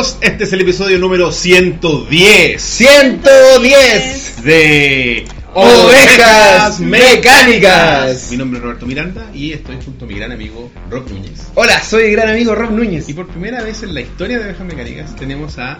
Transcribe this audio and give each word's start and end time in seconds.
amigos, 0.00 0.18
este 0.22 0.44
es 0.44 0.52
el 0.54 0.62
episodio 0.62 0.98
número 0.98 1.30
110 1.30 2.62
110 2.62 4.42
de 4.44 5.24
Ovejas 5.52 6.80
Mecánicas. 6.80 8.30
Mi 8.30 8.38
nombre 8.38 8.58
es 8.58 8.64
Roberto 8.64 8.86
Miranda 8.86 9.30
y 9.34 9.52
estoy 9.52 9.76
junto 9.84 10.06
a 10.06 10.08
mi 10.08 10.14
gran 10.14 10.32
amigo 10.32 10.70
Rob 10.88 11.06
Núñez. 11.10 11.48
Hola, 11.54 11.82
soy 11.82 12.04
el 12.04 12.12
gran 12.12 12.30
amigo 12.30 12.54
Rob 12.54 12.70
Núñez. 12.70 13.10
Y 13.10 13.12
por 13.12 13.28
primera 13.28 13.62
vez 13.62 13.82
en 13.82 13.92
la 13.92 14.00
historia 14.00 14.38
de 14.38 14.44
Ovejas 14.46 14.66
Mecánicas 14.66 15.14
tenemos 15.16 15.58
a 15.58 15.78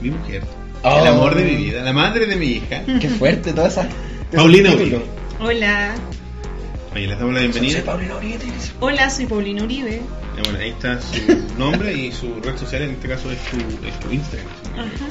mi 0.00 0.10
mujer, 0.12 0.42
Oh. 0.82 1.00
el 1.02 1.08
amor 1.08 1.34
de 1.34 1.42
mi 1.44 1.56
vida, 1.56 1.82
la 1.82 1.92
madre 1.92 2.24
de 2.26 2.36
mi 2.36 2.46
hija, 2.46 2.84
Qué 3.00 3.08
fuerte 3.10 3.52
toda 3.52 3.68
esa. 3.68 3.86
Paulina 4.32 4.72
Uribe. 4.72 5.02
Hola, 5.40 5.94
Oye, 6.98 7.06
les 7.06 7.18
damos 7.18 7.32
la 7.34 7.40
bienvenida. 7.42 7.72
Soy 7.74 7.82
Paulina 7.82 8.16
Uribe. 8.16 8.38
hola, 8.80 9.08
soy 9.10 9.26
Paulina 9.26 9.62
Uribe. 9.62 9.94
Eh, 9.94 10.02
bueno, 10.42 10.58
ahí 10.58 10.70
está 10.70 11.00
su 11.00 11.16
nombre 11.58 11.92
y 11.96 12.10
su 12.10 12.34
red 12.42 12.56
social, 12.56 12.82
en 12.82 12.90
este 12.90 13.06
caso 13.06 13.30
es 13.30 13.38
su, 13.48 13.56
es 13.86 13.94
su 14.02 14.12
Instagram. 14.12 14.48
Ajá. 14.74 15.06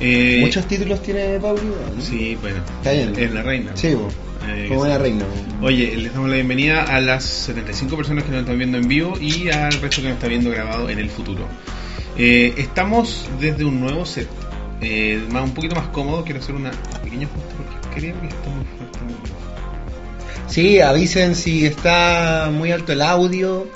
Eh, 0.00 0.38
Muchos 0.40 0.66
títulos 0.66 1.00
tiene 1.04 1.38
Paulina. 1.38 1.76
¿no? 1.94 2.02
Sí, 2.02 2.36
bueno, 2.40 2.56
Está 2.78 2.90
bien. 2.90 3.12
es 3.16 3.32
la 3.32 3.42
reina. 3.42 3.70
Sí, 3.76 3.94
bo. 3.94 4.08
Eh, 4.48 4.66
como 4.68 4.80
una 4.80 4.98
reina. 4.98 5.24
Oye, 5.62 5.96
les 5.96 6.12
damos 6.12 6.28
la 6.28 6.34
bienvenida 6.34 6.82
a 6.82 7.00
las 7.00 7.22
75 7.22 7.96
personas 7.96 8.24
que 8.24 8.30
nos 8.32 8.40
están 8.40 8.58
viendo 8.58 8.76
en 8.78 8.88
vivo 8.88 9.14
y 9.20 9.48
al 9.48 9.72
resto 9.74 10.02
que 10.02 10.08
nos 10.08 10.14
está 10.16 10.26
viendo 10.26 10.50
grabado 10.50 10.90
en 10.90 10.98
el 10.98 11.08
futuro. 11.08 11.46
Eh, 12.18 12.52
estamos 12.56 13.28
desde 13.40 13.64
un 13.64 13.78
nuevo 13.78 14.04
set, 14.04 14.28
eh, 14.80 15.22
más, 15.30 15.44
un 15.44 15.54
poquito 15.54 15.76
más 15.76 15.86
cómodo. 15.88 16.24
Quiero 16.24 16.40
hacer 16.40 16.56
una 16.56 16.72
pequeña 17.04 17.28
ajuste 17.28 17.54
porque 17.56 18.00
creo 18.00 18.20
que 18.20 18.26
está 18.26 18.50
Sí, 20.48 20.80
avisen 20.80 21.34
si 21.34 21.66
está 21.66 22.50
muy 22.52 22.72
alto 22.72 22.92
el 22.92 23.02
audio. 23.02 23.70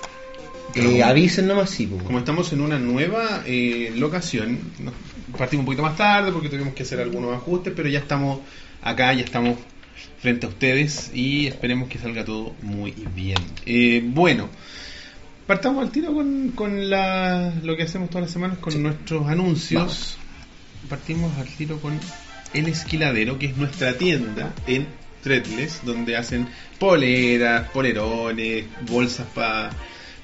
Eh, 0.75 1.03
avisen 1.03 1.47
nomás, 1.47 1.71
sí. 1.71 1.91
Como 2.05 2.19
estamos 2.19 2.53
en 2.53 2.61
una 2.61 2.79
nueva 2.79 3.43
eh, 3.45 3.93
locación, 3.97 4.59
nos 4.79 4.95
partimos 5.37 5.63
un 5.63 5.67
poquito 5.67 5.83
más 5.83 5.97
tarde 5.97 6.33
porque 6.33 6.49
tuvimos 6.49 6.75
que 6.75 6.85
hacer 6.85 7.01
algunos 7.01 7.35
ajustes, 7.35 7.73
pero 7.75 7.89
ya 7.89 7.99
estamos 7.99 8.41
acá, 8.83 9.13
ya 9.13 9.25
estamos 9.25 9.59
frente 10.21 10.47
a 10.47 10.49
ustedes 10.49 11.11
y 11.13 11.49
esperemos 11.49 11.89
que 11.89 11.99
salga 11.99 12.25
todo 12.25 12.55
muy 12.63 12.95
bien. 13.15 13.39
Eh, 13.67 14.03
bueno, 14.05 14.49
partamos 15.47 15.85
al 15.85 15.91
tiro 15.91 16.15
con, 16.15 16.53
con 16.55 16.89
la, 16.89 17.53
lo 17.63 17.77
que 17.77 17.83
hacemos 17.83 18.11
todas 18.11 18.23
las 18.23 18.33
semanas 18.33 18.59
con 18.59 18.81
nuestros 18.83 19.27
anuncios. 19.27 20.17
Partimos 20.89 21.37
al 21.37 21.49
tiro 21.49 21.79
con 21.81 21.99
El 22.55 22.69
Esquiladero, 22.69 23.39
que 23.39 23.47
es 23.47 23.57
nuestra 23.57 23.99
tienda 23.99 24.55
en 24.67 24.87
Tretles, 25.23 25.81
donde 25.85 26.17
hacen 26.17 26.49
poleras, 26.79 27.69
polerones, 27.71 28.65
bolsas 28.89 29.27
para 29.35 29.71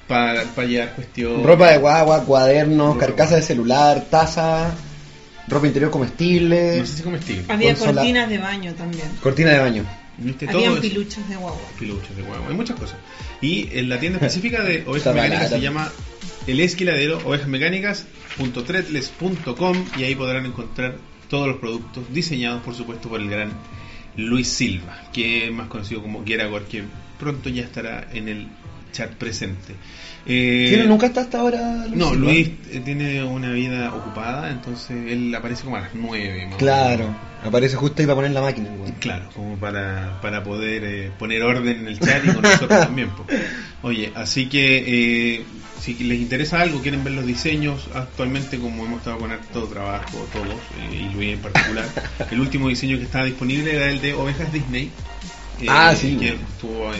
para 0.07 0.45
llevar 0.65 0.95
cuestiones. 0.95 1.45
Ropa 1.45 1.69
de 1.71 1.77
guagua, 1.79 2.23
cuadernos, 2.23 2.93
Ropa. 2.95 3.07
carcasa 3.07 3.35
de 3.35 3.41
celular, 3.41 4.05
taza, 4.09 4.73
ropa 5.49 5.67
interior 5.67 5.91
comestible, 5.91 6.77
No 6.79 6.85
sé 6.85 6.97
si 6.97 7.03
comestible. 7.03 7.43
Había 7.49 7.73
Consola- 7.75 7.95
cortinas 8.01 8.29
de 8.29 8.37
baño 8.37 8.73
también. 8.73 9.07
cortina 9.21 9.51
de 9.51 9.59
baño. 9.59 9.85
¿Viste? 10.17 10.47
Todo 10.47 10.57
Habían 10.59 10.73
eso. 10.73 10.81
piluchos 10.81 11.29
de 11.29 11.35
guagua. 11.35 11.59
Piluchos 11.77 12.15
de 12.15 12.23
huevo. 12.23 12.45
Hay 12.49 12.55
muchas 12.55 12.79
cosas. 12.79 12.97
Y 13.41 13.69
en 13.77 13.89
la 13.89 13.99
tienda 13.99 14.17
específica 14.17 14.63
de 14.63 14.83
ovejas 14.87 15.13
mecánicas 15.13 15.49
se 15.49 15.59
llama 15.61 15.91
El 16.47 16.59
Esquiladero, 16.61 17.19
ovejasmecánicas.tretles.com 17.25 19.85
y 19.97 20.03
ahí 20.03 20.15
podrán 20.15 20.45
encontrar 20.45 20.95
todos 21.29 21.47
los 21.47 21.57
productos 21.57 22.03
diseñados, 22.13 22.63
por 22.63 22.73
supuesto, 22.73 23.09
por 23.09 23.19
el 23.19 23.29
gran 23.29 23.51
Luis 24.17 24.47
Silva, 24.49 24.97
que 25.13 25.45
es 25.45 25.51
más 25.51 25.67
conocido 25.67 26.01
como 26.01 26.25
Geragor, 26.25 26.65
que 26.65 26.83
pronto 27.19 27.49
ya 27.49 27.63
estará 27.63 28.07
en 28.13 28.27
el 28.27 28.47
chat 28.91 29.11
presente. 29.11 29.75
Eh, 30.25 30.65
¿Quién 30.69 30.89
nunca 30.89 31.05
está 31.07 31.21
hasta 31.21 31.39
ahora? 31.39 31.85
No, 31.93 32.09
Silva? 32.09 32.25
Luis 32.31 32.49
eh, 32.71 32.81
tiene 32.83 33.23
una 33.23 33.51
vida 33.51 33.93
ocupada, 33.93 34.49
entonces 34.51 35.11
él 35.11 35.33
aparece 35.33 35.63
como 35.63 35.77
a 35.77 35.81
las 35.81 35.93
9. 35.93 36.49
Claro, 36.57 37.15
aparece 37.43 37.75
justo 37.75 38.01
ahí 38.01 38.05
para 38.05 38.15
poner 38.15 38.31
la 38.31 38.41
máquina. 38.41 38.69
weón. 38.71 38.91
Claro, 38.99 39.29
como 39.33 39.55
para, 39.57 40.19
para 40.21 40.43
poder 40.43 40.83
eh, 40.83 41.11
poner 41.17 41.43
orden 41.43 41.79
en 41.81 41.87
el 41.87 41.99
chat 41.99 42.23
y 42.25 42.33
con 42.33 42.41
nosotros 42.41 42.69
también. 42.87 43.09
po. 43.11 43.25
Oye, 43.83 44.11
así 44.15 44.47
que 44.49 45.35
eh, 45.35 45.45
si 45.81 45.93
les 45.95 46.19
interesa 46.19 46.61
algo, 46.61 46.79
quieren 46.81 47.03
ver 47.03 47.13
los 47.13 47.25
diseños, 47.25 47.87
actualmente 47.93 48.57
como 48.59 48.85
hemos 48.85 48.99
estado 48.99 49.19
con 49.19 49.31
harto 49.31 49.63
trabajo 49.65 50.27
todos, 50.33 50.47
eh, 50.79 50.95
y 51.09 51.13
Luis 51.13 51.33
en 51.33 51.39
particular, 51.39 51.85
el 52.31 52.39
último 52.39 52.67
diseño 52.69 52.97
que 52.97 53.03
estaba 53.03 53.25
disponible 53.25 53.75
era 53.75 53.89
el 53.89 54.01
de 54.01 54.13
Ovejas 54.13 54.51
Disney. 54.51 54.91
eh, 55.61 55.65
Ah, 55.69 55.95
sí. 55.95 56.17
Que 56.17 56.29
estuvo, 56.33 56.93
eh, 56.93 56.97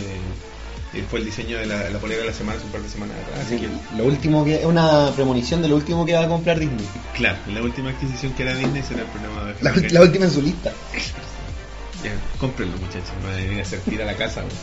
eh, 0.94 1.04
fue 1.10 1.20
el 1.20 1.26
diseño 1.26 1.58
de 1.58 1.66
la, 1.66 1.90
la 1.90 2.00
polera 2.00 2.22
de 2.22 2.28
la 2.28 2.34
semana, 2.34 2.58
hace 2.58 2.66
un 2.66 2.72
par 2.72 2.82
de 2.82 2.90
semanas 2.90 3.16
atrás. 3.24 3.46
Así 3.46 3.58
que, 3.58 3.68
Lo 3.98 4.06
último 4.06 4.46
que 4.46 4.56
es 4.56 4.66
una 4.66 5.12
premonición 5.16 5.62
de 5.62 5.68
lo 5.68 5.76
último 5.76 6.06
que 6.06 6.14
va 6.14 6.24
a 6.24 6.28
comprar 6.28 6.60
Disney. 6.60 6.86
claro, 7.16 7.38
la 7.54 7.62
última 7.62 7.90
adquisición 7.90 8.34
que 8.34 8.44
era 8.44 8.56
Disney 8.56 8.84
será 8.84 9.02
el 9.02 9.08
programa 9.08 9.44
de 9.46 9.52
Ovejas 9.52 9.64
La, 9.92 10.00
la 10.00 10.02
última 10.02 10.26
en 10.26 10.32
su 10.32 10.42
lista. 10.42 10.72
Ya, 12.04 12.12
cómprenlo 12.40 12.78
muchachos, 12.78 13.10
no 13.24 13.58
a 13.58 13.62
hacer 13.62 13.80
tira 13.82 14.04
a 14.04 14.08
la 14.08 14.16
casa. 14.16 14.42
güey. 14.42 14.54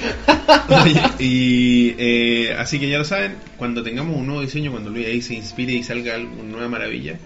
Y 1.18 1.94
eh, 1.98 2.54
así 2.58 2.78
que 2.78 2.88
ya 2.88 2.98
lo 2.98 3.04
saben, 3.04 3.36
cuando 3.56 3.82
tengamos 3.82 4.16
un 4.16 4.26
nuevo 4.26 4.40
diseño, 4.42 4.70
cuando 4.70 4.90
Luis 4.90 5.06
ahí 5.06 5.22
se 5.22 5.34
inspire 5.34 5.72
y 5.72 5.82
salga 5.82 6.16
una 6.18 6.42
nueva 6.44 6.68
maravilla, 6.68 7.18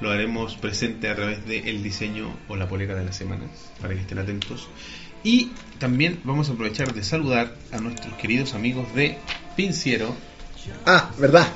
lo 0.00 0.10
haremos 0.10 0.56
presente 0.56 1.08
a 1.08 1.14
través 1.14 1.46
del 1.46 1.82
diseño 1.82 2.34
o 2.48 2.56
la 2.56 2.68
polera 2.68 2.94
de 2.94 3.04
la 3.04 3.12
semana, 3.12 3.44
para 3.80 3.94
que 3.94 4.00
estén 4.00 4.18
atentos. 4.18 4.68
Y 5.24 5.50
también 5.78 6.20
vamos 6.24 6.48
a 6.48 6.52
aprovechar 6.52 6.92
de 6.92 7.02
saludar 7.02 7.54
a 7.72 7.78
nuestros 7.78 8.14
queridos 8.14 8.54
amigos 8.54 8.94
de 8.94 9.16
Pinciero. 9.56 10.14
Ah, 10.84 11.10
verdad. 11.18 11.48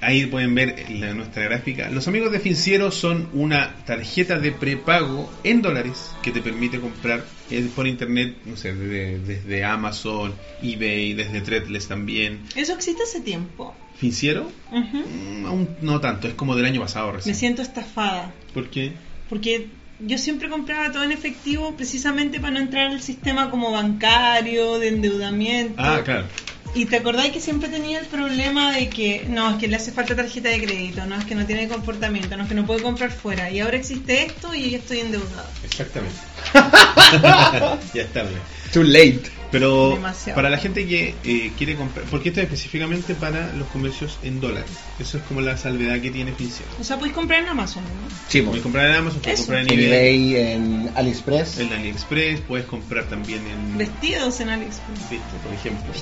Ahí 0.00 0.26
pueden 0.26 0.54
ver 0.54 0.84
la- 0.90 1.14
nuestra 1.14 1.44
gráfica. 1.44 1.88
Los 1.90 2.06
amigos 2.08 2.30
de 2.30 2.40
Finciero 2.40 2.90
son 2.90 3.28
una 3.32 3.74
tarjeta 3.86 4.38
de 4.38 4.52
prepago 4.52 5.32
en 5.42 5.62
dólares 5.62 6.10
que 6.22 6.30
te 6.30 6.40
permite 6.42 6.78
comprar 6.78 7.24
eh, 7.50 7.70
por 7.74 7.86
internet, 7.86 8.36
no 8.46 8.56
sé, 8.56 8.74
desde, 8.74 9.18
desde 9.20 9.64
Amazon, 9.64 10.34
eBay, 10.62 11.12
desde 11.14 11.40
Threadless 11.40 11.88
también. 11.88 12.40
Eso 12.56 12.72
existe 12.74 13.02
hace 13.02 13.20
tiempo. 13.20 13.74
¿Finciero? 13.96 14.50
Ujú. 14.72 14.98
Mm, 15.08 15.46
aún 15.46 15.68
no 15.82 16.00
tanto, 16.00 16.26
es 16.28 16.34
como 16.34 16.56
del 16.56 16.64
año 16.66 16.80
pasado 16.80 17.08
Me 17.08 17.12
recién. 17.18 17.34
siento 17.36 17.62
estafada. 17.62 18.32
¿Por 18.52 18.68
qué? 18.70 18.92
Porque 19.28 19.68
yo 20.00 20.18
siempre 20.18 20.48
compraba 20.48 20.90
todo 20.92 21.04
en 21.04 21.12
efectivo 21.12 21.76
precisamente 21.76 22.40
para 22.40 22.54
no 22.54 22.60
entrar 22.60 22.90
al 22.90 23.00
sistema 23.00 23.50
como 23.50 23.70
bancario, 23.70 24.78
de 24.78 24.88
endeudamiento. 24.88 25.74
Ah, 25.78 26.00
claro. 26.04 26.26
Y 26.74 26.86
te 26.86 26.96
acordás 26.96 27.28
que 27.28 27.40
siempre 27.40 27.68
tenía 27.68 28.00
el 28.00 28.06
problema 28.06 28.72
de 28.72 28.88
que 28.88 29.26
no, 29.28 29.50
es 29.50 29.56
que 29.56 29.68
le 29.68 29.76
hace 29.76 29.92
falta 29.92 30.16
tarjeta 30.16 30.48
de 30.48 30.60
crédito, 30.60 31.06
no, 31.06 31.16
es 31.16 31.24
que 31.24 31.36
no 31.36 31.46
tiene 31.46 31.68
comportamiento, 31.68 32.36
no, 32.36 32.42
es 32.42 32.48
que 32.48 32.54
no 32.56 32.66
puede 32.66 32.82
comprar 32.82 33.12
fuera. 33.12 33.48
Y 33.50 33.60
ahora 33.60 33.76
existe 33.76 34.24
esto 34.24 34.52
y 34.54 34.70
yo 34.70 34.78
estoy 34.78 35.00
endeudada. 35.00 35.48
Exactamente. 35.62 36.16
ya 37.94 38.02
es 38.02 38.12
tarde. 38.12 38.34
Too 38.72 38.82
late. 38.82 39.22
Pero 39.54 39.90
Demasiado. 39.90 40.34
para 40.34 40.50
la 40.50 40.58
gente 40.58 40.84
que 40.84 41.14
eh, 41.22 41.52
quiere 41.56 41.76
comprar, 41.76 42.04
porque 42.06 42.30
esto 42.30 42.40
es 42.40 42.46
específicamente 42.46 43.14
para 43.14 43.52
los 43.52 43.68
comercios 43.68 44.18
en 44.24 44.40
dólares. 44.40 44.68
Eso 44.98 45.18
es 45.18 45.22
como 45.22 45.42
la 45.42 45.56
salvedad 45.56 46.00
que 46.00 46.10
tiene 46.10 46.32
Finciero. 46.32 46.72
O 46.80 46.82
sea, 46.82 46.98
puedes 46.98 47.14
comprar 47.14 47.40
en 47.44 47.50
Amazon, 47.50 47.84
¿no? 47.84 48.16
Sí, 48.28 48.42
Puedes 48.42 48.62
comprar 48.62 48.90
en 48.90 48.96
Amazon, 48.96 49.20
puedes 49.20 49.38
Eso. 49.38 49.52
comprar 49.52 49.72
en 49.72 49.78
eBay, 49.78 50.36
en 50.36 50.90
AliExpress. 50.96 51.60
en 51.60 51.72
AliExpress, 51.72 52.40
puedes 52.40 52.66
comprar 52.66 53.04
también 53.04 53.46
en 53.46 53.78
Vestidos 53.78 54.40
en 54.40 54.48
AliExpress. 54.48 55.08
Viste, 55.08 55.36
por 55.44 55.52
ejemplo. 55.54 55.92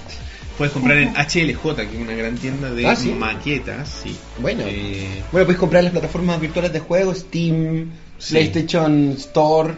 Puedes 0.58 0.72
comprar 0.72 0.98
en 0.98 1.14
HLJ, 1.14 1.74
que 1.76 1.82
es 1.96 2.00
una 2.00 2.14
gran 2.14 2.36
tienda 2.36 2.70
de 2.72 2.86
Ah, 2.86 2.94
¿sí? 2.96 3.10
maquetas, 3.10 4.00
sí. 4.04 4.16
Bueno. 4.40 4.64
Eh, 4.66 5.22
Bueno, 5.32 5.46
puedes 5.46 5.58
comprar 5.58 5.80
en 5.80 5.84
las 5.86 5.92
plataformas 5.92 6.40
virtuales 6.40 6.72
de 6.72 6.80
juegos, 6.80 7.18
Steam, 7.20 7.90
Sí. 8.18 8.34
PlayStation 8.34 9.10
Store, 9.18 9.74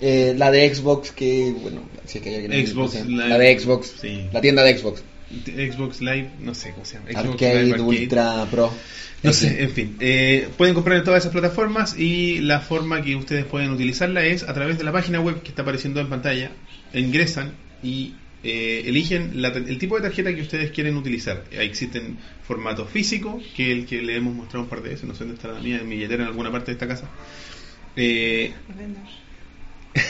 eh, 0.00 0.34
la 0.36 0.50
de 0.50 0.74
Xbox, 0.74 1.10
que, 1.12 1.54
bueno, 1.60 1.82
si 2.06 2.18
es 2.18 2.24
que 2.24 2.30
hay 2.30 2.44
alguien 2.46 2.66
Xbox 2.66 2.92
sé, 2.92 3.04
Live. 3.04 3.28
la 3.28 3.38
de 3.38 3.58
Xbox, 3.58 3.94
Sí. 4.00 4.26
la 4.32 4.40
tienda 4.40 4.62
de 4.62 4.78
Xbox, 4.78 5.02
Xbox 5.44 6.00
Live, 6.00 6.30
no 6.40 6.54
sé 6.54 6.70
cómo 6.72 6.84
se 6.84 6.94
llama. 6.94 7.10
Xbox 7.10 7.28
Arcade, 7.42 7.64
Live 7.64 7.80
Ultra, 7.80 8.46
Pro. 8.50 8.72
No 9.22 9.32
sé, 9.32 9.62
en 9.62 9.70
fin. 9.70 9.96
eh, 10.00 10.48
pueden 10.58 10.74
comprar 10.74 10.98
en 10.98 11.04
todas 11.04 11.22
esas 11.22 11.32
plataformas 11.32 11.98
y 11.98 12.40
la 12.40 12.60
forma 12.60 13.02
que 13.02 13.16
ustedes 13.16 13.44
pueden 13.46 13.70
utilizarla 13.70 14.24
es 14.24 14.42
a 14.42 14.52
través 14.52 14.76
de 14.78 14.84
la 14.84 14.92
página 14.92 15.18
web 15.20 15.42
que 15.42 15.48
está 15.48 15.62
apareciendo 15.62 16.00
en 16.00 16.08
pantalla. 16.08 16.50
Ingresan 16.92 17.52
y 17.82 18.12
eh, 18.44 18.82
eligen 18.86 19.40
la- 19.42 19.48
el 19.48 19.78
tipo 19.78 19.96
de 19.96 20.02
tarjeta 20.02 20.34
que 20.34 20.42
ustedes 20.42 20.70
quieren 20.70 20.96
utilizar. 20.96 21.44
Existen 21.50 22.18
formato 22.46 22.84
físico, 22.86 23.42
que 23.56 23.72
es 23.72 23.78
el 23.78 23.86
que 23.86 24.02
le 24.02 24.16
hemos 24.16 24.34
mostrado 24.34 24.64
un 24.64 24.68
par 24.68 24.82
de 24.82 24.90
veces, 24.90 25.04
no 25.08 25.14
sé 25.14 25.20
dónde 25.20 25.34
está 25.36 25.48
la 25.48 25.60
mía, 25.60 25.78
en 25.80 25.88
mi 25.88 25.96
billetera 25.96 26.22
en 26.24 26.28
alguna 26.28 26.52
parte 26.52 26.66
de 26.66 26.72
esta 26.72 26.86
casa. 26.86 27.08
Eh, 27.96 28.52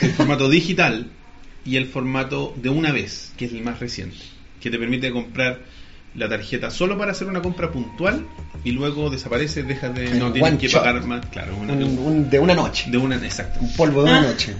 el 0.01 0.11
formato 0.11 0.49
digital 0.49 1.11
y 1.63 1.77
el 1.77 1.85
formato 1.85 2.53
de 2.61 2.69
una 2.69 2.91
vez, 2.91 3.31
que 3.37 3.45
es 3.45 3.53
el 3.53 3.61
más 3.61 3.79
reciente, 3.79 4.17
que 4.61 4.69
te 4.69 4.77
permite 4.77 5.11
comprar 5.11 5.61
la 6.15 6.29
tarjeta 6.29 6.69
solo 6.71 6.97
para 6.97 7.11
hacer 7.11 7.27
una 7.27 7.41
compra 7.41 7.71
puntual 7.71 8.25
y 8.63 8.71
luego 8.71 9.09
desaparece, 9.09 9.63
dejas 9.63 9.93
de 9.93 10.11
no 10.15 10.31
tienes 10.31 10.57
que 10.59 10.67
shot. 10.67 10.83
pagar 10.83 11.03
más, 11.05 11.25
claro, 11.27 11.55
una- 11.57 11.73
Un- 11.73 11.99
un- 11.99 12.29
de 12.29 12.39
una 12.39 12.53
noche, 12.55 12.89
de 12.89 12.97
una 12.97 13.15
exacto. 13.17 13.59
un 13.61 13.73
polvo 13.73 14.03
de 14.03 14.09
una 14.11 14.19
Ah. 14.19 14.23
noche. 14.31 14.53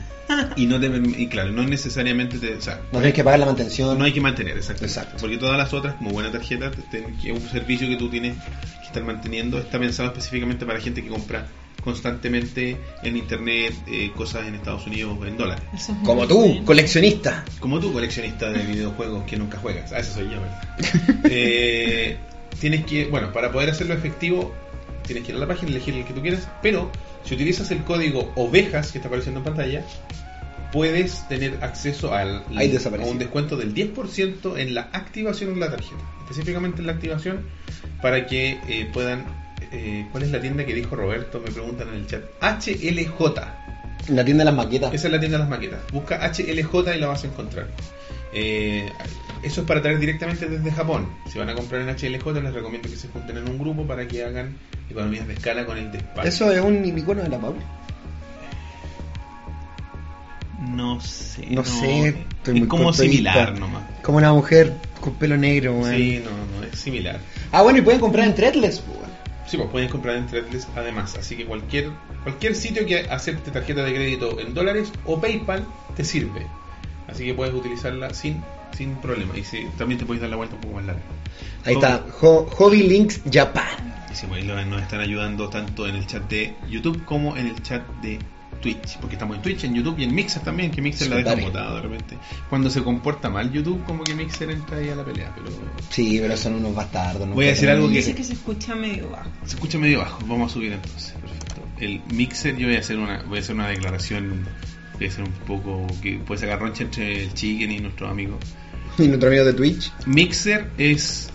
Y 0.56 0.66
no 0.66 0.80
te 0.80 0.88
y 0.88 1.28
claro, 1.28 1.52
no 1.52 1.64
necesariamente 1.64 2.40
te, 2.40 2.56
o 2.56 2.62
sea, 2.62 2.78
No 2.92 2.98
tienes 3.00 3.14
que 3.14 3.24
pagar 3.24 3.40
la 3.40 3.46
mantención. 3.46 3.98
no 3.98 4.06
hay 4.06 4.12
que 4.12 4.22
mantener, 4.22 4.58
exacto. 4.58 4.84
Exacto. 4.84 5.18
Porque 5.22 5.38
todas 5.38 5.56
las 5.58 5.72
otras, 5.74 5.96
como 5.96 6.10
buena 6.12 6.32
tarjeta, 6.32 6.72
que 6.92 7.32
es 7.32 7.40
un 7.40 7.48
servicio 7.50 7.88
que 7.88 7.96
tú 7.96 8.10
tienes, 8.10 8.36
que 8.82 8.88
están 8.88 9.06
manteniendo 9.06 9.60
está 9.60 9.78
pensado 9.80 10.10
específicamente 10.10 10.66
para 10.66 10.80
gente 10.82 11.04
que 11.04 11.10
compra 11.10 11.46
constantemente 11.86 12.78
en 13.04 13.16
internet 13.16 13.74
eh, 13.88 14.12
cosas 14.18 14.48
en 14.48 14.56
Estados 14.56 14.86
Unidos 14.88 15.18
en 15.26 15.38
dólares. 15.38 15.64
Eso 15.74 15.94
es 15.94 15.98
Como 16.00 16.28
tú, 16.28 16.66
coleccionista. 16.66 17.46
Como 17.60 17.80
tú, 17.80 17.94
coleccionista 17.94 18.50
de 18.50 18.66
videojuegos 18.66 19.24
que 19.24 19.38
nunca 19.38 19.60
juegas. 19.60 19.94
Ah, 19.94 20.00
ese 20.00 20.12
soy 20.12 20.26
yo, 20.26 20.42
¿verdad? 20.42 21.22
Eh, 21.30 22.18
tienes 22.60 22.86
que, 22.86 23.06
bueno, 23.06 23.32
para 23.32 23.52
poder 23.52 23.70
hacerlo 23.70 23.94
efectivo, 23.94 24.54
tienes 25.06 25.24
que 25.24 25.32
ir 25.32 25.38
a 25.38 25.40
la 25.40 25.48
página, 25.48 25.72
elegir 25.72 25.94
el 25.96 26.06
que 26.06 26.14
tú 26.14 26.22
quieras, 26.22 26.48
pero 26.62 26.92
si 27.24 27.36
utilizas 27.36 27.70
el 27.72 27.84
código 27.84 28.32
ovejas 28.36 28.92
que 28.92 28.98
está 28.98 29.08
apareciendo 29.08 29.40
en 29.40 29.44
pantalla, 29.44 29.86
puedes 30.72 31.28
tener 31.28 31.64
acceso 31.64 32.14
al, 32.14 32.44
Ahí 32.56 32.76
a 32.76 33.06
un 33.06 33.20
descuento 33.20 33.58
del 33.58 33.74
10% 33.74 34.58
en 34.58 34.74
la 34.74 34.90
activación 34.92 35.54
de 35.54 35.60
la 35.60 35.70
tarjeta. 35.70 36.02
Específicamente 36.22 36.82
en 36.82 36.88
la 36.88 36.94
activación, 36.94 37.46
para 38.02 38.26
que 38.26 38.60
eh, 38.68 38.90
puedan... 38.92 39.45
eh, 39.72 40.08
¿Cuál 40.12 40.24
es 40.24 40.32
la 40.32 40.42
tienda 40.42 40.66
que 40.66 40.74
dijo 40.74 40.96
Roberto? 40.96 41.40
Me 41.40 41.52
preguntan 41.52 41.90
en 41.90 41.96
el 41.96 42.08
chat. 42.08 42.24
HLJ. 42.42 43.20
La 44.10 44.24
tienda 44.24 44.44
de 44.44 44.46
las 44.46 44.56
maquetas. 44.56 44.94
Esa 44.94 45.08
es 45.08 45.14
la 45.14 45.20
tienda 45.20 45.38
de 45.38 45.44
las 45.44 45.50
maquetas. 45.50 45.80
Busca 45.92 46.20
HLJ 46.20 46.96
y 46.96 47.00
la 47.00 47.08
vas 47.08 47.24
a 47.24 47.28
encontrar. 47.28 47.68
Eh, 48.34 48.90
eso 49.44 49.62
es 49.62 49.68
para 49.68 49.82
traer 49.82 50.00
directamente 50.00 50.48
desde 50.48 50.72
Japón. 50.72 51.08
Si 51.32 51.40
van 51.40 51.50
a 51.50 51.56
comprar 51.56 51.82
en 51.82 51.90
HLJ, 51.90 52.42
les 52.42 52.54
recomiendo 52.54 52.90
que 52.90 52.96
se 52.96 53.08
junten 53.08 53.38
en 53.38 53.50
un 53.50 53.58
grupo 53.58 53.86
para 53.86 54.08
que 54.08 54.24
hagan 54.24 54.56
economías 54.90 55.28
de 55.28 55.34
escala 55.34 55.66
con 55.66 55.78
el 55.78 55.92
despacho. 55.92 56.28
Eso 56.28 56.52
es 56.52 56.62
un 56.62 56.84
icono 56.86 57.24
de 57.24 57.30
la 57.30 57.40
Paula. 57.40 57.62
no 60.70 61.00
sé. 61.02 61.48
No 61.50 61.64
sé, 61.64 62.10
estoy 62.10 62.56
es 62.56 62.60
muy 62.60 62.68
como 62.68 62.94
similar 62.94 63.52
vista. 63.52 63.60
nomás. 63.60 63.84
Como 64.02 64.18
una 64.18 64.34
mujer 64.34 64.74
con 65.00 65.14
pelo 65.16 65.38
negro. 65.38 65.82
Sí, 65.90 66.22
no, 66.24 66.60
no, 66.60 66.66
es 66.66 66.80
similar. 66.80 67.20
Ah, 67.52 67.62
bueno, 67.62 67.80
y 67.80 67.82
pueden 67.82 68.00
comprar 68.00 68.28
en 68.28 68.36
Threadless, 68.36 68.84
weón. 68.88 69.15
Sí, 69.48 69.58
pues 69.58 69.70
pueden 69.70 69.90
comprar 69.90 70.16
en 70.16 70.26
Threadless 70.28 70.68
además. 70.76 71.16
Así 71.16 71.36
que 71.38 71.46
cualquier, 71.46 71.92
cualquier 72.24 72.56
sitio 72.56 72.86
que 72.86 73.02
acepte 73.02 73.52
tarjeta 73.52 73.84
de 73.84 73.94
crédito 73.94 74.40
en 74.40 74.54
dólares 74.54 74.92
o 75.06 75.20
PayPal 75.22 75.66
te 75.96 76.04
sirve. 76.04 76.48
Así 77.08 77.26
que 77.26 77.34
puedes 77.36 77.54
utilizarla 77.54 78.14
sin, 78.14 78.44
sin 78.76 78.96
problema. 78.96 79.38
Y 79.38 79.44
sí, 79.44 79.68
también 79.78 80.00
te 80.00 80.06
puedes 80.06 80.22
dar 80.22 80.30
la 80.32 80.36
vuelta 80.38 80.56
un 80.56 80.62
poco 80.62 80.76
más 80.76 80.86
larga. 80.86 81.02
Ahí 81.64 81.76
está, 81.76 82.04
Ho- 82.22 82.46
Hobby 82.46 82.84
Links 82.84 83.22
Japan. 83.32 83.94
Y 84.12 84.16
sí, 84.16 84.26
pues, 84.28 84.44
nos 84.44 84.82
están 84.82 85.02
ayudando 85.02 85.50
tanto 85.50 85.88
en 85.88 85.96
el 85.96 86.08
chat 86.08 86.24
de 86.30 86.56
YouTube 86.70 87.06
como 87.06 87.38
en 87.38 87.48
el 87.48 87.62
chat 87.62 87.86
de 88.02 88.20
Twitch. 88.62 88.98
Porque 89.00 89.16
estamos 89.16 89.36
en 89.38 89.42
Twitch, 89.44 89.64
en 89.66 89.74
YouTube 89.76 90.00
y 90.00 90.04
en 90.04 90.16
Mixer 90.16 90.42
también, 90.44 90.72
que 90.72 90.82
Mixer 90.82 91.10
la 91.10 91.18
deja 91.18 91.36
botada 91.36 91.76
de 91.76 91.82
repente. 91.82 92.18
Cuando 92.50 92.70
se 92.70 92.82
comporta 92.84 93.30
mal 93.30 93.52
YouTube, 93.52 93.84
como 93.86 94.04
que 94.04 94.14
Mixer 94.16 94.50
entra 94.50 94.78
ahí 94.78 94.90
a 94.90 94.96
la 94.96 95.04
pelea. 95.06 95.32
Pero 95.36 95.50
Sí, 95.90 96.20
pero 96.22 96.36
son 96.38 96.56
unos 96.56 96.74
bastardos. 96.76 97.28
Voy 97.30 97.46
a 97.46 97.50
decir 97.50 97.70
algo 97.70 97.88
que- 97.88 97.96
Dice 97.96 98.16
que 98.16 98.24
se 98.24 98.34
escucha 98.34 98.76
medio 98.76 99.10
bajo. 99.10 99.30
se 99.46 99.56
escucha 99.56 99.78
medio 99.78 100.00
bajo. 100.00 100.20
Vamos 100.26 100.52
a 100.52 100.54
subir 100.54 100.74
entonces. 100.74 101.14
Perfecto. 101.22 101.62
El 101.80 102.02
Mixer, 102.14 102.56
yo 102.58 102.68
voy 102.68 102.78
a 102.78 102.80
hacer 102.80 102.98
una, 102.98 103.24
voy 103.24 103.38
a 103.38 103.42
hacer 103.42 103.56
una 103.56 103.68
declaración. 103.68 104.46
Voy 104.98 105.08
a 105.08 105.10
hacer 105.10 105.24
un 105.26 105.32
poco 105.46 105.86
que 106.02 106.14
puede 106.20 106.40
sacar 106.42 106.60
roncha 106.60 106.84
entre 106.84 107.24
el 107.24 107.34
Chicken 107.34 107.72
y 107.72 107.80
nuestros 107.80 108.10
amigos. 108.10 108.38
Y 108.98 109.08
nuestro 109.08 109.28
amigo 109.28 109.44
de 109.44 109.52
Twitch. 109.54 109.92
Mixer 110.06 110.70
es 110.78 111.30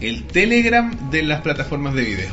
el 0.00 0.24
Telegram 0.24 1.10
de 1.10 1.22
las 1.22 1.42
plataformas 1.42 1.92
de 1.94 2.02
video. 2.02 2.30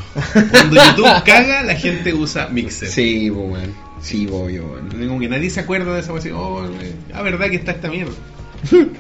Cuando 0.50 0.76
YouTube 0.84 1.24
caga, 1.26 1.62
la 1.64 1.76
gente 1.76 2.14
usa 2.14 2.48
Mixer. 2.48 2.88
Sí, 2.88 3.30
pues, 3.30 3.50
weón. 3.52 3.91
Sí, 4.02 4.28
obvio, 4.32 4.66
weón. 4.66 5.08
Como 5.08 5.20
que 5.20 5.30
nadie 5.30 5.50
se 5.50 5.60
acuerda 5.60 5.94
de 5.94 6.00
esa 6.00 6.12
cosa. 6.12 6.30
Oh, 6.36 6.66
eh, 6.66 6.94
ah, 7.14 7.22
verdad 7.22 7.50
que 7.50 7.58
está 7.58 7.72
esta 7.72 7.90
mierda. 7.90 8.14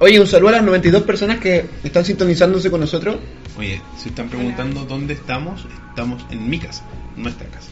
Oye, 0.00 0.20
un 0.20 0.26
saludo 0.26 0.48
a 0.48 0.52
las 0.52 0.64
92 0.64 1.02
personas 1.04 1.38
que 1.38 1.66
están 1.84 2.04
sintonizándose 2.04 2.70
con 2.70 2.80
nosotros. 2.80 3.16
Oye, 3.56 3.80
si 3.96 4.08
están 4.08 4.28
preguntando 4.28 4.84
dónde 4.84 5.14
estamos, 5.14 5.66
estamos 5.90 6.24
en 6.30 6.50
mi 6.50 6.58
casa, 6.58 6.84
nuestra 7.16 7.46
casa. 7.48 7.70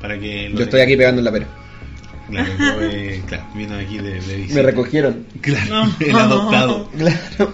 Para 0.00 0.18
que 0.18 0.48
lo 0.48 0.58
Yo 0.58 0.64
estoy 0.64 0.80
aquí 0.80 0.96
pegando 0.96 1.20
en 1.20 1.24
la 1.26 1.32
pera. 1.32 1.46
Claro, 2.30 2.52
yo, 2.58 2.80
eh, 2.90 3.22
claro, 3.26 3.44
vino 3.54 3.74
aquí 3.76 3.98
de, 3.98 4.20
de 4.20 4.36
visita. 4.36 4.54
Me 4.54 4.62
recogieron. 4.62 5.26
Claro, 5.42 5.86
No. 5.86 5.94
el 6.00 6.16
adoptado. 6.16 6.90
Claro. 6.96 7.52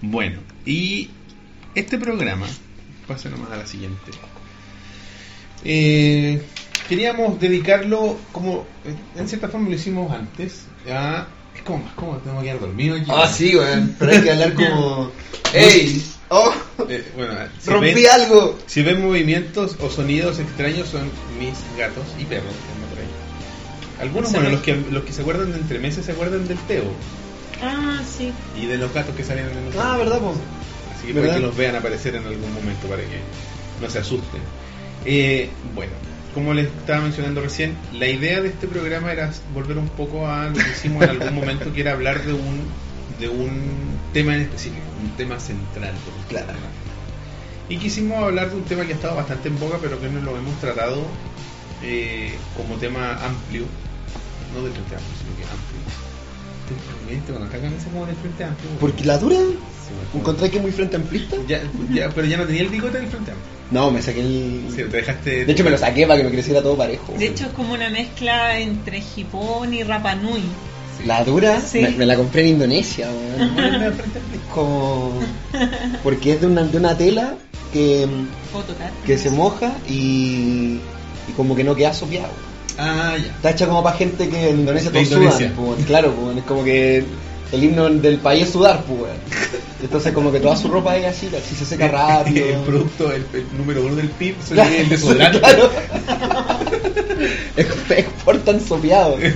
Bueno, 0.00 0.40
y 0.64 1.10
este 1.74 1.98
programa, 1.98 2.46
pasa 3.06 3.28
nomás 3.28 3.50
a 3.52 3.56
la 3.56 3.66
siguiente. 3.66 4.10
Eh, 5.64 6.40
queríamos 6.88 7.38
dedicarlo, 7.40 8.16
como 8.32 8.66
en 9.16 9.28
cierta 9.28 9.48
forma 9.48 9.68
lo 9.68 9.74
hicimos 9.74 10.12
antes, 10.12 10.62
a. 10.90 11.26
Es 11.54 11.62
como 11.62 11.84
más 11.84 11.94
cómodo, 11.94 12.18
tengo 12.18 12.38
que 12.40 12.44
quedar 12.46 12.60
dormido 12.60 12.96
aquí. 12.96 13.10
Ah, 13.12 13.26
sí, 13.28 13.56
weón. 13.56 13.96
Pero 13.98 14.12
hay 14.12 14.22
que 14.22 14.30
hablar 14.30 14.54
como. 14.54 15.10
¡Ey! 15.54 16.04
¡Oh! 16.28 16.52
Eh, 16.88 17.04
bueno, 17.16 17.34
si 17.60 17.70
¡Rompí 17.70 17.94
ven, 17.94 18.06
algo! 18.12 18.58
si 18.66 18.82
ven 18.82 19.00
movimientos 19.02 19.76
o 19.80 19.88
sonidos 19.88 20.38
extraños, 20.38 20.88
son 20.88 21.10
mis 21.38 21.54
gatos 21.78 22.04
y 22.18 22.24
perros. 22.24 22.52
Algunos, 24.00 24.30
bueno, 24.32 24.50
los 24.50 24.60
que, 24.60 24.76
los 24.90 25.04
que 25.04 25.12
se 25.12 25.22
acuerdan 25.22 25.52
de 25.52 25.58
entre 25.58 25.78
meses 25.78 26.04
se 26.04 26.12
acuerdan 26.12 26.46
del 26.46 26.58
Teo 26.58 26.84
Ah, 27.62 27.98
sí. 28.16 28.30
y 28.60 28.66
de 28.66 28.76
los 28.76 28.92
gatos 28.92 29.14
que 29.16 29.24
salen 29.24 29.46
en 29.48 29.56
el 29.72 29.80
Ah, 29.80 29.96
¿verdad, 29.96 30.18
po? 30.18 30.34
Así 30.94 31.06
que 31.06 31.14
para 31.18 31.34
que 31.34 31.40
los 31.40 31.56
vean 31.56 31.76
aparecer 31.76 32.14
en 32.14 32.26
algún 32.26 32.52
momento 32.52 32.86
para 32.88 33.00
que 33.02 33.20
no 33.80 33.88
se 33.88 33.98
asusten. 34.00 34.42
Eh, 35.06 35.48
bueno, 35.74 35.92
como 36.36 36.52
les 36.52 36.66
estaba 36.66 37.00
mencionando 37.00 37.40
recién, 37.40 37.74
la 37.94 38.06
idea 38.08 38.42
de 38.42 38.48
este 38.48 38.68
programa 38.68 39.10
era 39.10 39.32
volver 39.54 39.78
un 39.78 39.88
poco 39.88 40.28
a 40.28 40.50
lo 40.50 40.52
que 40.52 40.68
hicimos 40.70 41.02
en 41.04 41.08
algún 41.08 41.34
momento, 41.34 41.72
que 41.72 41.80
era 41.80 41.92
hablar 41.92 42.22
de 42.26 42.34
un 42.34 42.60
de 43.18 43.30
un 43.30 43.98
tema 44.12 44.36
en 44.36 44.42
específico, 44.42 44.84
un 45.02 45.16
tema 45.16 45.40
central. 45.40 45.94
Claro. 46.28 46.48
de. 46.48 47.74
Y 47.74 47.78
quisimos 47.78 48.22
hablar 48.22 48.50
de 48.50 48.56
un 48.56 48.64
tema 48.64 48.84
que 48.84 48.92
ha 48.92 48.96
estado 48.96 49.16
bastante 49.16 49.48
en 49.48 49.58
boga, 49.58 49.78
pero 49.80 49.98
que 49.98 50.10
no 50.10 50.20
lo 50.20 50.36
hemos 50.36 50.54
tratado 50.60 51.06
eh, 51.82 52.34
como 52.54 52.74
tema 52.74 53.12
amplio, 53.24 53.64
no 54.52 54.62
del 54.62 54.74
Frente 54.74 54.94
Amplio, 54.94 55.14
sino 55.18 55.36
que 55.38 55.44
amplio. 55.44 56.05
¿Viste? 57.08 57.32
Cuando 57.32 57.50
cagan 57.50 57.72
ese 57.74 57.88
como 57.88 58.06
del 58.06 58.16
Frente 58.16 58.44
Amplio. 58.44 58.70
Porque 58.80 59.04
la 59.04 59.18
dura. 59.18 59.36
Sí, 59.36 59.92
bueno, 59.94 60.20
¿Encontré 60.20 60.50
que 60.50 60.56
es 60.56 60.62
muy 60.62 60.72
frente 60.72 60.96
amplista? 60.96 61.36
ya, 61.46 61.62
ya, 61.92 62.08
pero 62.10 62.26
ya 62.26 62.36
no 62.38 62.44
tenía 62.44 62.62
el 62.62 62.68
bigote 62.68 62.98
del 62.98 63.06
Frente 63.08 63.30
Amplio. 63.30 63.50
No, 63.70 63.90
me 63.90 64.02
saqué 64.02 64.20
el. 64.20 64.64
Sí, 64.70 64.76
te 64.76 64.84
dejaste. 64.96 65.44
De 65.44 65.52
hecho, 65.52 65.64
me 65.64 65.70
lo 65.70 65.78
saqué 65.78 66.06
para 66.06 66.18
que 66.18 66.24
me 66.24 66.30
creciera 66.32 66.62
todo 66.62 66.76
parejo. 66.76 67.12
De 67.18 67.26
hecho, 67.26 67.46
es 67.46 67.52
como 67.52 67.74
una 67.74 67.88
mezcla 67.90 68.58
entre 68.58 69.02
Hipón 69.16 69.72
y 69.74 69.82
Rapanui. 69.82 70.42
La 71.04 71.22
dura, 71.24 71.60
Sí. 71.60 71.80
me, 71.82 71.90
me 71.90 72.06
la 72.06 72.16
compré 72.16 72.42
en 72.42 72.48
Indonesia, 72.48 73.08
weón. 73.10 73.94
Como. 74.54 75.20
Porque 76.02 76.32
es 76.32 76.40
de 76.40 76.46
una, 76.46 76.62
de 76.64 76.78
una 76.78 76.96
tela 76.96 77.34
que, 77.72 78.06
que 79.04 79.18
se 79.18 79.30
moja 79.30 79.72
y, 79.88 80.78
y 81.28 81.32
como 81.36 81.54
que 81.54 81.62
no 81.64 81.74
queda 81.74 81.92
sopeado. 81.92 82.32
Ah, 82.78 83.16
ya. 83.16 83.24
Está 83.26 83.50
hecha 83.50 83.66
como 83.66 83.82
para 83.82 83.96
gente 83.96 84.28
que 84.28 84.50
en 84.50 84.60
Indonesia 84.60 84.90
todos 84.92 85.08
sudan. 85.08 85.52
Pues, 85.56 85.86
claro, 85.86 86.12
pues, 86.12 86.36
es 86.38 86.44
como 86.44 86.62
que 86.64 87.04
el 87.52 87.64
himno 87.64 87.88
del 87.88 88.18
país 88.18 88.44
es 88.44 88.50
sudar, 88.52 88.82
pues. 88.84 89.12
Entonces, 89.82 90.12
como 90.12 90.32
que 90.32 90.40
toda 90.40 90.56
su 90.56 90.68
ropa 90.68 90.96
es 90.96 91.06
así, 91.06 91.28
así 91.36 91.54
se 91.54 91.64
seca 91.64 91.88
rápido. 91.88 92.46
El 92.50 92.60
producto, 92.60 93.12
el, 93.12 93.24
el 93.34 93.44
número 93.58 93.82
uno 93.84 93.94
del 93.96 94.08
PIB, 94.08 94.34
Claro, 94.52 94.74
el 94.74 94.88
desodorante. 94.88 95.38
claro. 95.38 95.70
Ex- 97.56 97.90
Exportan 97.90 98.60
sopeado. 98.60 99.16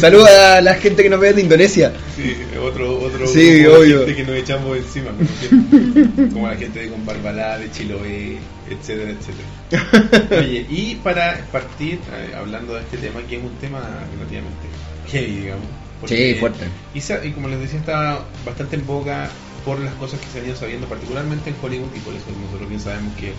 Saludos 0.00 0.28
a 0.28 0.60
la 0.60 0.74
gente 0.74 1.02
que 1.02 1.08
nos 1.10 1.20
ve 1.20 1.32
de 1.32 1.42
Indonesia. 1.42 1.92
Sí, 2.16 2.36
otro, 2.62 2.98
otro 3.00 3.26
Sí, 3.26 3.64
obvio. 3.66 3.98
gente 4.00 4.16
que 4.16 4.24
nos 4.24 4.36
echamos 4.36 4.76
encima. 4.76 5.10
¿no? 5.12 6.32
como 6.32 6.48
la 6.48 6.56
gente 6.56 6.80
de 6.80 6.88
con 6.88 7.04
Barbalá, 7.06 7.58
de 7.58 7.70
Chiloé, 7.70 8.38
etcétera, 8.70 9.10
etcétera. 9.10 10.38
Oye, 10.40 10.66
y 10.68 10.94
para 10.96 11.38
partir, 11.52 12.00
eh, 12.12 12.34
hablando 12.36 12.74
de 12.74 12.80
este 12.80 12.98
tema, 12.98 13.20
que 13.28 13.36
es 13.36 13.42
un 13.42 13.54
tema 13.56 13.80
relativamente 14.12 14.66
heavy, 15.08 15.36
digamos. 15.36 15.66
Sí, 16.06 16.34
fuerte. 16.34 16.66
Y, 16.94 16.98
y 17.26 17.32
como 17.32 17.48
les 17.48 17.60
decía, 17.60 17.78
está 17.78 18.20
bastante 18.44 18.76
en 18.76 18.86
boga 18.86 19.28
por 19.64 19.78
las 19.80 19.94
cosas 19.94 20.20
que 20.20 20.26
se 20.26 20.40
han 20.40 20.46
ido 20.46 20.56
sabiendo, 20.56 20.86
particularmente 20.86 21.50
en 21.50 21.56
Hollywood, 21.60 21.94
y 21.94 22.00
por 22.00 22.14
eso 22.14 22.26
nosotros 22.40 22.68
bien 22.68 22.80
sabemos 22.80 23.14
que 23.16 23.32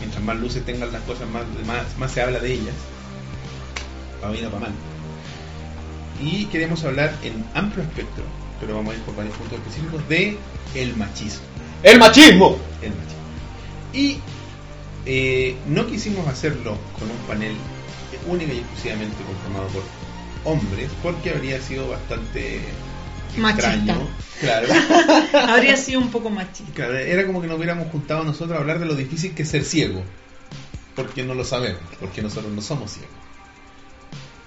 mientras 0.00 0.22
más 0.22 0.36
luces 0.36 0.64
tengan 0.64 0.92
las 0.92 1.02
cosas, 1.02 1.28
más, 1.28 1.44
más, 1.66 1.98
más 1.98 2.12
se 2.12 2.22
habla 2.22 2.38
de 2.38 2.52
ellas, 2.52 2.74
para 4.20 4.32
bien 4.32 4.46
o 4.46 4.50
para 4.50 4.66
mal. 4.66 4.72
Y 6.20 6.44
queremos 6.46 6.84
hablar 6.84 7.12
en 7.22 7.44
amplio 7.54 7.82
espectro, 7.82 8.24
pero 8.60 8.76
vamos 8.76 8.94
a 8.94 8.96
ir 8.96 9.02
por 9.02 9.16
varios 9.16 9.36
puntos 9.36 9.58
específicos, 9.58 10.08
de 10.08 10.36
el 10.74 10.96
machismo. 10.96 11.42
¡El 11.82 11.98
machismo! 11.98 12.56
El 12.80 12.90
machismo. 12.90 13.14
Y 13.92 14.18
eh, 15.06 15.56
no 15.66 15.86
quisimos 15.86 16.26
hacerlo 16.28 16.78
con 16.98 17.10
un 17.10 17.16
panel 17.28 17.54
única 18.26 18.52
y 18.52 18.58
exclusivamente 18.58 19.16
conformado 19.24 19.68
por 19.68 19.82
hombres, 20.44 20.90
porque 21.02 21.30
habría 21.30 21.60
sido 21.60 21.88
bastante 21.88 22.60
Machista. 23.36 23.74
extraño. 23.74 24.08
Claro. 24.40 24.68
Habría 25.48 25.76
sido 25.76 26.00
un 26.00 26.10
poco 26.10 26.28
machista. 26.28 26.72
Claro, 26.74 26.98
era 26.98 27.24
como 27.26 27.40
que 27.40 27.46
nos 27.46 27.56
hubiéramos 27.56 27.90
juntado 27.90 28.24
nosotros 28.24 28.56
a 28.56 28.60
hablar 28.60 28.78
de 28.78 28.86
lo 28.86 28.94
difícil 28.94 29.34
que 29.34 29.42
es 29.44 29.48
ser 29.48 29.64
ciego. 29.64 30.02
Porque 30.96 31.24
no 31.24 31.34
lo 31.34 31.44
sabemos, 31.44 31.80
porque 31.98 32.22
nosotros 32.22 32.52
no 32.52 32.60
somos 32.60 32.92
ciegos. 32.92 33.10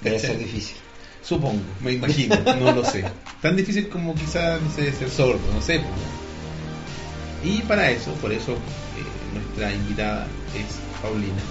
Debe 0.02 0.20
ser 0.20 0.38
difícil. 0.38 0.78
Supongo, 1.22 1.60
me 1.82 1.94
imagino, 1.94 2.38
no 2.60 2.72
lo 2.72 2.86
sé. 2.86 3.04
Tan 3.42 3.56
difícil 3.58 3.90
como 3.90 4.16
quizás, 4.16 4.62
no 4.62 4.72
sé, 4.72 4.92
ser 4.94 5.10
sordo, 5.10 5.40
no 5.54 5.62
sé. 5.62 5.82
Y 7.44 7.62
para 7.64 7.90
eso, 7.92 8.14
por 8.16 8.32
eso 8.32 8.54
eh, 8.54 9.34
nuestra 9.34 9.74
invitada 9.74 10.28
es 10.60 10.66
Paulina, 11.02 11.42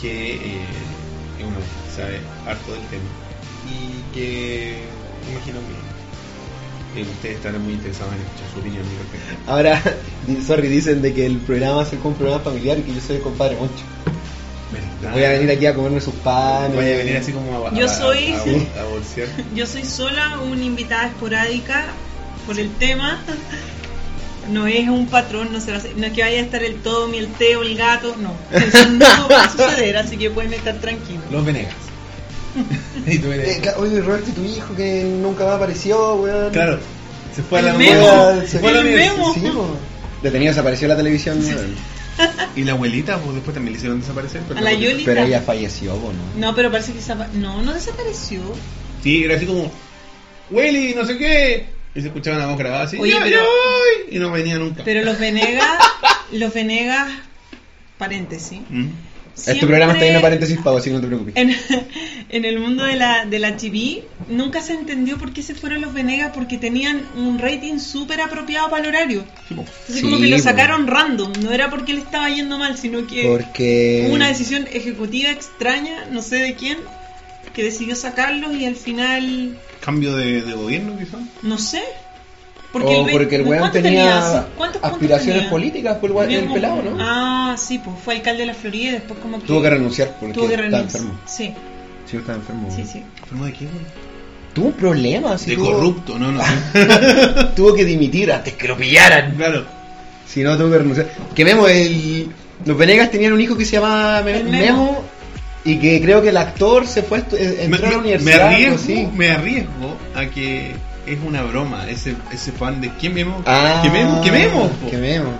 que 0.00 0.34
eh, 0.34 0.64
es 1.38 1.44
una 1.44 1.58
mujer 1.58 1.74
que 1.86 1.96
sabe 2.02 2.20
harto 2.46 2.72
del 2.72 2.82
tema 2.86 3.04
y 3.66 4.14
que 4.14 4.84
imagino 5.30 5.58
que 5.60 7.00
eh, 7.00 7.06
ustedes 7.08 7.36
estarán 7.36 7.62
muy 7.62 7.74
interesados 7.74 8.12
en 8.14 8.20
escuchar 8.22 8.48
su 8.52 8.58
opinión 8.60 8.84
respecto. 8.98 9.50
Ahora, 9.50 9.82
sorry, 10.46 10.68
dicen 10.68 11.02
de 11.02 11.12
que 11.14 11.26
el 11.26 11.36
programa 11.38 11.76
va 11.76 11.82
a 11.82 11.86
ser 11.86 11.98
como 12.00 12.10
un 12.10 12.16
programa 12.16 12.42
familiar 12.42 12.78
y 12.78 12.82
que 12.82 12.94
yo 12.94 13.00
soy 13.00 13.16
el 13.16 13.22
compadre 13.22 13.56
Moncho. 13.56 13.84
¿Verdad? 14.72 15.12
Voy 15.14 15.24
a 15.24 15.30
venir 15.30 15.50
aquí 15.50 15.66
a 15.66 15.74
comerme 15.74 16.00
sus 16.00 16.14
panes. 16.14 16.74
Voy 16.76 16.84
a 16.92 16.96
venir 16.96 17.16
así 17.16 17.32
como 17.32 17.64
a, 17.66 17.70
a- 17.70 17.74
Yo 17.74 17.86
a- 17.86 17.88
soy- 17.88 18.32
a, 18.32 18.80
a- 18.80 18.82
a 18.82 18.84
bolsear. 18.86 19.28
Yo 19.54 19.66
soy 19.66 19.84
sola 19.84 20.38
una 20.40 20.64
invitada 20.64 21.06
esporádica 21.08 21.86
por 22.46 22.58
el 22.58 22.70
tema. 22.76 23.22
No 24.50 24.66
es 24.66 24.88
un 24.88 25.06
patrón, 25.06 25.52
no, 25.52 25.60
se 25.60 25.70
va 25.70 25.76
a 25.76 25.80
hacer- 25.80 25.96
no 25.96 26.06
es 26.06 26.12
que 26.12 26.22
vaya 26.22 26.38
a 26.38 26.42
estar 26.42 26.62
el 26.62 26.76
Tommy, 26.76 27.18
el 27.18 27.28
Teo, 27.34 27.62
el 27.62 27.76
gato, 27.76 28.16
no. 28.18 28.34
Eso 28.56 28.88
no 28.88 29.28
va 29.30 29.44
a 29.44 29.50
suceder, 29.50 29.96
así 29.96 30.16
que 30.16 30.30
pueden 30.30 30.52
estar 30.52 30.74
tranquilos. 30.80 31.22
Los 31.30 31.44
Venegas. 31.44 31.74
y 33.06 33.18
tú 33.18 33.30
eres. 33.30 33.58
Eh, 33.58 33.70
oye, 33.76 34.00
Roberto, 34.00 34.30
¿y 34.30 34.32
tu 34.32 34.44
hijo 34.44 34.74
que 34.74 35.04
nunca 35.04 35.44
me 35.44 35.50
apareció, 35.52 36.14
weón? 36.16 36.50
claro, 36.52 36.78
se 37.34 37.42
fue 37.42 37.60
a 37.60 37.62
la 37.62 37.74
mierda. 37.74 38.46
Se 38.46 38.58
fue 38.58 38.70
a 38.70 38.72
la 38.72 38.80
El 38.80 38.86
mierda. 38.88 39.14
Sí. 39.34 39.42
Detenido 40.22 40.50
desapareció 40.52 40.84
en 40.86 40.90
la 40.90 40.96
televisión. 40.96 41.40
Y 42.56 42.64
la 42.64 42.72
abuelita, 42.72 43.16
pues 43.18 43.36
después 43.36 43.54
también 43.54 43.72
le 43.72 43.78
hicieron 43.78 44.00
desaparecer. 44.00 44.42
pero 44.46 44.60
A 44.60 44.62
la. 44.62 44.70
Pero 45.04 45.22
ella 45.22 45.40
falleció, 45.40 45.94
¿no? 45.94 46.12
No, 46.48 46.54
pero 46.54 46.70
parece 46.70 46.92
que 46.92 47.00
no, 47.38 47.62
no 47.62 47.72
desapareció. 47.72 48.40
Sí, 49.02 49.24
era 49.24 49.36
así 49.36 49.46
como, 49.46 49.70
Willy, 50.50 50.92
no 50.94 51.06
sé 51.06 51.16
qué. 51.16 51.66
Y 51.94 52.00
se 52.00 52.06
escuchaba 52.08 52.36
una 52.36 52.46
voz 52.46 52.58
grabada 52.58 52.84
así, 52.84 52.96
Oye, 52.98 53.12
"Ya, 53.12 53.18
pero- 53.20 53.30
ya 53.36 53.42
voy", 53.42 54.16
y 54.16 54.18
no 54.18 54.30
venía 54.30 54.58
nunca. 54.58 54.82
Pero 54.84 55.02
los 55.04 55.18
Venegas, 55.18 55.68
los 56.32 56.54
Venegas, 56.54 57.08
paréntesis. 57.98 58.60
Mm. 58.68 58.86
Este 59.36 59.66
programa 59.66 59.94
está 59.94 60.04
lleno 60.04 60.18
de 60.18 60.22
paréntesis 60.22 60.58
pago, 60.58 60.76
así 60.76 60.90
que 60.90 60.94
no 60.96 61.00
te 61.00 61.06
preocupes. 61.06 61.34
En, 61.36 61.56
en 62.28 62.44
el 62.44 62.58
mundo 62.58 62.84
de 62.84 62.96
la, 62.96 63.24
de 63.24 63.38
la 63.38 63.56
TV 63.56 64.04
nunca 64.28 64.60
se 64.60 64.74
entendió 64.74 65.16
por 65.16 65.32
qué 65.32 65.42
se 65.42 65.54
fueron 65.54 65.80
los 65.80 65.94
Venegas 65.94 66.32
porque 66.34 66.58
tenían 66.58 67.02
un 67.16 67.38
rating 67.38 67.78
súper 67.78 68.20
apropiado 68.20 68.68
para 68.68 68.82
el 68.82 68.88
horario. 68.90 69.24
Sí, 69.48 69.54
po. 69.54 69.62
Entonces 69.62 69.96
Sí, 69.96 70.02
como 70.02 70.18
que 70.20 70.26
lo 70.28 70.36
po. 70.36 70.42
sacaron 70.42 70.86
random, 70.86 71.32
no 71.42 71.52
era 71.52 71.70
porque 71.70 71.94
le 71.94 72.00
estaba 72.00 72.28
yendo 72.28 72.58
mal, 72.58 72.76
sino 72.76 73.06
que 73.06 73.22
Porque. 73.24 74.04
hubo 74.06 74.14
una 74.14 74.28
decisión 74.28 74.66
ejecutiva 74.72 75.30
extraña, 75.30 76.04
no 76.10 76.20
sé 76.22 76.36
de 76.36 76.54
quién, 76.54 76.76
que 77.54 77.62
decidió 77.64 77.94
sacarlos 77.96 78.54
y 78.54 78.64
al 78.66 78.76
final, 78.76 79.56
Cambio 79.80 80.16
de, 80.16 80.42
de 80.42 80.52
gobierno, 80.54 80.96
quizás. 80.98 81.20
no 81.42 81.58
sé. 81.58 81.82
o 82.72 82.78
ve- 83.04 83.12
porque 83.12 83.36
el 83.36 83.42
weón 83.42 83.58
¿cuánto 83.60 83.82
tenía 83.82 84.46
¿Cuántos 84.56 84.80
puntos 84.80 84.92
aspiraciones 84.92 85.34
tenía? 85.36 85.50
políticas 85.50 85.96
por 85.98 86.10
el, 86.24 86.34
el 86.34 86.52
pelado, 86.52 86.82
¿no? 86.82 86.96
Ah, 87.00 87.56
sí, 87.58 87.78
pues 87.78 87.96
fue 88.04 88.14
alcalde 88.16 88.40
de 88.40 88.46
la 88.46 88.54
Florida 88.54 88.88
y 88.90 88.92
después 88.92 89.18
como 89.20 89.40
que... 89.40 89.46
Tuvo 89.46 89.62
que 89.62 89.70
renunciar 89.70 90.16
porque 90.20 90.34
tuvo 90.34 90.46
que 90.48 90.54
estaba 90.54 90.68
renunciar. 90.68 91.02
enfermo. 91.02 91.20
Sí, 91.26 91.54
Sí, 92.10 92.16
estaba 92.16 92.38
enfermo. 92.38 92.68
sí, 92.74 92.84
sí. 92.84 93.02
¿Enfermo 93.22 93.44
de 93.46 93.52
qué? 93.52 93.66
Tuvo 94.52 94.66
un 94.66 94.72
problema, 94.72 95.38
sí. 95.38 95.50
de 95.50 95.56
tuvo- 95.56 95.72
corrupto, 95.74 96.18
no, 96.18 96.32
no. 96.32 96.42
Tuvo 97.56 97.72
que 97.74 97.84
dimitir 97.84 98.32
antes 98.32 98.54
que 98.54 98.66
lo 98.68 98.76
pillaran. 98.76 99.34
claro. 99.36 99.64
Si 100.26 100.42
no, 100.42 100.56
tuvo 100.56 100.70
que 100.70 100.78
renunciar. 100.78 101.08
Que 101.34 101.44
Memo, 101.44 101.66
el... 101.68 102.28
los 102.64 102.76
Venegas 102.76 103.10
tenían 103.10 103.32
un 103.32 103.40
hijo 103.40 103.56
que 103.56 103.64
se 103.64 103.72
llamaba 103.76 104.22
Me- 104.22 104.38
El 104.38 104.44
Memo. 104.44 104.58
Memo. 104.84 105.04
Y 105.64 105.78
que 105.78 106.00
creo 106.00 106.22
que 106.22 106.30
el 106.30 106.36
actor 106.36 106.86
se 106.86 107.02
fue 107.02 107.22
eh, 107.32 107.66
Me, 107.68 107.76
entró 107.76 107.88
a 107.88 107.90
la 107.92 107.96
me- 107.98 108.02
me 108.02 108.08
universidad. 108.08 108.48
algo 108.48 108.54
arriesgo, 108.56 109.12
me 109.12 109.30
arriesgo 109.30 109.96
a 110.14 110.26
que 110.26 110.74
es 111.06 111.18
una 111.24 111.42
broma 111.42 111.88
ese, 111.90 112.14
ese 112.32 112.52
fan 112.52 112.80
de 112.80 112.90
¿quién 113.00 113.14
Memo? 113.14 113.42
Ah, 113.46 113.80
¿Qué 113.82 113.90
Memo? 113.90 114.20
¿Qué 114.22 114.30
Memo? 114.32 114.68
po? 114.68 114.90
Que 114.90 114.96
Memo. 114.96 115.32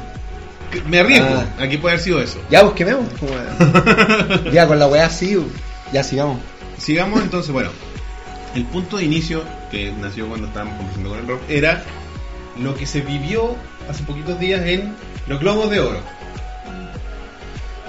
Que- 0.70 0.82
Me 0.82 1.00
arriesgo 1.00 1.26
Ah. 1.58 1.62
a 1.64 1.68
que 1.68 1.78
puede 1.78 1.94
haber 1.94 2.04
sido 2.04 2.20
eso. 2.22 2.38
Ya, 2.50 2.60
pues 2.62 2.74
que 2.74 2.84
Memo. 2.84 3.06
Como- 3.18 3.32
ya, 4.52 4.66
con 4.66 4.78
la 4.78 4.86
weá 4.86 5.06
así. 5.06 5.36
uh, 5.36 5.46
Ya 5.92 6.02
sigamos. 6.04 6.38
Sigamos 6.78 7.22
entonces, 7.22 7.50
bueno, 7.52 7.70
el 8.54 8.64
punto 8.64 8.96
de 8.98 9.04
inicio 9.04 9.42
que 9.70 9.92
nació 9.92 10.28
cuando 10.28 10.46
estábamos 10.48 10.76
conversando 10.76 11.10
con 11.10 11.18
el 11.18 11.26
rock 11.28 11.40
era 11.48 11.82
lo 12.60 12.74
que 12.74 12.86
se 12.86 13.00
vivió 13.00 13.54
hace 13.88 14.02
poquitos 14.04 14.38
días 14.40 14.64
en 14.66 14.94
los 15.28 15.40
Globos 15.40 15.70
de 15.70 15.80
Oro. 15.80 16.00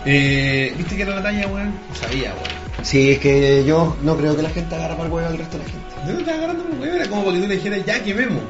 Eh, 0.05 0.74
¿Viste 0.77 0.96
que 0.96 1.01
era 1.03 1.15
la 1.15 1.24
talla, 1.24 1.48
weón? 1.48 1.74
No 1.89 1.96
sabía, 1.96 2.34
weón. 2.34 2.62
Sí, 2.84 3.12
es 3.12 3.20
que 3.20 3.63
yo 3.65 3.96
no 4.01 4.17
creo 4.17 4.36
que 4.36 4.41
la 4.41 4.50
gente 4.50 4.74
agarra 4.75 4.96
para 4.96 5.08
el 5.08 5.13
huevo 5.13 5.27
al 5.27 5.38
resto 5.38 5.58
de 5.58 5.63
la 5.63 5.70
gente. 5.70 5.88
Yo 6.08 6.13
no 6.13 6.20
estaba 6.20 6.38
agarrando 6.38 6.63
el 6.65 6.79
weón, 6.79 6.96
era 6.96 7.08
como 7.10 7.24
para 7.25 7.36
que 7.38 7.41
tú 7.43 7.48
le 7.48 7.55
dijeras 7.55 7.86
ya 7.86 8.03
que 8.03 8.13
memo. 8.15 8.41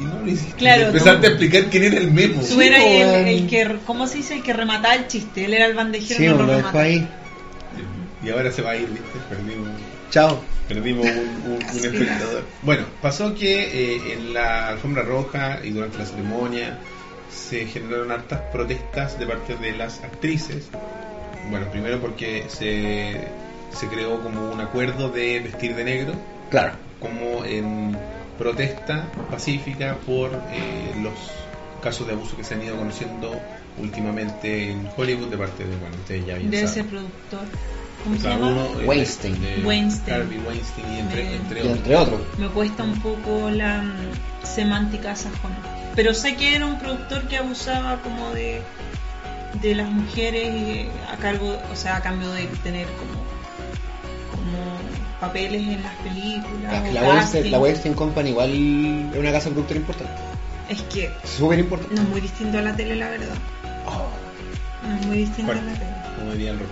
Y 0.00 0.04
no 0.04 0.20
lo 0.20 0.30
hiciste. 0.30 0.54
Claro, 0.56 0.86
Empezaste 0.86 1.26
a 1.26 1.30
explicar 1.30 1.64
quién 1.70 1.82
era 1.84 1.98
el 1.98 2.10
memo. 2.12 2.40
Tú 2.42 2.60
eras 2.60 2.80
po, 2.82 2.86
el, 2.88 3.46
que, 3.48 3.76
¿cómo 3.84 4.06
se 4.06 4.18
dice? 4.18 4.34
El 4.36 4.42
que 4.42 4.52
remataba 4.52 4.94
el 4.94 5.06
chiste. 5.08 5.44
Él 5.44 5.54
era 5.54 5.66
el 5.66 5.74
bandejero 5.74 6.18
Sí, 6.18 6.26
no 6.26 6.36
lo 6.36 6.46
lo 6.46 6.56
dejó 6.56 6.78
ahí. 6.78 7.06
Y 8.24 8.30
ahora 8.30 8.50
se 8.50 8.62
va 8.62 8.70
a 8.72 8.76
ir, 8.76 8.88
¿viste? 8.88 9.18
Perdimos. 9.28 9.68
Chao. 10.10 10.40
Perdimos 10.68 11.06
un, 11.06 11.52
un- 11.52 11.62
espectador. 11.62 12.44
Bueno, 12.62 12.84
pasó 13.02 13.34
que 13.34 13.94
eh, 13.96 14.12
en 14.14 14.32
la 14.34 14.68
alfombra 14.68 15.02
roja 15.02 15.58
y 15.64 15.70
durante 15.70 15.98
la 15.98 16.04
ceremonia 16.06 16.78
se 17.48 17.66
generaron 17.66 18.10
hartas 18.12 18.40
protestas 18.52 19.18
de 19.18 19.26
parte 19.26 19.56
de 19.56 19.72
las 19.72 20.02
actrices. 20.04 20.68
Bueno, 21.50 21.70
primero 21.70 22.00
porque 22.00 22.44
se, 22.48 23.28
se 23.70 23.88
creó 23.88 24.20
como 24.22 24.50
un 24.52 24.60
acuerdo 24.60 25.08
de 25.08 25.40
vestir 25.40 25.74
de 25.74 25.84
negro, 25.84 26.12
Claro. 26.50 26.74
como 26.98 27.44
en 27.44 27.96
protesta 28.36 29.06
pacífica 29.30 29.96
por 30.06 30.30
eh, 30.52 30.92
los 31.02 31.14
casos 31.82 32.06
de 32.06 32.12
abuso 32.12 32.36
que 32.36 32.44
se 32.44 32.54
han 32.54 32.62
ido 32.62 32.76
conociendo 32.76 33.40
últimamente 33.78 34.70
en 34.70 34.88
Hollywood 34.96 35.28
de 35.28 35.38
parte 35.38 35.64
de, 35.64 35.76
bueno, 35.76 35.96
ustedes 35.96 36.26
ya 36.26 36.34
bien 36.36 36.50
De 36.50 36.58
ese 36.58 36.68
saben. 36.68 36.90
productor. 36.90 37.46
¿Cómo 38.04 38.16
O 38.16 38.18
se 38.18 38.28
llama? 38.28 38.46
uno, 38.48 38.68
Weinstein. 38.86 39.40
de 39.40 39.62
Weinstein. 39.64 40.14
Harvey 40.16 40.38
Weinstein 40.38 40.92
y 40.94 40.98
entre, 41.00 41.24
Me- 41.24 41.34
entre 41.36 41.58
Y 41.58 41.62
otros. 41.62 41.76
entre 41.78 41.96
otros. 41.96 42.20
Me 42.38 42.48
cuesta 42.48 42.82
un 42.84 43.00
poco 43.00 43.50
la 43.50 43.82
mm, 43.82 44.46
semántica 44.46 45.14
sajona. 45.16 45.56
Pero 45.96 46.14
sé 46.14 46.36
que 46.36 46.54
era 46.54 46.64
un 46.66 46.78
productor 46.78 47.22
que 47.28 47.36
abusaba 47.38 48.00
como 48.02 48.30
de 48.30 48.62
de 49.62 49.74
las 49.74 49.90
mujeres 49.90 50.46
eh, 50.46 50.88
a 51.12 51.16
cargo, 51.16 51.58
o 51.72 51.74
sea, 51.76 51.96
a 51.96 52.02
cambio 52.02 52.30
de 52.30 52.46
tener 52.62 52.86
como 52.86 53.18
como 54.30 54.78
papeles 55.20 55.62
en 55.62 55.82
las 55.82 55.94
películas. 55.96 56.92
La 56.92 57.02
Weinstein, 57.02 57.50
la 57.50 57.58
Weinstein 57.58 57.94
Company 57.94 58.30
igual 58.30 58.50
es 59.12 59.18
una 59.18 59.32
casa 59.32 59.48
productora 59.50 59.80
importante. 59.80 60.12
Es 60.68 60.82
que 60.82 61.10
Súper 61.24 61.58
importante. 61.58 61.94
no 61.96 62.02
es 62.02 62.08
muy 62.08 62.20
distinto 62.20 62.58
a 62.58 62.62
la 62.62 62.76
tele, 62.76 62.94
la 62.94 63.08
verdad. 63.08 63.34
No 64.86 64.94
es 65.00 65.06
muy 65.06 65.16
distinto 65.18 65.52
Bueno. 65.52 65.62
a 65.62 65.72
la 65.72 65.78
tele. 65.78 65.90
como 66.18 66.32
diría 66.32 66.50
el 66.52 66.58
rock. 66.60 66.68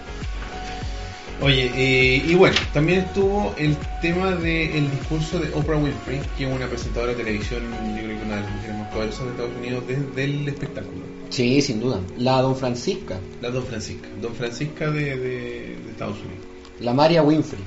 Oye, 1.42 1.70
eh, 1.74 2.22
y 2.26 2.34
bueno, 2.34 2.56
también 2.72 3.00
estuvo 3.00 3.54
el 3.58 3.76
tema 4.00 4.34
del 4.36 4.90
discurso 4.90 5.38
de 5.38 5.52
Oprah 5.52 5.76
Winfrey, 5.76 6.20
que 6.36 6.44
es 6.46 6.50
una 6.52 6.66
presentadora 6.66 7.12
de 7.12 7.18
televisión, 7.22 7.62
yo 7.94 8.02
creo 8.04 8.18
que 8.18 8.24
una 8.24 8.36
de 8.36 8.42
las 8.42 8.50
mujeres 8.50 8.76
más 8.76 8.88
poderosas 8.88 9.24
de 9.26 9.30
Estados 9.32 9.56
Unidos 9.56 9.84
desde 9.86 10.24
el 10.24 10.48
espectáculo. 10.48 11.04
Sí, 11.28 11.60
sin 11.60 11.80
duda. 11.80 12.00
La 12.16 12.40
Don 12.40 12.56
Francisca. 12.56 13.18
La 13.42 13.50
Don 13.50 13.64
Francisca, 13.64 14.08
Don 14.22 14.34
Francisca 14.34 14.90
de, 14.90 15.16
de- 15.16 15.76
de 15.76 15.90
Estados 15.90 16.16
Unidos. 16.18 16.44
La 16.80 16.94
María 16.94 17.22
Winfrey. 17.22 17.64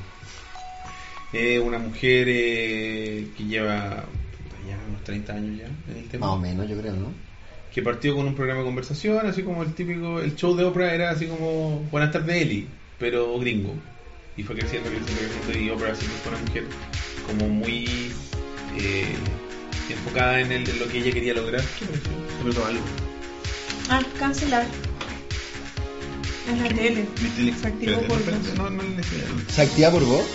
Una 1.64 1.78
mujer 1.78 2.26
eh, 2.28 3.28
que 3.38 3.44
lleva 3.44 4.04
ya 4.68 4.80
unos 4.90 5.04
30 5.04 5.34
años 5.34 5.58
ya 5.60 5.68
en 5.92 5.98
el 6.00 6.10
tema. 6.10 6.26
Más 6.28 6.36
o 6.38 6.40
menos, 6.40 6.68
yo 6.68 6.78
creo, 6.80 6.94
¿no? 6.94 7.14
que 7.74 7.84
partió 7.84 8.16
con 8.16 8.26
un 8.26 8.34
programa 8.34 8.62
de 8.62 8.66
conversación, 8.66 9.28
así 9.28 9.44
como 9.44 9.62
el 9.62 9.74
típico, 9.76 10.20
el 10.22 10.36
show 10.36 10.56
de 10.56 10.64
Oprah 10.64 10.92
era 10.92 11.12
así 11.12 11.28
como 11.28 11.82
Buenas 11.92 12.12
tardes 12.12 12.42
Eli, 12.42 12.68
pero 13.00 13.38
gringo. 13.39 13.74
Y 14.38 14.44
fue 14.44 14.56
creciendo, 14.56 14.89
creciendo, 14.89 15.22
creciendo 15.22 15.60
y 15.65 15.70
Oprah 15.70 15.96
siempre 15.96 16.18
fue 16.24 16.32
una 16.34 16.41
mujer 16.41 16.63
como 17.27 17.48
muy 17.50 18.12
eh, 18.77 19.15
enfocada 19.89 20.39
en, 20.39 20.51
el- 20.51 20.70
en 20.70 20.79
lo 20.79 20.88
que 20.88 21.00
ella 21.00 21.12
quería 21.12 21.34
lograr. 21.34 21.62
¿Qué? 21.79 21.86
Sobre 22.41 22.53
todo 22.53 22.65
algo. 22.65 22.84
Ah, 23.89 24.01
cancelar. 24.18 24.65
En 26.50 26.63
la 26.63 26.70
tele. 26.70 27.06
Mi 27.22 27.29
tele- 27.29 27.53
Se 27.62 27.68
activó 27.68 28.01
por 28.01 28.25
dos. 28.25 28.58
no, 28.58 28.70
no. 28.70 28.84
¿Se 29.50 29.62
activa 29.62 29.91
por 29.91 30.03
vos? 30.06 30.25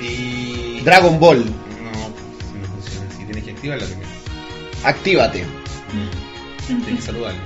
Y... 0.00 0.80
Dragon 0.80 1.18
Ball. 1.18 1.44
No, 1.44 1.92
pues, 1.92 2.50
si 2.52 2.58
no 2.58 2.66
funciona 2.66 3.08
así, 3.08 3.24
tienes 3.24 3.44
que 3.44 3.50
activarla 3.52 3.84
primero. 3.86 4.08
Actívate. 4.84 5.44
Tienes 6.66 6.96
que 6.96 7.02
saludarla. 7.02 7.40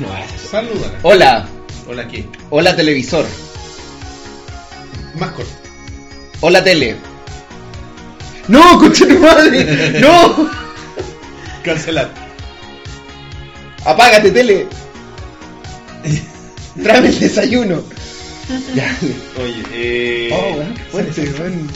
No, 0.00 0.06
no 0.08 0.16
eso. 0.16 0.48
Salúdala. 0.50 0.98
Hola. 1.02 1.48
Hola, 1.88 2.06
¿qué? 2.08 2.24
Hola 2.50 2.76
televisor. 2.76 3.26
Más 5.18 5.30
corto. 5.32 5.50
Hola 6.40 6.62
tele. 6.62 6.96
¡No, 8.48 8.78
concha 8.80 9.06
tu 9.06 9.18
madre! 9.18 10.00
¡No! 10.00 10.50
Cancelar. 11.64 12.10
Apágate 13.84 14.30
tele. 14.30 14.66
Tráeme 16.82 17.08
el 17.08 17.18
desayuno. 17.18 17.82
Ya. 18.74 18.96
Oye, 19.42 19.62
eh... 19.72 20.30
Oh, 20.32 20.56
weón, 20.56 20.74
qué 20.74 20.82
fuerte, 20.90 21.32
weón. 21.38 21.70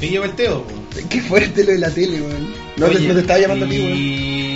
Me 0.00 0.08
lleva 0.08 0.26
el 0.26 0.32
Teo. 0.32 0.62
po. 0.64 0.74
Qué 1.08 1.20
fuerte 1.22 1.64
lo 1.64 1.72
de 1.72 1.78
la 1.78 1.90
tele, 1.90 2.20
weón. 2.20 2.52
No, 2.76 2.88
te, 2.88 3.00
no 3.00 3.14
te 3.14 3.20
estaba 3.20 3.38
llamando 3.38 3.66
a 3.66 3.68
ti, 3.68 3.78
weón. 3.78 4.49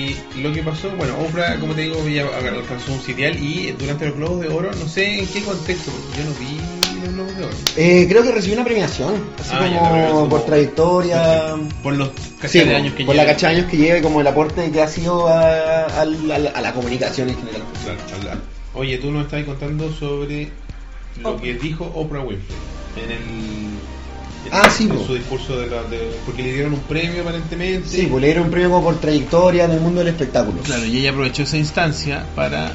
Lo 0.45 0.53
que 0.53 0.63
pasó, 0.63 0.91
bueno, 0.91 1.15
Oprah, 1.21 1.59
como 1.59 1.75
te 1.75 1.81
digo, 1.83 2.07
ya 2.07 2.27
alcanzó 2.27 2.93
un 2.93 3.01
sitial 3.01 3.35
y 3.43 3.73
durante 3.73 4.05
los 4.07 4.17
Globos 4.17 4.41
de 4.43 4.49
Oro, 4.49 4.71
no 4.79 4.87
sé 4.87 5.21
en 5.21 5.27
qué 5.27 5.41
contexto, 5.43 5.91
porque 5.91 6.19
yo 6.19 6.25
no 6.25 6.35
vi 6.39 7.07
los 7.07 7.15
Globos 7.15 7.37
de 7.39 7.45
Oro. 7.45 7.55
Eh, 7.77 8.07
creo 8.11 8.23
que 8.23 8.31
recibió 8.33 8.57
una 8.57 8.65
premiación, 8.67 9.15
así 9.41 9.51
Ah, 9.55 9.59
como 9.67 9.91
premiación 9.91 10.29
por 10.29 10.29
como- 10.29 10.43
trayectoria. 10.45 11.55
Por 11.83 11.95
los 11.95 12.11
Sí, 12.47 12.59
de 12.61 12.77
años 12.77 12.93
que 12.93 13.07
por 13.07 13.15
la 13.17 13.23
lleva. 13.23 13.33
cachai 13.35 13.55
de 13.55 13.61
años 13.61 13.71
que 13.71 13.77
lleva 13.79 13.99
y 13.99 14.03
como 14.03 14.21
el 14.21 14.27
aporte 14.27 14.71
que 14.71 14.83
ha 14.83 14.87
sido 14.89 15.27
a, 15.29 16.05
la 16.05 16.73
comunicación 16.75 17.31
en 17.31 17.37
general. 17.39 17.63
Claro, 18.21 18.41
Oye, 18.75 18.99
tú 18.99 19.11
nos 19.13 19.25
estabas 19.25 19.47
contando 19.47 19.91
sobre 19.95 20.51
lo 21.23 21.31
Oprah. 21.31 21.43
que 21.43 21.55
dijo 21.55 21.91
Oprah 21.95 22.21
Winfrey 22.21 22.59
en 23.03 23.11
el. 23.11 23.74
Ah, 24.53 24.69
sí, 24.71 24.85
en 24.85 24.91
po. 24.91 25.05
su 25.07 25.15
discurso 25.15 25.59
de, 25.59 25.67
la- 25.69 25.83
de- 25.85 26.17
porque 26.27 26.43
le 26.43 26.53
dieron 26.53 26.75
un 26.75 26.81
premio 26.81 27.23
aparentemente. 27.23 27.89
Sí, 27.89 28.07
pues 28.07 28.21
le 28.21 28.27
dieron 28.29 28.45
un 28.45 28.51
premio 28.51 28.71
como 28.71 28.83
por 28.85 29.01
trayectoria 29.01 29.65
en 29.65 29.73
el 29.73 29.81
mundo 29.81 30.01
del 30.01 30.09
espectáculo. 30.09 30.61
Claro, 30.63 30.85
y 30.85 30.99
ella 30.99 31.11
aprovechó 31.11 31.43
esa 31.43 31.57
instancia 31.57 32.25
para 32.35 32.73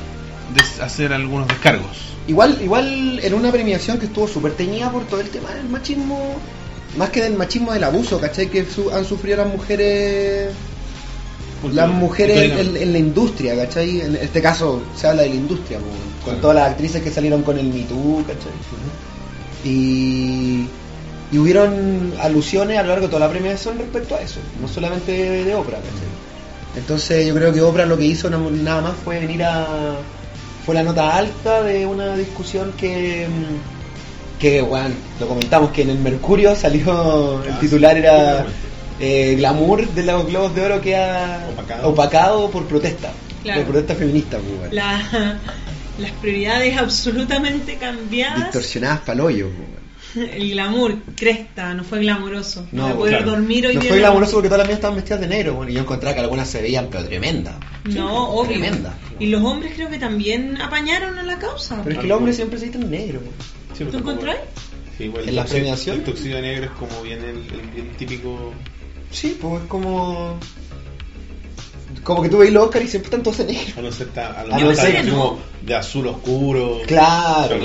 hacer 0.81 1.13
algunos 1.13 1.47
descargos. 1.47 1.89
Igual, 2.27 2.59
igual 2.61 3.19
en 3.23 3.33
una 3.33 3.51
premiación 3.51 3.97
que 3.97 4.05
estuvo 4.07 4.27
súper 4.27 4.53
teñida 4.53 4.91
por 4.91 5.03
todo 5.05 5.21
el 5.21 5.29
tema 5.29 5.51
del 5.53 5.67
machismo, 5.69 6.35
más 6.97 7.09
que 7.09 7.21
del 7.23 7.33
machismo 7.35 7.71
del 7.73 7.83
abuso, 7.83 8.19
¿cachai? 8.19 8.47
Que 8.49 8.65
su- 8.65 8.89
han 8.91 9.05
sufrido 9.05 9.38
las 9.38 9.47
mujeres 9.47 10.49
las 11.73 11.89
mujeres 11.89 12.53
en, 12.57 12.93
la 12.93 12.97
industria, 12.99 13.53
¿cachai? 13.55 13.99
En 14.01 14.15
este 14.15 14.41
caso 14.41 14.81
se 14.95 15.07
habla 15.07 15.23
de 15.23 15.29
la 15.29 15.35
industria, 15.35 15.77
po, 15.79 15.85
con 16.23 16.23
Claro. 16.35 16.39
todas 16.39 16.55
las 16.55 16.69
actrices 16.71 17.01
que 17.03 17.11
salieron 17.11 17.43
con 17.43 17.57
el 17.59 17.65
Me 17.67 17.81
Too, 17.81 18.23
¿cachai? 18.25 18.51
Y, 19.65 20.65
y 21.31 21.38
hubieron 21.38 22.13
alusiones 22.21 22.77
a 22.79 22.81
lo 22.83 22.89
largo 22.89 23.05
de 23.07 23.12
toda 23.12 23.25
la 23.27 23.31
premiación 23.31 23.77
respecto 23.77 24.15
a 24.15 24.21
eso, 24.21 24.39
no 24.62 24.67
solamente 24.67 25.12
de, 25.12 25.43
de 25.45 25.55
Oprah. 25.55 25.77
Entonces 26.75 27.27
yo 27.27 27.33
creo 27.36 27.53
que 27.53 27.62
Oprah 27.62 27.86
lo 27.86 27.98
que 27.98 28.05
hizo 28.05 28.29
na- 28.29 28.38
nada 28.38 28.81
más 28.81 28.93
fue 29.03 29.19
venir 29.19 29.43
a... 29.43 29.98
fue 30.65 30.75
la 30.75 30.83
nota 30.83 31.15
alta 31.15 31.62
de 31.63 31.86
una 31.86 32.15
discusión 32.15 32.74
que... 32.77 33.27
mm, 33.27 34.39
que, 34.39 34.62
bueno, 34.62 34.95
lo 35.19 35.27
comentamos, 35.27 35.71
que 35.71 35.81
en 35.81 35.89
el 35.89 36.00
Mercurio 36.00 36.55
salió, 36.55 37.43
el 37.43 37.51
Ah, 37.51 37.59
titular 37.59 37.91
sí, 37.93 38.00
era 38.00 38.45
eh, 39.01 39.36
glamour 39.38 39.86
de 39.89 40.03
los 40.03 40.25
globos 40.27 40.55
de 40.55 40.62
oro 40.62 40.79
queda 40.81 41.45
Opacado. 41.53 41.89
opacado, 41.89 42.50
por 42.50 42.65
protesta, 42.65 43.12
Claro. 43.43 43.62
por 43.63 43.71
protesta 43.74 43.95
feminista, 43.95 44.38
pues. 44.38 44.71
La- 44.71 45.38
las 46.00 46.12
prioridades 46.21 46.77
absolutamente 46.77 47.75
cambiadas. 47.77 48.45
distorsionadas 48.45 49.01
para 49.01 49.21
hoyo. 49.25 49.48
pues. 49.50 49.67
El 50.34 50.51
glamour, 50.51 50.96
cresta, 51.16 51.74
no 51.74 51.84
fue 51.84 52.00
glamuroso. 52.00 52.66
No, 52.72 52.88
a 52.88 52.94
poder 52.94 53.18
claro. 53.18 53.32
dormir 53.32 53.68
hoy 53.68 53.75
No 53.75 53.82
día 53.82 53.89
fue 53.89 53.98
en 53.98 54.04
la 54.04 54.10
glamuroso 54.10 54.34
porque 54.34 54.48
todas 54.50 54.60
las 54.60 54.68
mías 54.68 54.78
estaban 54.78 54.96
vestidas 54.96 55.22
de 55.22 55.28
negro, 55.28 55.54
bueno, 55.56 55.72
y 55.72 55.75
yo 55.75 55.82
encontraba 55.82 56.16
que 56.16 56.22
algunas 56.22 56.50
se 56.50 56.62
veían 56.62 56.88
pero 56.89 57.06
tremenda. 57.06 57.60
No, 57.86 58.30
obvio. 58.30 58.51
Tremenda. 58.60 58.98
Y 59.20 59.28
los 59.28 59.44
hombres 59.44 59.74
creo 59.75 59.89
que 59.89 60.00
también 60.00 60.60
apañaron 60.62 61.18
a 61.20 61.24
la 61.24 61.38
causa. 61.38 61.82
Pero 61.84 61.96
es 61.96 62.01
que 62.01 62.08
los 62.08 62.18
hombres 62.18 62.36
siempre 62.36 62.58
se 62.60 62.66
visten 62.66 62.89
de 62.89 62.98
negro. 62.98 63.20
Sí, 63.78 63.84
¿Tú 63.86 63.92
porque 63.92 63.98
como- 64.00 64.12
encontrás? 64.12 64.38
Sí, 64.98 65.10
pues, 65.10 65.24
el 65.24 65.30
¿En 65.30 65.36
la 65.36 65.46
premiación? 65.46 65.96
El 65.98 66.04
tuxido 66.04 66.42
negro 66.42 66.66
es 66.66 66.72
como 66.72 67.01
bien 67.04 67.20
el, 67.20 67.38
el- 67.38 67.80
el 67.88 67.92
típico. 67.96 68.54
Sí, 69.12 69.38
pues 69.39 69.62
es 69.63 69.68
como. 69.70 70.38
Como 72.04 72.22
que 72.22 72.30
tú 72.30 72.38
veis 72.38 72.52
los 72.54 72.63
Oscar 72.65 72.82
y 72.84 72.88
siempre 72.88 73.08
están 73.08 73.24
todos 73.24 73.39
de 73.39 73.45
negro. 73.45 73.74
A 73.78 73.82
no 73.82 73.91
ser, 73.91 74.08
a 74.19 74.43
lo 74.45 74.54
A 74.54 74.58
mejor 74.58 74.76
no 74.76 74.82
ser- 74.82 75.10
como 75.10 75.39
de 75.62 75.76
azul 75.76 76.08
oscuro. 76.08 76.82
Claro. 76.88 77.58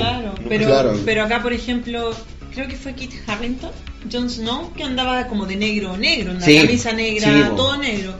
Pero, 0.48 0.66
Claro. 0.66 0.98
pero 1.04 1.22
acá, 1.24 1.42
por 1.42 1.52
ejemplo, 1.52 2.11
creo 2.54 2.68
que 2.68 2.76
fue 2.76 2.94
Kit 2.94 3.12
Harrington, 3.26 3.70
Jon 4.10 4.30
Snow, 4.30 4.72
que 4.74 4.82
andaba 4.84 5.26
como 5.28 5.46
de 5.46 5.56
negro 5.56 5.96
negro, 5.96 6.32
una 6.32 6.40
Sí, 6.44 6.56
camisa 6.58 6.92
negra, 6.92 7.26
sí, 7.26 7.42
todo 7.56 7.76
negro. 7.76 8.14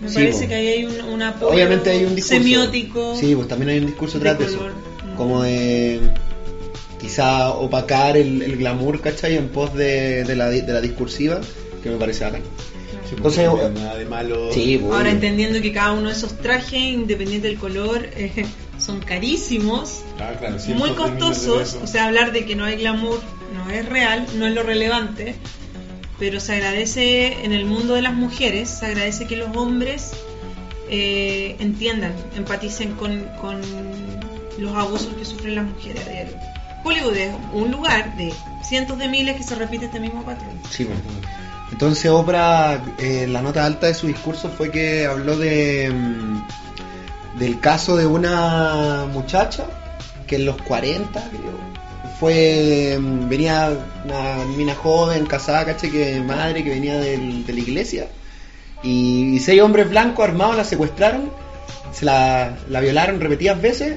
Me 0.00 0.08
Sí, 0.08 0.14
parece 0.16 0.48
que 0.48 0.54
ahí 0.54 0.68
hay 0.68 0.84
un, 0.84 1.00
un 1.00 1.22
apoyo 1.22 1.52
Obviamente 1.52 1.90
hay 1.90 2.04
un 2.04 2.14
discurso. 2.14 2.42
semiótico. 2.42 3.16
Sí, 3.16 3.34
pues 3.34 3.48
también 3.48 3.70
hay 3.70 3.78
un 3.78 3.86
discurso 3.86 4.18
de 4.18 4.28
detrás 4.28 4.50
de 4.50 4.56
eso. 4.56 4.66
Mm. 4.66 5.16
Como 5.16 5.42
de 5.42 6.00
quizá 7.00 7.50
opacar 7.50 8.16
el, 8.16 8.42
el 8.42 8.56
glamour, 8.56 9.00
¿cachai? 9.00 9.36
En 9.36 9.48
pos 9.48 9.74
de, 9.74 10.24
de 10.24 10.36
la, 10.36 10.50
di- 10.50 10.62
de 10.62 10.72
la 10.72 10.80
discursiva, 10.80 11.40
que 11.82 11.90
me 11.90 11.96
parece 11.96 12.24
bacán. 12.24 12.42
Entonces, 13.16 13.46
no 13.46 13.60
hay 13.60 13.70
nada 13.70 13.96
de 13.96 14.04
malo. 14.04 14.52
Sí, 14.52 14.80
Ahora 14.84 15.10
entendiendo 15.10 15.60
que 15.60 15.72
cada 15.72 15.92
uno 15.92 16.08
de 16.08 16.14
esos 16.14 16.36
trajes, 16.38 16.74
independiente 16.74 17.48
del 17.48 17.58
color, 17.58 18.08
eh, 18.16 18.46
son 18.78 19.00
carísimos, 19.00 20.02
Ah, 20.18 20.32
claro, 20.38 20.58
sí, 20.58 20.74
muy 20.74 20.90
costosos. 20.90 21.78
O 21.82 21.86
sea, 21.86 22.06
hablar 22.06 22.32
de 22.32 22.44
que 22.44 22.56
no 22.56 22.64
hay 22.64 22.76
glamour 22.76 23.20
no 23.54 23.70
es 23.70 23.88
real, 23.88 24.26
no 24.36 24.46
es 24.46 24.54
lo 24.54 24.62
relevante. 24.62 25.34
Pero 26.18 26.38
se 26.38 26.52
agradece 26.54 27.44
en 27.44 27.52
el 27.52 27.64
mundo 27.64 27.94
de 27.94 28.02
las 28.02 28.14
mujeres, 28.14 28.68
se 28.68 28.86
agradece 28.86 29.26
que 29.26 29.36
los 29.36 29.56
hombres 29.56 30.12
eh, 30.88 31.56
entiendan, 31.58 32.12
empaticen 32.36 32.92
con, 32.94 33.24
con 33.40 33.60
los 34.58 34.74
abusos 34.76 35.12
que 35.14 35.24
sufren 35.24 35.56
las 35.56 35.64
mujeres 35.64 36.06
a 36.06 36.10
diario. 36.10 36.36
Hollywood 36.84 37.16
es 37.16 37.34
un 37.52 37.70
lugar 37.72 38.16
de 38.16 38.32
cientos 38.62 38.98
de 38.98 39.08
miles 39.08 39.36
que 39.36 39.42
se 39.42 39.54
repite 39.54 39.86
este 39.86 39.98
mismo 39.98 40.22
patrón. 40.22 40.52
Sí, 40.70 40.84
pues. 40.84 40.98
Entonces 41.72 42.10
Oprah, 42.10 42.82
eh, 42.98 43.26
la 43.28 43.42
nota 43.42 43.64
alta 43.64 43.86
de 43.86 43.94
su 43.94 44.06
discurso 44.06 44.48
fue 44.48 44.70
que 44.70 45.06
habló 45.06 45.36
de 45.36 45.90
mm, 45.92 47.38
del 47.38 47.58
caso 47.60 47.96
de 47.96 48.06
una 48.06 49.06
muchacha 49.12 49.64
que 50.26 50.36
en 50.36 50.46
los 50.46 50.60
40, 50.62 51.20
creo, 51.30 51.74
fue 52.20 52.96
mm, 53.00 53.28
venía 53.28 53.70
una 54.04 54.44
mina 54.56 54.74
joven, 54.74 55.26
casada, 55.26 55.64
caché, 55.64 55.90
que 55.90 56.20
madre 56.20 56.62
que 56.62 56.70
venía 56.70 56.98
de 56.98 57.16
la 57.18 57.60
iglesia 57.60 58.08
y, 58.82 59.34
y 59.34 59.40
seis 59.40 59.60
hombres 59.62 59.88
blancos 59.88 60.24
armados 60.28 60.56
la 60.56 60.64
secuestraron, 60.64 61.30
se 61.92 62.04
la, 62.04 62.56
la 62.68 62.80
violaron 62.80 63.20
repetidas 63.20 63.60
veces 63.60 63.96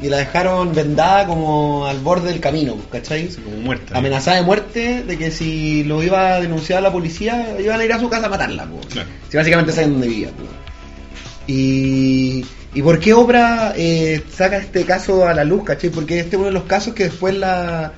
y 0.00 0.08
la 0.08 0.18
dejaron 0.18 0.74
vendada 0.74 1.26
como 1.26 1.86
al 1.86 1.98
borde 1.98 2.30
del 2.30 2.40
camino, 2.40 2.76
¿cachai? 2.90 3.30
Sí, 3.30 3.40
como 3.42 3.56
muerta. 3.56 3.98
amenazada 3.98 4.36
de 4.36 4.42
muerte 4.44 5.02
de 5.02 5.18
que 5.18 5.30
si 5.30 5.82
lo 5.84 6.02
iba 6.02 6.34
a 6.34 6.40
denunciar 6.40 6.78
a 6.78 6.82
la 6.82 6.92
policía 6.92 7.56
iban 7.60 7.80
a 7.80 7.84
ir 7.84 7.92
a 7.92 7.98
su 7.98 8.08
casa 8.08 8.26
a 8.26 8.28
matarla 8.30 8.64
po. 8.66 8.78
Claro. 8.92 9.08
si 9.28 9.36
básicamente 9.36 9.72
saben 9.72 9.92
dónde 9.94 10.08
vivía 10.08 10.28
po. 10.28 10.44
y 11.46 12.44
y 12.74 12.82
por 12.82 13.00
qué 13.00 13.14
Obra 13.14 13.72
eh, 13.76 14.22
saca 14.30 14.58
este 14.58 14.84
caso 14.84 15.26
a 15.26 15.32
la 15.34 15.42
luz 15.44 15.64
¿cachai? 15.64 15.90
porque 15.90 16.20
este 16.20 16.36
es 16.36 16.38
uno 16.38 16.46
de 16.46 16.52
los 16.52 16.64
casos 16.64 16.94
que 16.94 17.04
después 17.04 17.34
la 17.36 17.92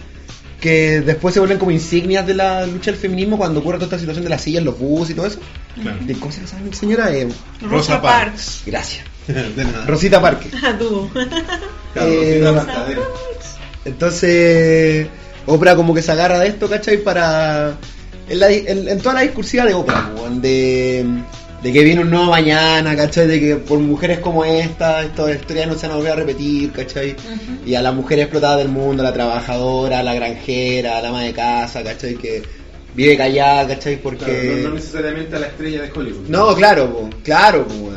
que 0.61 1.01
después 1.01 1.35
se 1.35 1.41
vuelven 1.41 1.59
como 1.59 1.71
insignias 1.71 2.27
de 2.27 2.35
la 2.35 2.67
lucha 2.67 2.91
del 2.93 3.01
feminismo 3.01 3.37
cuando 3.39 3.61
ocurre 3.61 3.77
toda 3.79 3.87
esta 3.87 3.99
situación 3.99 4.25
de 4.25 4.31
las 4.31 4.43
sillas, 4.43 4.63
los 4.63 4.79
bus 4.79 5.11
y 5.11 5.15
todo 5.15 5.27
eso 5.27 5.39
Claro. 5.81 5.99
de 6.03 6.15
cómo 6.15 6.33
se 6.33 6.41
llama 6.45 6.73
señora 6.73 7.13
Eh, 7.13 7.29
Rosa, 7.63 7.95
Rosa 7.95 8.03
Parks. 8.03 8.63
gracias 8.67 9.05
de 9.57 9.65
nada. 9.65 9.87
Rosita 9.87 10.21
Parque 10.21 10.49
Ah, 10.63 10.75
tú. 10.79 11.09
Claro, 11.13 12.11
Eh. 12.13 12.43
Entonces, 13.85 15.07
Oprah 15.47 15.75
como 15.77 15.95
que 15.95 16.03
se 16.03 16.13
agarra 16.13 16.39
de 16.41 16.49
esto, 16.49 16.69
¿cachai? 16.69 16.99
Para. 16.99 17.75
En, 18.29 18.39
la- 18.39 18.51
en- 18.53 18.89
en 18.89 18.99
toda 19.01 19.15
la 19.17 19.21
discursiva 19.23 19.65
de 19.65 19.75
Oprah, 19.75 20.13
de, 20.35 21.05
de 21.63 21.73
que 21.73 21.83
viene 21.83 22.03
un 22.03 22.11
nuevo 22.11 22.27
mañana, 22.27 22.95
¿cachai? 22.95 23.27
De 23.27 23.41
que 23.41 23.57
por 23.57 23.79
mujeres 23.81 24.21
como 24.21 24.45
esta, 24.45 25.03
esta 25.03 25.33
historia 25.33 25.67
no 25.67 25.75
se 25.77 25.89
nos 25.89 26.05
va 26.05 26.13
a 26.13 26.17
repetir, 26.17 26.71
¿cachai? 26.73 27.17
Y 27.67 27.75
a 27.75 27.83
la 27.83 27.91
mujer 27.91 28.21
explotada 28.21 28.59
del 28.59 28.69
mundo, 28.69 29.03
la 29.03 29.13
trabajadora, 29.13 30.03
la 30.03 30.15
granjera, 30.15 31.01
la 31.03 31.09
ama 31.09 31.23
de 31.25 31.33
casa, 31.33 31.83
¿cachai? 31.83 32.15
Que 32.15 32.43
vive 32.95 33.17
callada, 33.17 33.67
¿cachai? 33.75 33.97
Porque. 34.01 34.25
Claro, 34.25 34.57
no, 34.63 34.69
no 34.69 34.75
necesariamente 34.77 35.35
a 35.37 35.39
la 35.41 35.47
estrella 35.49 35.83
de 35.83 35.91
Hollywood. 35.91 36.29
No, 36.29 36.55
claro, 36.55 36.93
po, 36.93 37.11
claro, 37.25 37.67
po. 37.67 37.91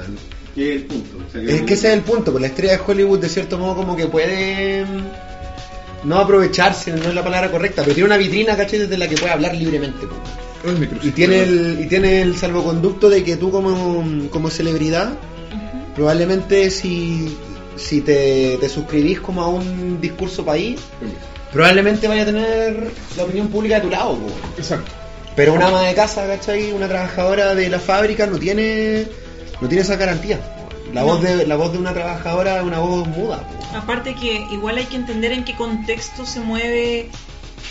Que 0.55 0.69
es 0.69 0.81
el 0.81 0.85
punto. 0.87 1.12
Es 1.33 1.61
que 1.63 1.73
ese 1.73 1.87
es 1.87 1.93
el 1.93 2.01
punto, 2.01 2.31
pues 2.31 2.41
la 2.41 2.47
estrella 2.47 2.73
de 2.73 2.83
Hollywood 2.85 3.19
de 3.19 3.29
cierto 3.29 3.57
modo 3.57 3.75
como 3.75 3.95
que 3.95 4.07
puede 4.07 4.85
mm, 4.85 6.07
no 6.07 6.19
aprovecharse, 6.19 6.91
no 6.91 7.09
es 7.09 7.15
la 7.15 7.23
palabra 7.23 7.49
correcta, 7.49 7.81
pero 7.81 7.95
tiene 7.95 8.07
una 8.07 8.17
vitrina, 8.17 8.55
¿cachai? 8.55 8.79
Desde 8.79 8.97
la 8.97 9.07
que 9.07 9.15
puede 9.15 9.31
hablar 9.31 9.55
libremente. 9.55 10.05
pues. 10.05 10.43
Y 11.03 11.11
tiene 11.11 11.43
el, 11.43 11.79
y 11.81 11.87
tiene 11.87 12.21
el 12.21 12.37
salvoconducto 12.37 13.09
de 13.09 13.23
que 13.23 13.35
tú 13.35 13.51
como, 13.51 14.29
como 14.29 14.49
celebridad, 14.49 15.13
probablemente 15.95 16.69
si, 16.71 17.37
si 17.75 18.01
te, 18.01 18.57
te 18.59 18.69
suscribís 18.69 19.19
como 19.19 19.41
a 19.41 19.49
un 19.49 19.99
discurso 19.99 20.45
país, 20.45 20.79
probablemente 21.51 22.07
vaya 22.07 22.23
a 22.23 22.25
tener 22.25 22.91
la 23.17 23.23
opinión 23.23 23.49
pública 23.49 23.75
de 23.75 23.81
tu 23.81 23.89
lado. 23.89 24.17
pues. 24.17 24.33
Exacto. 24.59 24.91
Pero 25.35 25.53
una 25.53 25.67
ama 25.67 25.81
de 25.81 25.95
casa, 25.95 26.27
¿cachai? 26.27 26.71
Una 26.71 26.87
trabajadora 26.87 27.55
de 27.55 27.67
la 27.67 27.79
fábrica 27.79 28.27
no 28.27 28.37
tiene 28.37 29.07
no 29.59 29.67
tiene 29.67 29.81
esa 29.81 29.95
garantía. 29.95 30.39
La, 30.91 31.03
voz 31.03 31.21
de, 31.21 31.47
la 31.47 31.55
voz 31.55 31.71
de 31.71 31.77
una 31.79 31.93
trabajadora 31.93 32.57
es 32.57 32.63
una 32.63 32.79
voz 32.79 33.07
muda. 33.07 33.47
Aparte 33.75 34.13
que 34.15 34.45
igual 34.51 34.77
hay 34.77 34.85
que 34.85 34.95
entender 34.97 35.31
en 35.31 35.43
qué 35.43 35.55
contexto 35.55 36.25
se 36.25 36.39
mueve 36.39 37.09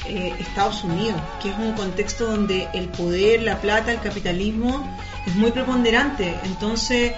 eh, 0.06 0.34
Estados 0.40 0.82
Unidos, 0.84 1.20
que 1.42 1.50
es 1.50 1.56
un 1.58 1.72
contexto 1.72 2.26
donde 2.26 2.68
el 2.72 2.88
poder, 2.88 3.42
la 3.42 3.60
plata, 3.60 3.92
el 3.92 4.00
capitalismo 4.00 4.86
es 5.26 5.34
muy 5.36 5.50
preponderante. 5.52 6.34
Entonces, 6.44 7.12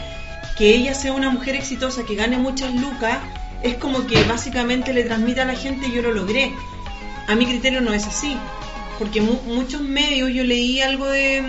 que 0.58 0.74
ella 0.74 0.94
sea 0.94 1.12
una 1.12 1.30
mujer 1.30 1.54
exitosa, 1.54 2.04
que 2.04 2.14
gane 2.16 2.36
muchas 2.36 2.74
lucas, 2.74 3.18
es 3.62 3.76
como 3.76 4.06
que 4.06 4.22
básicamente 4.24 4.92
le 4.92 5.04
transmite 5.04 5.40
a 5.40 5.44
la 5.46 5.54
gente 5.54 5.90
yo 5.90 6.02
lo 6.02 6.12
logré. 6.12 6.52
A 7.28 7.34
mi 7.34 7.46
criterio 7.46 7.80
no 7.80 7.92
es 7.94 8.06
así. 8.06 8.36
porque 8.98 9.20
mu- 9.20 9.40
muchos 9.46 9.80
medios, 9.80 10.30
yo 10.32 10.44
leí 10.44 10.80
algo 10.82 11.06
de 11.06 11.42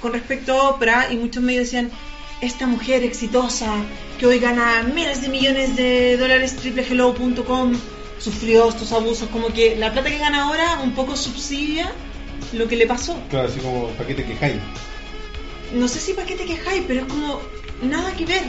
con 0.00 0.12
respecto 0.12 0.52
a 0.52 0.68
Oprah 0.70 1.10
y 1.12 1.16
muchos 1.16 1.42
medios 1.42 1.64
decían, 1.64 1.90
esta 2.40 2.66
mujer 2.66 3.02
exitosa 3.02 3.72
que 4.18 4.26
hoy 4.26 4.38
gana 4.38 4.82
miles 4.82 5.20
de 5.22 5.28
millones 5.28 5.76
de 5.76 6.16
dólares 6.16 6.56
triplehello.com 6.56 7.72
sufrió 8.18 8.68
estos 8.68 8.92
abusos, 8.92 9.28
como 9.28 9.48
que 9.48 9.76
la 9.76 9.92
plata 9.92 10.10
que 10.10 10.18
gana 10.18 10.44
ahora 10.44 10.80
un 10.82 10.92
poco 10.92 11.16
subsidia 11.16 11.92
lo 12.52 12.68
que 12.68 12.76
le 12.76 12.86
pasó. 12.86 13.16
Claro, 13.30 13.48
así 13.48 13.60
como 13.60 13.88
paquete 13.90 14.24
que 14.24 14.44
hay. 14.44 14.60
No 15.74 15.86
sé 15.88 16.00
si 16.00 16.14
para 16.14 16.26
qué 16.26 16.34
te 16.34 16.44
quejáis, 16.44 16.82
pero 16.86 17.00
es 17.00 17.06
como 17.06 17.40
nada 17.82 18.12
que 18.12 18.24
ver. 18.24 18.42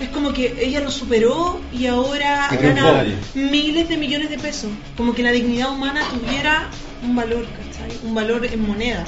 Es 0.00 0.10
como 0.10 0.32
que 0.32 0.54
ella 0.60 0.80
lo 0.80 0.90
superó 0.90 1.58
y 1.72 1.86
ahora 1.86 2.48
gana 2.60 3.04
miles 3.34 3.88
de 3.88 3.96
millones 3.96 4.28
de 4.28 4.38
pesos. 4.38 4.70
Como 4.96 5.14
que 5.14 5.22
la 5.22 5.32
dignidad 5.32 5.72
humana 5.72 6.02
tuviera 6.10 6.68
un 7.02 7.16
valor, 7.16 7.46
¿cachai? 7.46 7.98
Un 8.04 8.14
valor 8.14 8.44
en 8.44 8.66
moneda. 8.66 9.04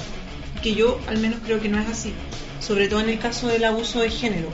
Que 0.62 0.74
yo 0.74 0.98
al 1.06 1.18
menos 1.18 1.40
creo 1.44 1.60
que 1.60 1.68
no 1.68 1.78
es 1.78 1.88
así. 1.88 2.14
Sobre 2.60 2.88
todo 2.88 3.00
en 3.00 3.08
el 3.10 3.18
caso 3.18 3.48
del 3.48 3.64
abuso 3.64 4.00
de 4.00 4.10
género. 4.10 4.48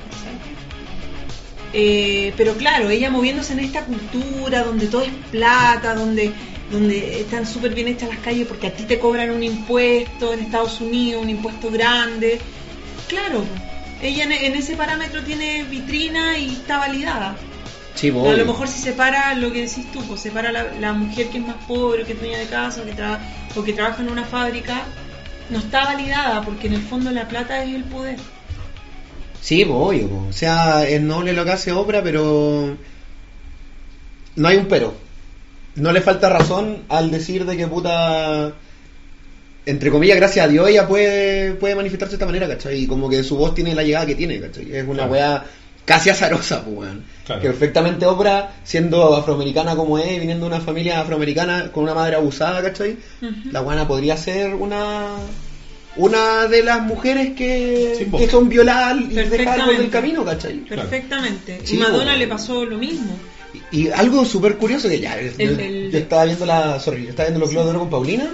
Eh, 1.72 2.32
pero 2.36 2.54
claro, 2.54 2.88
ella 2.90 3.10
moviéndose 3.10 3.52
en 3.52 3.58
esta 3.60 3.84
cultura 3.84 4.62
donde 4.62 4.86
todo 4.86 5.02
es 5.02 5.10
plata, 5.32 5.94
donde, 5.94 6.32
donde 6.70 7.20
están 7.20 7.46
súper 7.46 7.74
bien 7.74 7.88
hechas 7.88 8.08
las 8.10 8.18
calles 8.18 8.46
porque 8.46 8.68
a 8.68 8.72
ti 8.72 8.84
te 8.84 8.98
cobran 9.00 9.30
un 9.30 9.42
impuesto 9.42 10.32
en 10.32 10.40
Estados 10.40 10.80
Unidos, 10.80 11.22
un 11.22 11.30
impuesto 11.30 11.70
grande. 11.70 12.38
Claro, 13.08 13.44
ella 14.00 14.22
en, 14.24 14.32
en 14.32 14.54
ese 14.54 14.76
parámetro 14.76 15.22
tiene 15.22 15.64
vitrina 15.64 16.38
y 16.38 16.50
está 16.52 16.78
validada. 16.78 17.36
Sí, 17.96 18.10
a 18.10 18.12
lo 18.36 18.44
mejor 18.44 18.68
si 18.68 18.80
separa 18.80 19.34
lo 19.34 19.52
que 19.52 19.62
decís 19.62 19.90
tú, 19.92 20.00
pues 20.04 20.20
separa 20.20 20.52
la, 20.52 20.64
la 20.80 20.92
mujer 20.92 21.28
que 21.28 21.38
es 21.38 21.46
más 21.46 21.56
pobre, 21.66 22.04
que 22.04 22.12
es 22.12 22.20
dueña 22.20 22.38
de 22.38 22.46
casa, 22.46 22.84
que, 22.84 22.92
tra- 22.94 23.18
o 23.56 23.62
que 23.64 23.72
trabaja 23.72 24.02
en 24.02 24.10
una 24.10 24.24
fábrica, 24.24 24.82
no 25.50 25.58
está 25.58 25.84
validada 25.84 26.42
porque 26.42 26.66
en 26.68 26.74
el 26.74 26.82
fondo 26.82 27.10
la 27.10 27.28
plata 27.28 27.62
es 27.64 27.74
el 27.74 27.84
poder. 27.84 28.16
Sí, 29.40 29.64
pues, 29.64 29.76
obvio. 29.78 30.08
po. 30.08 30.26
O 30.28 30.32
sea, 30.32 30.88
es 30.88 31.00
noble 31.00 31.32
lo 31.32 31.44
que 31.44 31.52
hace 31.52 31.72
Oprah, 31.72 32.02
pero 32.02 32.76
no 34.36 34.48
hay 34.48 34.56
un 34.56 34.66
pero. 34.66 34.94
No 35.76 35.92
le 35.92 36.00
falta 36.00 36.28
razón 36.28 36.84
al 36.88 37.10
decir 37.10 37.44
de 37.44 37.56
que 37.56 37.66
puta, 37.66 38.52
entre 39.66 39.90
comillas, 39.90 40.16
gracias 40.16 40.46
a 40.46 40.48
Dios, 40.48 40.68
ella 40.68 40.86
puede, 40.86 41.52
puede 41.54 41.74
manifestarse 41.74 42.12
de 42.12 42.16
esta 42.16 42.26
manera, 42.26 42.46
¿cachai? 42.48 42.84
Y 42.84 42.86
como 42.86 43.08
que 43.10 43.22
su 43.24 43.36
voz 43.36 43.54
tiene 43.54 43.74
la 43.74 43.82
llegada 43.82 44.06
que 44.06 44.14
tiene, 44.14 44.40
¿cachai? 44.40 44.72
Es 44.74 44.84
una 44.84 45.06
Claro. 45.08 45.12
weá 45.12 45.44
casi 45.84 46.10
azarosa, 46.10 46.64
pues. 46.64 46.90
Claro. 47.26 47.40
Que 47.40 47.48
perfectamente 47.48 48.04
Oprah, 48.06 48.52
siendo 48.64 49.14
afroamericana 49.16 49.74
como 49.76 49.98
es, 49.98 50.20
viniendo 50.20 50.46
de 50.48 50.54
una 50.54 50.60
familia 50.64 51.00
afroamericana 51.00 51.70
con 51.72 51.84
una 51.84 51.94
madre 51.94 52.16
abusada, 52.16 52.62
¿cachai? 52.62 52.96
La 53.50 53.60
buena 53.60 53.86
podría 53.88 54.16
ser 54.16 54.54
una 54.54 55.06
una 55.96 56.46
de 56.48 56.62
las 56.64 56.82
mujeres 56.82 57.34
que, 57.36 57.94
Sí, 57.96 58.04
po. 58.06 58.18
que 58.18 58.28
son 58.28 58.48
violadas 58.48 58.96
y 59.00 59.14
dejadas 59.14 59.68
del 59.78 59.90
camino, 59.90 60.24
¿cachai? 60.24 60.56
Perfectamente. 60.64 61.60
Sí, 61.64 61.76
y 61.76 61.78
Madonna 61.78 62.12
po. 62.12 62.18
le 62.18 62.26
pasó 62.26 62.64
lo 62.64 62.76
mismo. 62.78 63.16
Y, 63.70 63.82
y 63.84 63.90
algo 63.90 64.24
súper 64.24 64.56
curioso 64.56 64.88
que 64.88 64.98
ya, 64.98 65.20
yo, 65.20 65.30
el- 65.38 65.90
yo 65.92 65.98
estaba 65.98 66.24
viendo 66.24 66.44
la, 66.46 66.80
sorry, 66.80 67.04
yo 67.04 67.10
estaba 67.10 67.28
viendo 67.28 67.40
los 67.40 67.50
Globos 67.50 67.66
de 67.66 67.70
Oro 67.70 67.80
con 67.80 67.90
Paulina 67.90 68.26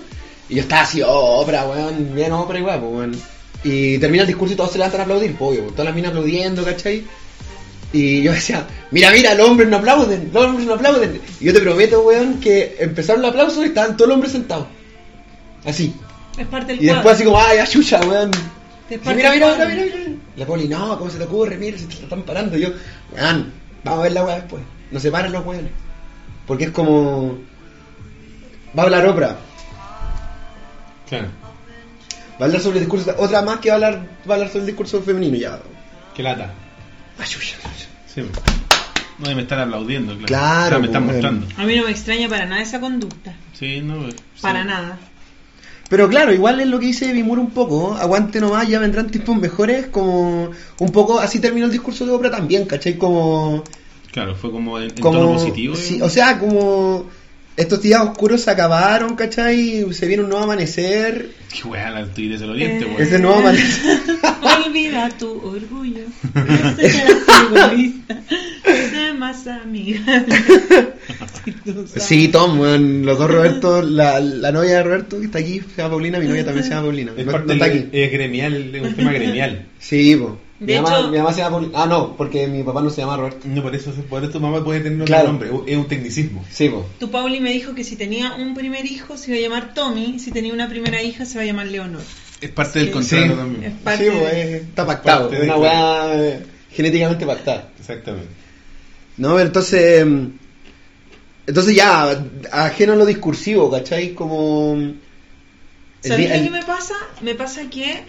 y 0.49 0.55
yo 0.55 0.63
estaba 0.63 0.83
así, 0.83 1.03
oh, 1.07 1.45
weón, 1.45 2.15
bien 2.15 2.33
y 2.33 2.61
guapo, 2.61 2.87
weón. 2.89 3.15
Y 3.63 3.99
termina 3.99 4.23
el 4.23 4.29
discurso 4.29 4.55
y 4.55 4.57
todos 4.57 4.73
se 4.73 4.79
levantan 4.79 5.03
a 5.03 5.05
aplaudir, 5.05 5.37
po, 5.37 5.49
obvio, 5.49 5.65
todas 5.65 5.85
las 5.85 5.95
minas 5.95 6.11
aplaudiendo, 6.13 6.65
¿cachai? 6.65 7.05
Y 7.93 8.23
yo 8.23 8.33
decía, 8.33 8.67
mira, 8.91 9.11
mira, 9.11 9.35
los 9.35 9.49
hombres 9.49 9.69
no 9.69 9.79
aplauden, 9.79 10.31
los 10.33 10.45
hombres 10.45 10.67
no 10.67 10.75
aplauden. 10.75 11.21
Y 11.41 11.45
yo 11.45 11.53
te 11.53 11.61
prometo, 11.61 12.03
weón, 12.03 12.39
que 12.41 12.77
empezaron 12.79 13.23
los 13.23 13.31
aplausos 13.31 13.65
y 13.65 13.69
estaban 13.69 13.97
todos 13.97 14.09
los 14.09 14.15
hombres 14.15 14.33
sentados. 14.33 14.67
Así. 15.65 15.95
Es 16.39 16.47
parte 16.47 16.73
del 16.73 16.83
Y 16.83 16.87
después 16.87 17.15
así 17.15 17.25
como, 17.25 17.41
ay, 17.41 17.59
ayuya, 17.59 18.01
weón. 18.03 18.31
Es 18.89 19.05
mira, 19.05 19.31
mira, 19.33 19.55
mira, 19.55 19.67
mira, 19.67 19.85
mira. 19.85 20.17
La 20.37 20.47
poli, 20.47 20.69
no, 20.69 20.99
¿cómo 20.99 21.11
se 21.11 21.19
te 21.19 21.25
ocurre? 21.25 21.57
Mira, 21.57 21.79
se 21.79 21.87
te 21.87 21.95
están 21.95 22.23
parando. 22.23 22.57
Y 22.57 22.63
yo, 22.63 22.69
weón, 23.13 23.53
vamos 23.85 24.01
a 24.01 24.03
ver 24.05 24.13
la 24.13 24.25
weá 24.25 24.37
después. 24.37 24.63
No 24.91 25.01
se 25.01 25.11
paran 25.11 25.33
los 25.33 25.45
weones. 25.45 25.71
Porque 26.47 26.65
es 26.65 26.71
como. 26.71 27.39
Va 28.77 28.83
a 28.83 28.87
hablar 28.87 29.07
Oprah. 29.07 29.37
Claro. 31.09 31.27
Va 32.41 32.45
a 32.45 32.45
hablar 32.45 32.61
sobre 32.61 32.79
el 32.79 32.85
discurso. 32.85 33.15
Otra 33.19 33.43
más 33.43 33.59
que 33.59 33.69
va 33.69 33.75
a 33.75 33.77
hablar, 33.77 34.09
va 34.29 34.35
a 34.35 34.37
hablar 34.37 34.49
sobre 34.49 34.61
el 34.61 34.67
discurso 34.67 35.03
femenino 35.03 35.37
ya. 35.37 35.59
Qué 36.15 36.23
lata. 36.23 36.53
Sí. 37.27 38.23
No, 39.19 39.31
y 39.31 39.35
me 39.35 39.43
están 39.43 39.61
aplaudiendo, 39.61 40.13
claro. 40.17 40.27
Claro, 40.27 40.67
O 40.67 40.69
sea, 40.71 40.79
me 40.79 40.87
están 40.87 41.05
pues, 41.05 41.15
mostrando. 41.17 41.47
A 41.59 41.65
mí 41.65 41.77
no 41.77 41.85
me 41.85 41.91
extraña 41.91 42.29
para 42.29 42.47
nada 42.47 42.63
esa 42.63 42.81
conducta. 42.81 43.35
Sí, 43.53 43.81
no. 43.83 44.09
eh, 44.09 44.15
Para 44.41 44.63
sí. 44.63 44.69
nada. 44.69 44.99
Pero 45.91 46.09
claro, 46.09 46.33
igual 46.33 46.61
es 46.61 46.69
lo 46.69 46.79
que 46.79 46.87
dice 46.87 47.13
Bimur 47.13 47.39
un 47.39 47.51
poco. 47.51 47.95
Aguante 47.95 48.41
nomás, 48.41 48.69
ya 48.69 48.79
vendrán 48.79 49.11
tiempos 49.11 49.37
mejores. 49.37 49.87
Como. 49.89 50.51
Un 50.79 50.93
poco 50.93 51.19
así 51.21 51.41
terminó 51.41 51.67
el 51.67 51.73
discurso 51.73 52.07
de 52.07 52.13
Oprah 52.13 52.31
también, 52.31 52.65
¿cachai? 52.65 52.97
Como. 52.97 53.65
Claro, 54.13 54.35
fue 54.35 54.51
como 54.51 54.79
en, 54.79 54.85
en 54.91 54.97
como 55.01 55.19
tono 55.19 55.33
positivo. 55.35 55.77
sí, 55.77 56.01
o 56.01 56.09
sea, 56.09 56.39
como 56.39 57.07
estos 57.61 57.83
días 57.83 58.01
oscuros 58.03 58.41
se 58.43 58.51
acabaron, 58.51 59.15
¿cachai? 59.17 59.87
Se 59.93 60.07
viene 60.07 60.23
un 60.23 60.29
nuevo 60.31 60.45
amanecer. 60.45 61.31
Qué 61.53 61.67
weá, 61.69 61.91
la 61.91 62.01
actriz 62.01 62.39
del 62.41 62.51
oriente, 62.51 62.85
Eh, 62.85 62.89
weón. 62.89 63.03
Ese 63.03 63.19
nuevo 63.19 63.39
amanecer. 63.39 64.01
Olvida 64.67 65.09
tu 65.19 65.31
orgullo. 65.33 66.05
Sé 66.77 67.05
egoísta. 67.53 68.23
Sé 68.65 69.13
más 69.15 69.43
sabes. 69.45 70.01
Sí, 71.97 72.29
Tom, 72.29 72.61
weón, 72.61 73.05
los 73.05 73.19
dos 73.19 73.31
Roberto, 73.31 73.83
la, 73.83 74.21
la 74.21 74.53
novia 74.53 74.77
de 74.77 74.83
Roberto 74.83 75.19
que 75.19 75.27
está 75.27 75.39
aquí, 75.39 75.61
se 75.61 75.77
llama 75.79 75.91
Paulina, 75.91 76.19
mi 76.19 76.27
novia 76.27 76.45
también 76.45 76.65
se 76.65 76.71
llama 76.71 76.83
Paulina. 76.83 77.13
Es 77.17 77.27
No, 77.27 77.33
parte 77.33 77.47
no 77.49 77.53
está 77.55 77.67
aquí. 77.67 77.89
es 77.93 78.13
gremial, 78.13 78.75
es 78.75 78.83
un 78.83 78.95
tema 78.95 79.13
gremial. 79.13 79.67
Sí, 79.79 80.17
po. 80.17 80.39
Mi 80.61 80.75
De 80.75 80.83
mamá, 80.83 80.99
hecho- 80.99 81.09
mi 81.11 81.17
mamá 81.19 81.33
se 81.33 81.39
llama 81.41 81.51
Paulina. 81.57 81.73
Ah, 81.83 81.87
no, 81.87 82.17
porque 82.17 82.47
mi 82.47 82.63
papá 82.63 82.83
no 82.83 82.91
se 82.91 83.01
llama 83.01 83.17
Roberto. 83.17 83.49
No, 83.49 83.63
por 83.63 83.75
eso, 83.75 83.93
por 84.11 84.23
eso 84.23 84.31
tu 84.33 84.41
mamá 84.41 84.63
puede 84.63 84.81
tener 84.81 84.97
otro 85.01 85.07
Claro. 85.07 85.29
nombre, 85.29 85.51
es 85.67 85.77
un 85.77 85.89
tecnicismo. 85.89 86.45
Sí, 86.51 86.69
po. 86.69 86.87
Tu 86.99 87.11
Pauli 87.11 87.41
me 87.41 87.51
dijo 87.51 87.75
que 87.75 87.83
si 87.83 87.97
tenía 87.97 88.35
un 88.35 88.55
primer 88.55 88.85
hijo 88.85 89.17
se 89.17 89.31
iba 89.31 89.39
a 89.39 89.41
llamar 89.41 89.73
Tommy, 89.75 90.19
si 90.19 90.31
tenía 90.33 90.53
una 90.53 90.69
primera 90.69 91.03
hija 91.03 91.25
se 91.25 91.37
va 91.39 91.43
a 91.43 91.47
llamar 91.47 91.67
Leonor. 91.67 92.03
Es 92.43 92.51
parte 92.51 92.79
del 92.81 92.91
contrato 92.91 93.25
Sí. 93.25 93.31
Es 93.31 93.37
también. 93.39 93.73
parte 93.83 94.05
Sí, 94.05 94.11
po, 94.11 94.25
de- 94.25 94.57
está 94.59 94.87
pactado, 94.87 95.21
Parte 95.31 95.35
es 95.37 95.41
de- 95.41 95.47
una 95.47 95.57
weá 95.57 96.41
genéticamente 96.73 97.25
pactada. 97.27 97.69
Exactamente. 97.79 98.29
No, 99.17 99.31
pero 99.35 99.47
entonces. 99.47 100.05
mm, 100.07 100.27
Entonces 101.47 101.75
ya, 101.75 102.23
ajeno 102.53 102.93
a 102.93 102.97
lo 102.97 103.07
discursivo, 103.07 103.71
¿cachai? 103.71 104.13
Como. 104.15 104.75
el 104.75 104.95
¿Sabes 106.03 106.19
día- 106.27 106.37
el- 106.37 106.45
qué 106.45 106.51
me 106.51 106.63
pasa? 106.63 106.95
Me 107.23 107.35
pasa 107.35 107.63
que 107.69 108.03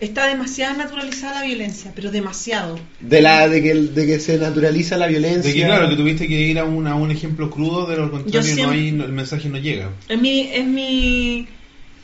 está 0.00 0.26
demasiado 0.26 0.76
naturalizada 0.76 1.40
la 1.40 1.46
violencia, 1.46 1.92
pero 1.94 2.10
demasiado. 2.10 2.78
De 3.00 3.20
la 3.22 3.48
de 3.48 3.62
que, 3.62 3.74
de 3.74 4.06
que 4.06 4.20
se 4.20 4.38
naturaliza 4.38 4.96
la 4.96 5.06
violencia. 5.06 5.50
De 5.50 5.54
que 5.54 5.64
claro, 5.64 5.88
que 5.88 5.96
tuviste 5.96 6.28
que 6.28 6.40
ir 6.40 6.58
a 6.58 6.64
un, 6.64 6.86
a 6.86 6.94
un 6.96 7.10
ejemplo 7.10 7.50
crudo, 7.50 7.86
de 7.86 7.96
lo 7.96 8.10
contrario 8.10 8.66
no 8.66 8.70
hay, 8.72 8.92
no- 8.92 9.04
el 9.04 9.12
mensaje 9.12 9.48
no 9.48 9.58
llega. 9.58 9.90
Es 10.08 10.20
mi, 10.20 10.40
es 10.52 10.64
mi, 10.66 11.46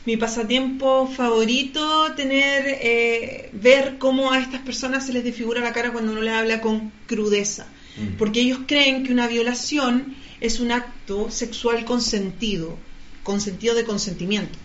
mi 0.05 0.17
pasatiempo 0.17 1.07
favorito 1.07 2.13
tener, 2.15 2.63
eh, 2.81 3.49
ver 3.53 3.95
cómo 3.99 4.31
a 4.31 4.39
estas 4.39 4.61
personas 4.61 5.05
se 5.05 5.13
les 5.13 5.23
desfigura 5.23 5.61
la 5.61 5.73
cara 5.73 5.91
cuando 5.91 6.11
uno 6.13 6.21
les 6.21 6.33
habla 6.33 6.61
con 6.61 6.91
crudeza. 7.07 7.67
Mm. 7.97 8.15
Porque 8.17 8.39
ellos 8.41 8.59
creen 8.67 9.03
que 9.03 9.11
una 9.11 9.27
violación 9.27 10.15
es 10.39 10.59
un 10.59 10.71
acto 10.71 11.29
sexual 11.29 11.83
consentido, 11.85 12.77
consentido 13.23 13.75
de 13.75 13.83
consentimiento. 13.83 14.57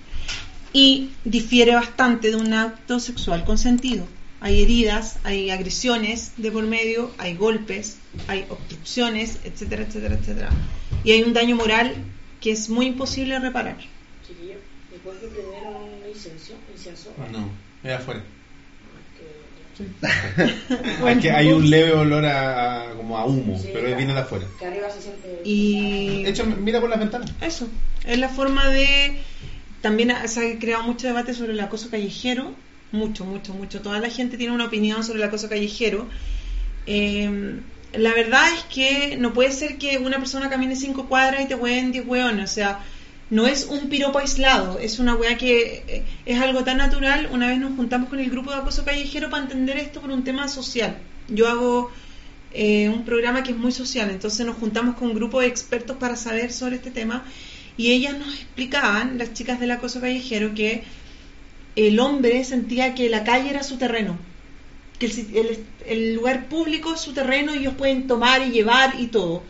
Y 0.76 1.10
difiere 1.24 1.74
bastante 1.74 2.28
de 2.30 2.36
un 2.36 2.52
acto 2.52 3.00
sexual 3.00 3.44
consentido. 3.44 4.04
Hay 4.40 4.60
heridas, 4.62 5.18
hay 5.24 5.48
agresiones 5.50 6.32
de 6.36 6.50
por 6.52 6.64
medio, 6.64 7.10
hay 7.16 7.34
golpes, 7.34 7.96
hay 8.28 8.44
obstrucciones, 8.50 9.38
etcétera, 9.44 9.84
etcétera, 9.84 10.16
etcétera. 10.16 10.50
Y 11.02 11.12
hay 11.12 11.22
un 11.22 11.32
daño 11.32 11.56
moral 11.56 11.94
que 12.42 12.50
es 12.50 12.68
muy 12.68 12.86
imposible 12.88 13.32
de 13.34 13.40
reparar. 13.40 13.78
Chiquillo, 14.26 14.58
¿me 14.92 14.98
puedes 14.98 15.22
un 15.22 16.08
incienso? 16.74 17.08
No, 17.32 17.48
es 17.82 17.92
afuera. 17.96 18.22
Que, 19.16 19.86
Es 21.12 21.18
que 21.22 21.30
hay 21.30 21.52
un 21.52 21.68
leve 21.70 21.92
olor 21.92 22.24
a, 22.26 22.90
a- 22.90 22.94
como 22.94 23.16
a 23.16 23.24
humo, 23.24 23.56
sí, 23.58 23.68
pero 23.68 23.80
claro, 23.84 23.96
viene 23.96 24.12
de 24.14 24.20
afuera. 24.20 24.44
Que 24.58 24.66
arriba 24.66 24.90
se 24.90 25.00
siente. 25.02 25.40
Y 25.44 26.22
De 26.24 26.30
hecho, 26.30 26.44
mira 26.44 26.80
por 26.80 26.90
las 26.90 26.98
ventanas. 26.98 27.30
eso, 27.40 27.66
es 28.04 28.18
la 28.18 28.28
forma 28.28 28.68
de... 28.68 29.22
También 29.80 30.12
se 30.26 30.52
ha 30.52 30.58
creado 30.58 30.82
mucho 30.82 31.06
debate 31.06 31.34
sobre 31.34 31.52
el 31.52 31.60
acoso 31.60 31.90
callejero, 31.90 32.54
mucho, 32.92 33.24
mucho, 33.24 33.54
mucho. 33.54 33.80
Toda 33.80 34.00
la 34.00 34.10
gente 34.10 34.36
tiene 34.36 34.54
una 34.54 34.66
opinión 34.66 35.04
sobre 35.04 35.18
el 35.18 35.24
acoso 35.24 35.48
callejero. 35.48 36.06
Eh, 36.86 37.60
la 37.92 38.12
verdad 38.12 38.42
es 38.52 38.64
que 38.64 39.16
no 39.16 39.32
puede 39.32 39.52
ser 39.52 39.78
que 39.78 39.98
una 39.98 40.18
persona 40.18 40.50
camine 40.50 40.76
cinco 40.76 41.08
cuadras 41.08 41.42
y 41.42 41.46
te 41.46 41.54
hueen 41.54 41.92
10 41.92 42.06
hueones, 42.06 42.50
o 42.50 42.54
sea, 42.54 42.80
no 43.30 43.46
es 43.46 43.66
un 43.66 43.88
piropo 43.88 44.18
aislado, 44.18 44.78
es 44.78 44.98
una 44.98 45.14
wea 45.14 45.36
que 45.36 45.84
eh, 45.88 46.04
es 46.26 46.40
algo 46.40 46.62
tan 46.62 46.76
natural. 46.76 47.28
Una 47.32 47.48
vez 47.48 47.58
nos 47.58 47.74
juntamos 47.74 48.08
con 48.08 48.20
el 48.20 48.30
grupo 48.30 48.52
de 48.52 48.58
acoso 48.58 48.84
callejero 48.84 49.30
para 49.30 49.42
entender 49.42 49.78
esto 49.78 50.00
por 50.00 50.10
un 50.10 50.22
tema 50.22 50.46
social. 50.46 50.96
Yo 51.28 51.48
hago 51.48 51.90
eh, 52.52 52.88
un 52.88 53.04
programa 53.04 53.42
que 53.42 53.50
es 53.52 53.58
muy 53.58 53.72
social, 53.72 54.10
entonces 54.10 54.46
nos 54.46 54.56
juntamos 54.56 54.96
con 54.96 55.08
un 55.08 55.14
grupo 55.14 55.40
de 55.40 55.48
expertos 55.48 55.96
para 55.96 56.16
saber 56.16 56.52
sobre 56.52 56.76
este 56.76 56.90
tema 56.90 57.24
Y 57.76 57.92
ellas 57.92 58.16
nos 58.18 58.28
explicaban, 58.34 59.18
las 59.18 59.32
chicas 59.34 59.60
del 59.60 59.70
acoso 59.70 60.00
callejero, 60.00 60.54
que 60.54 60.84
el 61.76 62.00
hombre 62.00 62.42
sentía 62.44 62.94
que 62.94 63.08
la 63.10 63.22
calle 63.24 63.50
era 63.50 63.62
su 63.62 63.76
terreno, 63.76 64.16
que 64.98 65.06
el, 65.06 65.12
el- 65.36 65.64
el 65.86 66.14
lugar 66.14 66.48
público 66.48 66.94
es 66.94 67.00
su 67.00 67.12
terreno 67.12 67.54
y 67.54 67.58
ellos 67.58 67.74
pueden 67.74 68.06
tomar 68.06 68.42
y 68.42 68.50
llevar 68.50 68.94
y 68.98 69.06
todo. 69.08 69.42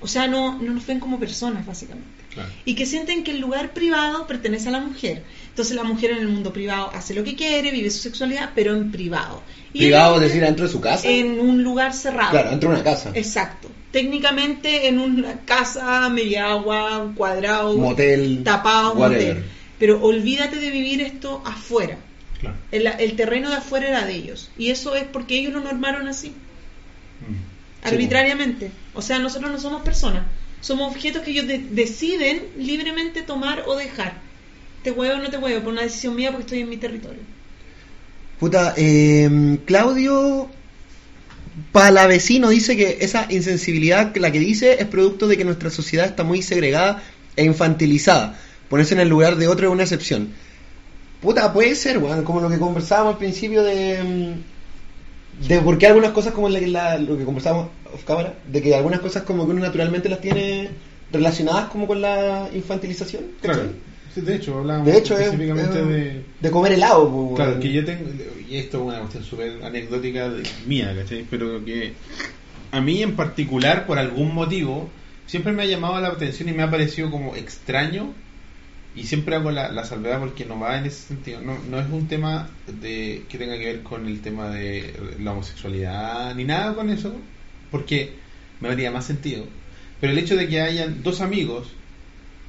O 0.00 0.06
sea, 0.06 0.26
no, 0.28 0.58
no 0.60 0.72
nos 0.72 0.86
ven 0.86 1.00
como 1.00 1.18
personas, 1.18 1.66
básicamente. 1.66 2.08
Claro. 2.32 2.48
Y 2.64 2.74
que 2.74 2.86
sienten 2.86 3.24
que 3.24 3.32
el 3.32 3.40
lugar 3.40 3.72
privado 3.74 4.26
pertenece 4.26 4.68
a 4.68 4.72
la 4.72 4.80
mujer. 4.80 5.24
Entonces 5.48 5.74
la 5.74 5.82
mujer 5.82 6.12
en 6.12 6.18
el 6.18 6.28
mundo 6.28 6.52
privado 6.52 6.90
hace 6.94 7.12
lo 7.12 7.24
que 7.24 7.34
quiere, 7.34 7.72
vive 7.72 7.90
su 7.90 7.98
sexualidad, 7.98 8.50
pero 8.54 8.76
en 8.76 8.92
privado. 8.92 9.42
Y 9.72 9.78
Privado, 9.80 10.14
es 10.16 10.20
decir, 10.22 10.42
dentro 10.42 10.66
de 10.66 10.70
su 10.72 10.80
casa. 10.80 11.08
En 11.08 11.40
un 11.40 11.62
lugar 11.64 11.92
cerrado. 11.92 12.30
Claro, 12.30 12.50
dentro 12.50 12.68
de 12.70 12.74
una 12.76 12.84
casa. 12.84 13.10
Exacto. 13.14 13.68
Técnicamente 13.92 14.86
en 14.88 14.98
una 15.00 15.40
casa, 15.44 16.08
media 16.10 16.52
agua, 16.52 16.98
un 16.98 17.14
cuadrado, 17.14 17.76
Motel, 17.76 18.42
tapado, 18.44 18.92
un 18.92 18.98
whatever. 19.00 19.34
motel. 19.36 19.50
Pero 19.78 20.02
olvídate 20.02 20.56
de 20.56 20.70
vivir 20.70 21.00
esto 21.00 21.42
afuera. 21.44 21.96
Claro. 22.40 22.56
El, 22.70 22.86
el 22.86 23.16
terreno 23.16 23.50
de 23.50 23.56
afuera 23.56 23.88
era 23.88 24.04
de 24.06 24.14
ellos. 24.14 24.50
Y 24.56 24.70
eso 24.70 24.94
es 24.94 25.04
porque 25.04 25.38
ellos 25.38 25.52
lo 25.52 25.60
normaron 25.60 26.06
así, 26.08 26.28
Mm. 27.20 27.86
arbitrariamente. 27.86 28.70
O 28.94 29.02
sea, 29.02 29.18
nosotros 29.18 29.50
no 29.50 29.58
somos 29.58 29.82
personas. 29.82 30.22
Somos 30.60 30.90
objetos 30.90 31.22
que 31.22 31.32
ellos 31.32 31.46
de- 31.46 31.58
deciden 31.58 32.42
libremente 32.56 33.22
tomar 33.22 33.64
o 33.66 33.76
dejar. 33.76 34.14
Te 34.82 34.90
huevo 34.90 35.14
o 35.16 35.18
no 35.22 35.30
te 35.30 35.36
huevo, 35.38 35.60
por 35.62 35.72
una 35.72 35.82
decisión 35.82 36.14
mía 36.16 36.30
porque 36.30 36.42
estoy 36.44 36.60
en 36.60 36.68
mi 36.70 36.76
territorio. 36.76 37.20
Puta, 38.38 38.72
eh, 38.76 39.58
Claudio 39.66 40.48
Palavecino 41.72 42.48
dice 42.50 42.76
que 42.76 42.98
esa 43.00 43.26
insensibilidad, 43.30 44.14
la 44.16 44.30
que 44.30 44.38
dice, 44.38 44.76
es 44.80 44.86
producto 44.86 45.26
de 45.26 45.36
que 45.36 45.44
nuestra 45.44 45.70
sociedad 45.70 46.06
está 46.06 46.24
muy 46.24 46.42
segregada 46.42 47.02
e 47.36 47.44
infantilizada. 47.44 48.38
Ponerse 48.68 48.94
en 48.94 49.00
el 49.00 49.08
lugar 49.08 49.36
de 49.36 49.48
otro 49.48 49.66
es 49.68 49.72
una 49.72 49.82
excepción. 49.82 50.32
Puta, 51.20 51.52
puede 51.52 51.74
ser, 51.74 51.98
weón, 51.98 52.24
como 52.24 52.40
lo 52.40 52.48
que 52.48 52.58
conversábamos 52.58 53.14
al 53.14 53.18
principio 53.18 53.62
de. 53.62 54.02
mm, 54.02 55.48
De 55.48 55.60
por 55.60 55.76
qué 55.78 55.86
algunas 55.88 56.12
cosas, 56.12 56.32
como 56.32 56.48
la, 56.48 56.98
lo 56.98 57.18
que 57.18 57.24
conversábamos 57.24 57.68
off 57.92 58.04
cámara, 58.04 58.34
de 58.46 58.62
que 58.62 58.74
algunas 58.74 59.00
cosas 59.00 59.22
como 59.24 59.44
que 59.44 59.52
uno 59.52 59.60
naturalmente 59.60 60.08
las 60.08 60.20
tiene 60.20 60.70
relacionadas 61.12 61.68
como 61.70 61.86
con 61.86 62.00
la 62.00 62.48
infantilización. 62.54 63.24
Claro. 63.40 63.62
Sí, 64.14 64.20
de 64.22 64.36
hecho, 64.36 64.58
hablábamos 64.58 64.88
De 64.90 64.98
hecho, 64.98 65.16
específicamente 65.16 65.80
es- 65.80 65.86
de... 65.88 66.24
de 66.40 66.50
comer 66.50 66.72
helado. 66.72 67.10
pues. 67.10 67.36
Claro, 67.36 67.60
que 67.60 67.72
yo 67.72 67.84
tengo, 67.84 68.06
y 68.48 68.56
esto 68.56 68.78
es 68.78 68.84
una 68.84 68.98
cuestión 69.00 69.24
súper 69.24 69.62
anecdótica 69.64 70.28
de- 70.28 70.42
mía, 70.66 70.94
¿cachai? 70.96 71.24
Pero 71.30 71.64
que 71.64 71.92
a 72.72 72.80
mí 72.80 73.02
en 73.02 73.14
particular, 73.16 73.86
por 73.86 73.98
algún 73.98 74.34
motivo, 74.34 74.90
siempre 75.26 75.52
me 75.52 75.62
ha 75.62 75.66
llamado 75.66 76.00
la 76.00 76.08
atención 76.08 76.48
y 76.48 76.52
me 76.52 76.62
ha 76.62 76.70
parecido 76.70 77.10
como 77.10 77.36
extraño, 77.36 78.12
y 78.96 79.04
siempre 79.04 79.36
hago 79.36 79.52
la, 79.52 79.70
la 79.70 79.84
salvedad 79.84 80.18
porque 80.18 80.44
no 80.44 80.58
va 80.58 80.76
en 80.76 80.86
ese 80.86 81.06
sentido, 81.06 81.40
no, 81.40 81.56
no 81.70 81.78
es 81.78 81.86
un 81.90 82.08
tema 82.08 82.50
de 82.80 83.22
que 83.28 83.38
tenga 83.38 83.56
que 83.56 83.66
ver 83.66 83.82
con 83.84 84.06
el 84.08 84.20
tema 84.20 84.50
de 84.50 84.92
la 85.20 85.30
homosexualidad, 85.32 86.34
ni 86.34 86.42
nada 86.42 86.74
con 86.74 86.90
eso, 86.90 87.14
porque 87.70 88.14
me 88.60 88.68
haría 88.68 88.90
más 88.90 89.04
sentido. 89.06 89.44
Pero 90.00 90.12
el 90.12 90.18
hecho 90.18 90.34
de 90.34 90.48
que 90.48 90.60
hayan 90.60 91.04
dos 91.04 91.20
amigos, 91.20 91.68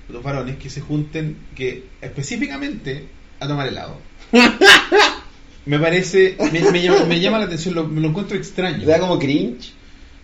dos 0.10 0.24
varones, 0.24 0.58
que 0.58 0.70
se 0.70 0.82
junten, 0.82 1.38
que 1.56 1.86
específicamente 2.02 3.06
a 3.40 3.48
tomar 3.48 3.68
helado. 3.68 3.98
me 5.66 5.80
parece, 5.80 6.36
me, 6.52 6.72
me 6.72 6.82
llama, 6.82 7.06
me 7.06 7.20
llama 7.20 7.40
la 7.40 7.46
atención, 7.46 7.76
lo, 7.76 7.88
me 7.88 8.02
lo 8.02 8.10
encuentro 8.10 8.38
extraño. 8.38 8.80
Te 8.80 8.86
da 8.86 9.00
como 9.00 9.20
cringe. 9.20 9.74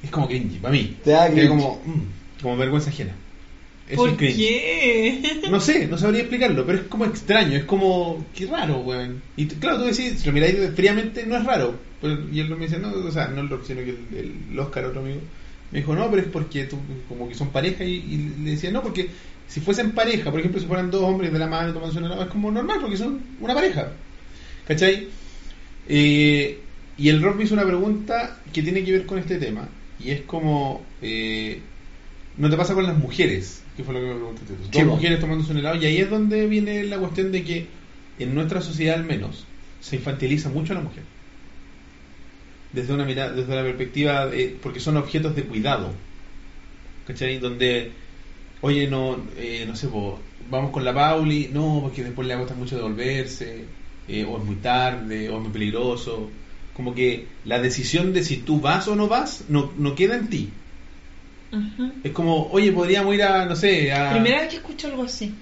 Es 0.04 0.10
como 0.12 0.28
cringy, 0.28 0.58
para 0.60 0.72
mí. 0.74 0.96
Te 1.04 1.12
da 1.12 1.28
Es 1.28 1.34
cringe. 1.34 1.50
como, 1.50 1.82
mm, 1.86 2.42
como 2.42 2.58
vergüenza 2.58 2.90
ajena. 2.90 3.14
Eso 3.88 3.96
¿Por 4.02 4.10
es 4.10 4.18
cringe. 4.18 4.36
qué? 4.38 5.40
No 5.50 5.60
sé, 5.62 5.88
no 5.88 5.98
sabría 5.98 6.22
explicarlo, 6.22 6.66
pero 6.66 6.80
es 6.80 6.84
como 6.88 7.06
extraño, 7.06 7.56
es 7.58 7.64
como, 7.64 8.26
qué 8.36 8.46
raro, 8.48 8.80
weón. 8.80 9.22
Y 9.38 9.46
claro, 9.46 9.78
tú 9.78 9.84
decís, 9.86 10.20
si 10.20 10.26
lo 10.28 10.34
miráis 10.34 10.58
fríamente, 10.76 11.26
no 11.26 11.38
es 11.38 11.46
raro. 11.46 11.76
Pero- 12.02 12.28
y 12.32 12.40
él 12.42 12.50
me 12.50 12.66
dice, 12.68 12.80
no, 12.80 12.90
o 12.92 13.12
sea, 13.12 13.28
no 13.28 13.42
el 13.42 13.50
sino 13.66 13.82
que 13.82 13.92
el, 13.92 14.40
el 14.52 14.60
Oscar, 14.60 14.86
otro 14.86 15.02
amigo, 15.02 15.22
me 15.72 15.80
dijo, 15.80 15.96
no, 15.96 16.10
pero 16.10 16.22
es 16.22 16.28
porque 16.30 16.66
tú, 16.66 16.78
como 17.10 17.28
que 17.28 17.36
son 17.36 17.50
pareja, 17.50 17.84
y, 17.84 17.96
y 17.96 18.44
le 18.44 18.52
decía, 18.52 18.72
no, 18.72 18.82
porque 18.82 19.10
si 19.48 19.62
fuesen 19.62 19.92
pareja, 19.92 20.30
por 20.30 20.40
ejemplo, 20.40 20.60
si 20.60 20.68
fueran 20.68 20.92
dos 20.92 21.04
hombres 21.04 21.32
de 21.32 21.40
la 21.40 21.48
mano 21.48 21.74
tomándose 21.74 22.00
un 22.00 22.06
helado, 22.06 22.24
es 22.24 22.30
como 22.30 22.52
normal, 22.52 22.80
porque 22.82 22.98
son 22.98 23.22
una 23.40 23.54
pareja. 23.54 23.92
¿Cachai? 24.68 25.08
Eh, 25.88 26.60
y 26.98 27.10
el 27.10 27.22
Rob 27.22 27.36
me 27.36 27.46
hizo 27.46 27.54
una 27.54 27.66
pregunta 27.66 28.40
que 28.52 28.62
tiene 28.62 28.84
que 28.84 28.92
ver 28.92 29.06
con 29.06 29.20
este 29.20 29.38
tema, 29.38 29.70
y 30.00 30.12
es 30.12 30.22
como, 30.22 30.84
eh, 31.02 31.60
¿no 32.38 32.50
te 32.50 32.58
pasa 32.58 32.74
con 32.74 32.86
las 32.86 32.98
mujeres? 32.98 33.64
Que 33.76 33.84
fue 33.84 33.94
lo 33.94 34.02
que 34.02 34.08
me 34.08 34.16
preguntaste. 34.16 34.54
Sí, 34.64 34.70
Dos 34.72 34.86
mujeres 34.86 35.20
tomándose 35.20 35.52
un 35.52 35.60
helado, 35.60 35.82
y 35.82 35.86
ahí 35.86 35.98
es 35.98 36.10
donde 36.10 36.48
viene 36.48 36.84
la 36.84 36.98
cuestión 36.98 37.32
de 37.32 37.44
que 37.44 37.68
en 38.20 38.34
nuestra 38.36 38.62
sociedad 38.62 38.96
al 38.96 39.06
menos 39.06 39.46
se 39.80 39.96
infantiliza 39.96 40.50
mucho 40.50 40.74
a 40.74 40.78
la 40.78 40.82
mujer. 40.82 41.04
Desde 42.74 42.94
una 42.94 43.06
mirada, 43.06 43.32
desde 43.32 43.56
la 43.56 43.64
perspectiva, 43.64 44.28
de- 44.28 44.58
porque 44.62 44.80
son 44.80 44.98
objetos 44.98 45.36
de 45.36 45.44
cuidado. 45.44 45.92
¿Cachai? 47.08 47.40
Donde, 47.40 47.92
oye, 48.62 48.88
no, 48.88 49.18
eh, 49.38 49.64
no 49.68 49.76
sé, 49.76 49.88
po, 49.88 50.20
vamos 50.52 50.72
con 50.72 50.84
la 50.84 50.94
Pauli, 50.94 51.50
no, 51.54 51.80
porque 51.84 52.04
después 52.04 52.28
le 52.28 52.36
cuesta 52.36 52.54
mucho 52.56 52.76
devolverse, 52.76 53.64
eh, 54.10 54.26
o 54.30 54.38
es 54.38 54.44
muy 54.44 54.56
tarde, 54.56 55.30
o 55.30 55.38
es 55.38 55.42
muy 55.42 55.52
peligroso. 55.52 56.30
Como 56.76 56.94
que 56.94 57.26
la 57.46 57.60
decisión 57.60 58.14
de 58.14 58.24
si 58.24 58.38
tú 58.38 58.60
vas 58.60 58.88
o 58.88 58.96
no 58.96 59.08
vas 59.08 59.46
no, 59.50 59.72
no 59.78 59.96
queda 59.96 60.16
en 60.18 60.30
ti. 60.30 60.50
Ujú. 61.52 61.92
Es 62.04 62.12
como, 62.12 62.48
oye, 62.52 62.72
podríamos 62.74 63.16
ir 63.16 63.24
a, 63.24 63.46
no 63.46 63.56
sé, 63.56 63.92
a... 63.94 64.12
Primera 64.12 64.42
vez 64.42 64.50
que 64.50 64.58
escucho 64.58 64.88
algo 64.88 65.04
así. 65.04 65.34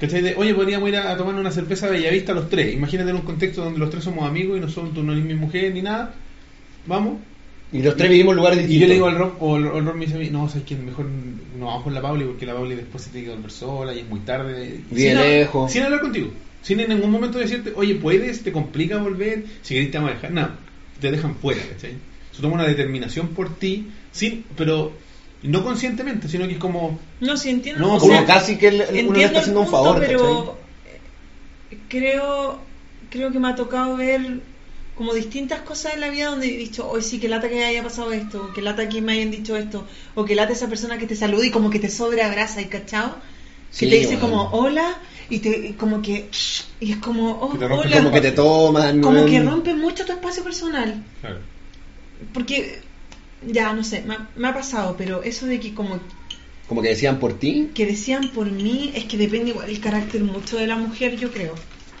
¿Cachai? 0.00 0.20
De, 0.20 0.34
oye, 0.34 0.52
podríamos 0.52 0.88
ir 0.88 0.96
a, 0.96 1.12
a 1.12 1.16
tomar 1.16 1.36
una 1.36 1.52
cerveza 1.52 1.86
a 1.86 1.90
Bellavista 1.90 2.34
los 2.34 2.50
tres. 2.50 2.74
Imagínate 2.74 3.10
en 3.10 3.16
un 3.16 3.22
contexto 3.22 3.62
donde 3.62 3.78
los 3.78 3.90
tres 3.90 4.02
somos 4.02 4.28
amigos 4.28 4.58
y 4.58 4.60
no 4.60 4.68
son 4.68 4.92
tú 4.92 5.02
no 5.04 5.12
eres 5.12 5.24
mi 5.24 5.34
mujer 5.34 5.72
ni 5.72 5.82
nada. 5.82 6.12
Vamos. 6.86 7.18
Y 7.72 7.82
los 7.82 7.96
tres 7.96 8.10
vivimos 8.10 8.36
lugares 8.36 8.58
Y 8.58 8.62
distintos. 8.62 8.82
yo 8.82 8.88
le 8.88 8.94
digo 8.94 9.06
al 9.06 9.16
Rob, 9.18 9.34
o 9.40 9.56
el, 9.56 9.66
o 9.66 9.78
el 9.78 9.84
Rob 9.84 9.96
me 9.96 10.04
dice 10.06 10.16
a 10.16 10.20
mí, 10.20 10.30
no, 10.30 10.48
sabes 10.48 10.64
que 10.64 10.76
mejor 10.76 11.06
no 11.58 11.66
vamos 11.66 11.82
con 11.82 11.94
la 11.94 12.00
Pauli 12.02 12.24
porque 12.24 12.46
la 12.46 12.54
Pauli 12.54 12.76
después 12.76 13.02
se 13.02 13.10
tiene 13.10 13.26
que 13.28 13.34
volver 13.34 13.50
sola 13.50 13.92
y 13.94 14.00
es 14.00 14.08
muy 14.08 14.20
tarde. 14.20 14.80
Y 14.90 14.94
Vive 14.94 15.10
sin 15.10 15.18
lejos. 15.20 15.72
Sin 15.72 15.82
hablar 15.82 16.00
contigo. 16.00 16.28
Sin 16.62 16.80
en 16.80 16.88
ningún 16.90 17.10
momento 17.10 17.38
decirte, 17.38 17.72
oye, 17.74 17.96
¿puedes? 17.96 18.42
¿Te 18.42 18.52
complica 18.52 18.98
volver? 18.98 19.44
Si 19.62 19.74
querés 19.74 19.90
te 19.90 19.98
vamos 19.98 20.12
a 20.12 20.14
dejar. 20.14 20.30
No, 20.30 20.48
te 21.00 21.10
dejan 21.10 21.34
fuera, 21.36 21.60
¿cachai? 21.72 21.94
Se 22.32 22.40
toma 22.42 22.54
una 22.54 22.64
determinación 22.66 23.28
por 23.28 23.54
ti, 23.56 23.88
sin, 24.12 24.44
pero 24.56 24.92
no 25.42 25.62
conscientemente, 25.64 26.28
sino 26.28 26.46
que 26.46 26.52
es 26.54 26.58
como, 26.58 26.98
No, 27.20 27.36
sí 27.36 27.50
entiendo. 27.50 27.80
No, 27.86 27.94
o 27.94 28.04
Uno 28.04 28.14
sea, 28.16 28.24
casi 28.24 28.56
que 28.56 28.68
el- 28.68 29.06
uno 29.06 29.18
le 29.18 29.24
está 29.24 29.40
haciendo 29.40 29.60
un 29.60 29.68
favor, 29.68 29.98
pero 30.00 30.56
eh, 31.70 31.78
creo 31.88 32.58
creo 33.10 33.30
que 33.30 33.38
me 33.38 33.48
ha 33.48 33.54
tocado 33.54 33.96
ver 33.96 34.40
como 34.96 35.12
distintas 35.12 35.60
cosas 35.62 35.94
en 35.94 36.00
la 36.00 36.08
vida 36.08 36.26
donde 36.30 36.46
he 36.46 36.56
dicho, 36.56 36.88
hoy 36.88 37.02
sí, 37.02 37.18
que 37.18 37.28
lata 37.28 37.48
que 37.48 37.64
haya 37.64 37.82
pasado 37.82 38.12
esto, 38.12 38.52
que 38.54 38.62
lata 38.62 38.88
que 38.88 39.00
me 39.02 39.12
hayan 39.12 39.30
dicho 39.30 39.56
esto, 39.56 39.86
o 40.14 40.24
que 40.24 40.34
lata 40.36 40.52
esa 40.52 40.68
persona 40.68 40.98
que 40.98 41.06
te 41.06 41.16
saluda 41.16 41.44
y 41.46 41.50
como 41.50 41.68
que 41.70 41.78
te 41.80 41.88
sobreabraza 41.90 42.60
y 42.60 42.66
cachao, 42.66 43.16
Sí, 43.70 43.86
que 43.86 43.90
te 43.90 43.98
dice 44.02 44.16
bueno. 44.18 44.50
como 44.50 44.56
hola 44.56 44.96
y 45.28 45.38
te 45.40 45.50
y 45.68 45.72
como 45.72 46.00
que 46.00 46.28
y 46.78 46.92
es 46.92 46.98
como 46.98 47.32
oh, 47.32 47.50
Que 47.52 47.58
te 47.58 47.66
rompe 47.66 47.86
hola, 47.88 47.96
Como 47.96 48.12
que 48.12 48.20
te 48.20 48.30
toman. 48.30 49.00
como 49.00 49.26
que 49.26 49.40
rompe 49.40 49.74
mucho 49.74 50.04
tu 50.04 50.12
espacio 50.12 50.44
personal, 50.44 51.02
claro. 51.20 51.38
porque 52.32 52.78
ya 53.46 53.72
no 53.72 53.82
sé, 53.82 54.02
me 54.02 54.14
ha, 54.14 54.28
me 54.36 54.46
ha 54.48 54.54
pasado, 54.54 54.94
pero 54.96 55.24
eso 55.24 55.46
de 55.46 55.58
que 55.58 55.74
como 55.74 55.98
Como 56.68 56.82
que 56.82 56.88
decían 56.90 57.18
por 57.18 57.32
ti. 57.36 57.70
que 57.74 57.84
decían 57.86 58.28
por 58.28 58.48
mí 58.50 58.92
es 58.94 59.04
que 59.06 59.16
depende 59.18 59.50
igual 59.50 59.68
el 59.68 59.80
carácter 59.80 60.22
mucho 60.22 60.56
de 60.56 60.68
la 60.68 60.76
mujer, 60.76 61.16
yo 61.16 61.32
creo. 61.32 61.54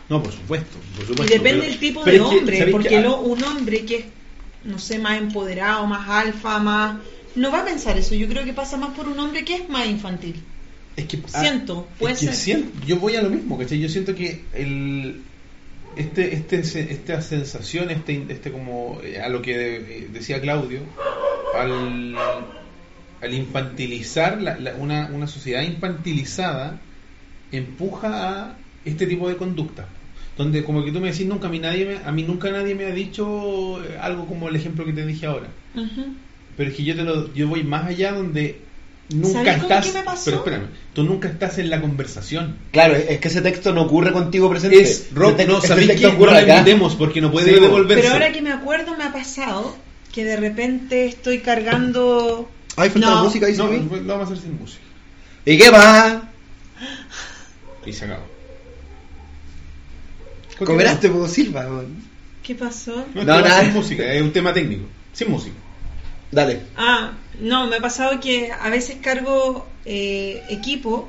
No, 0.08 0.22
por 0.22 0.32
supuesto. 0.32 0.76
por 1.16 1.24
Y 1.26 1.28
depende 1.28 1.50
pero- 1.60 1.62
del 1.62 1.78
tipo 1.78 2.04
de 2.04 2.12
que, 2.12 2.20
hombre, 2.20 2.58
¿sabéis 2.58 2.72
porque 2.72 2.88
qué? 2.90 3.00
lo- 3.00 3.20
un 3.20 3.42
hombre 3.44 3.84
que 3.84 3.96
es, 3.96 4.04
no 4.64 4.78
sé, 4.78 4.98
más 4.98 5.18
empoderado, 5.18 5.86
más 5.86 6.08
alfa, 6.08 6.58
más... 6.58 6.96
No 7.36 7.50
va 7.50 7.60
a 7.60 7.64
pensar 7.64 7.96
eso, 7.98 8.14
yo 8.14 8.28
creo 8.28 8.44
que 8.44 8.52
pasa 8.52 8.76
más 8.76 8.90
por 8.94 9.08
un 9.08 9.18
hombre 9.18 9.44
que 9.44 9.54
es 9.56 9.68
más 9.68 9.86
infantil. 9.86 10.36
Es 10.96 11.06
que, 11.06 11.18
ah, 11.32 11.40
Siento, 11.40 11.88
puede 11.98 12.14
es 12.14 12.20
que 12.20 12.26
ser. 12.26 12.34
siento- 12.34 12.86
yo 12.86 12.98
voy 12.98 13.16
a 13.16 13.22
lo 13.22 13.30
mismo, 13.30 13.58
¿cachai? 13.58 13.80
Yo 13.80 13.88
siento 13.88 14.14
que 14.14 14.44
el 14.52 15.22
este 15.96 16.34
este 16.34 16.58
esta 16.60 17.20
sensación, 17.22 17.90
este 17.90 18.24
este 18.28 18.52
como 18.52 19.00
eh, 19.02 19.20
a 19.20 19.28
lo 19.28 19.42
que 19.42 19.76
eh, 19.76 20.08
decía 20.12 20.40
Claudio, 20.40 20.80
al 21.58 22.14
al 23.20 23.34
infantilizar 23.34 24.40
la- 24.40 24.56
la- 24.58 24.74
una, 24.74 25.06
una 25.12 25.26
sociedad 25.26 25.62
infantilizada 25.62 26.80
empuja 27.50 28.40
a 28.50 28.56
este 28.84 29.06
tipo 29.06 29.28
de 29.28 29.36
conducta 29.36 29.88
donde 30.36 30.64
como 30.64 30.84
que 30.84 30.90
tú 30.92 31.00
me 31.00 31.10
decís 31.12 31.26
nunca 31.26 31.46
a 31.48 31.50
mí 31.50 31.58
nadie 31.58 31.84
me- 31.86 32.08
a 32.08 32.12
mí 32.12 32.22
nunca 32.24 32.50
nadie 32.50 32.74
me 32.74 32.84
ha 32.86 32.90
dicho 32.90 33.82
eh, 33.84 33.98
algo 34.00 34.26
como 34.26 34.48
el 34.48 34.56
ejemplo 34.56 34.84
que 34.84 34.92
te 34.92 35.06
dije 35.06 35.26
ahora 35.26 35.46
pero 36.56 36.70
es 36.70 36.76
que 36.76 36.84
yo 36.84 36.94
te 36.96 37.02
lo, 37.02 37.32
yo 37.34 37.48
voy 37.48 37.62
más 37.64 37.86
allá 37.86 38.12
donde 38.12 38.60
nunca 39.10 39.32
¿Sabes 39.44 39.54
con 39.54 39.62
estás. 39.72 39.86
qué 39.86 39.92
me 39.98 40.04
pasó? 40.04 40.22
Pero 40.24 40.36
espérame, 40.38 40.66
tú 40.92 41.02
nunca 41.04 41.28
estás 41.28 41.58
en 41.58 41.68
la 41.68 41.80
conversación. 41.80 42.56
Claro, 42.72 42.94
es 42.94 43.18
que 43.18 43.28
ese 43.28 43.42
texto 43.42 43.72
no 43.74 43.82
ocurre 43.82 44.12
contigo 44.12 44.48
presente. 44.48 44.80
Es 44.80 45.08
te- 45.36 45.46
no 45.46 45.60
sabéis 45.60 45.90
que 45.92 46.06
no 46.06 46.16
porque 46.94 47.20
no 47.20 47.30
puede 47.32 47.52
Sí, 47.54 47.60
devolverse. 47.60 48.02
Pero 48.02 48.14
ahora 48.14 48.32
que 48.32 48.40
me 48.40 48.52
acuerdo 48.52 48.96
me 48.96 49.04
ha 49.04 49.12
pasado 49.12 49.76
que 50.12 50.24
de 50.24 50.36
repente 50.36 51.06
estoy 51.06 51.40
cargando... 51.40 52.48
Ay, 52.76 52.88
falta 52.90 53.10
No, 53.10 53.24
música, 53.24 53.46
dice 53.46 53.62
no, 53.62 53.68
lo 53.72 54.04
vamos 54.14 54.30
a 54.30 54.32
hacer 54.32 54.38
sin 54.44 54.58
música. 54.58 54.82
¿Y 55.44 55.58
qué 55.58 55.70
va? 55.70 56.30
Y 57.84 57.92
se 57.92 58.04
acabó. 58.04 58.24
Cobraste, 60.58 61.10
Silva, 61.28 61.66
weón. 61.66 61.96
¿Qué 62.42 62.54
pasó? 62.54 63.04
No, 63.14 63.24
nada. 63.24 63.62
sin 63.62 63.72
música, 63.72 64.12
es 64.12 64.22
un 64.22 64.32
tema 64.32 64.52
técnico. 64.52 64.84
Sin 65.12 65.30
música. 65.30 65.56
Dale. 66.30 66.60
Ah, 66.76 67.12
no, 67.40 67.66
me 67.66 67.76
ha 67.76 67.80
pasado 67.80 68.20
que 68.20 68.52
a 68.52 68.68
veces 68.68 68.96
cargo 69.00 69.66
eh, 69.84 70.42
equipo. 70.48 71.08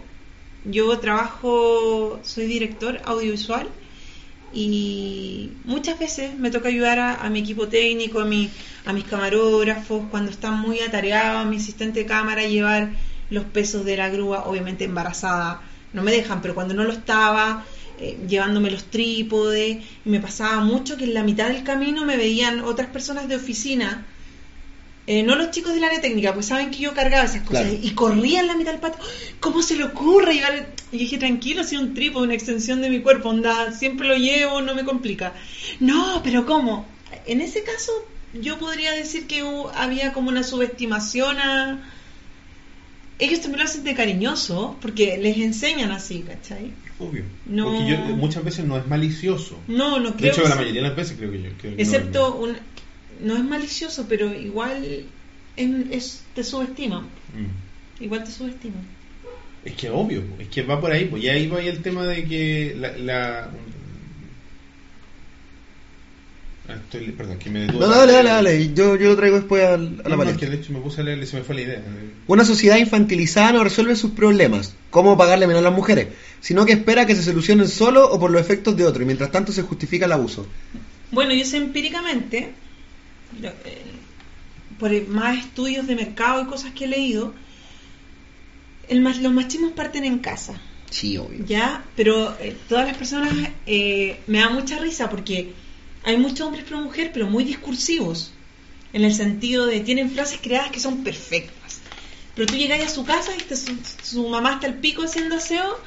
Yo 0.63 0.97
trabajo, 0.99 2.19
soy 2.23 2.45
director 2.45 2.99
audiovisual 3.05 3.67
y 4.51 5.51
muchas 5.65 5.99
veces 5.99 6.33
me 6.39 6.49
toca 6.49 6.69
ayudar 6.69 6.97
a, 6.97 7.15
a 7.15 7.29
mi 7.29 7.39
equipo 7.39 7.67
técnico, 7.67 8.19
a, 8.21 8.25
mi, 8.25 8.49
a 8.85 8.93
mis 8.93 9.03
camarógrafos, 9.03 10.03
cuando 10.09 10.31
están 10.31 10.59
muy 10.59 10.79
atareados, 10.79 11.45
a 11.45 11.49
mi 11.49 11.57
asistente 11.57 11.99
de 11.99 12.05
cámara, 12.05 12.41
a 12.41 12.47
llevar 12.47 12.91
los 13.29 13.43
pesos 13.43 13.85
de 13.85 13.97
la 13.97 14.09
grúa, 14.09 14.45
obviamente 14.45 14.85
embarazada, 14.85 15.61
no 15.93 16.01
me 16.01 16.11
dejan, 16.11 16.41
pero 16.41 16.55
cuando 16.55 16.73
no 16.73 16.83
lo 16.83 16.93
estaba, 16.93 17.65
eh, 17.99 18.17
llevándome 18.27 18.71
los 18.71 18.85
trípodes, 18.85 19.77
y 20.05 20.09
me 20.09 20.19
pasaba 20.19 20.61
mucho 20.61 20.97
que 20.97 21.03
en 21.05 21.13
la 21.13 21.23
mitad 21.23 21.47
del 21.47 21.63
camino 21.63 22.05
me 22.05 22.17
veían 22.17 22.61
otras 22.61 22.89
personas 22.89 23.27
de 23.27 23.35
oficina 23.35 24.05
eh, 25.07 25.21
no 25.21 25.35
los 25.35 25.51
chicos 25.51 25.71
del 25.75 25.83
área 25.83 26.01
técnica, 26.01 26.33
pues 26.33 26.47
saben 26.47 26.71
que 26.71 26.79
yo 26.79 26.95
cargaba 26.95 27.25
esas 27.25 27.41
cosas 27.43 27.65
Claro. 27.67 27.77
y 27.79 27.91
corría 27.91 28.39
en 28.39 28.47
la 28.47 28.55
mitad 28.55 28.71
del 28.71 28.81
patio. 28.81 28.99
¿Cómo 29.39 29.61
se 29.61 29.75
le 29.75 29.83
ocurre 29.83 30.33
llevar? 30.33 30.55
el-?" 30.55 30.65
Y 30.91 30.97
dije, 30.97 31.19
tranquilo, 31.19 31.63
si 31.63 31.77
un 31.77 31.93
trípode, 31.93 32.23
una 32.25 32.33
extensión 32.33 32.81
de 32.81 32.89
mi 32.89 33.01
cuerpo, 33.01 33.29
onda, 33.29 33.71
siempre 33.71 34.07
lo 34.07 34.15
llevo, 34.15 34.61
no 34.61 34.73
me 34.73 34.83
complica. 34.83 35.33
No, 35.79 36.21
pero 36.23 36.47
¿cómo? 36.47 36.87
En 37.27 37.39
ese 37.39 37.61
caso, 37.61 37.91
yo 38.33 38.57
podría 38.57 38.93
decir 38.93 39.27
que 39.27 39.43
hubo- 39.43 39.69
había 39.75 40.11
como 40.11 40.29
una 40.29 40.41
subestimación 40.41 41.37
a. 41.39 41.91
Ellos 43.17 43.39
también 43.41 43.59
lo 43.59 43.65
hacen 43.65 43.83
de 43.85 43.93
cariñoso, 43.95 44.77
porque 44.81 45.17
les 45.17 45.37
enseñan 45.37 45.91
así, 45.91 46.19
¿cachai? 46.21 46.71
Obvio. 46.99 47.23
No. 47.45 47.65
Porque 47.65 47.87
yo, 47.89 47.97
muchas 48.17 48.43
veces 48.43 48.65
no 48.65 48.77
es 48.77 48.85
malicioso. 48.87 49.57
No, 49.67 49.99
no 49.99 50.11
De 50.11 50.17
creo. 50.17 50.31
hecho, 50.33 50.41
que 50.43 50.49
la 50.49 50.55
sea- 50.55 50.61
mayoría 50.61 50.81
de 50.81 50.87
las 50.89 50.97
veces 50.97 51.17
creo 51.17 51.31
que 51.31 51.41
yo. 51.43 51.49
no 51.49 51.69
Excepto 51.77 52.27
es- 52.27 52.49
un. 52.49 52.57
No 53.27 53.37
es 53.37 53.43
malicioso, 53.45 54.05
pero 54.09 54.33
igual 54.33 55.05
es, 55.55 55.69
es- 55.91 56.23
te 56.33 56.43
subestiman. 56.43 57.03
Mm. 57.03 58.03
Igual 58.03 58.23
te 58.25 58.31
subestiman. 58.31 58.81
Es 59.63 59.73
que 59.73 59.89
obvio, 59.89 60.21
es 60.37 60.49
que 60.49 60.63
va 60.63 60.79
por 60.81 60.91
ahí, 60.91 61.05
pues 61.05 61.23
ya 61.23 61.31
ahí 61.31 61.47
va 61.47 61.59
ahí 61.59 61.69
el 61.69 61.81
tema 61.81 62.05
de 62.05 62.25
que 62.25 62.75
la... 62.77 62.97
la- 62.97 63.39
Ah, 63.45 63.49
estoy- 66.73 67.11
perdón, 67.11 67.37
que 67.37 67.49
me 67.49 67.59
detuve. 67.61 67.79
No, 67.79 67.87
dale, 67.87 68.13
dale, 68.13 68.29
dale. 68.29 68.73
Yo, 68.73 68.95
yo 68.95 69.09
lo 69.09 69.15
traigo 69.15 69.37
después 69.37 69.63
a, 69.63 69.77
No, 69.77 70.09
la 70.09 70.17
palestra. 70.17 70.39
que 70.39 70.55
de 70.55 70.61
hecho 70.61 70.73
me 70.73 70.79
puse 70.79 71.01
a 71.01 71.03
leer 71.03 71.19
y 71.21 71.25
se 71.27 71.37
me 71.37 71.43
fue 71.43 71.55
la 71.55 71.61
idea. 71.61 71.83
Una 72.27 72.43
sociedad 72.45 72.77
infantilizada 72.77 73.51
no 73.53 73.63
resuelve 73.63 73.95
sus 73.95 74.11
problemas, 74.11 74.75
cómo 74.89 75.17
pagarle 75.17 75.47
menos 75.47 75.61
a 75.61 75.65
las 75.65 75.73
mujeres, 75.73 76.07
sino 76.41 76.65
que 76.65 76.73
espera 76.73 77.05
que 77.05 77.15
se 77.15 77.23
solucionen 77.23 77.67
solo 77.67 78.09
o 78.09 78.19
por 78.19 78.31
los 78.31 78.41
efectos 78.41 78.75
de 78.77 78.85
otro, 78.85 79.03
y 79.03 79.05
mientras 79.05 79.31
tanto 79.31 79.51
se 79.51 79.61
justifica 79.61 80.05
el 80.05 80.11
abuso. 80.11 80.47
Bueno, 81.11 81.33
yo 81.33 81.45
sé 81.45 81.57
empíricamente, 81.57 82.49
eh, 83.43 83.51
por 84.79 85.07
más 85.07 85.37
estudios 85.37 85.85
de 85.87 85.95
mercado 85.95 86.41
y 86.41 86.45
cosas 86.45 86.71
que 86.73 86.85
he 86.85 86.87
leído, 86.87 87.33
el, 88.89 89.01
los 89.03 89.33
machismos 89.33 89.71
parten 89.73 90.03
en 90.05 90.19
casa. 90.19 90.59
Sí, 90.89 91.17
obvio. 91.17 91.43
Ya, 91.45 91.83
pero 91.95 92.35
eh, 92.39 92.55
todas 92.69 92.87
las 92.87 92.95
personas 92.97 93.33
eh, 93.65 94.19
me 94.27 94.39
da 94.39 94.49
mucha 94.49 94.79
risa 94.79 95.09
porque 95.09 95.53
hay 96.05 96.17
muchos 96.17 96.41
hombres 96.41 96.63
pro 96.65 96.77
mujer, 96.77 97.09
pero 97.11 97.27
muy 97.27 97.43
discursivos, 97.43 98.31
en 98.93 99.03
el 99.03 99.13
sentido 99.13 99.65
de 99.65 99.79
tienen 99.79 100.11
frases 100.11 100.39
creadas 100.41 100.69
que 100.69 100.79
son 100.79 101.03
perfectas. 101.03 101.81
Pero 102.35 102.45
tú 102.47 102.55
llegas 102.55 102.79
a 102.83 102.89
su 102.89 103.03
casa 103.03 103.31
y 103.35 103.55
su, 104.03 104.29
mamá 104.29 104.53
está 104.53 104.67
al 104.67 104.75
pico 104.75 105.03
haciendo 105.03 105.35
aseo 105.35 105.79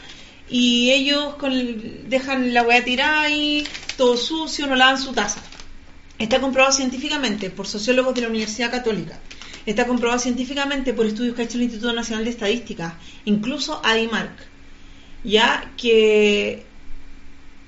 y 0.51 0.91
ellos 0.91 1.37
con 1.37 2.09
dejan 2.09 2.53
la 2.53 2.63
weá 2.63 2.85
tirada 2.85 3.21
ahí, 3.23 3.65
todo 3.97 4.17
sucio, 4.17 4.67
no 4.67 4.75
lavan 4.75 4.99
su 4.99 5.13
taza. 5.13 5.41
Está 6.19 6.41
comprobado 6.41 6.73
científicamente 6.75 7.51
por 7.51 7.69
sociólogos 7.69 8.15
de 8.17 8.23
la 8.23 8.29
Universidad 8.29 8.73
Católica. 8.73 9.21
Está 9.67 9.87
comprobado 9.87 10.19
científicamente 10.19 10.95
por 10.95 11.07
estudios 11.07 11.37
que 11.37 11.43
ha 11.43 11.45
hecho 11.45 11.59
el 11.59 11.65
Instituto 11.65 11.93
Nacional 11.93 12.25
de 12.25 12.31
Estadística, 12.31 12.99
incluso 13.25 13.81
ADIMARC, 13.85 14.37
ya 15.23 15.71
que 15.77 16.65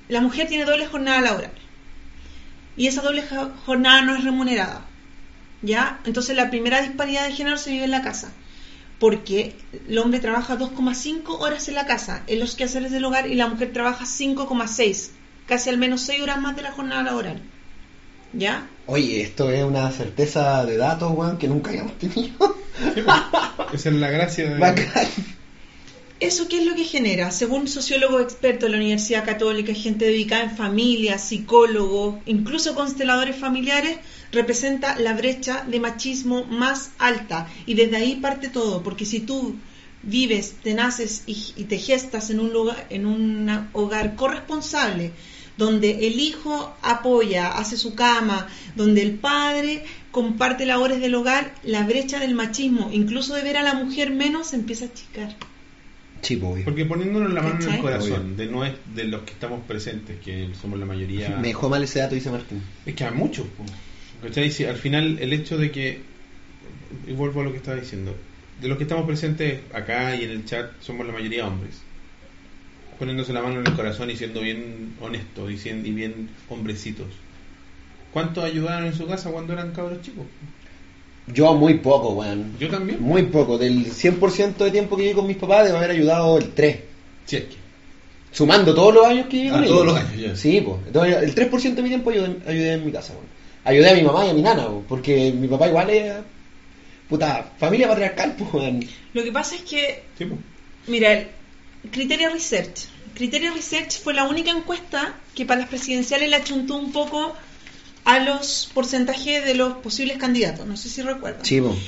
la 0.09 0.19
mujer 0.19 0.49
tiene 0.49 0.65
doble 0.65 0.87
jornada 0.87 1.21
laboral 1.21 1.60
y 2.77 2.87
esa 2.87 3.01
doble 3.01 3.23
jo- 3.23 3.51
jornada 3.65 4.01
no 4.01 4.15
es 4.15 4.23
remunerada. 4.23 4.85
¿Ya? 5.61 5.99
Entonces 6.05 6.35
la 6.35 6.49
primera 6.49 6.81
disparidad 6.81 7.25
de 7.25 7.33
género 7.33 7.57
se 7.57 7.71
vive 7.71 7.83
en 7.85 7.91
la 7.91 8.01
casa. 8.01 8.31
Porque 8.99 9.55
el 9.87 9.97
hombre 9.97 10.19
trabaja 10.19 10.57
2,5 10.57 11.23
horas 11.39 11.67
en 11.67 11.75
la 11.75 11.85
casa, 11.85 12.23
en 12.27 12.39
los 12.39 12.55
quehaceres 12.55 12.91
del 12.91 13.05
hogar, 13.05 13.27
y 13.27 13.35
la 13.35 13.47
mujer 13.47 13.73
trabaja 13.73 14.05
5,6, 14.05 15.09
casi 15.47 15.69
al 15.69 15.77
menos 15.77 16.01
6 16.01 16.21
horas 16.21 16.39
más 16.39 16.55
de 16.55 16.61
la 16.61 16.71
jornada 16.71 17.01
laboral. 17.03 17.41
¿Ya? 18.33 18.67
Oye, 18.85 19.21
esto 19.21 19.49
es 19.49 19.63
una 19.63 19.91
certeza 19.91 20.65
de 20.65 20.77
datos, 20.77 21.11
weón, 21.15 21.37
que 21.37 21.47
nunca 21.47 21.69
habíamos 21.71 21.97
tenido. 21.97 22.55
Esa 23.73 23.89
es 23.89 23.95
la 23.95 24.09
gracia 24.09 24.49
de... 24.49 24.57
Bacán. 24.59 25.07
¿Eso 26.21 26.47
qué 26.47 26.59
es 26.59 26.67
lo 26.67 26.75
que 26.75 26.83
genera? 26.83 27.31
Según 27.31 27.67
sociólogos 27.67 28.21
expertos 28.21 28.67
de 28.67 28.69
la 28.69 28.77
Universidad 28.77 29.25
Católica, 29.25 29.73
gente 29.73 30.05
dedicada 30.05 30.43
en 30.43 30.55
familia, 30.55 31.17
psicólogos, 31.17 32.19
incluso 32.27 32.75
consteladores 32.75 33.35
familiares, 33.35 33.97
representa 34.31 34.99
la 34.99 35.15
brecha 35.15 35.65
de 35.67 35.79
machismo 35.79 36.43
más 36.43 36.91
alta. 36.99 37.47
Y 37.65 37.73
desde 37.73 37.97
ahí 37.97 38.17
parte 38.17 38.49
todo, 38.49 38.83
porque 38.83 39.03
si 39.03 39.21
tú 39.21 39.55
vives, 40.03 40.57
te 40.61 40.75
naces 40.75 41.23
y, 41.25 41.55
y 41.57 41.63
te 41.63 41.79
gestas 41.79 42.29
en 42.29 42.39
un 42.39 42.53
lugar, 42.53 42.85
en 42.91 43.07
un 43.07 43.69
hogar 43.73 44.15
corresponsable, 44.15 45.13
donde 45.57 46.05
el 46.05 46.19
hijo 46.19 46.71
apoya, 46.83 47.47
hace 47.47 47.77
su 47.77 47.95
cama, 47.95 48.47
donde 48.75 49.01
el 49.01 49.15
padre 49.15 49.85
comparte 50.11 50.67
labores 50.67 51.01
del 51.01 51.15
hogar, 51.15 51.55
la 51.63 51.83
brecha 51.83 52.19
del 52.19 52.35
machismo, 52.35 52.91
incluso 52.93 53.33
de 53.33 53.41
ver 53.41 53.57
a 53.57 53.63
la 53.63 53.73
mujer 53.73 54.11
menos, 54.11 54.49
se 54.49 54.57
empieza 54.57 54.85
a 54.85 54.89
achicar. 54.89 55.50
Sí, 56.21 56.35
pues. 56.35 56.63
Porque 56.63 56.85
poniéndonos 56.85 57.33
la 57.33 57.41
mano 57.41 57.59
en 57.63 57.73
el 57.73 57.81
corazón 57.81 58.37
de, 58.37 58.45
no 58.45 58.63
es, 58.63 58.73
de 58.93 59.05
los 59.05 59.21
que 59.21 59.31
estamos 59.31 59.61
presentes, 59.65 60.19
que 60.19 60.49
somos 60.59 60.79
la 60.79 60.85
mayoría... 60.85 61.29
Me 61.37 61.47
dejó 61.47 61.67
mal 61.69 61.83
ese 61.83 61.99
dato, 61.99 62.15
dice 62.15 62.29
Martín. 62.29 62.61
Es 62.85 62.93
que 62.93 63.03
hay 63.05 63.13
muchos. 63.13 63.47
Si 64.51 64.65
al 64.65 64.77
final 64.77 65.17
el 65.19 65.33
hecho 65.33 65.57
de 65.57 65.71
que, 65.71 66.01
y 67.07 67.13
vuelvo 67.13 67.41
a 67.41 67.43
lo 67.43 67.51
que 67.51 67.57
estaba 67.57 67.77
diciendo, 67.77 68.15
de 68.61 68.67
los 68.67 68.77
que 68.77 68.83
estamos 68.83 69.07
presentes 69.07 69.61
acá 69.73 70.15
y 70.15 70.23
en 70.23 70.31
el 70.31 70.45
chat 70.45 70.69
somos 70.79 71.07
la 71.07 71.13
mayoría 71.13 71.47
hombres, 71.47 71.81
poniéndose 72.99 73.33
la 73.33 73.41
mano 73.41 73.59
en 73.59 73.65
el 73.65 73.73
corazón 73.73 74.11
y 74.11 74.15
siendo 74.15 74.41
bien 74.41 74.93
honestos 75.01 75.51
y, 75.51 75.69
y 75.69 75.91
bien 75.91 76.29
hombrecitos. 76.49 77.07
¿Cuántos 78.13 78.43
ayudaron 78.43 78.85
en 78.85 78.93
su 78.93 79.07
casa 79.07 79.31
cuando 79.31 79.53
eran 79.53 79.71
cabros 79.71 80.01
chicos? 80.01 80.25
Yo 81.27 81.53
muy 81.53 81.75
poco, 81.75 82.09
weón. 82.13 82.55
Yo 82.59 82.69
también. 82.69 83.01
Muy 83.01 83.23
poco. 83.23 83.57
Del 83.57 83.85
100% 83.85 84.55
de 84.57 84.71
tiempo 84.71 84.95
que 84.97 85.03
viví 85.03 85.15
con 85.15 85.27
mis 85.27 85.37
papás, 85.37 85.65
debo 85.65 85.77
haber 85.77 85.91
ayudado 85.91 86.37
el 86.37 86.49
3. 86.53 86.79
Sí, 87.25 87.35
es 87.37 87.43
que. 87.43 87.55
Sumando 88.31 88.73
todos 88.73 88.93
los 88.93 89.05
años 89.05 89.27
que 89.27 89.37
viví 89.37 89.49
Ah, 89.49 89.53
con 89.53 89.63
todos 89.65 89.81
ellos. 89.83 89.85
los 89.93 89.97
años, 89.97 90.21
ya. 90.21 90.35
Sí, 90.35 90.61
pues. 90.61 90.77
Entonces, 90.87 91.23
el 91.23 91.35
3% 91.35 91.75
de 91.75 91.81
mi 91.81 91.89
tiempo 91.89 92.09
ayudé, 92.09 92.35
ayudé 92.47 92.73
en 92.73 92.85
mi 92.85 92.91
casa, 92.91 93.13
weón. 93.13 93.25
Ayudé 93.63 93.89
a 93.91 93.95
mi 93.95 94.01
mamá 94.03 94.25
y 94.25 94.29
a 94.29 94.33
mi 94.33 94.41
nana, 94.41 94.65
weón, 94.67 94.83
porque 94.87 95.31
mi 95.31 95.47
papá 95.47 95.67
igual 95.67 95.89
es... 95.89 96.13
Puta, 97.09 97.51
familia 97.57 97.87
patriarcal, 97.89 98.35
pues, 98.37 98.53
weón. 98.53 98.85
Lo 99.13 99.23
que 99.23 99.31
pasa 99.31 99.55
es 99.55 99.61
que, 99.61 100.03
Sí, 100.17 100.25
po. 100.25 100.37
mira, 100.87 101.11
el 101.13 101.27
Criteria 101.91 102.29
Research. 102.29 102.87
Criteria 103.13 103.51
Research 103.53 103.99
fue 104.01 104.13
la 104.13 104.23
única 104.23 104.49
encuesta 104.51 105.15
que 105.35 105.45
para 105.45 105.59
las 105.61 105.69
presidenciales 105.69 106.29
le 106.29 106.37
achuntó 106.37 106.75
un 106.77 106.91
poco 106.93 107.33
a 108.03 108.19
los 108.19 108.69
porcentajes 108.73 109.45
de 109.45 109.53
los 109.53 109.73
posibles 109.77 110.17
candidatos. 110.17 110.65
No 110.65 110.77
sé 110.77 110.89
si 110.89 111.01
recuerdan. 111.01 111.41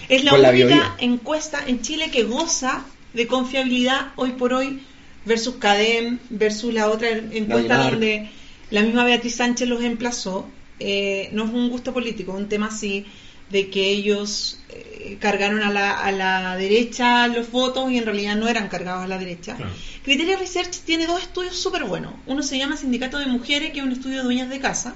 Es 0.10 0.24
la 0.24 0.34
única 0.34 0.52
Bio 0.52 0.68
Bio. 0.68 0.84
encuesta 1.00 1.64
en 1.66 1.82
Chile 1.82 2.12
que 2.12 2.24
goza 2.24 2.86
de 3.14 3.28
confiabilidad 3.28 4.12
hoy 4.16 4.32
por 4.32 4.54
hoy 4.54 4.84
versus 5.26 5.56
CADEM, 5.56 6.20
versus 6.30 6.74
la 6.74 6.90
otra 6.90 7.10
encuesta 7.10 7.90
donde 7.90 8.30
la 8.70 8.82
misma 8.82 9.06
Beatriz 9.06 9.36
Sánchez 9.36 9.68
los 9.68 9.84
emplazó. 9.84 10.48
Eh, 10.80 11.30
no 11.32 11.46
es 11.46 11.52
un 11.52 11.70
gusto 11.70 11.94
político, 11.94 12.34
es 12.34 12.40
un 12.40 12.50
tema 12.50 12.68
así 12.68 13.06
de 13.50 13.70
que 13.70 13.90
ellos 13.90 14.60
eh, 14.70 15.18
cargaron 15.20 15.62
a 15.62 15.72
la, 15.72 15.92
a 16.00 16.12
la 16.12 16.58
derecha 16.58 17.28
los 17.28 17.52
votos 17.52 17.92
y 17.92 17.98
en 17.98 18.06
realidad 18.06 18.36
no 18.36 18.48
eran 18.48 18.68
cargados 18.68 19.04
a 19.04 19.08
la 19.08 19.18
derecha. 19.18 19.56
Claro. 19.56 19.72
Criteria 20.04 20.38
Research 20.38 20.80
tiene 20.86 21.06
dos 21.06 21.22
estudios 21.22 21.56
súper 21.56 21.84
buenos. 21.84 22.14
Uno 22.26 22.42
se 22.42 22.58
llama 22.58 22.78
Sindicato 22.78 23.20
de 23.20 23.28
Mujeres, 23.28 23.72
que 23.72 23.80
es 23.80 23.86
un 23.86 23.92
estudio 23.92 24.18
de 24.18 24.24
dueñas 24.24 24.50
de 24.50 24.60
casa, 24.60 24.96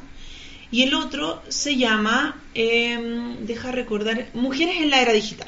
y 0.71 0.83
el 0.83 0.93
otro 0.93 1.41
se 1.47 1.75
llama, 1.77 2.41
eh, 2.53 3.35
deja 3.41 3.71
recordar, 3.71 4.27
Mujeres 4.33 4.77
en 4.81 4.89
la 4.89 5.01
Era 5.01 5.13
Digital. 5.13 5.47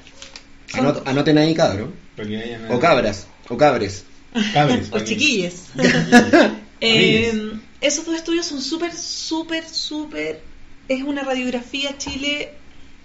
Anot- 0.74 1.02
anoten 1.06 1.38
ahí, 1.38 1.56
O 2.70 2.80
cabras. 2.80 3.28
O 3.50 3.58
cabres. 3.58 4.06
Cabres, 4.54 4.90
o 4.92 5.00
chiquilles. 5.00 5.64
Eh, 6.82 7.60
esos 7.82 8.06
dos 8.06 8.16
estudios 8.16 8.46
son 8.46 8.62
súper, 8.62 8.96
súper, 8.96 9.68
súper. 9.68 10.42
Es 10.88 11.04
una 11.04 11.24
radiografía 11.24 11.98
Chile 11.98 12.54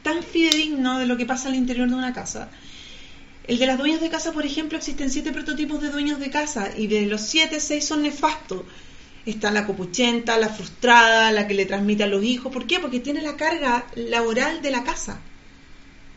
tan 0.05 0.23
fidedigno 0.23 1.01
de 1.01 1.07
lo 1.07 1.17
que 1.17 1.27
pasa 1.27 1.49
al 1.49 1.57
interior 1.57 1.89
de 1.89 1.95
una 1.97 2.13
casa. 2.13 2.51
El 3.49 3.59
de 3.59 3.67
las 3.67 3.77
dueñas 3.77 4.01
de 4.01 4.11
casa, 4.11 4.31
por 4.31 4.47
ejemplo, 4.47 4.79
existen 4.79 5.11
siete 5.11 5.33
prototipos 5.33 5.83
de 5.83 5.91
dueños 5.91 6.21
de 6.21 6.31
casa 6.31 6.71
y 6.77 6.87
de 6.87 7.07
los 7.07 7.21
siete, 7.23 7.59
seis 7.59 7.85
son 7.85 8.03
nefastos. 8.03 8.63
Está 9.27 9.51
la 9.51 9.67
copuchenta, 9.67 10.39
la 10.39 10.49
frustrada, 10.49 11.33
la 11.33 11.47
que 11.47 11.55
le 11.55 11.67
transmite 11.67 12.05
a 12.05 12.09
los 12.09 12.23
hijos. 12.23 12.53
¿Por 12.53 12.67
qué? 12.67 12.79
Porque 12.79 13.01
tiene 13.01 13.23
la 13.23 13.37
carga 13.37 13.87
laboral 13.97 14.63
de 14.63 14.71
la 14.71 14.85
casa. 14.85 15.21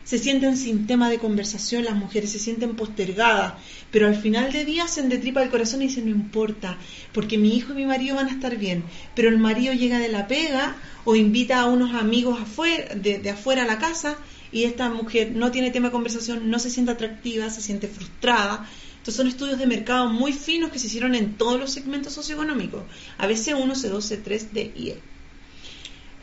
Se 0.04 0.18
sienten 0.18 0.56
sin 0.56 0.86
tema 0.86 1.10
de 1.10 1.18
conversación, 1.18 1.84
las 1.84 1.94
mujeres 1.94 2.32
se 2.32 2.38
sienten 2.38 2.76
postergadas, 2.76 3.54
pero 3.90 4.06
al 4.06 4.16
final 4.16 4.52
de 4.52 4.64
día 4.64 4.88
se 4.88 5.00
endetripa 5.00 5.42
el 5.42 5.50
corazón 5.50 5.82
y 5.82 5.88
dicen, 5.88 6.06
no 6.06 6.10
importa, 6.10 6.78
porque 7.12 7.36
mi 7.36 7.54
hijo 7.54 7.72
y 7.72 7.76
mi 7.76 7.84
marido 7.84 8.16
van 8.16 8.28
a 8.28 8.32
estar 8.32 8.56
bien. 8.56 8.84
Pero 9.14 9.28
el 9.28 9.36
marido 9.36 9.74
llega 9.74 9.98
de 9.98 10.08
la 10.08 10.26
pega 10.26 10.76
o 11.04 11.14
invita 11.14 11.60
a 11.60 11.66
unos 11.66 11.94
amigos 11.94 12.40
afuera, 12.40 12.94
de 12.94 13.30
afuera 13.30 13.64
a 13.64 13.66
la 13.66 13.78
casa 13.78 14.16
y 14.50 14.64
esta 14.64 14.88
mujer 14.88 15.32
no 15.34 15.50
tiene 15.50 15.70
tema 15.70 15.88
de 15.88 15.92
conversación, 15.92 16.50
no 16.50 16.58
se 16.58 16.70
siente 16.70 16.92
atractiva, 16.92 17.50
se 17.50 17.60
siente 17.60 17.88
frustrada. 17.88 18.66
Entonces 18.98 19.14
son 19.16 19.26
estudios 19.28 19.58
de 19.58 19.66
mercado 19.66 20.08
muy 20.10 20.32
finos 20.32 20.70
que 20.70 20.78
se 20.78 20.86
hicieron 20.88 21.14
en 21.14 21.34
todos 21.34 21.58
los 21.58 21.70
segmentos 21.72 22.12
socioeconómicos, 22.12 22.82
ABC1, 23.18 23.74
C2, 23.74 24.22
C3, 24.22 24.50
D 24.52 24.72
y 24.76 24.88
E. 24.90 25.00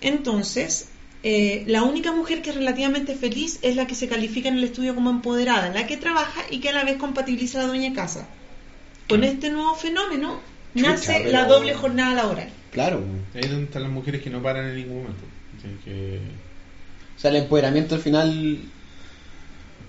Entonces, 0.02 0.90
eh, 1.24 1.64
la 1.68 1.84
única 1.84 2.12
mujer 2.12 2.42
que 2.42 2.52
es 2.52 2.56
relativamente 2.56 3.16
feliz 3.16 3.60
es 3.62 3.76
la 3.76 3.88
que 3.88 3.96
se 3.96 4.08
califica 4.08 4.50
en 4.50 4.58
el 4.58 4.64
estudio 4.66 4.94
como 4.94 5.10
empoderada, 5.10 5.70
la 5.74 5.88
que 5.88 5.98
trabaja 5.98 6.42
y 6.52 6.60
que 6.60 6.70
a 6.70 6.74
la 6.74 6.84
vez 6.84 6.98
compatibiliza 6.98 7.60
a 7.60 7.62
la 7.64 7.68
dueña 7.70 7.90
de 7.90 7.96
casa. 7.96 8.28
Con 9.10 9.24
este 9.24 9.50
nuevo 9.50 9.74
fenómeno 9.76 10.40
Chucha, 10.76 10.90
nace 10.92 11.14
pero- 11.20 11.32
la 11.32 11.46
doble 11.46 11.74
jornada 11.74 12.14
laboral. 12.14 12.50
Claro. 12.72 13.04
Ahí 13.34 13.42
es 13.42 13.50
donde 13.50 13.66
están 13.66 13.84
las 13.84 13.92
mujeres 13.92 14.22
que 14.22 14.30
no 14.30 14.42
paran 14.44 14.68
en 14.70 14.76
ningún 14.76 14.98
momento. 14.98 15.24
Que- 15.84 16.20
O 17.16 17.20
sea, 17.20 17.32
el 17.32 17.38
empoderamiento 17.38 17.96
al 17.96 18.02
final, 18.02 18.60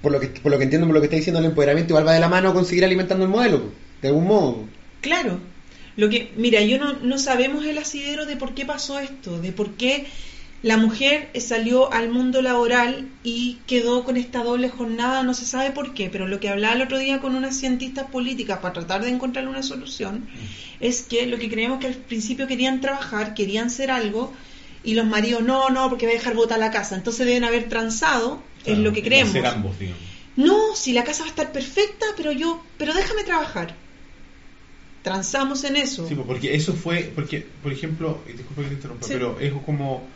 por 0.03 0.13
lo 0.13 0.21
que, 0.21 0.29
por 0.29 0.53
lo 0.53 0.59
que 0.59 0.65
entiendo, 0.65 0.87
por 0.87 0.95
lo 0.95 1.01
que 1.01 1.07
está 1.07 1.17
diciendo, 1.17 1.41
el 1.41 1.47
empoderamiento 1.47 1.93
igual 1.93 2.07
va 2.07 2.13
de 2.13 2.21
la 2.21 2.29
mano 2.29 2.55
con 2.55 2.65
seguir 2.65 2.85
alimentando 2.85 3.25
el 3.25 3.31
modelo, 3.31 3.71
de 4.03 4.09
algún 4.09 4.27
modo. 4.27 4.65
Claro. 5.01 5.41
Lo 5.97 6.11
que, 6.11 6.31
mira, 6.37 6.61
yo 6.61 6.79
no, 6.79 6.93
no 6.95 7.19
sabemos 7.19 7.65
el 7.65 7.79
asidero 7.79 8.27
de 8.27 8.37
por 8.37 8.55
qué 8.55 8.67
pasó 8.67 8.99
esto, 8.99 9.41
de 9.41 9.53
por 9.53 9.73
qué 9.73 10.07
la 10.63 10.79
mujer 10.79 11.31
salió 11.39 11.93
al 11.93 12.09
mundo 12.09 12.43
laboral 12.43 13.09
y 13.23 13.59
quedó 13.67 14.05
con 14.05 14.17
esta 14.17 14.43
doble 14.43 14.69
jornada, 14.69 15.23
no 15.23 15.35
se 15.35 15.45
sabe 15.45 15.71
por 15.71 15.95
qué, 15.95 16.09
pero 16.11 16.27
lo 16.27 16.41
que 16.41 16.49
hablaba 16.49 16.75
el 16.75 16.83
otro 16.83 16.99
día 16.99 17.21
con 17.21 17.35
unas 17.35 17.57
cientistas 17.57 18.11
políticas 18.11 18.59
para 18.59 18.75
tratar 18.75 19.05
de 19.05 19.11
encontrar 19.11 19.47
una 19.49 19.63
solución 19.63 20.27
es 20.81 21.03
que 21.03 21.27
lo 21.27 21.39
que 21.39 21.51
creemos 21.51 21.79
que 21.79 21.89
al 21.89 21.95
principio 21.95 22.47
querían 22.47 22.81
trabajar, 22.81 23.35
querían 23.35 23.71
ser 23.71 23.91
algo 23.91 24.33
y 24.83 24.95
los 24.95 25.07
maridos 25.07 25.43
no, 25.43 25.69
no, 25.69 25.89
porque 25.89 26.07
va 26.07 26.13
a 26.13 26.17
dejar 26.17 26.35
botar 26.35 26.59
la 26.59 26.71
casa, 26.71 26.97
entonces 26.97 27.27
deben 27.27 27.45
haber 27.45 27.69
transado, 27.69 28.43
es 28.67 28.79
lo 28.79 28.93
que 28.93 29.03
creemos. 29.03 29.33
Ser 29.33 29.47
ambos, 29.47 29.79
digamos. 29.79 30.03
No, 30.37 30.75
si 30.75 30.93
la 30.93 31.03
casa 31.05 31.21
va 31.23 31.27
a 31.27 31.31
estar 31.31 31.53
perfecta, 31.53 32.05
pero 32.17 32.31
yo, 32.33 32.63
pero 32.79 32.93
déjame 32.93 33.25
trabajar. 33.25 33.75
Transamos 35.03 35.63
en 35.65 35.77
eso. 35.77 36.07
Sí, 36.09 36.15
pues, 36.15 36.27
porque 36.27 36.55
eso 36.55 36.75
fue, 36.75 37.11
porque, 37.15 37.47
por 37.63 37.73
ejemplo, 37.73 38.21
y 38.29 38.33
disculpa 38.33 38.63
que 38.63 38.69
te 38.69 38.75
interrumpa, 38.75 39.07
Sí. 39.07 39.13
pero 39.13 39.39
es 39.41 39.53
como, 39.65 40.07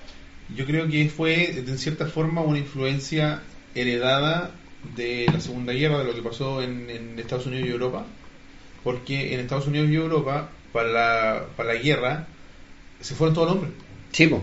yo 0.56 0.66
creo 0.66 0.88
que 0.88 1.08
fue, 1.08 1.62
de 1.64 1.78
cierta 1.78 2.06
forma, 2.06 2.40
una 2.42 2.58
influencia 2.58 3.40
heredada 3.74 4.50
de 4.96 5.26
la 5.32 5.40
Segunda 5.40 5.72
Guerra, 5.72 5.98
de 6.00 6.04
lo 6.04 6.14
que 6.14 6.22
pasó 6.22 6.60
en, 6.60 6.90
en 6.90 7.18
Estados 7.18 7.46
Unidos 7.46 7.68
y 7.68 7.70
Europa, 7.70 8.04
porque 8.82 9.32
en 9.32 9.40
Estados 9.40 9.68
Unidos 9.68 9.90
y 9.90 9.94
Europa, 9.94 10.50
para 10.72 10.88
la, 10.88 11.46
para 11.56 11.74
la 11.74 11.80
guerra, 11.80 12.26
se 13.00 13.14
fueron 13.14 13.34
todos 13.34 13.46
los 13.48 13.56
hombres. 13.56 13.72
Sí, 14.12 14.26
po. 14.26 14.42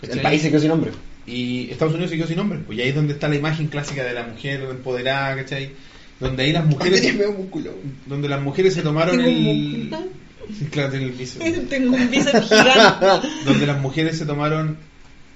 ¿cachai? 0.00 0.16
El 0.16 0.22
país 0.22 0.40
se 0.42 0.48
quedó 0.50 0.60
sin 0.60 0.70
nombre. 0.70 0.92
Y 1.26 1.70
Estados 1.70 1.94
Unidos 1.94 2.10
se 2.10 2.16
quedó 2.16 2.26
sin 2.28 2.38
hombre. 2.38 2.60
Pues 2.64 2.78
y 2.78 2.82
ahí 2.82 2.88
es 2.90 2.94
donde 2.94 3.14
está 3.14 3.28
la 3.28 3.36
imagen 3.36 3.66
clásica 3.66 4.04
de 4.04 4.14
la 4.14 4.24
mujer 4.24 4.60
empoderada, 4.70 5.36
¿cachai? 5.36 5.72
Donde 6.20 6.44
ahí 6.44 6.52
las 6.52 6.64
mujeres, 6.66 7.14
músculo. 7.36 7.72
donde 8.06 8.28
las 8.28 8.40
mujeres 8.40 8.74
se 8.74 8.82
tomaron 8.82 9.16
Tengo 9.16 9.28
un 9.28 9.46
el... 9.46 9.88
músculo. 9.88 10.10
Sí, 10.56 10.64
claro, 10.66 10.90
tiene 10.90 11.06
el 11.06 11.12
bíceps. 11.12 11.68
Tengo 11.68 11.96
un 11.96 12.10
bíceps 12.10 12.48
gigante. 12.48 13.28
donde 13.44 13.66
las 13.66 13.80
mujeres 13.80 14.18
se 14.18 14.26
tomaron 14.26 14.76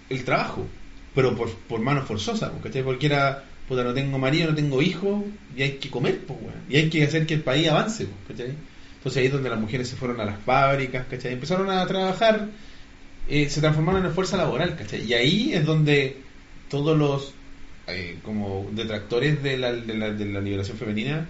el 0.08 0.24
trabajo, 0.24 0.66
pero 1.14 1.34
por, 1.36 1.50
por 1.50 1.80
manos 1.80 2.06
forzosas, 2.06 2.50
pues, 2.50 2.62
¿cachai? 2.64 2.82
Porque 2.82 3.06
era, 3.06 3.44
puta, 3.68 3.82
no 3.82 3.92
tengo 3.92 4.18
marido, 4.18 4.50
no 4.50 4.54
tengo 4.54 4.80
hijo, 4.82 5.24
y 5.56 5.62
hay 5.62 5.72
que 5.72 5.90
comer, 5.90 6.20
pues, 6.26 6.38
weón. 6.40 6.54
Y 6.68 6.76
hay 6.76 6.90
que 6.90 7.02
hacer 7.04 7.26
que 7.26 7.34
el 7.34 7.42
país 7.42 7.68
avance, 7.68 8.06
pues, 8.06 8.38
¿cachai? 8.38 8.54
Entonces 8.96 9.20
ahí 9.20 9.26
es 9.26 9.32
donde 9.32 9.48
las 9.48 9.58
mujeres 9.58 9.88
se 9.88 9.96
fueron 9.96 10.20
a 10.20 10.24
las 10.24 10.38
fábricas, 10.40 11.06
¿cachai? 11.08 11.32
Empezaron 11.32 11.70
a 11.70 11.86
trabajar, 11.86 12.48
eh, 13.30 13.48
se 13.48 13.60
transformaron 13.60 14.04
en 14.04 14.12
fuerza 14.12 14.36
laboral, 14.36 14.76
¿cachai? 14.76 15.04
Y 15.06 15.14
ahí 15.14 15.52
es 15.54 15.64
donde 15.64 16.16
todos 16.68 16.98
los 16.98 17.32
eh, 17.86 18.18
como 18.22 18.68
detractores 18.72 19.42
de 19.42 19.56
la, 19.56 19.72
de, 19.72 19.94
la, 19.94 20.10
de 20.10 20.24
la 20.26 20.40
liberación 20.40 20.76
femenina 20.76 21.26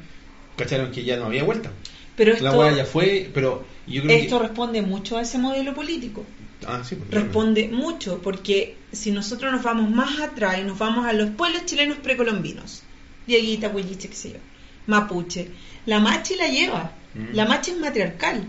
cacharon 0.57 0.91
que 0.91 1.05
ya 1.05 1.17
no 1.17 1.27
había 1.27 1.45
vuelta. 1.45 1.71
Pero 2.17 2.33
La 2.33 2.51
esto, 2.51 2.59
weá 2.59 2.73
ya 2.77 2.85
fue, 2.85 3.31
pero 3.33 3.65
yo 3.87 4.03
creo 4.03 4.17
esto 4.19 4.39
que... 4.39 4.47
responde 4.49 4.83
mucho 4.83 5.17
a 5.17 5.23
ese 5.23 5.39
modelo 5.39 5.73
político. 5.75 6.25
Ah, 6.67 6.83
sí, 6.85 6.97
pues, 6.97 7.11
Responde 7.11 7.69
mucho, 7.69 8.21
porque 8.23 8.77
si 8.93 9.11
nosotros 9.13 9.51
nos 9.53 9.63
vamos 9.63 9.89
más 9.91 10.21
atrás 10.21 10.59
y 10.59 10.65
nos 10.65 10.79
vamos 10.79 11.07
a 11.07 11.13
los 11.15 11.31
pueblos 11.31 11.65
chilenos 11.65 11.97
precolombinos, 11.99 12.83
Dieguita, 13.27 13.69
Huilliche, 13.69 14.09
qué 14.09 14.15
sé 14.17 14.31
yo, 14.33 14.39
Mapuche, 14.87 15.49
la 15.87 16.01
machi 16.01 16.37
la 16.37 16.49
lleva, 16.49 16.93
Mm. 17.15 17.35
la 17.35 17.45
machi 17.45 17.73
es 17.73 17.79
matriarcal. 17.79 18.45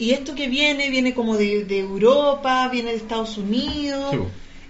Y 0.00 0.12
esto 0.12 0.34
que 0.34 0.48
viene, 0.48 0.90
viene 0.90 1.14
como 1.14 1.36
de, 1.36 1.64
de 1.64 1.80
Europa, 1.80 2.68
viene 2.68 2.90
de 2.90 2.96
Estados 2.96 3.36
Unidos, 3.36 4.10
Sí, 4.10 4.18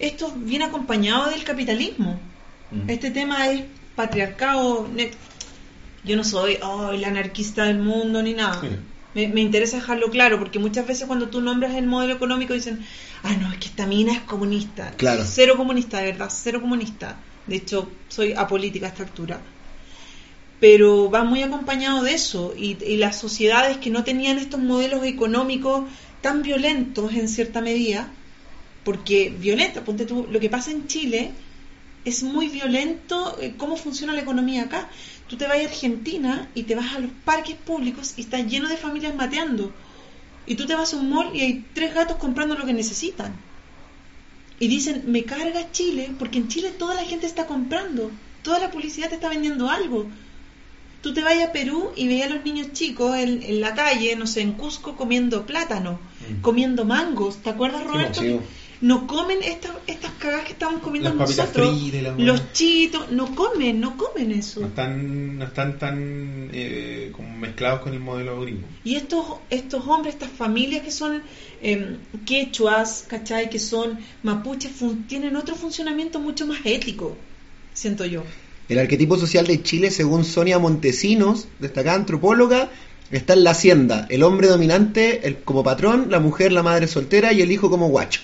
esto 0.00 0.32
viene 0.34 0.64
acompañado 0.64 1.30
del 1.30 1.44
capitalismo. 1.44 2.18
Mm. 2.70 2.90
Este 2.90 3.10
tema 3.10 3.46
es 3.48 3.64
patriarcado. 3.94 4.88
Yo 6.04 6.16
no 6.16 6.24
soy 6.24 6.58
oh, 6.62 6.90
el 6.90 7.04
anarquista 7.04 7.64
del 7.64 7.78
mundo 7.78 8.22
ni 8.22 8.34
nada. 8.34 8.60
Sí. 8.60 8.68
Me, 9.14 9.28
me 9.28 9.40
interesa 9.40 9.76
dejarlo 9.76 10.08
claro 10.10 10.38
porque 10.38 10.58
muchas 10.58 10.86
veces 10.86 11.06
cuando 11.06 11.28
tú 11.28 11.40
nombras 11.40 11.74
el 11.74 11.86
modelo 11.86 12.14
económico 12.14 12.54
dicen, 12.54 12.84
ah, 13.22 13.34
no, 13.34 13.52
es 13.52 13.58
que 13.58 13.66
esta 13.68 13.86
mina 13.86 14.12
es 14.12 14.20
comunista. 14.20 14.92
Claro. 14.96 15.22
Cero 15.26 15.54
comunista, 15.56 15.98
de 15.98 16.06
verdad, 16.06 16.28
cero 16.30 16.60
comunista. 16.60 17.16
De 17.46 17.56
hecho, 17.56 17.90
soy 18.08 18.32
apolítica 18.32 18.86
a 18.86 18.88
esta 18.88 19.02
altura. 19.02 19.40
Pero 20.60 21.10
va 21.10 21.24
muy 21.24 21.42
acompañado 21.42 22.02
de 22.02 22.14
eso 22.14 22.54
y, 22.56 22.76
las 22.96 23.18
sociedades 23.18 23.78
que 23.78 23.90
no 23.90 24.04
tenían 24.04 24.38
estos 24.38 24.60
modelos 24.60 25.04
económicos 25.04 25.84
tan 26.20 26.42
violentos 26.42 27.14
en 27.14 27.28
cierta 27.28 27.62
medida, 27.62 28.12
porque 28.84 29.30
violenta, 29.30 29.82
ponte 29.82 30.04
tú, 30.04 30.26
lo 30.30 30.38
que 30.38 30.50
pasa 30.50 30.70
en 30.70 30.86
Chile 30.86 31.32
es 32.04 32.22
muy 32.22 32.48
violento 32.48 33.36
eh, 33.40 33.54
cómo 33.56 33.76
funciona 33.76 34.12
la 34.12 34.20
economía 34.20 34.64
acá. 34.64 34.88
Tú 35.28 35.36
te 35.36 35.46
vas 35.46 35.58
a 35.58 35.64
Argentina 35.64 36.48
y 36.54 36.64
te 36.64 36.74
vas 36.74 36.94
a 36.94 36.98
los 36.98 37.10
parques 37.24 37.56
públicos 37.56 38.14
y 38.16 38.22
está 38.22 38.38
lleno 38.40 38.68
de 38.68 38.76
familias 38.76 39.14
mateando. 39.14 39.72
Y 40.46 40.56
tú 40.56 40.66
te 40.66 40.74
vas 40.74 40.92
a 40.92 40.96
un 40.96 41.10
mall 41.10 41.34
y 41.34 41.40
hay 41.40 41.64
tres 41.74 41.94
gatos 41.94 42.16
comprando 42.16 42.54
lo 42.54 42.66
que 42.66 42.72
necesitan. 42.72 43.32
Y 44.58 44.68
dicen, 44.68 45.04
me 45.06 45.24
carga 45.24 45.72
Chile, 45.72 46.10
porque 46.18 46.38
en 46.38 46.48
Chile 46.48 46.70
toda 46.70 46.94
la 46.94 47.04
gente 47.04 47.26
está 47.26 47.46
comprando. 47.46 48.10
Toda 48.42 48.58
la 48.58 48.70
publicidad 48.70 49.08
te 49.08 49.14
está 49.14 49.28
vendiendo 49.28 49.70
algo. 49.70 50.06
Tú 51.02 51.14
te 51.14 51.22
vas 51.22 51.34
a 51.42 51.52
Perú 51.52 51.92
y 51.96 52.06
veías 52.08 52.30
a 52.30 52.34
los 52.34 52.44
niños 52.44 52.72
chicos 52.72 53.16
en, 53.16 53.42
en 53.42 53.60
la 53.60 53.74
calle, 53.74 54.14
no 54.16 54.26
sé, 54.26 54.42
en 54.42 54.52
Cusco, 54.52 54.96
comiendo 54.96 55.46
plátano, 55.46 55.98
Mm. 56.20 56.42
comiendo 56.42 56.84
mangos. 56.84 57.36
¿Te 57.42 57.48
acuerdas, 57.50 57.82
Roberto? 57.84 58.20
No 58.82 59.06
comen 59.06 59.42
estas 59.42 59.72
estas 59.86 60.12
cagas 60.12 60.44
que 60.44 60.52
estamos 60.52 60.80
comiendo 60.82 61.10
Las 61.10 61.18
nosotros. 61.30 61.78
fritas 61.80 62.18
los 62.18 62.52
chitos, 62.52 63.10
no 63.12 63.34
comen, 63.34 63.78
no 63.80 63.96
comen 63.98 64.32
eso. 64.32 64.60
No 64.60 64.66
están, 64.68 65.38
no 65.38 65.44
están 65.46 65.78
tan 65.78 66.50
eh, 66.52 67.10
como 67.14 67.28
mezclados 67.36 67.80
con 67.80 67.92
el 67.94 68.00
modelo 68.00 68.40
gringo. 68.40 68.66
Y 68.84 68.94
estos, 68.96 69.24
estos 69.50 69.86
hombres, 69.86 70.14
estas 70.14 70.30
familias 70.30 70.82
que 70.82 70.90
son 70.90 71.22
eh, 71.62 71.96
quechuas, 72.26 73.04
¿cachai? 73.08 73.50
Que 73.50 73.58
son 73.58 73.98
mapuches, 74.22 74.72
tienen 75.08 75.36
otro 75.36 75.54
funcionamiento 75.56 76.18
mucho 76.18 76.46
más 76.46 76.60
ético, 76.64 77.16
siento 77.74 78.04
yo. 78.06 78.24
El 78.70 78.78
arquetipo 78.78 79.16
social 79.16 79.48
de 79.48 79.64
Chile, 79.64 79.90
según 79.90 80.24
Sonia 80.24 80.60
Montesinos, 80.60 81.48
destacada 81.58 81.96
antropóloga, 81.96 82.70
está 83.10 83.32
en 83.32 83.42
la 83.42 83.50
hacienda. 83.50 84.06
El 84.08 84.22
hombre 84.22 84.46
dominante 84.46 85.26
el, 85.26 85.38
como 85.38 85.64
patrón, 85.64 86.06
la 86.08 86.20
mujer, 86.20 86.52
la 86.52 86.62
madre 86.62 86.86
soltera 86.86 87.32
y 87.32 87.42
el 87.42 87.50
hijo 87.50 87.68
como 87.68 87.88
guacho. 87.88 88.20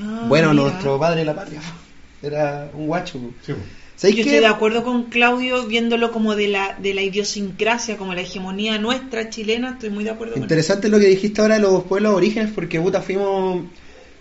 Ah, 0.00 0.24
bueno, 0.26 0.54
mira. 0.54 0.62
nuestro 0.62 0.98
padre 0.98 1.20
de 1.20 1.26
la 1.26 1.34
patria 1.34 1.60
era 2.22 2.70
un 2.72 2.86
guacho. 2.86 3.20
Sí, 3.44 3.52
¿Sabéis 3.94 4.16
Yo 4.16 4.22
estoy 4.22 4.40
de 4.40 4.46
acuerdo 4.46 4.84
con 4.84 5.10
Claudio 5.10 5.66
viéndolo 5.66 6.12
como 6.12 6.34
de 6.34 6.48
la, 6.48 6.78
de 6.80 6.94
la 6.94 7.02
idiosincrasia, 7.02 7.98
como 7.98 8.14
la 8.14 8.22
hegemonía 8.22 8.78
nuestra 8.78 9.28
chilena, 9.28 9.72
estoy 9.72 9.90
muy 9.90 10.04
de 10.04 10.12
acuerdo 10.12 10.32
con 10.32 10.42
Interesante 10.42 10.88
lo 10.88 10.98
que 10.98 11.08
dijiste 11.08 11.42
ahora 11.42 11.56
de 11.56 11.60
los 11.60 11.84
pueblos 11.84 12.14
orígenes, 12.14 12.52
porque 12.54 12.80
puta, 12.80 13.02
fuimos, 13.02 13.66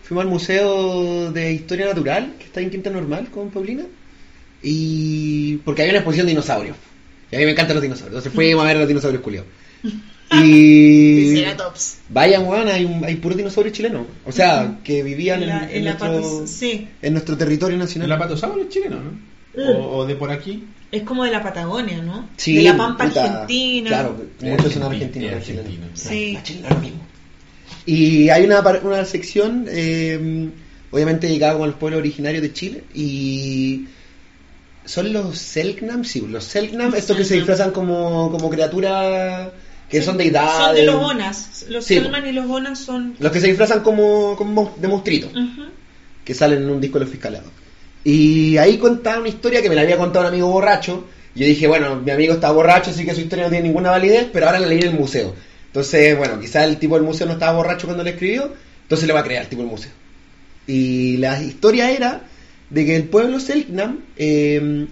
fuimos 0.03 0.25
al 0.25 0.29
Museo 0.29 1.31
de 1.31 1.53
Historia 1.53 1.85
Natural, 1.85 2.33
que 2.37 2.43
está 2.43 2.59
en 2.59 2.69
Quinta 2.69 2.89
Normal 2.89 3.29
con 3.31 3.49
Paulina, 3.49 3.85
y 4.63 5.57
porque 5.57 5.81
había 5.81 5.93
una 5.93 5.99
exposición 5.99 6.27
de 6.27 6.31
dinosaurios. 6.31 6.75
Y 7.31 7.35
a 7.35 7.39
mí 7.39 7.45
me 7.45 7.51
encantan 7.51 7.75
los 7.75 7.81
dinosaurios, 7.83 8.17
entonces 8.17 8.33
fuimos 8.33 8.63
a 8.63 8.67
ver 8.67 8.77
los 8.77 8.87
dinosaurios 8.87 9.21
culiados. 9.21 9.49
Y 10.33 11.43
vayan, 12.07 12.47
weón, 12.47 12.67
hay, 12.69 12.85
un- 12.85 13.03
hay 13.03 13.15
puros 13.15 13.37
dinosaurios 13.37 13.75
chilenos. 13.75 14.05
O 14.25 14.31
sea, 14.31 14.79
que 14.81 15.03
vivían 15.03 15.43
En 15.43 15.49
en, 15.49 15.49
la- 15.49 15.63
en 15.71 15.77
en 15.77 15.85
la 15.85 15.93
nuestro, 15.97 16.47
sí. 16.47 16.87
en 17.01 17.13
nuestro 17.13 17.35
territorio 17.37 17.73
El 17.75 17.79
nacional. 17.81 18.11
apatosaurio 18.13 18.63
es 18.63 18.69
chileno, 18.69 18.97
¿no? 19.01 19.61
O, 19.61 19.97
o 19.97 20.05
de 20.05 20.15
por 20.15 20.31
aquí. 20.31 20.63
Es 20.89 21.03
como 21.03 21.25
de 21.25 21.31
la 21.31 21.43
Patagonia, 21.43 22.01
¿no? 22.01 22.29
Sí, 22.37 22.55
de 22.55 22.61
la 22.63 22.77
Pampa 22.77 23.05
puta, 23.07 23.23
Argentina. 23.41 23.89
Claro, 23.89 24.21
muchos 24.41 24.71
son 24.73 24.83
argentino, 24.83 25.27
argentinos. 25.27 25.65
chilenos. 25.65 25.89
Sí. 25.99 26.33
La 26.33 26.43
chilena 26.43 26.67
es 26.69 26.73
lo 26.75 26.79
mismo. 26.81 27.01
Y 27.85 28.29
hay 28.29 28.43
una, 28.45 28.59
una 28.83 29.03
sección, 29.05 29.65
eh, 29.69 30.49
obviamente 30.91 31.27
dedicada 31.27 31.53
como 31.53 31.65
al 31.65 31.73
pueblo 31.73 31.97
originario 31.97 32.41
de 32.41 32.53
Chile, 32.53 32.83
y 32.93 33.85
son 34.85 35.13
los 35.13 35.37
Selknam, 35.37 36.03
sí, 36.03 36.21
los 36.29 36.43
Selknam, 36.43 36.93
estos 36.95 37.15
que 37.17 37.25
se 37.25 37.35
disfrazan 37.35 37.71
como, 37.71 38.31
como 38.31 38.49
criaturas 38.49 39.49
que 39.89 39.99
Sí, 39.99 40.05
son 40.05 40.17
deidades. 40.17 40.65
Son 40.67 40.75
de 40.75 40.83
los 40.85 40.95
Onas. 40.95 41.65
Los 41.69 41.85
Sí, 41.85 41.95
Selman 41.95 42.25
y 42.25 42.31
los 42.31 42.49
Onas 42.49 42.79
son. 42.79 43.15
Los 43.19 43.31
que 43.31 43.41
se 43.41 43.47
disfrazan 43.47 43.81
como, 43.81 44.35
como 44.37 44.73
de 44.79 44.87
monstruitos, 44.87 45.31
Ujú. 45.31 45.63
que 46.23 46.33
salen 46.33 46.63
en 46.63 46.69
un 46.69 46.79
disco 46.81 46.97
de 46.97 47.05
los 47.05 47.11
fiscalados. 47.11 47.49
Y 48.03 48.57
ahí 48.57 48.77
contaba 48.77 49.19
una 49.19 49.29
historia 49.29 49.61
que 49.61 49.69
me 49.69 49.75
la 49.75 49.81
había 49.81 49.97
contado 49.97 50.25
un 50.25 50.31
amigo 50.31 50.47
borracho. 50.47 51.05
Y 51.35 51.41
yo 51.41 51.45
dije, 51.45 51.67
bueno, 51.67 51.97
mi 51.97 52.11
amigo 52.11 52.33
está 52.33 52.51
borracho, 52.51 52.89
así 52.91 53.05
que 53.05 53.13
su 53.13 53.21
historia 53.21 53.45
no 53.45 53.51
tiene 53.51 53.67
ninguna 53.67 53.91
validez, 53.91 54.27
pero 54.33 54.47
ahora 54.47 54.59
la 54.59 54.67
leí 54.67 54.79
en 54.79 54.87
el 54.89 54.93
museo. 54.95 55.35
Entonces, 55.67 56.17
bueno, 56.17 56.39
quizás 56.39 56.65
el 56.67 56.77
tipo 56.77 56.95
del 56.95 57.03
museo 57.03 57.27
no 57.27 57.33
estaba 57.33 57.55
borracho 57.55 57.85
cuando 57.87 58.03
le 58.03 58.11
escribió, 58.11 58.51
entonces 58.83 59.07
le 59.07 59.13
va 59.13 59.19
a 59.21 59.23
creer 59.23 59.41
al 59.41 59.47
tipo 59.47 59.61
del 59.61 59.71
museo. 59.71 59.91
Y 60.67 61.17
la 61.17 61.41
historia 61.41 61.91
era 61.91 62.21
de 62.71 62.85
que 62.85 62.95
el 62.95 63.03
pueblo 63.03 63.39
Selknam, 63.39 63.99
eh, 64.17 64.87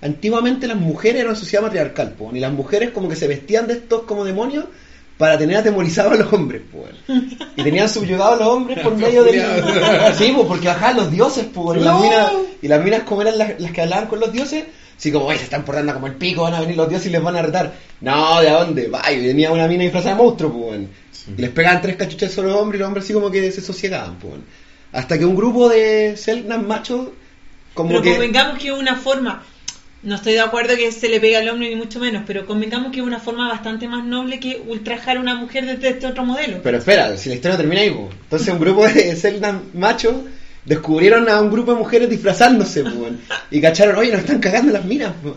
antiguamente 0.00 0.66
las 0.66 0.76
mujeres 0.76 1.20
eran 1.20 1.30
una 1.32 1.38
sociedad 1.40 1.62
matriarcal, 1.64 2.12
po, 2.12 2.30
y 2.34 2.40
las 2.40 2.52
mujeres 2.52 2.90
como 2.90 3.08
que 3.08 3.16
se 3.16 3.26
vestían 3.28 3.66
de 3.66 3.74
estos 3.74 4.02
como 4.02 4.24
demonios 4.24 4.66
para 5.18 5.38
tener 5.38 5.56
atemorizados 5.56 6.12
a 6.12 6.16
los 6.16 6.32
hombres, 6.32 6.62
po, 6.72 6.84
y 7.56 7.62
tenían 7.62 7.88
subyugados 7.88 8.34
a 8.34 8.44
los 8.44 8.48
hombres 8.48 8.78
por 8.80 8.96
medio 8.96 9.22
de... 9.24 9.32
Sí, 10.18 10.32
pues 10.34 10.46
porque 10.46 10.68
bajaban 10.68 10.96
los 10.96 11.10
dioses, 11.10 11.46
pues, 11.52 11.80
y 11.80 11.84
las 11.84 11.94
No. 11.94 12.00
minas, 12.02 12.32
y 12.60 12.68
las 12.68 12.84
minas 12.84 13.02
como 13.04 13.22
eran 13.22 13.38
las, 13.38 13.60
las 13.60 13.70
que 13.72 13.80
hablaban 13.82 14.06
con 14.08 14.18
los 14.20 14.32
dioses, 14.32 14.64
así 14.98 15.12
como, 15.12 15.30
"Ay, 15.30 15.38
se 15.38 15.44
están 15.44 15.64
portando 15.64 15.94
como 15.94 16.06
el 16.08 16.14
pico, 16.14 16.42
van 16.42 16.54
a 16.54 16.60
venir 16.60 16.76
los 16.76 16.88
dioses 16.88 17.06
y 17.06 17.10
les 17.10 17.22
van 17.22 17.36
a 17.36 17.42
retar. 17.42 17.72
No, 18.00 18.40
¿de 18.40 18.50
dónde? 18.50 18.88
Va, 18.88 19.10
y 19.12 19.24
venía 19.26 19.52
una 19.52 19.68
mina 19.68 19.84
disfrazada 19.84 20.16
de 20.16 20.22
monstruo, 20.22 20.52
pues, 20.52 20.80
y 21.38 21.40
les 21.40 21.50
pegaban 21.50 21.80
tres 21.80 21.96
cachuchas 21.96 22.36
a 22.38 22.42
los 22.42 22.56
hombres 22.56 22.78
y 22.78 22.80
los 22.80 22.88
hombres 22.88 23.04
así 23.04 23.12
como 23.12 23.30
que 23.30 23.52
se 23.52 23.60
sosiegaban, 23.60 24.16
pues. 24.18 24.34
Hasta 24.92 25.18
que 25.18 25.24
un 25.24 25.36
grupo 25.36 25.68
de 25.68 26.16
Selknam 26.16 26.66
machos, 26.66 27.08
como 27.74 27.90
Pero 27.90 28.02
que... 28.02 28.10
convengamos 28.12 28.58
que 28.58 28.68
es 28.68 28.74
una 28.74 28.96
forma. 28.96 29.42
No 30.02 30.16
estoy 30.16 30.32
de 30.32 30.40
acuerdo 30.40 30.74
que 30.76 30.90
se 30.90 31.08
le 31.08 31.20
pegue 31.20 31.36
al 31.36 31.48
hombre 31.48 31.68
ni 31.68 31.76
mucho 31.76 32.00
menos, 32.00 32.24
pero 32.26 32.44
convengamos 32.44 32.90
que 32.90 32.98
es 32.98 33.06
una 33.06 33.20
forma 33.20 33.48
bastante 33.48 33.86
más 33.86 34.04
noble 34.04 34.40
que 34.40 34.60
ultrajar 34.66 35.16
a 35.16 35.20
una 35.20 35.36
mujer 35.36 35.64
desde 35.64 35.90
este 35.90 36.06
otro 36.08 36.24
modelo. 36.24 36.58
Pero 36.62 36.78
espera, 36.78 37.16
si 37.16 37.28
la 37.28 37.36
historia 37.36 37.56
termina 37.56 37.82
ahí, 37.82 37.88
entonces 38.24 38.48
un 38.48 38.58
grupo 38.58 38.84
de 38.88 39.14
Zelda 39.16 39.60
machos 39.74 40.14
descubrieron 40.64 41.28
a 41.28 41.40
un 41.40 41.52
grupo 41.52 41.72
de 41.72 41.78
mujeres 41.78 42.10
disfrazándose, 42.10 42.82
weón. 42.82 43.20
y 43.50 43.60
cacharon, 43.60 43.94
oye, 43.96 44.10
nos 44.10 44.20
están 44.22 44.40
cagando 44.40 44.72
las 44.72 44.84
minas. 44.84 45.12
po". 45.22 45.36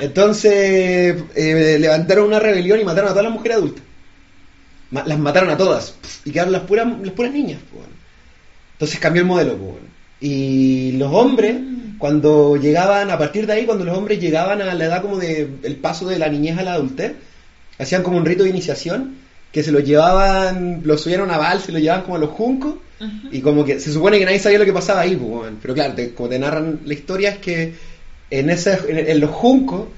Entonces 0.00 1.16
eh, 1.34 1.76
levantaron 1.78 2.26
una 2.26 2.38
rebelión 2.38 2.80
y 2.80 2.84
mataron 2.84 3.08
a 3.08 3.12
todas 3.12 3.24
las 3.24 3.32
mujeres 3.34 3.58
adultas. 3.58 3.84
Ma- 4.90 5.04
las 5.06 5.18
mataron 5.18 5.50
a 5.50 5.56
todas 5.58 5.94
y 6.24 6.30
quedaron 6.30 6.52
las 6.52 6.62
puras, 6.62 6.86
las 7.02 7.12
puras 7.12 7.32
niñas. 7.32 7.60
Entonces 8.72 8.98
cambió 8.98 9.20
el 9.22 9.28
modelo. 9.28 9.58
Y 10.20 10.92
los 10.92 11.12
hombres, 11.12 11.56
cuando 11.98 12.56
llegaban, 12.56 13.10
a 13.10 13.18
partir 13.18 13.46
de 13.46 13.54
ahí, 13.54 13.66
cuando 13.66 13.84
los 13.84 13.96
hombres 13.96 14.20
llegaban 14.20 14.60
a 14.60 14.74
la 14.74 14.84
edad 14.84 15.02
como 15.02 15.18
de 15.18 15.48
el 15.62 15.76
paso 15.76 16.06
de 16.08 16.18
la 16.18 16.28
niñez 16.28 16.58
a 16.58 16.62
la 16.62 16.74
adultez, 16.74 17.12
hacían 17.78 18.02
como 18.02 18.18
un 18.18 18.24
rito 18.26 18.42
de 18.44 18.50
iniciación 18.50 19.16
que 19.52 19.62
se 19.62 19.72
lo 19.72 19.80
llevaban, 19.80 20.82
lo 20.84 20.96
subieron 20.98 21.30
a 21.30 21.38
Val, 21.38 21.60
se 21.60 21.72
lo 21.72 21.78
llevaban 21.78 22.02
como 22.04 22.16
a 22.16 22.20
los 22.20 22.30
juncos 22.30 22.74
y 23.32 23.40
como 23.40 23.64
que 23.64 23.80
se 23.80 23.90
supone 23.92 24.18
que 24.18 24.26
nadie 24.26 24.38
sabía 24.38 24.58
lo 24.58 24.64
que 24.66 24.74
pasaba 24.74 25.00
ahí, 25.00 25.16
pues, 25.16 25.52
pero 25.62 25.72
claro, 25.74 25.94
te- 25.94 26.12
como 26.12 26.28
te 26.28 26.38
narran 26.38 26.80
la 26.84 26.92
historia 26.94 27.30
es 27.30 27.38
que 27.38 27.72
en, 28.30 28.50
ese, 28.50 28.78
en, 28.88 28.98
en 29.10 29.20
los 29.20 29.30
juncos 29.30 29.88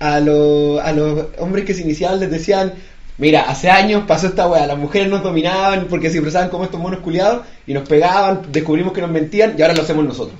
a, 0.00 0.18
los- 0.20 0.80
a 0.80 0.92
los 0.92 1.26
hombres 1.38 1.64
que 1.64 1.72
se 1.74 1.82
iniciaban 1.82 2.18
les 2.20 2.30
decían, 2.32 2.72
mira, 3.18 3.42
hace 3.42 3.68
años 3.70 4.04
pasó 4.06 4.28
esta 4.28 4.48
weá, 4.48 4.66
las 4.66 4.78
mujeres 4.78 5.08
nos 5.08 5.22
dominaban 5.22 5.86
porque 5.88 6.08
se 6.10 6.16
expresaban 6.18 6.48
como 6.50 6.64
estos 6.64 6.80
monos 6.80 7.00
culiados 7.00 7.44
y 7.66 7.74
nos 7.74 7.88
pegaban, 7.88 8.42
descubrimos 8.50 8.92
que 8.92 9.00
nos 9.02 9.10
mentían 9.10 9.54
y 9.58 9.62
ahora 9.62 9.74
lo 9.74 9.82
hacemos 9.82 10.04
nosotros. 10.04 10.38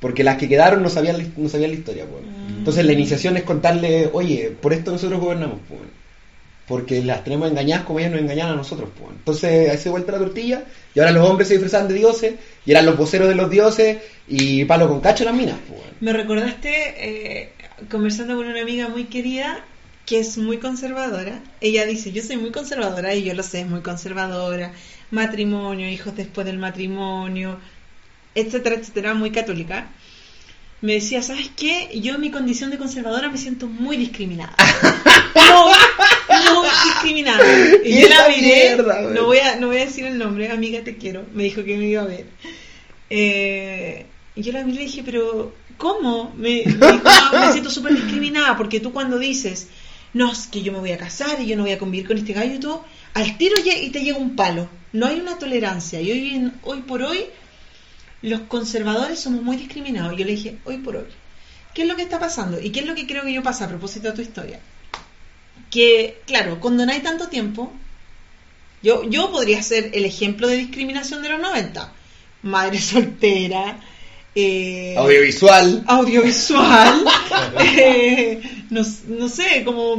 Porque 0.00 0.24
las 0.24 0.36
que 0.36 0.48
quedaron 0.48 0.82
no 0.82 0.88
sabían, 0.90 1.18
la- 1.18 1.24
no 1.36 1.48
sabían 1.48 1.70
la 1.70 1.76
historia. 1.76 2.04
pues. 2.06 2.24
Entonces 2.58 2.84
la 2.84 2.92
iniciación 2.92 3.36
es 3.36 3.44
contarle, 3.44 4.10
oye, 4.12 4.52
por 4.60 4.72
esto 4.72 4.90
nosotros 4.90 5.20
gobernamos. 5.20 5.58
Porque 6.66 7.02
las 7.02 7.22
tenemos 7.24 7.50
engañadas 7.50 7.84
como 7.84 7.98
ellas 7.98 8.12
nos 8.12 8.20
engañaban 8.20 8.54
a 8.54 8.56
nosotros. 8.56 8.88
Entonces 9.10 9.70
ahí 9.70 9.76
se 9.78 9.90
vuelta 9.90 10.12
la 10.12 10.18
tortilla 10.18 10.64
y 10.94 11.00
ahora 11.00 11.12
los 11.12 11.28
hombres 11.28 11.48
se 11.48 11.54
disfrazaban 11.54 11.88
de 11.88 11.94
dioses 11.94 12.34
y 12.64 12.70
eran 12.70 12.86
los 12.86 12.96
voceros 12.96 13.28
de 13.28 13.34
los 13.34 13.50
dioses 13.50 13.98
y 14.28 14.64
palo 14.64 14.88
con 14.88 15.00
cacho 15.00 15.24
las 15.24 15.34
minas. 15.34 15.56
Me 16.00 16.12
recordaste 16.12 16.70
eh, 17.42 17.52
conversando 17.90 18.36
con 18.36 18.46
una 18.46 18.62
amiga 18.62 18.88
muy 18.88 19.04
querida 19.04 19.64
que 20.06 20.18
es 20.18 20.38
muy 20.38 20.58
conservadora. 20.58 21.40
Ella 21.60 21.86
dice, 21.86 22.12
yo 22.12 22.22
soy 22.22 22.36
muy 22.36 22.50
conservadora 22.50 23.14
y 23.14 23.24
yo 23.24 23.34
lo 23.34 23.42
sé, 23.42 23.60
es 23.60 23.68
muy 23.68 23.80
conservadora. 23.80 24.72
Matrimonio, 25.10 25.88
hijos 25.88 26.16
después 26.16 26.46
del 26.46 26.58
matrimonio, 26.58 27.58
etcétera, 28.34 28.76
etcétera, 28.76 29.14
muy 29.14 29.30
católica. 29.30 29.88
Me 30.80 30.94
decía, 30.94 31.22
¿sabes 31.22 31.50
qué? 31.56 31.90
Yo 32.00 32.16
en 32.16 32.20
mi 32.20 32.30
condición 32.32 32.70
de 32.70 32.78
conservadora 32.78 33.30
me 33.30 33.38
siento 33.38 33.68
muy 33.68 33.96
discriminada. 33.96 34.56
muy, 35.34 36.54
muy 36.56 36.68
discriminada. 36.84 37.44
Y 37.84 38.00
yo 38.00 38.08
la 38.08 38.28
miré, 38.28 38.74
mierda, 38.74 39.02
no 39.02 39.26
voy, 39.26 39.38
a, 39.38 39.56
no 39.56 39.68
voy 39.68 39.76
a 39.76 39.84
decir 39.84 40.04
el 40.06 40.18
nombre, 40.18 40.50
amiga, 40.50 40.82
te 40.82 40.96
quiero. 40.96 41.24
Me 41.34 41.44
dijo 41.44 41.62
que 41.62 41.76
me 41.76 41.84
iba 41.86 42.02
a 42.02 42.06
ver. 42.06 42.26
Eh, 43.10 44.06
y 44.34 44.42
yo 44.42 44.52
la 44.52 44.64
miré 44.64 44.82
y 44.82 44.86
dije, 44.86 45.02
pero 45.04 45.54
¿cómo? 45.76 46.32
Me, 46.36 46.64
me 46.64 46.92
dijo, 46.92 47.10
"No, 47.32 47.40
me 47.46 47.52
siento 47.52 47.70
súper 47.70 47.94
discriminada 47.94 48.56
porque 48.56 48.80
tú 48.80 48.92
cuando 48.92 49.18
dices, 49.18 49.68
no, 50.14 50.30
es 50.30 50.46
que 50.46 50.62
yo 50.62 50.72
me 50.72 50.78
voy 50.78 50.92
a 50.92 50.98
casar 50.98 51.40
y 51.40 51.46
yo 51.46 51.56
no 51.56 51.62
voy 51.62 51.72
a 51.72 51.78
convivir 51.78 52.06
con 52.06 52.18
este 52.18 52.32
gallo 52.32 52.54
y 52.54 52.60
todo, 52.60 52.84
al 53.14 53.38
tiro 53.38 53.56
y 53.58 53.90
te 53.90 54.02
llega 54.02 54.18
un 54.18 54.36
palo. 54.36 54.68
No 54.92 55.06
hay 55.06 55.18
una 55.20 55.38
tolerancia. 55.38 56.00
Y 56.00 56.10
hoy, 56.10 56.52
hoy 56.62 56.80
por 56.82 57.02
hoy, 57.02 57.26
los 58.20 58.40
conservadores 58.42 59.20
somos 59.20 59.42
muy 59.42 59.56
discriminados. 59.56 60.16
Yo 60.16 60.24
le 60.24 60.32
dije, 60.32 60.58
hoy 60.64 60.78
por 60.78 60.96
hoy. 60.96 61.06
¿Qué 61.74 61.82
es 61.82 61.88
lo 61.88 61.96
que 61.96 62.02
está 62.02 62.18
pasando? 62.20 62.60
¿Y 62.60 62.70
qué 62.70 62.80
es 62.80 62.86
lo 62.86 62.94
que 62.94 63.06
creo 63.06 63.22
que 63.22 63.32
yo 63.32 63.42
pasa 63.42 63.64
a 63.64 63.68
propósito 63.68 64.08
de 64.08 64.14
tu 64.14 64.20
historia? 64.20 64.60
Que, 65.70 66.20
claro, 66.26 66.60
cuando 66.60 66.84
no 66.84 66.92
hay 66.92 67.00
tanto 67.00 67.28
tiempo, 67.28 67.72
yo, 68.82 69.08
yo 69.08 69.30
podría 69.30 69.62
ser 69.62 69.90
el 69.94 70.04
ejemplo 70.04 70.46
de 70.46 70.56
discriminación 70.56 71.22
de 71.22 71.30
los 71.30 71.40
90. 71.40 71.90
Madre 72.42 72.78
soltera, 72.82 73.80
eh, 74.34 74.94
Audiovisual. 74.96 75.84
audiovisual, 75.86 77.04
eh, 77.60 78.40
no, 78.70 78.82
no 79.08 79.28
sé, 79.28 79.62
como 79.64 79.96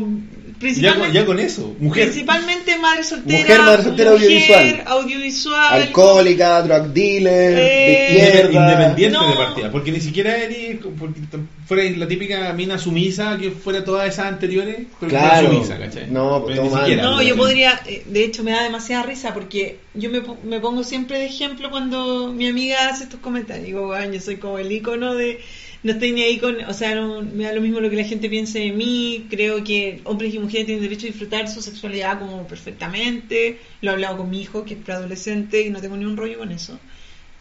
principalmente, 0.64 1.14
ya 1.20 1.26
con 1.26 1.40
eso, 1.40 1.76
mujer. 1.80 2.06
principalmente 2.06 2.78
madre 2.80 3.04
soltera, 3.04 3.40
Mujer, 3.40 3.60
madre 3.62 3.84
soltera, 3.84 4.12
mujer, 4.12 4.26
audiovisual. 4.28 4.84
audiovisual, 4.88 5.74
Alcohólica, 5.82 6.62
drug 6.64 6.88
dealer, 6.94 7.56
de 7.56 7.68
Eh, 7.68 8.16
izquierda. 8.16 8.62
Independiente 8.72 9.18
No. 9.18 9.30
de 9.30 9.36
partida, 9.36 9.72
porque 9.72 9.92
ni 9.92 10.00
siquiera 10.02 10.36
eres, 10.38 10.78
porque 11.00 11.20
fuera 11.68 11.84
la 11.98 12.08
típica 12.08 12.52
mina 12.54 12.78
sumisa 12.78 13.38
que 13.40 13.52
fuera 13.52 13.84
todas 13.84 14.08
esas 14.12 14.26
anteriores, 14.28 14.78
pero 15.00 15.10
Claro. 15.10 15.48
fuera 15.48 15.54
sumisa, 15.54 15.78
¿cachai? 15.78 16.10
No, 16.10 16.42
pues, 16.44 16.54
Pero 16.56 16.64
ni 16.64 16.70
todo 16.70 16.78
mal. 16.78 16.86
siquiera, 16.86 17.04
No, 17.04 17.12
¿cachai? 17.18 17.28
yo 17.28 17.36
podría, 17.36 17.82
eh, 17.86 18.04
de 18.06 18.24
hecho 18.24 18.44
me 18.44 18.52
da 18.52 18.64
demasiada 18.64 19.04
risa 19.04 19.34
porque 19.34 19.80
yo 19.94 20.10
me, 20.10 20.22
me 20.44 20.60
pongo 20.60 20.84
siempre 20.84 21.20
de 21.20 21.26
ejemplo 21.26 21.70
cuando 21.70 22.32
mi 22.34 22.48
amiga 22.48 22.90
hace 22.90 23.04
estos 23.04 23.20
comentarios. 23.20 23.66
Digo, 23.66 23.90
"Weón, 23.90 24.12
yo 24.12 24.20
soy 24.20 24.38
como 24.38 24.58
el 24.60 24.72
icono 24.72 25.14
de, 25.16 25.40
no 25.84 25.92
estoy 25.92 26.12
ni 26.14 26.22
ahí 26.24 26.40
con, 26.40 26.64
o 26.64 26.74
sea, 26.74 26.96
no, 26.96 27.22
me 27.22 27.44
da 27.44 27.54
lo 27.54 27.62
mismo 27.62 27.80
lo 27.82 27.90
que 27.90 27.96
la 27.98 28.04
gente 28.06 28.30
piense 28.30 28.60
de 28.60 28.72
mí. 28.72 29.28
Creo 29.30 29.64
que 29.64 30.02
hombres 30.06 30.34
y 30.34 30.40
mujeres 30.40 30.66
tienen 30.66 30.84
derecho 30.84 31.06
a 31.06 31.10
disfrutar 31.10 31.50
su 31.50 31.62
sexualidad 31.62 32.20
como 32.20 32.48
perfectamente. 32.48 33.60
Lo 33.82 33.92
he 33.92 33.94
hablado 33.94 34.18
con 34.18 34.30
mi 34.30 34.42
hijo, 34.42 34.64
que 34.64 34.76
es 34.76 34.80
preadolescente, 34.80 35.62
y 35.62 35.70
no 35.70 35.82
tengo 35.82 35.98
ni 35.98 36.06
un 36.06 36.16
rollo 36.18 36.38
con 36.40 36.52
eso. 36.52 36.80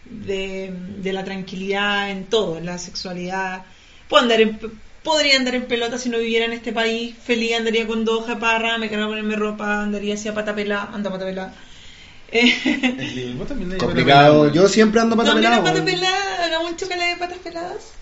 De, 0.05 0.72
de 0.99 1.12
la 1.12 1.22
tranquilidad 1.24 2.11
en 2.11 2.24
todo, 2.24 2.59
en 2.59 2.66
la 2.66 2.76
sexualidad. 2.78 3.62
Puedo 4.09 4.24
andar 4.24 4.40
en, 4.40 4.59
podría 5.05 5.36
andar 5.36 5.55
en 5.55 5.66
pelota 5.66 5.97
si 5.97 6.09
no 6.09 6.18
viviera 6.18 6.45
en 6.47 6.53
este 6.53 6.72
país. 6.72 7.14
Feliz 7.24 7.55
andaría 7.57 7.86
con 7.86 8.05
dos 8.05 8.24
parra, 8.40 8.76
me 8.78 8.88
quedaría 8.88 9.07
ponerme 9.09 9.36
ropa, 9.36 9.82
andaría 9.82 10.14
hacia 10.14 10.34
pata 10.34 10.55
pelada, 10.55 10.90
anda 10.93 11.11
pata 11.11 11.24
pelada. 11.24 11.55
Eh, 12.34 13.34
Vos 13.36 13.47
también 13.47 13.70
andás 13.72 13.78
Complicado. 13.78 14.40
pata 14.40 14.53
pelada, 14.53 14.53
Yo 14.55 14.68
siempre 14.68 15.01
ando 15.01 15.16
pata 15.16 15.30
no, 15.30 15.36
mira, 15.36 15.51
pelado. 15.51 15.64
pata 15.64 15.74
weón. 15.74 15.84
pelada, 15.84 16.45
hagamos 16.47 16.70
un 16.72 16.76
chocolate 16.76 17.05
de 17.11 17.16
patas 17.16 17.38
peladas. 17.38 17.93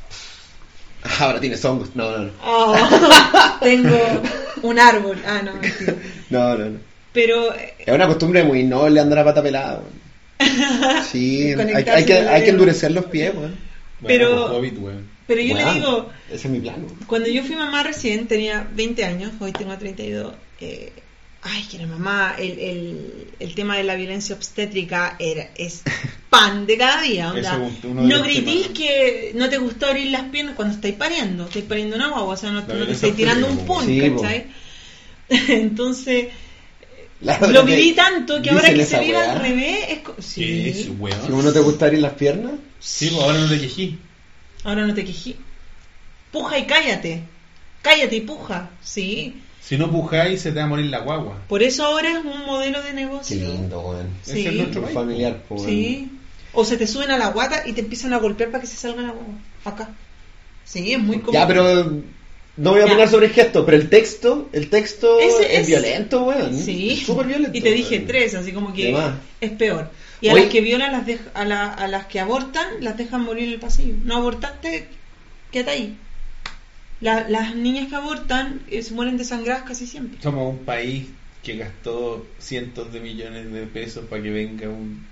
Ahora 1.21 1.41
tienes 1.41 1.65
hongos. 1.65 1.95
No, 1.95 2.11
no, 2.11 2.19
no. 2.25 2.31
Oh, 2.45 2.75
tengo 3.61 3.99
un 4.63 4.79
árbol. 4.79 5.19
Ah, 5.27 5.41
no, 5.45 5.55
mentira. 5.55 5.95
No, 6.31 6.57
no, 6.57 6.65
no. 6.71 6.79
Pero 7.13 7.53
Es 7.55 7.93
una 7.93 8.07
costumbre 8.07 8.45
muy 8.45 8.63
noble 8.63 9.01
andar 9.01 9.19
a 9.21 9.25
pata 9.25 9.43
pelada. 9.43 9.81
Sí, 11.11 11.53
hay, 11.53 11.85
hay 11.89 12.05
que, 12.05 12.15
hay 12.15 12.45
que 12.45 12.51
endurecer 12.51 12.93
los 12.93 13.07
pies, 13.07 13.35
weón. 13.35 13.57
Pero- 14.07 14.47
pero 15.27 15.41
yo 15.43 15.55
le 15.55 15.75
digo, 15.75 16.11
Ese 16.29 16.47
es 16.47 16.53
mi 16.53 16.61
plan. 16.61 16.77
weón. 16.85 16.97
Cuando 17.07 17.29
yo 17.29 17.43
fui 17.45 17.55
mamá 17.57 17.83
recién, 17.83 18.27
tenía 18.27 18.67
20 18.75 19.05
años, 19.05 19.33
hoy 19.41 19.53
tengo 19.53 19.77
32, 19.77 20.33
eh, 20.61 20.93
Ay, 21.43 21.62
que 21.70 21.78
la 21.78 21.86
mamá, 21.86 22.34
el, 22.38 22.59
el, 22.59 23.26
el 23.38 23.55
tema 23.55 23.76
de 23.78 23.84
la 23.84 23.95
violencia 23.95 24.34
obstétrica 24.34 25.16
era, 25.18 25.51
es 25.57 25.82
pan 26.28 26.66
de 26.66 26.76
cada 26.76 27.01
día. 27.03 27.30
onda. 27.32 27.57
No 27.95 28.22
gritís 28.22 28.62
temas. 28.64 28.78
que 28.78 29.32
no 29.34 29.49
te 29.49 29.57
gustó 29.57 29.86
abrir 29.86 30.11
las 30.11 30.24
piernas 30.24 30.55
cuando 30.55 30.74
estáis 30.74 30.95
pariendo, 30.97 31.45
estáis 31.47 31.64
pariendo 31.64 31.97
una 31.97 32.09
guagua, 32.09 32.34
o 32.34 32.36
sea, 32.36 32.51
no, 32.53 32.61
no 32.61 32.86
te 32.86 32.93
estáis 32.93 33.16
tirando 33.16 33.47
un 33.47 33.64
pun, 33.64 33.86
Sí. 33.86 34.01
¿cachai? 34.01 34.47
Entonces, 35.49 36.28
lo 37.22 37.64
viví 37.64 37.93
tanto 37.93 38.41
que 38.43 38.51
ahora 38.51 38.72
que 38.74 38.84
se 38.84 39.01
vive 39.01 39.16
weá. 39.16 39.32
al 39.32 39.41
revés 39.41 39.78
es... 39.88 39.99
co- 40.01 40.16
Sí. 40.20 40.72
Si 40.72 40.88
uno 41.30 41.53
te 41.53 41.61
gusta 41.61 41.86
abrir 41.86 42.01
las 42.01 42.14
piernas, 42.14 42.53
Sí, 42.78 43.09
pues 43.11 43.22
ahora 43.22 43.38
no 43.41 43.49
te 43.49 43.61
quejí. 43.61 43.99
ahora 44.64 44.86
no 44.86 44.95
te 44.95 45.05
quejí. 45.05 45.36
Puja 46.32 46.59
y 46.59 46.64
cállate. 46.66 47.22
Cállate 47.82 48.16
y 48.16 48.20
puja, 48.22 48.70
sí. 48.82 49.41
Si 49.63 49.77
no 49.77 49.91
pujáis, 49.91 50.41
se 50.41 50.51
te 50.53 50.59
va 50.59 50.65
a 50.65 50.69
morir 50.69 50.87
la 50.87 51.01
guagua. 51.01 51.39
Por 51.49 51.63
eso 51.63 51.85
ahora 51.85 52.11
es 52.19 52.25
un 52.25 52.45
modelo 52.47 52.81
de 52.83 52.89
qué 52.89 52.95
negocio. 52.95 53.37
lindo, 53.37 53.81
weón. 53.81 54.09
Sí. 54.23 54.47
Es 54.47 54.55
nuestro 54.55 54.83
país. 54.83 54.95
Familiar. 54.95 55.43
Sí. 55.65 56.11
O 56.53 56.65
se 56.65 56.77
te 56.77 56.87
suben 56.87 57.11
a 57.13 57.19
la 57.19 57.29
guata 57.29 57.63
y 57.67 57.73
te 57.73 57.81
empiezan 57.83 58.13
a 58.13 58.19
golpear 58.19 58.51
para 58.51 58.63
que 58.63 58.67
se 58.67 58.77
salga 58.77 59.03
la 59.03 59.13
guagua. 59.13 59.35
Acá. 59.65 59.91
Sí, 60.65 60.93
es 60.93 60.99
muy 60.99 61.19
común. 61.19 61.35
Ya, 61.35 61.47
pero 61.47 61.85
no 62.57 62.71
voy 62.73 62.81
a 62.81 62.87
poner 62.87 63.09
sobre 63.09 63.29
gesto, 63.29 63.65
pero 63.65 63.77
el 63.77 63.89
texto, 63.89 64.49
el 64.53 64.69
texto 64.71 65.21
es, 65.21 65.35
es- 65.49 65.67
violento, 65.69 66.25
weón. 66.25 66.55
Sí. 66.57 66.93
Es 67.01 67.07
Súper 67.07 67.27
violento. 67.27 67.57
Y 67.57 67.61
te 67.61 67.71
dije 67.71 67.97
weón. 67.97 68.07
tres, 68.09 68.35
así 68.35 68.53
como 68.53 68.73
que 68.73 68.97
es 69.41 69.51
peor. 69.53 69.91
Y 70.21 70.29
a 70.29 70.33
Oye. 70.35 70.43
las 70.43 70.51
que 70.53 70.61
violan, 70.61 70.93
las 70.93 71.07
dej- 71.07 71.21
a, 71.35 71.45
la- 71.45 71.73
a 71.73 71.87
las 71.87 72.07
que 72.07 72.19
abortan, 72.21 72.67
las 72.81 72.97
dejan 72.97 73.23
morir 73.23 73.45
en 73.49 73.55
el 73.55 73.61
pasillo. 73.61 73.95
No 74.05 74.17
abortaste, 74.17 74.89
quédate 75.53 75.71
ahí. 75.71 75.97
La- 77.01 77.29
las 77.29 77.55
niñas 77.55 77.89
que 77.89 77.97
abortan 77.97 78.61
eh, 78.71 78.83
se 78.83 78.93
mueren 78.95 79.17
desangradas 79.17 79.63
casi 79.63 79.87
siempre. 79.87 80.21
Somos 80.23 80.49
un 80.55 80.65
país 80.65 81.07
que 81.43 81.57
gastó 81.57 82.27
cientos 82.39 82.93
de 82.93 83.01
millones 83.01 83.51
de 83.53 83.67
pesos 83.67 84.05
para 84.09 84.23
que 84.23 84.31
venga 84.31 84.69
un 84.69 85.07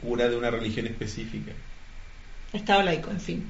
cura 0.00 0.28
de 0.28 0.36
una 0.36 0.50
religión 0.50 0.86
específica. 0.86 1.52
Estado 2.52 2.82
laico, 2.82 3.10
en 3.10 3.20
fin. 3.20 3.44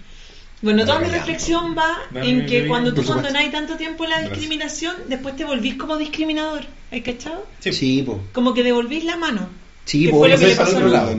Bueno, 0.62 0.80
No 0.80 0.86
toda 0.86 1.00
mi 1.00 1.08
reflexión 1.08 1.76
va 1.76 1.98
en 2.14 2.46
que 2.46 2.66
cuando 2.66 2.92
tú 2.94 3.04
condonáis 3.04 3.52
tanto 3.52 3.76
tiempo 3.76 4.06
la 4.06 4.20
discriminación, 4.20 4.96
después 5.08 5.36
te 5.36 5.44
volvís 5.44 5.74
como 5.74 5.96
discriminador. 5.98 6.64
¿Has 6.90 7.00
cachado? 7.02 7.46
Sí, 7.60 8.02
po. 8.04 8.20
Como 8.32 8.54
que 8.54 8.62
devolvís 8.62 9.04
la 9.04 9.16
mano. 9.16 9.48
Sí, 9.84 10.06
Que 10.06 10.10
po. 10.10 10.18
fue 10.20 10.28
lo 10.30 10.34
eso 10.34 10.40
que 10.40 10.46
le 10.46 10.52
es 10.54 10.58
al 10.58 10.64
pasó 10.64 10.76
otro 10.78 10.88
a- 10.88 10.92
lado. 10.92 11.18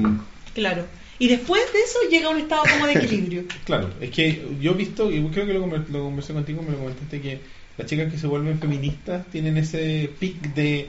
Claro. 0.55 0.85
Y 1.19 1.27
después 1.27 1.61
de 1.73 1.79
eso 1.79 1.97
llega 2.11 2.29
un 2.29 2.37
estado 2.37 2.63
como 2.71 2.85
de 2.87 2.93
equilibrio. 2.93 3.43
Claro, 3.65 3.89
es 3.99 4.11
que 4.11 4.45
yo 4.61 4.71
he 4.71 4.75
visto, 4.75 5.11
y 5.11 5.21
creo 5.29 5.45
que 5.47 5.53
lo, 5.53 5.65
conver- 5.65 5.87
lo 5.89 6.03
conversé 6.03 6.33
contigo, 6.33 6.61
me 6.61 6.71
lo 6.71 6.77
comentaste, 6.77 7.19
que 7.21 7.39
las 7.77 7.87
chicas 7.87 8.11
que 8.11 8.17
se 8.19 8.27
vuelven 8.27 8.59
feministas 8.59 9.25
tienen 9.31 9.57
ese 9.57 10.09
pic 10.19 10.39
de 10.53 10.87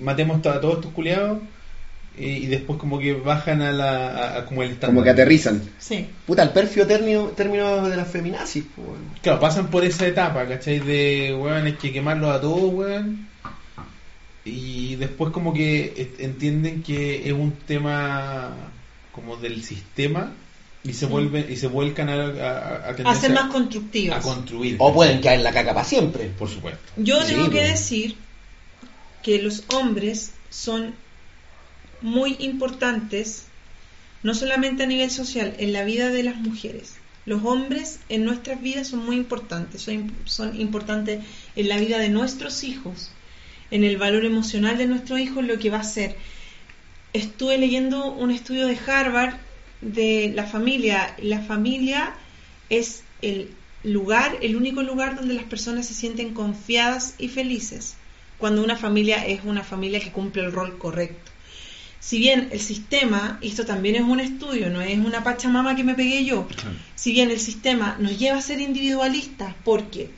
matemos 0.00 0.44
a 0.46 0.60
todos 0.60 0.76
estos 0.76 0.92
culiados 0.92 1.38
eh, 2.18 2.40
y 2.42 2.46
después 2.46 2.78
como 2.78 2.98
que 2.98 3.14
bajan 3.14 3.62
a 3.62 3.72
la 3.72 4.08
a, 4.08 4.38
a 4.38 4.44
como 4.46 4.62
el 4.62 4.70
estándar. 4.72 4.94
Como 4.94 5.04
que 5.04 5.10
aterrizan. 5.10 5.62
Sí. 5.78 6.06
Puta, 6.26 6.42
el 6.42 6.50
perfio 6.50 6.86
término, 6.86 7.26
término 7.28 7.88
de 7.88 7.96
las 7.96 8.08
feminazis, 8.08 8.64
weón. 8.76 8.98
Claro, 9.22 9.40
pasan 9.40 9.68
por 9.70 9.84
esa 9.84 10.06
etapa, 10.06 10.46
¿cachai? 10.46 10.78
De, 10.80 11.34
weón, 11.38 11.64
hay 11.66 11.72
que 11.74 11.92
quemarlos 11.92 12.30
a 12.34 12.40
todos, 12.40 12.72
weón. 12.74 13.28
Y 14.44 14.96
después 14.96 15.32
como 15.32 15.52
que 15.52 15.92
est- 15.96 16.20
entienden 16.20 16.82
que 16.82 17.26
es 17.28 17.32
un 17.32 17.52
tema 17.66 18.52
como 19.20 19.36
del 19.36 19.62
sistema 19.62 20.32
y 20.82 20.94
se 20.94 21.06
vuelven 21.06 21.46
y 21.52 21.56
se 21.56 21.66
vuelcan 21.68 22.08
a, 22.08 22.14
a, 22.14 22.86
a 22.86 22.88
A 22.90 22.96
tendencia 22.96 23.20
ser 23.28 23.32
más 23.32 23.50
constructivas. 23.52 24.18
a 24.18 24.22
construir. 24.22 24.76
O 24.78 24.94
pueden 24.94 25.20
caer 25.20 25.38
en 25.38 25.44
la 25.44 25.52
caca 25.52 25.74
para 25.74 25.84
siempre. 25.86 26.26
Por 26.38 26.48
supuesto. 26.48 26.80
Yo 26.96 27.20
Sí, 27.22 27.34
tengo 27.34 27.44
que 27.50 27.58
pues. 27.58 27.70
decir 27.70 28.16
que 29.22 29.42
los 29.42 29.64
hombres 29.74 30.32
son 30.48 30.94
muy 32.00 32.36
importantes, 32.40 33.44
no 34.22 34.34
solamente 34.34 34.84
a 34.84 34.86
nivel 34.86 35.10
social, 35.10 35.54
en 35.58 35.72
la 35.72 35.84
vida 35.84 36.08
de 36.08 36.22
las 36.22 36.36
mujeres. 36.36 36.94
Los 37.26 37.44
hombres 37.44 38.00
en 38.08 38.24
nuestras 38.24 38.62
vidas 38.62 38.88
son 38.88 39.04
muy 39.04 39.16
importantes, 39.16 39.82
son, 39.82 40.10
son 40.24 40.58
importantes 40.58 41.20
en 41.54 41.68
la 41.68 41.76
vida 41.76 41.98
de 41.98 42.08
nuestros 42.08 42.64
hijos, 42.64 43.10
en 43.70 43.84
el 43.84 43.98
valor 43.98 44.24
emocional 44.24 44.78
de 44.78 44.86
nuestros 44.86 45.20
hijos, 45.20 45.44
lo 45.44 45.58
que 45.58 45.68
va 45.68 45.80
a 45.80 45.84
ser. 45.84 46.16
Estuve 47.12 47.58
leyendo 47.58 48.12
un 48.12 48.30
estudio 48.30 48.66
de 48.66 48.78
Harvard 48.86 49.34
de 49.80 50.32
la 50.34 50.44
familia. 50.44 51.14
La 51.22 51.40
familia 51.40 52.14
es 52.68 53.02
el 53.22 53.50
lugar, 53.82 54.36
el 54.42 54.56
único 54.56 54.82
lugar 54.82 55.16
donde 55.16 55.34
las 55.34 55.44
personas 55.44 55.86
se 55.86 55.94
sienten 55.94 56.34
confiadas 56.34 57.14
y 57.18 57.28
felices. 57.28 57.96
Cuando 58.38 58.62
una 58.62 58.76
familia 58.76 59.26
es 59.26 59.40
una 59.44 59.64
familia 59.64 60.00
que 60.00 60.12
cumple 60.12 60.44
el 60.44 60.52
rol 60.52 60.78
correcto. 60.78 61.30
Si 61.98 62.18
bien 62.18 62.48
el 62.52 62.60
sistema, 62.60 63.38
y 63.42 63.48
esto 63.48 63.66
también 63.66 63.96
es 63.96 64.02
un 64.02 64.20
estudio, 64.20 64.70
no 64.70 64.80
es 64.80 64.98
una 64.98 65.22
pachamama 65.22 65.76
que 65.76 65.84
me 65.84 65.94
pegué 65.94 66.24
yo, 66.24 66.48
si 66.94 67.12
bien 67.12 67.30
el 67.30 67.38
sistema 67.38 67.96
nos 67.98 68.18
lleva 68.18 68.38
a 68.38 68.42
ser 68.42 68.58
individualistas 68.58 69.54
porque 69.64 70.08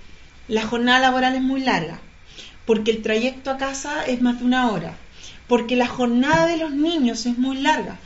la 0.47 0.65
jornada 0.65 1.01
laboral 1.01 1.35
es 1.35 1.43
muy 1.43 1.61
larga, 1.61 2.01
porque 2.67 2.93
el 2.93 3.03
trayecto 3.03 3.51
a 3.51 3.57
casa 3.57 4.07
es 4.07 4.23
más 4.23 4.39
de 4.39 4.45
una 4.45 4.71
hora, 4.71 4.97
porque 5.53 5.77
la 5.77 5.87
jornada 5.87 6.47
de 6.47 6.57
los 6.57 6.73
niños 6.73 7.27
es 7.27 7.37
muy 7.37 7.59
larga. 7.59 7.99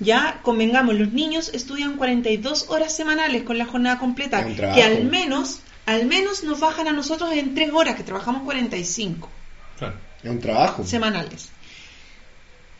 Ya 0.00 0.40
convengamos, 0.42 0.96
los 0.96 1.12
niños 1.12 1.52
estudian 1.54 1.96
42 1.96 2.66
horas 2.70 2.92
semanales 2.96 3.44
con 3.44 3.58
la 3.58 3.64
jornada 3.64 4.00
completa, 4.00 4.44
que 4.44 4.82
al 4.82 5.04
menos, 5.04 5.60
al 5.86 6.06
menos 6.06 6.42
nos 6.42 6.58
bajan 6.58 6.88
a 6.88 6.92
nosotros 6.92 7.30
en 7.32 7.54
3 7.54 7.70
horas, 7.72 7.94
que 7.94 8.02
trabajamos 8.02 8.42
45 8.42 9.30
Claro. 9.78 9.94
Es 10.20 10.28
un 10.28 10.40
trabajo. 10.40 10.84
semanales. 10.84 11.50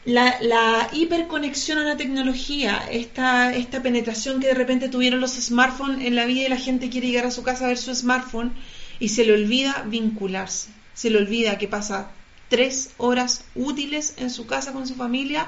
La, 0.04 0.38
la 0.40 0.88
hiperconexión 0.92 1.78
a 1.78 1.84
la 1.84 1.96
tecnología, 1.96 2.82
esta, 2.90 3.54
esta 3.54 3.80
penetración 3.80 4.40
que 4.40 4.48
de 4.48 4.54
repente 4.54 4.88
tuvieron 4.88 5.20
los 5.20 5.34
smartphones 5.34 6.04
en 6.04 6.16
la 6.16 6.24
vida 6.24 6.46
y 6.46 6.48
la 6.48 6.56
gente 6.56 6.90
quiere 6.90 7.06
llegar 7.06 7.26
a 7.26 7.30
su 7.30 7.44
casa 7.44 7.66
a 7.66 7.68
ver 7.68 7.78
su 7.78 7.94
smartphone 7.94 8.54
y 8.98 9.10
se 9.10 9.24
le 9.24 9.34
olvida 9.34 9.84
vincularse, 9.86 10.70
se 10.94 11.10
le 11.10 11.18
olvida 11.18 11.58
que 11.58 11.68
pasa 11.68 12.10
tres 12.48 12.90
horas 12.96 13.44
útiles 13.54 14.14
en 14.16 14.30
su 14.30 14.46
casa 14.46 14.72
con 14.72 14.86
su 14.86 14.94
familia 14.94 15.46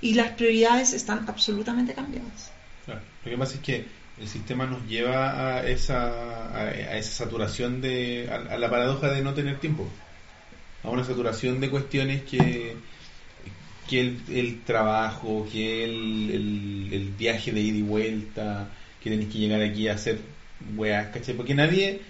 y 0.00 0.14
las 0.14 0.32
prioridades 0.32 0.92
están 0.92 1.24
absolutamente 1.28 1.94
cambiadas. 1.94 2.50
Claro. 2.84 3.00
Lo 3.24 3.30
que 3.30 3.38
pasa 3.38 3.54
es 3.54 3.60
que 3.60 3.86
el 4.20 4.28
sistema 4.28 4.66
nos 4.66 4.86
lleva 4.86 5.56
a 5.56 5.66
esa, 5.66 6.56
a, 6.56 6.96
esa 6.96 7.24
saturación 7.24 7.80
de, 7.80 8.28
a, 8.30 8.54
a 8.54 8.58
la 8.58 8.70
paradoja 8.70 9.10
de 9.10 9.22
no 9.22 9.34
tener 9.34 9.58
tiempo, 9.58 9.88
a 10.84 10.90
una 10.90 11.04
saturación 11.04 11.60
de 11.60 11.70
cuestiones 11.70 12.22
que, 12.22 12.76
que 13.88 14.00
el, 14.00 14.20
el 14.30 14.60
trabajo, 14.62 15.46
que 15.50 15.84
el, 15.84 16.30
el, 16.30 16.88
el 16.92 17.08
viaje 17.10 17.52
de 17.52 17.60
ida 17.60 17.78
y 17.78 17.82
vuelta, 17.82 18.68
que 19.02 19.10
tenés 19.10 19.28
que 19.28 19.38
llegar 19.38 19.62
aquí 19.62 19.88
a 19.88 19.94
hacer 19.94 20.18
weas, 20.76 21.08
¿cachai? 21.08 21.34
Porque 21.34 21.54
nadie, 21.54 22.00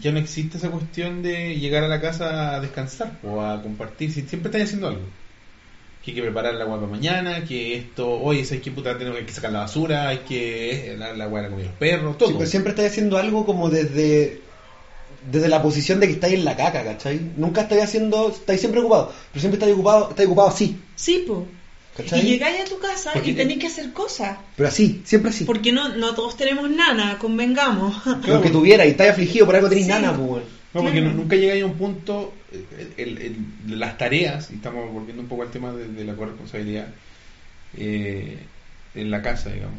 ya 0.00 0.12
no 0.12 0.18
existe 0.18 0.58
esa 0.58 0.70
cuestión 0.70 1.22
de 1.22 1.58
llegar 1.58 1.84
a 1.84 1.88
la 1.88 2.00
casa 2.00 2.54
a 2.54 2.60
descansar 2.60 3.18
o 3.24 3.40
a 3.40 3.62
compartir, 3.62 4.12
si 4.12 4.22
siempre 4.22 4.50
estás 4.50 4.62
haciendo 4.62 4.88
algo 4.88 5.02
que 6.04 6.12
hay 6.12 6.14
que 6.14 6.22
preparar 6.22 6.54
la 6.54 6.64
agua 6.64 6.76
para 6.76 6.90
mañana, 6.90 7.44
que 7.44 7.76
esto, 7.76 8.10
oye, 8.10 8.44
¿sabes 8.44 8.62
qué 8.62 8.70
puta? 8.70 8.96
Tenemos 8.96 9.18
que 9.20 9.32
sacar 9.32 9.52
la 9.52 9.60
basura, 9.60 10.08
hay 10.08 10.18
que 10.18 10.96
dar 10.98 11.16
la 11.16 11.24
agua 11.24 11.40
a 11.40 11.50
comer 11.50 11.66
los 11.66 11.74
perros, 11.74 12.16
todo. 12.16 12.28
Sí, 12.28 12.34
pero 12.38 12.48
siempre 12.48 12.70
estás 12.70 12.86
haciendo 12.86 13.18
algo 13.18 13.44
como 13.44 13.68
desde 13.68 14.40
desde 15.30 15.48
la 15.48 15.60
posición 15.60 16.00
de 16.00 16.06
que 16.06 16.14
estáis 16.14 16.34
en 16.34 16.46
la 16.46 16.56
caca, 16.56 16.82
¿cachai? 16.82 17.20
Nunca 17.36 17.62
estáis 17.62 17.82
haciendo, 17.82 18.30
estáis 18.30 18.60
siempre 18.60 18.80
ocupados, 18.80 19.14
pero 19.30 19.40
siempre 19.40 19.58
estáis 19.58 19.74
ocupados, 19.74 20.10
estáis 20.10 20.26
ocupados 20.26 20.54
así, 20.54 20.80
Sí, 20.96 21.24
po. 21.26 21.46
¿Cachai? 22.02 22.20
Y 22.20 22.30
llegáis 22.32 22.60
a 22.60 22.64
tu 22.64 22.78
casa 22.78 23.10
Porque- 23.12 23.30
y 23.30 23.34
tenéis 23.34 23.58
que 23.58 23.66
hacer 23.68 23.92
cosas. 23.92 24.38
Pero 24.56 24.68
así, 24.68 25.02
siempre 25.04 25.30
así. 25.30 25.44
Porque 25.44 25.72
no, 25.72 25.88
no 25.96 26.14
todos 26.14 26.36
tenemos 26.36 26.70
nana, 26.70 27.18
convengamos. 27.18 27.96
Lo 28.26 28.40
que 28.42 28.50
tuviera 28.50 28.84
y 28.86 28.90
estáis 28.90 29.10
afligido 29.12 29.46
por 29.46 29.56
algo 29.56 29.68
tenéis 29.68 29.86
Sí. 29.86 29.92
nana, 29.92 30.14
pues. 30.16 30.42
No, 30.72 30.82
porque 30.82 31.00
Claro. 31.00 31.14
nunca 31.16 31.34
llegáis 31.36 31.62
a 31.64 31.66
un 31.66 31.74
punto, 31.74 32.32
eh, 32.52 32.92
el- 32.96 33.18
el- 33.18 33.78
las 33.80 33.98
tareas, 33.98 34.50
y 34.52 34.54
estamos 34.54 34.92
volviendo 34.92 35.20
un 35.22 35.28
poco 35.28 35.42
al 35.42 35.50
tema 35.50 35.72
de, 35.72 35.88
de 35.88 36.04
la 36.04 36.14
corresponsabilidad 36.14 36.86
eh, 37.76 38.38
en 38.94 39.10
la 39.10 39.22
casa, 39.22 39.50
digamos. 39.50 39.78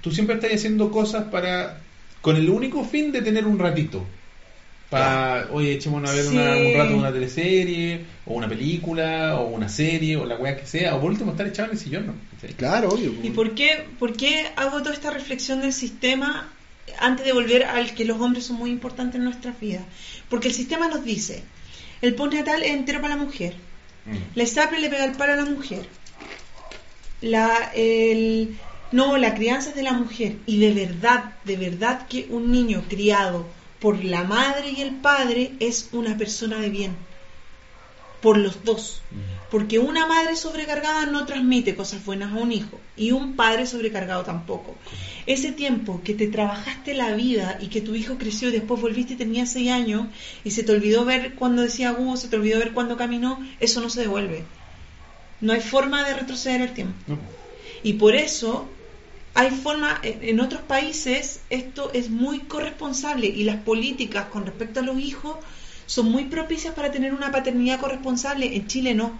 Tú 0.00 0.10
siempre 0.10 0.36
estás 0.36 0.52
haciendo 0.52 0.90
cosas 0.90 1.24
para, 1.24 1.80
con 2.20 2.36
el 2.36 2.48
único 2.50 2.84
fin 2.84 3.12
de 3.12 3.22
tener 3.22 3.46
un 3.46 3.58
ratito. 3.58 4.04
Para, 4.92 5.48
oye, 5.52 5.72
echémonos 5.72 6.10
a 6.10 6.12
ver 6.14 6.26
una- 6.28 6.56
un 6.56 6.74
rato 6.74 6.96
una 6.96 7.12
teleserie, 7.12 8.04
o 8.26 8.34
una 8.34 8.46
película, 8.48 9.36
o 9.40 9.48
una 9.48 9.68
serie, 9.68 10.16
o 10.16 10.26
la 10.26 10.36
weá 10.36 10.56
que 10.56 10.66
sea, 10.66 10.94
o 10.96 11.00
por 11.00 11.10
último 11.10 11.30
estar 11.32 11.46
echado 11.46 11.68
en 11.70 11.74
el 11.76 11.82
sillón, 11.82 12.06
¿no? 12.08 12.14
Claro, 12.56 12.90
obvio. 12.90 13.12
¿Y 13.22 13.30
por 13.30 13.54
qué, 13.54 13.86
por 13.98 14.12
qué 14.16 14.46
hago 14.56 14.82
toda 14.82 14.94
esta 14.94 15.10
reflexión 15.10 15.60
del 15.62 15.72
sistema 15.72 16.52
antes 16.98 17.24
de 17.24 17.32
volver 17.32 17.64
al 17.64 17.94
que 17.94 18.04
los 18.04 18.20
hombres 18.20 18.44
son 18.44 18.56
muy 18.56 18.70
importantes 18.70 19.16
en 19.16 19.24
nuestras 19.24 19.58
vidas? 19.58 19.84
Porque 20.28 20.48
el 20.48 20.54
sistema 20.54 20.88
nos 20.88 21.04
dice, 21.04 21.42
el 22.02 22.14
postnatal 22.14 22.62
es 22.62 22.70
entero 22.72 23.00
para 23.00 23.16
la 23.16 23.22
mujer, 23.24 23.54
Mm. 24.04 24.16
la 24.34 24.44
SAPRE 24.46 24.78
le 24.80 24.90
pega 24.90 25.04
el 25.04 25.12
palo 25.12 25.32
a 25.32 25.36
la 25.36 25.44
mujer, 25.46 25.86
la, 27.20 27.70
el, 27.74 28.58
no, 28.90 29.16
la 29.16 29.34
crianza 29.34 29.70
es 29.70 29.76
de 29.76 29.82
la 29.84 29.92
mujer, 29.92 30.36
y 30.46 30.58
de 30.58 30.72
verdad, 30.74 31.34
de 31.44 31.56
verdad 31.56 32.06
que 32.08 32.26
un 32.30 32.50
niño 32.50 32.82
criado 32.88 33.46
por 33.82 34.04
la 34.04 34.22
madre 34.22 34.70
y 34.70 34.80
el 34.80 34.94
padre 34.94 35.52
es 35.58 35.88
una 35.92 36.16
persona 36.16 36.58
de 36.60 36.70
bien. 36.70 36.96
por 38.22 38.38
los 38.38 38.64
dos. 38.64 39.02
Porque 39.50 39.80
una 39.80 40.06
madre 40.06 40.36
sobrecargada 40.36 41.06
no 41.06 41.26
transmite 41.26 41.74
cosas 41.74 42.04
buenas 42.04 42.32
a 42.32 42.36
un 42.36 42.52
hijo 42.52 42.78
y 42.96 43.10
un 43.10 43.34
padre 43.34 43.66
sobrecargado 43.66 44.22
tampoco. 44.22 44.76
Ese 45.26 45.50
tiempo 45.50 46.00
que 46.04 46.14
te 46.14 46.28
trabajaste 46.28 46.94
la 46.94 47.12
vida 47.16 47.58
y 47.60 47.66
que 47.66 47.80
tu 47.80 47.96
hijo 47.96 48.18
creció 48.18 48.48
y 48.48 48.52
después 48.52 48.80
volviste 48.80 49.14
y 49.14 49.16
tenía 49.16 49.44
seis 49.44 49.72
años 49.72 50.06
y 50.44 50.52
se 50.52 50.62
te 50.62 50.70
olvidó 50.70 51.04
ver 51.04 51.34
cuando 51.34 51.62
decía 51.62 51.92
Hugo, 51.92 52.16
se 52.16 52.28
te 52.28 52.36
olvidó 52.36 52.60
ver 52.60 52.72
cuando 52.72 52.96
caminó, 52.96 53.44
eso 53.58 53.80
no 53.80 53.90
se 53.90 54.02
devuelve. 54.02 54.44
No 55.40 55.52
hay 55.52 55.60
forma 55.60 56.06
de 56.06 56.14
retroceder 56.14 56.60
el 56.60 56.72
tiempo. 56.72 56.94
No. 57.08 57.18
Y 57.82 57.94
por 57.94 58.14
eso 58.14 58.68
hay 59.34 59.50
forma, 59.50 59.98
en 60.02 60.40
otros 60.40 60.60
países 60.62 61.40
esto 61.48 61.90
es 61.94 62.10
muy 62.10 62.40
corresponsable 62.40 63.26
y 63.26 63.44
las 63.44 63.56
políticas 63.56 64.26
con 64.26 64.44
respecto 64.44 64.80
a 64.80 64.82
los 64.82 64.98
hijos 64.98 65.36
son 65.86 66.10
muy 66.10 66.24
propicias 66.24 66.74
para 66.74 66.92
tener 66.92 67.14
una 67.14 67.32
paternidad 67.32 67.80
corresponsable. 67.80 68.54
En 68.54 68.66
Chile 68.66 68.94
no. 68.94 69.18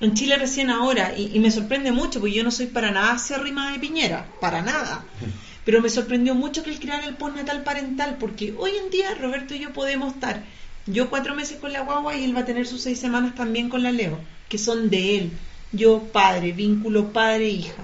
En 0.00 0.14
Chile 0.14 0.36
recién 0.36 0.70
ahora, 0.70 1.14
y, 1.16 1.30
y 1.34 1.40
me 1.40 1.50
sorprende 1.50 1.90
mucho, 1.90 2.20
porque 2.20 2.34
yo 2.34 2.44
no 2.44 2.50
soy 2.50 2.66
para 2.66 2.90
nada 2.90 3.12
acérrima 3.12 3.72
de 3.72 3.78
Piñera, 3.78 4.26
para 4.40 4.62
nada. 4.62 5.04
Pero 5.64 5.80
me 5.80 5.88
sorprendió 5.88 6.34
mucho 6.34 6.62
que 6.62 6.70
él 6.70 6.78
creara 6.78 7.06
el 7.06 7.16
postnatal 7.16 7.64
parental, 7.64 8.18
porque 8.20 8.54
hoy 8.58 8.72
en 8.82 8.90
día 8.90 9.14
Roberto 9.14 9.54
y 9.54 9.60
yo 9.60 9.72
podemos 9.72 10.14
estar, 10.14 10.44
yo 10.86 11.10
cuatro 11.10 11.34
meses 11.34 11.58
con 11.58 11.72
la 11.72 11.80
guagua 11.80 12.14
y 12.14 12.24
él 12.24 12.36
va 12.36 12.40
a 12.40 12.44
tener 12.44 12.66
sus 12.66 12.82
seis 12.82 13.00
semanas 13.00 13.34
también 13.34 13.68
con 13.68 13.82
la 13.82 13.90
Leo, 13.90 14.20
que 14.48 14.58
son 14.58 14.90
de 14.90 15.18
él. 15.18 15.32
Yo 15.72 16.02
padre, 16.12 16.52
vínculo 16.52 17.12
padre-hija. 17.12 17.82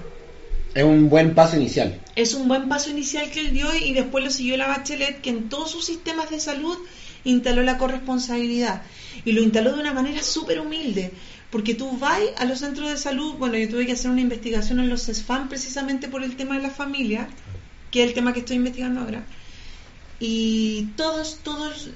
Es 0.75 0.83
un 0.83 1.09
buen 1.09 1.35
paso 1.35 1.55
inicial. 1.55 2.01
Es 2.15 2.33
un 2.33 2.47
buen 2.47 2.67
paso 2.67 2.89
inicial 2.89 3.29
que 3.29 3.41
él 3.41 3.53
dio 3.53 3.67
y 3.75 3.93
después 3.93 4.23
lo 4.23 4.31
siguió 4.31 4.57
la 4.57 4.67
Bachelet, 4.67 5.21
que 5.21 5.29
en 5.29 5.49
todos 5.49 5.69
sus 5.69 5.85
sistemas 5.85 6.31
de 6.31 6.39
salud 6.39 6.77
instaló 7.23 7.61
la 7.61 7.77
corresponsabilidad. 7.77 8.81
Y 9.23 9.33
lo 9.33 9.41
instaló 9.41 9.73
de 9.73 9.81
una 9.81 9.93
manera 9.93 10.23
súper 10.23 10.59
humilde, 10.59 11.11
porque 11.51 11.75
tú 11.75 11.97
vas 11.99 12.19
a 12.37 12.45
los 12.45 12.59
centros 12.59 12.89
de 12.89 12.97
salud, 12.97 13.35
bueno, 13.35 13.55
yo 13.57 13.69
tuve 13.69 13.85
que 13.85 13.91
hacer 13.91 14.09
una 14.09 14.21
investigación 14.21 14.79
en 14.79 14.89
los 14.89 15.03
CESFAM 15.05 15.49
precisamente 15.49 16.07
por 16.07 16.23
el 16.23 16.35
tema 16.35 16.55
de 16.55 16.63
la 16.63 16.71
familia, 16.71 17.27
que 17.91 18.01
es 18.01 18.09
el 18.09 18.15
tema 18.15 18.33
que 18.33 18.39
estoy 18.39 18.55
investigando 18.55 19.01
ahora. 19.01 19.23
Y 20.19 20.87
todos, 20.95 21.39
todos, 21.43 21.89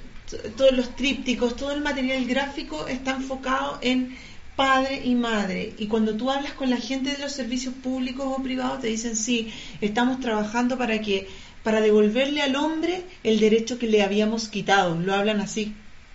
todos 0.55 0.73
los 0.73 0.95
trípticos, 0.95 1.55
todo 1.55 1.71
el 1.71 1.81
material 1.81 2.25
gráfico 2.25 2.87
está 2.87 3.11
enfocado 3.11 3.79
en 3.81 4.15
padre 4.57 5.01
y 5.05 5.15
madre. 5.15 5.73
Y 5.77 5.87
cuando 5.87 6.15
tú 6.15 6.29
hablas 6.29 6.51
con 6.51 6.69
la 6.69 6.77
gente 6.77 7.11
de 7.11 7.19
los 7.19 7.31
servicios 7.31 7.73
públicos 7.75 8.25
o 8.27 8.43
privados, 8.43 8.81
te 8.81 8.87
dicen, 8.87 9.15
sí, 9.15 9.53
estamos 9.79 10.19
trabajando 10.19 10.77
para 10.77 10.99
que 10.99 11.29
para 11.63 11.79
devolverle 11.79 12.41
al 12.41 12.55
hombre 12.57 13.03
el 13.23 13.39
derecho 13.39 13.77
que 13.79 13.87
le 13.87 14.01
habíamos 14.03 14.49
quitado. 14.49 14.99
Lo 14.99 15.13
hablan 15.13 15.39
así. 15.39 15.73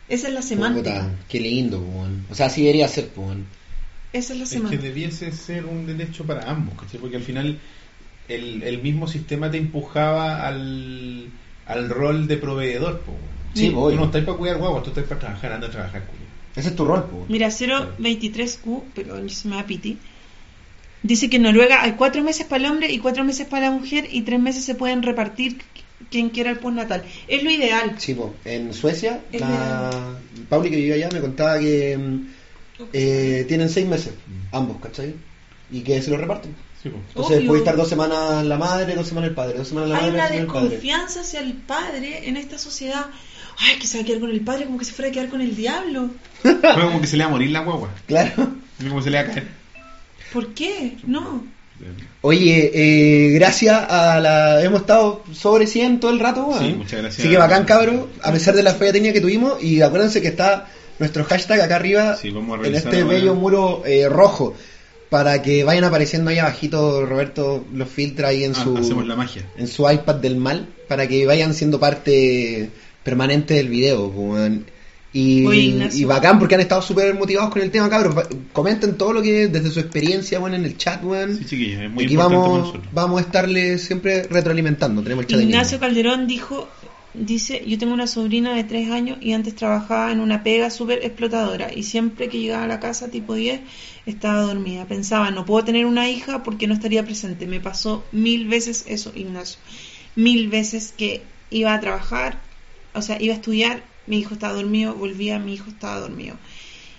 Esa 0.09 0.29
es 0.29 0.35
la 0.35 0.43
semántica. 0.43 1.03
Puta, 1.03 1.11
qué 1.29 1.41
lindo. 1.41 1.83
O 2.31 2.35
sea, 2.35 2.47
así 2.47 2.63
debería 2.63 2.89
ser, 2.89 3.11
weón. 3.17 3.47
Esa 4.13 4.33
es 4.35 4.39
la 4.39 4.45
Es 4.45 4.51
que 4.51 4.57
semántica. 4.57 4.83
debiese 4.83 5.33
ser 5.33 5.65
un 5.65 5.87
derecho 5.87 6.25
para 6.25 6.51
ambos, 6.51 6.75
¿cachai? 6.79 7.01
Porque 7.01 7.17
al 7.17 7.23
final 7.23 7.59
el, 8.29 8.63
el 8.63 8.83
mismo 8.83 9.09
sistema 9.09 9.51
te 9.51 9.57
empujaba 9.59 10.47
al, 10.47 11.29
al 11.67 11.89
rol 11.89 12.27
de 12.27 12.37
proveedor. 12.37 13.01
Po. 13.01 13.13
Sí, 13.55 13.69
tú 13.71 13.77
voy. 13.77 13.95
no 13.95 14.07
estás 14.07 14.25
para 14.25 14.37
cuidar 14.37 14.59
guaguas, 14.59 14.83
tú 14.83 14.91
estás 14.91 15.05
para 15.05 15.21
trabajar, 15.21 15.53
anda 15.53 15.67
a 15.69 15.71
trabajar. 15.71 16.03
Ese 16.57 16.69
es 16.69 16.77
tu 16.77 16.85
rol, 16.85 17.05
po. 17.05 17.25
Mira, 17.29 17.49
023Q, 17.49 18.83
pero 18.95 19.29
se 19.29 19.49
me 19.49 19.57
da 19.57 19.65
piti. 19.67 19.99
Dice 21.03 21.29
que 21.29 21.37
en 21.37 21.43
Noruega 21.43 21.83
hay 21.83 21.93
cuatro 21.93 22.23
meses 22.23 22.47
para 22.47 22.65
el 22.65 22.71
hombre 22.71 22.91
y 22.93 22.99
cuatro 22.99 23.25
meses 23.25 23.47
para 23.47 23.67
la 23.67 23.73
mujer 23.73 24.07
y 24.11 24.23
tres 24.23 24.39
meses 24.41 24.65
se 24.65 24.75
pueden 24.75 25.03
repartir 25.03 25.61
quien 26.11 26.29
quiera 26.31 26.51
el 26.51 26.59
postnatal. 26.59 27.03
Es 27.27 27.43
lo 27.43 27.51
ideal. 27.51 27.95
Sí, 27.99 28.15
po. 28.15 28.35
En 28.45 28.73
Suecia, 28.73 29.21
Es 29.33 29.41
la 29.41 29.91
Pauli 30.49 30.71
que 30.71 30.77
vive 30.77 30.95
allá 30.95 31.09
me 31.13 31.21
contaba 31.21 31.59
que 31.59 31.97
mm, 31.99 32.27
eh, 32.93 33.45
tienen 33.49 33.69
seis 33.69 33.87
meses, 33.87 34.13
ambos, 34.53 34.77
¿cachai? 34.81 35.15
Y 35.73 35.81
que 35.81 36.01
se 36.03 36.11
lo 36.11 36.19
reparten. 36.19 36.55
Sí, 36.83 36.89
po. 36.91 36.99
Entonces 37.09 37.39
Obvio. 37.39 37.49
puede 37.49 37.59
estar 37.61 37.77
dos 37.77 37.89
semanas 37.89 38.45
la 38.45 38.59
madre, 38.59 38.95
dos 38.95 39.09
semanas 39.09 39.31
el 39.31 39.35
padre, 39.35 39.59
dos 39.59 39.69
semanas 39.69 39.91
la 39.91 39.97
Hay 39.99 40.03
madre, 40.13 40.19
una 40.19 40.27
el 40.29 40.47
padre. 40.47 40.69
desconfianza 40.69 41.21
hacia 41.23 41.41
el 41.41 41.55
padre 41.55 42.29
en 42.29 42.37
esta 42.37 42.59
sociedad. 42.59 43.07
Ay, 43.63 43.79
que 43.79 43.87
se 43.87 43.99
va 43.99 44.03
a 44.03 44.07
quedar 44.07 44.21
con 44.21 44.31
el 44.31 44.41
padre 44.41 44.65
como 44.67 44.79
que 44.79 44.85
se 44.85 44.93
fuera 44.93 45.11
a 45.11 45.13
quedar 45.13 45.29
con 45.29 45.41
el 45.41 45.55
diablo. 45.57 46.11
Fue 46.43 46.61
como 46.61 47.01
que 47.01 47.07
se 47.07 47.17
le 47.17 47.25
va 47.25 47.29
a 47.31 47.33
morir 47.33 47.51
la 47.51 47.61
guagua. 47.61 47.91
Claro. 48.07 48.33
Fue 48.79 48.89
como 48.89 49.03
se 49.03 49.11
le 49.11 49.23
va 49.23 49.29
a 49.29 49.33
caer. 49.33 49.47
¿Por 50.33 50.55
qué? 50.55 50.97
No. 51.07 51.45
Oye, 52.21 52.71
eh, 52.75 53.31
gracias 53.33 53.77
a 53.91 54.21
la... 54.21 54.63
Hemos 54.63 54.83
estado 54.83 55.25
sobre 55.33 55.67
100 55.67 56.01
todo 56.01 56.11
el 56.13 56.21
rato, 56.21 56.45
weón. 56.47 56.65
Sí, 56.65 56.73
muchas 56.75 57.01
gracias. 57.03 57.19
Así 57.21 57.29
que 57.29 57.37
bacán, 57.39 57.65
cabro, 57.65 58.09
a 58.23 58.33
pesar 58.33 58.55
de 58.55 58.63
la 58.63 58.75
fea 58.75 58.93
técnica 58.93 59.15
que 59.15 59.21
tuvimos. 59.21 59.63
Y 59.63 59.83
acuérdense 59.83 60.23
que 60.23 60.29
está 60.29 60.69
nuestro 60.99 61.25
hashtag 61.25 61.61
acá 61.61 61.77
arriba, 61.77 62.17
Sí, 62.17 62.31
vamos 62.31 62.61
a 62.63 62.67
en 62.67 62.75
este 62.75 63.03
bello 63.05 63.35
muro 63.35 63.83
eh, 63.85 64.09
rojo. 64.09 64.55
Para 65.11 65.43
que 65.43 65.63
vayan 65.65 65.85
apareciendo 65.85 66.31
ahí 66.31 66.39
abajito, 66.39 67.05
Roberto 67.05 67.67
los 67.75 67.89
filtra 67.89 68.29
ahí 68.29 68.45
en 68.45 68.53
Ah, 68.53 68.63
su... 68.63 68.77
hacemos 68.79 69.07
la 69.07 69.15
magia. 69.17 69.43
en 69.59 69.67
su 69.69 69.89
iPad 69.91 70.15
del 70.17 70.37
mal 70.37 70.69
para 70.89 71.07
que 71.07 71.27
vayan 71.27 71.53
siendo 71.53 71.79
parte 71.79 72.71
permanente 73.03 73.55
del 73.55 73.69
video. 73.69 74.11
pues, 74.11 74.31
weón. 74.31 74.67
Y, 75.15 75.45
Oye, 75.45 75.61
Ignacio. 75.61 76.01
y 76.01 76.05
bacán 76.05 76.39
porque 76.39 76.55
han 76.55 76.63
estado 76.63 76.81
súper 76.81 77.15
motivados 77.15 77.51
con 77.51 77.61
el 77.61 77.71
tema, 77.71 77.91
cabros. 77.91 78.15
Comenten 78.53 78.97
todo 78.97 79.13
lo 79.13 79.21
que 79.21 79.49
desde 79.49 79.71
su 79.71 79.81
experiencia, 79.81 80.39
bueno, 80.39 80.57
en 80.57 80.65
el 80.65 80.79
chat, 80.79 81.05
weón. 81.05 81.37
Sí, 81.37 81.45
chiquillos, 81.45 81.83
es 81.83 81.91
muy 81.91 82.05
Aquí 82.05 82.17
vamos, 82.17 82.75
vamos 82.93 83.21
a 83.21 83.25
estarle 83.25 83.77
siempre 83.77 84.23
retroalimentando. 84.23 85.03
Tenemos 85.03 85.25
el 85.25 85.31
chat 85.31 85.41
Ignacio. 85.41 85.79
Calderón 85.79 86.27
dijo, 86.27 86.67
dice, 87.13 87.63
yo 87.67 87.79
tengo 87.79 87.93
una 87.93 88.07
sobrina 88.07 88.55
de 88.55 88.65
tres 88.65 88.91
años 88.91 89.19
y 89.21 89.35
antes 89.35 89.55
trabajaba 89.55 90.13
en 90.13 90.21
una 90.21 90.43
pega 90.43 90.71
súper 90.71 91.01
explotadora 91.05 91.71
y 91.75 91.83
siempre 91.83 92.29
que 92.31 92.39
llegaba 92.39 92.65
a 92.65 92.69
la 92.69 92.81
casa 92.81 93.11
tipo 93.11 93.35
10 93.35 93.61
estaba 94.07 94.41
dormida. 94.41 94.87
Pensaba, 94.87 95.31
no 95.31 95.45
puedo 95.45 95.63
tener 95.63 95.85
una 95.85 96.09
hija 96.09 96.43
porque 96.43 96.67
no 96.67 96.73
estaría 96.73 97.05
presente. 97.05 97.47
Me 97.47 97.61
pasó 97.61 98.03
mil 98.13 98.49
veces 98.49 98.85
eso, 98.89 99.13
Ignacio. 99.15 99.59
Mil 100.17 100.49
veces 100.49 100.95
que 100.97 101.23
iba 101.51 101.75
a 101.75 101.81
trabajar, 101.81 102.39
o 102.95 103.03
sea, 103.03 103.21
iba 103.21 103.35
a 103.35 103.37
estudiar, 103.37 103.85
mi 104.07 104.19
hijo 104.21 104.35
estaba 104.35 104.55
dormido, 104.55 104.95
volvía, 104.95 105.39
mi 105.39 105.55
hijo 105.55 105.71
estaba 105.71 105.99
dormido. 106.01 106.39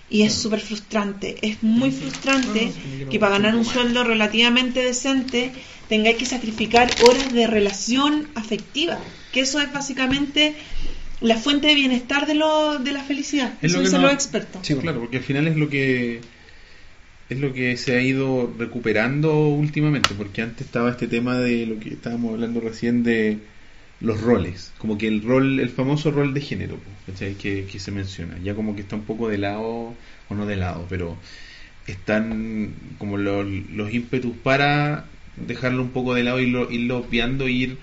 Y 0.08 0.22
es 0.22 0.34
súper 0.34 0.60
frustrante, 0.60 1.36
es 1.46 1.62
muy 1.62 1.90
frustrante 1.90 2.72
que 3.10 3.18
para 3.18 3.32
ganar 3.32 3.56
un 3.56 3.64
sueldo 3.64 4.04
relativamente 4.04 4.82
decente 4.82 5.52
tengáis 5.88 6.16
que 6.18 6.26
sacrificar 6.26 6.88
horas 7.08 7.32
de 7.32 7.46
relación 7.46 8.28
afectiva, 8.34 8.98
que 9.32 9.40
eso 9.40 9.60
es 9.60 9.72
básicamente 9.72 10.54
la 11.20 11.36
fuente 11.36 11.68
de 11.68 11.74
bienestar 11.74 12.26
de, 12.26 12.34
lo, 12.34 12.78
de 12.78 12.92
la 12.92 13.02
felicidad. 13.02 13.54
Es 13.62 13.72
Eso 13.72 13.76
lo 13.78 13.80
que 13.80 13.84
dicen 13.86 14.00
no- 14.02 14.06
los 14.08 14.14
expertos. 14.14 14.66
Sí, 14.66 14.74
Claro, 14.74 15.00
porque 15.00 15.16
al 15.18 15.22
final 15.22 15.48
es 15.48 15.56
lo 15.56 15.68
que 15.68 16.20
es 17.28 17.38
lo 17.40 17.52
que 17.52 17.76
se 17.76 17.96
ha 17.96 18.02
ido 18.02 18.52
recuperando 18.58 19.48
últimamente, 19.48 20.14
porque 20.14 20.42
antes 20.42 20.66
estaba 20.66 20.90
este 20.90 21.08
tema 21.08 21.38
de 21.38 21.66
lo 21.66 21.80
que 21.80 21.90
estábamos 21.94 22.34
hablando 22.34 22.60
recién 22.60 23.02
de 23.02 23.38
los 24.00 24.20
roles, 24.20 24.72
como 24.78 24.98
que 24.98 25.08
el 25.08 25.22
rol, 25.22 25.60
el 25.60 25.70
famoso 25.70 26.10
rol 26.10 26.34
de 26.34 26.40
género. 26.40 26.78
Que, 27.18 27.66
que 27.70 27.78
se 27.78 27.90
menciona, 27.92 28.38
ya 28.42 28.54
como 28.54 28.74
que 28.74 28.82
está 28.82 28.96
un 28.96 29.04
poco 29.04 29.28
de 29.28 29.38
lado 29.38 29.94
o 30.28 30.34
no 30.34 30.46
de 30.46 30.56
lado, 30.56 30.86
pero 30.88 31.18
están 31.86 32.74
como 32.98 33.18
los, 33.18 33.46
los 33.46 33.92
ímpetus 33.92 34.36
para 34.42 35.06
dejarlo 35.36 35.82
un 35.82 35.90
poco 35.90 36.14
de 36.14 36.24
lado 36.24 36.40
y 36.40 36.44
irlo, 36.44 36.70
irlo 36.70 36.98
obviando, 36.98 37.48
ir 37.48 37.78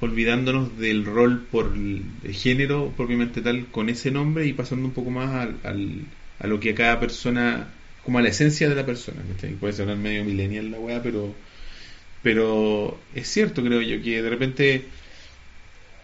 olvidándonos 0.00 0.78
del 0.78 1.04
rol 1.04 1.46
por 1.50 1.72
género 2.30 2.92
propiamente 2.96 3.40
tal 3.40 3.66
con 3.66 3.88
ese 3.88 4.10
nombre 4.10 4.46
y 4.46 4.52
pasando 4.52 4.86
un 4.86 4.94
poco 4.94 5.10
más 5.10 5.30
al, 5.34 5.56
al- 5.64 6.02
a 6.38 6.46
lo 6.46 6.60
que 6.60 6.74
cada 6.74 7.00
persona, 7.00 7.68
como 8.04 8.18
a 8.18 8.22
la 8.22 8.28
esencia 8.28 8.68
de 8.68 8.74
la 8.74 8.84
persona. 8.86 9.22
¿cachai? 9.32 9.54
Puede 9.54 9.72
sonar 9.72 9.96
medio 9.96 10.24
millennial 10.24 10.70
la 10.70 10.78
weá, 10.78 11.02
pero, 11.02 11.34
pero 12.22 12.98
es 13.14 13.28
cierto, 13.28 13.62
creo 13.62 13.82
yo, 13.82 14.02
que 14.02 14.22
de 14.22 14.30
repente, 14.30 14.84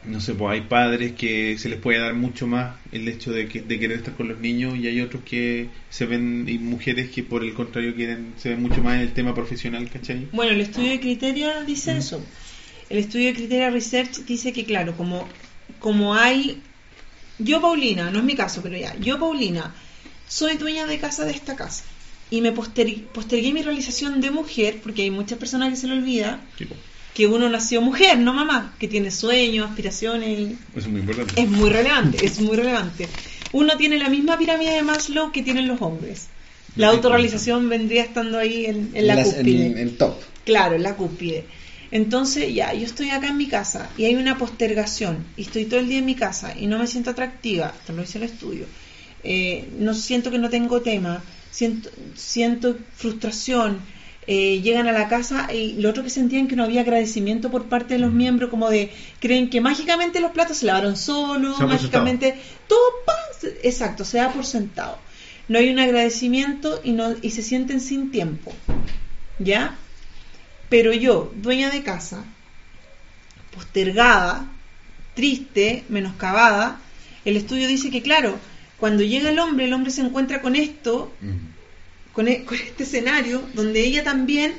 no 0.04 0.20
sé, 0.20 0.34
pues 0.34 0.52
hay 0.52 0.62
padres 0.62 1.12
que 1.12 1.56
se 1.58 1.68
les 1.68 1.78
puede 1.78 2.00
dar 2.00 2.14
mucho 2.14 2.46
más 2.46 2.76
el 2.90 3.06
hecho 3.08 3.32
de, 3.32 3.48
que, 3.48 3.62
de 3.62 3.78
querer 3.78 3.98
estar 3.98 4.14
con 4.14 4.28
los 4.28 4.40
niños 4.40 4.76
y 4.76 4.88
hay 4.88 5.00
otros 5.00 5.22
que 5.22 5.68
se 5.90 6.06
ven, 6.06 6.44
y 6.48 6.58
mujeres 6.58 7.10
que 7.10 7.22
por 7.22 7.44
el 7.44 7.54
contrario 7.54 7.94
quieren, 7.94 8.34
se 8.36 8.50
ven 8.50 8.62
mucho 8.62 8.82
más 8.82 8.96
en 8.96 9.02
el 9.02 9.12
tema 9.12 9.34
profesional, 9.34 9.88
¿cachai? 9.90 10.28
Bueno, 10.32 10.52
el 10.52 10.60
estudio 10.60 10.90
de 10.90 11.00
criteria 11.00 11.62
dice 11.62 11.96
eso. 11.96 12.24
El 12.90 12.98
estudio 12.98 13.28
de 13.28 13.34
criteria 13.34 13.70
research 13.70 14.24
dice 14.26 14.52
que, 14.52 14.64
claro, 14.64 14.96
como, 14.96 15.28
como 15.78 16.14
hay. 16.14 16.60
Yo, 17.38 17.60
Paulina, 17.60 18.10
no 18.10 18.18
es 18.18 18.24
mi 18.24 18.34
caso, 18.34 18.60
pero 18.62 18.76
ya, 18.76 18.94
yo, 18.98 19.18
Paulina, 19.18 19.74
soy 20.28 20.56
dueña 20.56 20.86
de 20.86 20.98
casa 20.98 21.24
de 21.24 21.32
esta 21.32 21.56
casa. 21.56 21.84
Y 22.28 22.40
me 22.40 22.52
postergué, 22.52 23.04
postergué 23.12 23.52
mi 23.52 23.62
realización 23.62 24.20
de 24.20 24.30
mujer, 24.30 24.80
porque 24.82 25.02
hay 25.02 25.10
muchas 25.10 25.38
personas 25.38 25.70
que 25.70 25.76
se 25.76 25.86
le 25.86 25.94
olvida 25.94 26.40
que 27.14 27.26
uno 27.26 27.48
nació 27.48 27.80
mujer, 27.82 28.18
no 28.18 28.32
mamá, 28.32 28.74
que 28.78 28.88
tiene 28.88 29.10
sueños, 29.10 29.68
aspiraciones. 29.68 30.38
y- 30.38 30.56
es 30.76 30.86
muy 30.88 31.00
importante. 31.00 31.40
Es 31.42 31.48
muy 31.48 31.68
relevante, 31.70 32.24
es 32.24 32.40
muy 32.40 32.56
relevante. 32.56 33.08
Uno 33.52 33.76
tiene 33.76 33.98
la 33.98 34.08
misma 34.08 34.38
pirámide 34.38 34.72
de 34.72 34.82
Maslow 34.82 35.30
que 35.30 35.42
tienen 35.42 35.68
los 35.68 35.80
hombres. 35.82 36.28
La 36.76 36.88
autorrealización 36.88 37.68
vendría 37.68 38.02
estando 38.02 38.38
ahí 38.38 38.64
en, 38.64 38.90
en 38.94 39.06
la 39.06 39.16
las- 39.16 39.26
cúspide. 39.34 39.66
en 39.66 39.76
el 39.78 39.96
top. 39.98 40.14
Claro, 40.46 40.76
en 40.76 40.82
la 40.82 40.94
cúspide. 40.96 41.44
Entonces, 41.90 42.54
ya, 42.54 42.72
yo 42.72 42.86
estoy 42.86 43.10
acá 43.10 43.28
en 43.28 43.36
mi 43.36 43.46
casa 43.46 43.90
y 43.98 44.06
hay 44.06 44.14
una 44.14 44.38
postergación 44.38 45.26
y 45.36 45.42
estoy 45.42 45.66
todo 45.66 45.80
el 45.80 45.88
día 45.88 45.98
en 45.98 46.06
mi 46.06 46.14
casa 46.14 46.54
y 46.58 46.66
no 46.66 46.78
me 46.78 46.86
siento 46.86 47.10
atractiva, 47.10 47.74
esto 47.78 47.92
lo 47.92 48.00
dice 48.00 48.16
el 48.18 48.24
estudio. 48.24 48.64
eh, 49.24 49.68
no 49.78 49.92
siento 49.94 50.30
que 50.30 50.38
no 50.38 50.48
tengo 50.48 50.80
tema, 50.80 51.22
siento, 51.50 51.90
siento 52.16 52.76
frustración. 52.96 53.78
Eh, 54.26 54.60
llegan 54.60 54.86
a 54.86 54.92
la 54.92 55.08
casa 55.08 55.52
y 55.52 55.74
lo 55.74 55.90
otro 55.90 56.04
que 56.04 56.10
sentían 56.10 56.46
que 56.46 56.54
no 56.54 56.62
había 56.62 56.82
agradecimiento 56.82 57.50
por 57.50 57.64
parte 57.64 57.94
de 57.94 58.00
los 58.00 58.12
miembros, 58.12 58.50
como 58.50 58.70
de 58.70 58.92
creen 59.18 59.50
que 59.50 59.60
mágicamente 59.60 60.20
los 60.20 60.30
platos 60.30 60.58
se 60.58 60.66
lavaron 60.66 60.96
solos, 60.96 61.58
mágicamente 61.60 62.36
todo 62.68 62.80
pasa, 63.04 63.48
exacto, 63.62 64.04
se 64.04 64.18
da 64.18 64.32
por 64.32 64.44
sentado. 64.44 64.98
No 65.48 65.58
hay 65.58 65.70
un 65.70 65.80
agradecimiento 65.80 66.80
y 66.84 66.92
no 66.92 67.16
y 67.20 67.30
se 67.30 67.42
sienten 67.42 67.80
sin 67.80 68.12
tiempo, 68.12 68.52
¿ya? 69.40 69.76
Pero 70.68 70.92
yo, 70.92 71.32
dueña 71.34 71.70
de 71.70 71.82
casa, 71.82 72.24
postergada, 73.52 74.46
triste, 75.14 75.84
menoscabada, 75.88 76.80
el 77.24 77.36
estudio 77.36 77.66
dice 77.68 77.90
que, 77.90 78.02
claro, 78.02 78.38
cuando 78.78 79.02
llega 79.02 79.30
el 79.30 79.38
hombre, 79.38 79.66
el 79.66 79.72
hombre 79.72 79.90
se 79.90 80.00
encuentra 80.00 80.40
con 80.40 80.56
esto, 80.56 81.12
con, 82.12 82.28
e- 82.28 82.44
con 82.44 82.56
este 82.56 82.82
escenario, 82.84 83.42
donde 83.54 83.80
ella 83.80 84.04
también 84.04 84.52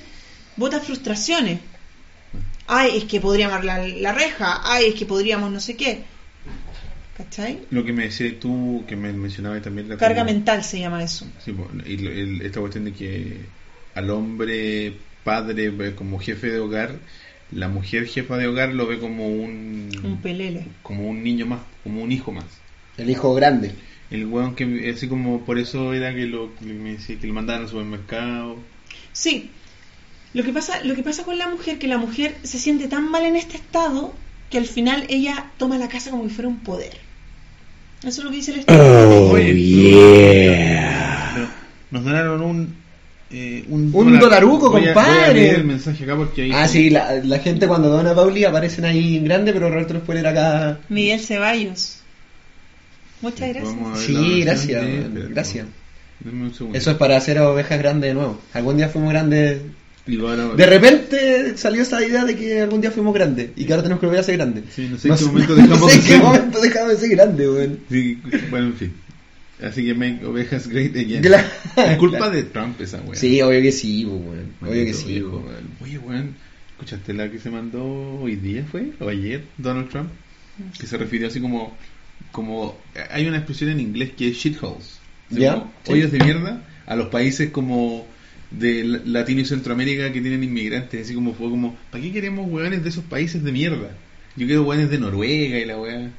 bota 0.58 0.80
frustraciones. 0.80 1.60
Ay, 2.68 2.98
es 2.98 3.04
que 3.06 3.20
podríamos 3.20 3.64
la, 3.66 3.86
la 3.88 4.12
reja, 4.14 4.62
ay, 4.64 4.86
es 4.88 4.96
que 4.96 5.06
podríamos 5.06 5.52
no 5.52 5.60
sé 5.60 5.76
qué. 5.76 6.04
¿Cachai? 7.18 7.60
Lo 7.70 7.84
que 7.86 7.94
me 7.94 8.06
decías 8.06 8.34
tú, 8.40 8.84
que 8.88 8.96
me 8.96 9.14
mencionabas 9.14 9.62
también. 9.62 9.88
la 9.88 9.98
Carga 9.98 10.22
como- 10.22 10.34
mental 10.34 10.64
se 10.64 10.80
llama 10.80 11.04
eso. 11.04 11.28
Sí, 11.44 11.54
y 11.86 11.94
el- 12.08 12.42
esta 12.42 12.60
cuestión 12.60 12.86
de 12.86 12.94
que 12.94 13.38
al 13.94 14.10
hombre 14.10 14.94
padre 15.24 15.70
ve 15.70 15.94
como 15.94 16.20
jefe 16.20 16.48
de 16.48 16.60
hogar, 16.60 16.96
la 17.52 17.68
mujer 17.68 18.08
jefa 18.08 18.36
de 18.38 18.48
hogar 18.48 18.74
lo 18.74 18.88
ve 18.88 18.98
como 19.00 19.28
un, 19.28 19.90
Un 20.04 20.22
pelele. 20.22 20.66
como 20.82 21.08
un 21.08 21.24
niño 21.24 21.46
más, 21.46 21.60
como 21.84 22.02
un 22.02 22.12
hijo 22.12 22.32
más. 22.32 22.46
El 22.98 23.10
hijo 23.12 23.34
grande. 23.36 23.74
El 24.14 24.28
weón 24.28 24.54
que 24.56 24.92
así 24.96 25.08
como 25.08 25.42
por 25.44 25.58
eso 25.58 25.92
era 25.94 26.14
que 26.14 26.26
lo 26.28 26.54
que 26.56 26.66
me 26.66 26.92
decía 26.94 27.18
que 27.20 27.28
lo 27.28 27.34
mandaban 27.34 27.64
al 27.64 27.68
supermercado. 27.70 28.58
Sí. 29.12 29.50
Lo 30.34 30.44
que 30.44 30.54
pasa, 30.54 30.84
lo 30.84 30.96
que 30.96 31.04
pasa 31.04 31.24
con 31.24 31.38
la 31.38 31.48
mujer, 31.50 31.80
que 31.80 31.88
la 31.88 31.98
mujer 31.98 32.36
se 32.44 32.60
siente 32.60 32.88
tan 32.88 33.10
mal 33.10 33.24
en 33.24 33.36
este 33.36 33.58
estado 33.58 34.14
que 34.50 34.58
al 34.60 34.66
final 34.68 35.06
ella 35.10 35.52
toma 35.58 35.78
la 35.78 35.88
casa 35.90 36.12
como 36.12 36.24
si 36.24 36.30
fuera 36.30 36.48
un 36.48 36.60
poder. 36.60 36.94
Eso 38.02 38.10
es 38.22 38.24
lo 38.24 38.30
que 38.30 38.36
dice 38.38 38.52
el 38.54 38.60
estudio. 38.60 39.30
Oye, 39.32 39.54
yeah. 39.56 41.50
nos 41.92 42.04
donaron 42.04 42.42
un 42.42 42.76
eh, 43.32 43.66
un, 43.68 43.90
Un 43.94 44.20
dolaruco, 44.20 44.70
Voy 44.70 44.84
a- 44.90 44.94
compadre. 44.94 45.16
Voy 45.18 45.24
a 45.24 45.34
leer 45.34 45.56
el 45.56 45.64
mensaje 45.66 46.04
acá 46.04 46.16
porque 46.16 46.44
ahí 46.44 46.52
Ah, 46.54 46.68
sí, 46.68 46.92
la, 46.92 47.16
la 47.24 47.40
gente 47.40 47.68
cuando 47.68 47.90
dona 47.90 48.12
a 48.12 48.16
Pauli 48.16 48.44
aparecen 48.46 48.86
ahí 48.86 49.18
en 49.18 49.24
grande, 49.24 49.54
pero 49.54 49.70
Roberto 49.70 49.96
los 49.96 50.04
poner 50.04 50.28
acá. 50.28 50.80
Miguel 50.90 51.20
Ceballos. 51.20 52.03
Muchas 53.24 53.50
gracias. 53.50 53.76
A 53.82 53.96
Sí, 53.98 54.42
gracias, 54.42 54.84
weón, 54.86 55.30
gracias. 55.32 55.66
Dame 56.24 56.44
un 56.44 56.54
segundo. 56.54 56.78
Eso 56.78 56.92
es 56.92 56.98
para 56.98 57.18
hacer 57.18 57.40
ovejas 57.40 57.80
grandes 57.80 58.10
de 58.10 58.14
nuevo. 58.14 58.40
Algún 58.54 58.78
día 58.78 58.88
fuimos 58.90 59.12
grandes. 59.12 59.62
Y 60.06 60.20
ahora- 60.20 60.50
De 60.56 60.66
repente 60.66 61.58
salió 61.58 61.82
esa 61.82 62.06
idea 62.06 62.26
de 62.26 62.36
que 62.36 62.62
algún 62.62 62.82
día 62.82 62.92
fuimos 62.92 63.14
grandes 63.14 63.50
y 63.56 63.66
que 63.66 63.74
ahora 63.74 63.84
tenemos 63.84 64.00
que 64.02 64.06
volver 64.06 64.20
a 64.22 64.24
ser 64.24 64.36
grandes. 64.38 64.66
Sí, 64.76 64.88
no 64.92 64.98
sé 64.98 65.08
en 65.10 65.16
qué 65.16 65.26
momento 65.26 65.56
no 65.56 65.62
dejamos 65.64 65.92
sé 65.92 65.98
de 65.98 66.04
qué 66.04 66.10
ser- 66.14 66.22
momento 66.22 66.62
dejamos 66.62 66.90
de 66.92 66.98
ser 66.98 67.10
grandes, 67.10 67.48
weón. 67.50 67.80
Sí, 67.90 68.22
bueno, 68.52 68.68
en 68.68 68.74
fin. 68.76 68.94
Así 69.62 69.86
que 69.86 69.94
make 69.94 70.26
ovejas 70.26 70.68
great 70.68 70.92
again. 70.98 71.22
Claro. 71.22 71.48
Es 71.78 71.98
culpa 71.98 72.30
de 72.30 72.44
Trump 72.44 72.80
esa 72.82 73.00
weá. 73.02 73.16
Sí, 73.18 73.42
obvio 73.42 73.62
que 73.62 73.72
sí, 73.72 74.04
weón. 74.06 74.52
Obvio 74.62 74.86
que 74.86 74.94
sí, 74.94 75.22
weón. 75.22 75.46
weón. 75.46 75.68
Oye, 75.82 75.98
weón, 76.00 76.36
¿escuchaste 76.74 77.14
la 77.14 77.32
que 77.32 77.40
se 77.40 77.50
mandó 77.50 77.84
hoy 78.22 78.36
día, 78.36 78.66
fue? 78.70 78.92
¿O 79.00 79.08
ayer? 79.08 79.44
Donald 79.58 79.90
Trump. 79.90 80.10
Que 80.80 80.86
se 80.86 80.98
refirió 80.98 81.28
así 81.28 81.40
como... 81.40 81.76
como 82.34 82.78
Hay 83.12 83.26
una 83.28 83.38
expresión 83.38 83.70
en 83.70 83.80
inglés 83.80 84.12
que 84.18 84.28
es 84.28 84.36
shitholes. 84.38 85.00
Ya, 85.30 85.64
sí. 85.86 85.94
Hoyos 85.94 86.12
de 86.12 86.20
mierda 86.20 86.62
a 86.86 86.96
los 86.98 87.08
países 87.08 87.50
como 87.52 88.06
de 88.52 88.84
Latino 89.06 89.40
y 89.42 89.46
Centroamérica 89.46 90.12
que 90.12 90.20
tienen 90.20 90.44
inmigrantes. 90.44 91.06
Así 91.06 91.16
como 91.16 91.34
fue 91.34 91.50
como... 91.50 91.76
¿Para 91.90 92.04
qué 92.04 92.12
queremos 92.12 92.52
weones 92.52 92.84
de 92.84 92.90
esos 92.90 93.06
países 93.06 93.42
de 93.44 93.52
mierda? 93.54 93.96
Yo 94.36 94.46
quiero 94.46 94.64
weones 94.64 94.90
de 94.90 94.98
Noruega 95.00 95.58
y 95.60 95.66
la 95.66 95.78
weá. 95.80 96.12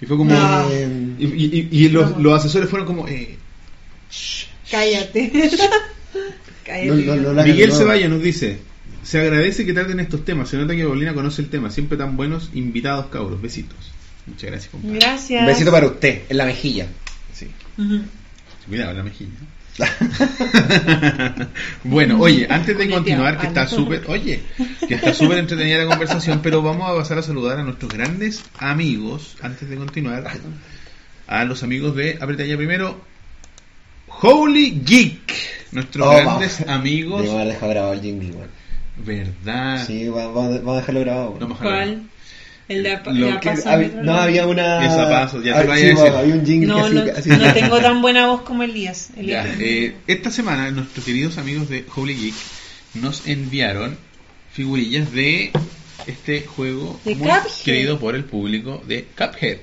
Y 0.00 0.06
fue 0.06 0.16
como... 0.18 0.30
No. 0.34 0.70
Eh, 0.70 0.88
Y, 1.18 1.24
y- 1.26 1.68
y- 1.72 1.84
y 1.86 1.88
los, 1.88 2.10
No. 2.12 2.18
los 2.22 2.40
asesores 2.40 2.68
fueron 2.68 2.86
como... 2.86 3.08
Eh, 3.08 3.36
Cállate. 4.70 5.30
Cállate. 6.64 7.04
No, 7.06 7.32
no, 7.32 7.42
Miguel. 7.42 7.72
Ceballos 7.72 8.10
nos 8.10 8.22
dice, 8.22 8.58
se 9.02 9.20
agradece 9.20 9.66
que 9.66 9.72
traten 9.72 10.00
estos 10.00 10.24
temas, 10.24 10.48
se 10.48 10.56
nota 10.56 10.74
que 10.74 10.84
Paulina 10.84 11.14
conoce 11.14 11.42
el 11.42 11.48
tema, 11.48 11.70
siempre 11.70 11.98
tan 11.98 12.16
buenos 12.16 12.50
invitados 12.54 13.06
cabros, 13.06 13.40
besitos. 13.42 13.92
Muchas 14.26 14.50
gracias, 14.50 14.70
compadre. 14.70 14.98
Gracias. 14.98 15.40
Un 15.40 15.46
besito 15.46 15.70
para 15.70 15.86
usted, 15.86 16.22
en 16.28 16.36
la 16.36 16.44
mejilla. 16.46 16.86
Sí. 17.32 17.48
Cuidado 18.68 18.90
en 18.92 18.96
la 18.96 19.02
mejilla. 19.02 19.30
bueno, 21.84 22.18
oye, 22.20 22.46
antes 22.48 22.78
de 22.78 22.88
continuar, 22.88 23.38
que 23.38 23.46
está 23.48 23.66
súper, 23.66 24.04
oye, 24.08 24.40
que 24.86 24.94
está 24.94 25.12
súper 25.12 25.38
entretenida 25.38 25.78
la 25.78 25.86
conversación, 25.86 26.40
pero 26.42 26.62
vamos 26.62 26.88
a 26.88 26.94
pasar 26.94 27.18
a 27.18 27.22
saludar 27.22 27.58
a 27.58 27.64
nuestros 27.64 27.92
grandes 27.92 28.42
amigos, 28.58 29.36
antes 29.42 29.68
de 29.68 29.76
continuar, 29.76 30.30
a 31.26 31.44
los 31.44 31.62
amigos 31.62 31.96
de, 31.96 32.18
aprieta 32.20 32.44
ya 32.44 32.56
primero, 32.56 33.00
Holy 34.20 34.80
Geek, 34.84 35.32
nuestros 35.72 36.06
Oh, 36.06 36.16
grandes 36.16 36.60
amigos, 36.68 37.22
Debemos 37.22 37.40
haber 37.40 37.54
dejado 37.54 37.70
grabado 37.72 37.92
el 37.94 38.00
jingle. 38.00 38.34
¿verdad? 38.96 39.84
Sí, 39.86 40.08
va- 40.08 40.28
vamos, 40.28 40.68
a 40.68 40.76
dejarlo 40.76 41.00
grabado. 41.00 41.38
¿Cuál? 41.60 42.02
El 42.66 42.82
de 42.82 42.88
la 42.90 43.02
que 43.40 43.50
Hab- 43.50 43.92
no, 44.02 44.14
había 44.14 44.46
una. 44.46 44.86
Esa 44.86 45.08
paso, 45.10 45.42
ya 45.42 45.60
te 45.60 45.66
lo 45.68 45.74
sí, 45.76 45.80
iba 45.82 45.90
a 45.90 45.94
decir. 46.04 46.14
va, 46.14 46.18
Había 46.20 46.34
un 46.34 46.46
jingle 46.46 46.66
No, 46.68 46.84
que 46.88 46.94
no, 46.94 47.02
así- 47.18 47.28
no 47.30 47.52
tengo 47.52 47.78
tan 47.80 48.00
buena 48.00 48.26
voz 48.28 48.40
como 48.42 48.62
Elías. 48.62 49.10
Elías. 49.16 49.46
Ya, 49.46 49.54
eh, 49.62 49.96
esta 50.06 50.30
semana 50.30 50.70
nuestros 50.70 51.04
queridos 51.04 51.36
amigos 51.36 51.68
de 51.68 51.84
Holy 51.94 52.14
Geek 52.14 52.34
nos 52.94 53.26
enviaron 53.26 53.98
figurillas 54.52 55.12
de 55.12 55.50
este 56.06 56.42
juego 56.42 56.98
De 57.04 57.14
muy 57.16 57.28
Cuphead. 57.28 57.64
querido 57.64 57.98
por 57.98 58.14
el 58.14 58.24
público 58.24 58.82
de 58.88 59.04
Cuphead. 59.16 59.58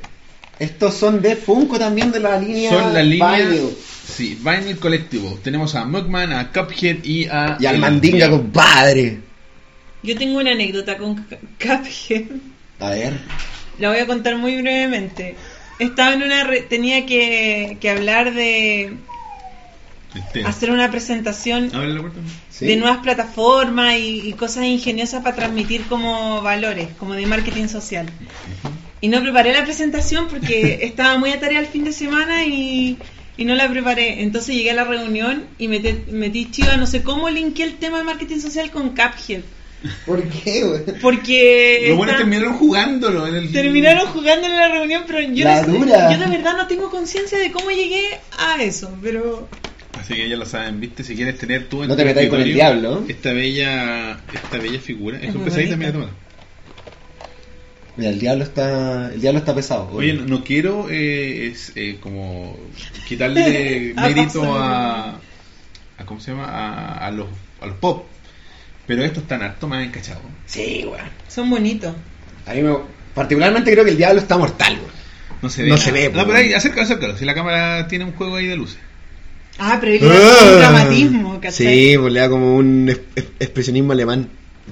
Estos 0.59 0.93
son 0.93 1.23
de 1.23 1.35
Funko 1.35 1.79
también 1.79 2.11
de 2.11 2.19
la 2.19 2.37
línea. 2.39 2.69
Son 2.69 2.93
la 2.93 3.01
línea 3.01 3.37
Vinyl. 3.39 3.69
sí, 4.07 4.37
Vinyl 4.43 4.77
Collectible. 4.77 5.37
Tenemos 5.43 5.73
a 5.73 5.85
Mugman, 5.85 6.33
a 6.33 6.51
Cuphead 6.51 7.03
y 7.03 7.25
a 7.25 7.57
Y 7.59 7.65
al 7.65 7.79
mandinga, 7.79 8.29
compadre. 8.29 9.21
Yo 10.03 10.15
tengo 10.15 10.37
una 10.39 10.51
anécdota 10.51 10.97
con 10.97 11.15
Cu- 11.15 11.35
Cuphead. 11.59 12.25
A 12.81 12.89
ver. 12.91 13.13
La 13.79 13.89
voy 13.89 13.99
a 13.99 14.07
contar 14.07 14.37
muy 14.37 14.61
brevemente. 14.61 15.35
Estaba 15.79 16.13
en 16.13 16.23
una. 16.23 16.43
re- 16.43 16.61
tenía 16.61 17.05
que, 17.05 17.77
que 17.79 17.89
hablar 17.89 18.33
de. 18.33 18.97
hacer 20.45 20.71
una 20.71 20.91
presentación 20.91 21.69
de 22.67 22.75
nuevas 22.75 22.97
plataformas 22.99 23.95
y, 23.97 24.27
y 24.27 24.33
cosas 24.33 24.65
ingeniosas 24.65 25.23
para 25.23 25.35
transmitir 25.35 25.85
como 25.87 26.41
valores, 26.41 26.89
como 26.99 27.13
de 27.13 27.25
marketing 27.25 27.67
social. 27.67 28.07
Y 28.99 29.07
no 29.07 29.21
preparé 29.21 29.53
la 29.53 29.63
presentación 29.63 30.27
porque 30.27 30.79
estaba 30.83 31.17
muy 31.17 31.31
atareada 31.31 31.65
el 31.65 31.71
fin 31.71 31.83
de 31.85 31.93
semana 31.93 32.45
y, 32.45 32.97
y 33.37 33.45
no 33.45 33.55
la 33.55 33.69
preparé. 33.69 34.21
Entonces 34.21 34.53
llegué 34.55 34.71
a 34.71 34.75
la 34.75 34.83
reunión 34.83 35.45
y 35.57 35.67
metí, 35.69 36.03
metí 36.11 36.51
chiva, 36.51 36.77
no 36.77 36.85
sé 36.85 37.01
cómo 37.03 37.29
linké 37.29 37.63
el 37.63 37.77
tema 37.77 37.97
de 37.99 38.03
marketing 38.03 38.39
social 38.39 38.69
con 38.69 38.89
Cuphead. 38.89 39.41
¿Por 40.05 40.23
qué, 40.29 40.63
güey? 40.63 40.81
Porque 41.01 41.85
Los 41.89 41.97
buenos 41.97 42.17
terminaron 42.17 42.53
jugándolo 42.57 43.27
en 43.27 43.35
el 43.35 43.51
terminaron 43.51 44.07
jugando 44.07 44.45
en 44.47 44.55
la 44.55 44.67
reunión, 44.67 45.03
pero 45.07 45.21
yo, 45.21 45.45
La 45.45 45.61
no 45.63 45.73
dura. 45.73 46.11
yo 46.13 46.19
de 46.19 46.27
verdad 46.27 46.55
no 46.57 46.67
tengo 46.67 46.89
conciencia 46.91 47.37
de 47.39 47.51
cómo 47.51 47.69
llegué 47.71 48.19
a 48.37 48.61
eso, 48.61 48.95
pero 49.01 49.47
Así 49.99 50.13
que 50.15 50.27
ya 50.29 50.35
lo 50.37 50.45
saben, 50.45 50.79
¿viste? 50.79 51.03
Si 51.03 51.15
quieres 51.15 51.37
tener 51.37 51.67
tú 51.67 51.83
en 51.83 51.89
No 51.89 51.95
tu 51.95 51.99
te 51.99 52.05
metáis 52.05 52.29
con 52.29 52.41
el 52.41 52.53
diablo. 52.53 53.03
Esta 53.07 53.33
bella, 53.33 54.19
esta 54.33 54.57
bella 54.57 54.79
figura. 54.79 55.17
Es 55.17 55.29
Es 55.29 55.35
muy 55.35 55.43
pesadita, 55.45 55.75
mira, 55.75 55.91
bonita. 55.91 56.07
toma. 56.07 56.17
Mira, 57.97 58.09
el 58.11 58.19
diablo 58.19 58.43
está, 58.43 59.11
el 59.13 59.19
diablo 59.21 59.39
está 59.39 59.53
pesado. 59.53 59.89
Oye, 59.91 60.13
güey. 60.13 60.27
no, 60.27 60.37
no 60.37 60.43
quiero 60.43 60.87
eh, 60.89 61.47
es, 61.47 61.73
eh, 61.75 61.97
como 62.01 62.57
quitarle 63.07 63.93
Ah, 63.97 64.07
mérito 64.07 64.41
pasó. 64.41 64.55
a, 64.57 65.09
a 65.97 66.05
¿cómo 66.05 66.19
se 66.19 66.31
llama? 66.31 66.45
A, 66.45 67.05
a 67.07 67.11
los 67.11 67.27
a 67.59 67.65
los 67.67 67.75
pop, 67.77 68.05
pero 68.87 69.03
estos 69.03 69.23
están 69.23 69.41
harto 69.43 69.67
más 69.67 69.85
encachados. 69.85 70.23
Sí, 70.45 70.83
güey. 70.87 71.01
son 71.27 71.49
bonitos. 71.49 71.95
A 72.45 72.53
mí 72.53 72.61
me, 72.61 72.75
particularmente 73.13 73.71
creo 73.71 73.83
que 73.85 73.91
el 73.91 73.97
diablo 73.97 74.19
está 74.21 74.37
mortal, 74.37 74.77
güey. 74.77 74.91
No 75.41 75.49
se 75.49 75.63
ve. 75.63 75.69
No 75.69 75.75
nada. 75.75 75.85
se 75.85 75.91
ve, 75.91 76.09
No, 76.13 76.25
pero 76.25 76.37
ahí, 76.37 76.53
acércalo, 76.53 76.83
acércalo. 76.83 77.17
Si 77.17 77.25
la 77.25 77.33
cámara 77.33 77.87
tiene 77.87 78.05
un 78.05 78.13
juego 78.13 78.35
ahí 78.35 78.45
de 78.47 78.55
luces. 78.55 78.77
Ah, 79.57 79.77
pero 79.79 79.93
él 79.93 79.99
le 80.01 80.07
da 80.07 80.37
como 80.39 80.51
un 80.51 80.59
dramatismo, 80.59 81.39
¿cachai? 81.41 81.67
Sí, 81.91 81.97
pues 81.97 82.13
le 82.13 82.19
da 82.19 82.29
como 82.29 82.55
un 82.55 82.89
es- 82.89 82.99
es- 83.15 83.25
expresionismo 83.39 83.91
alemán. 83.91 84.29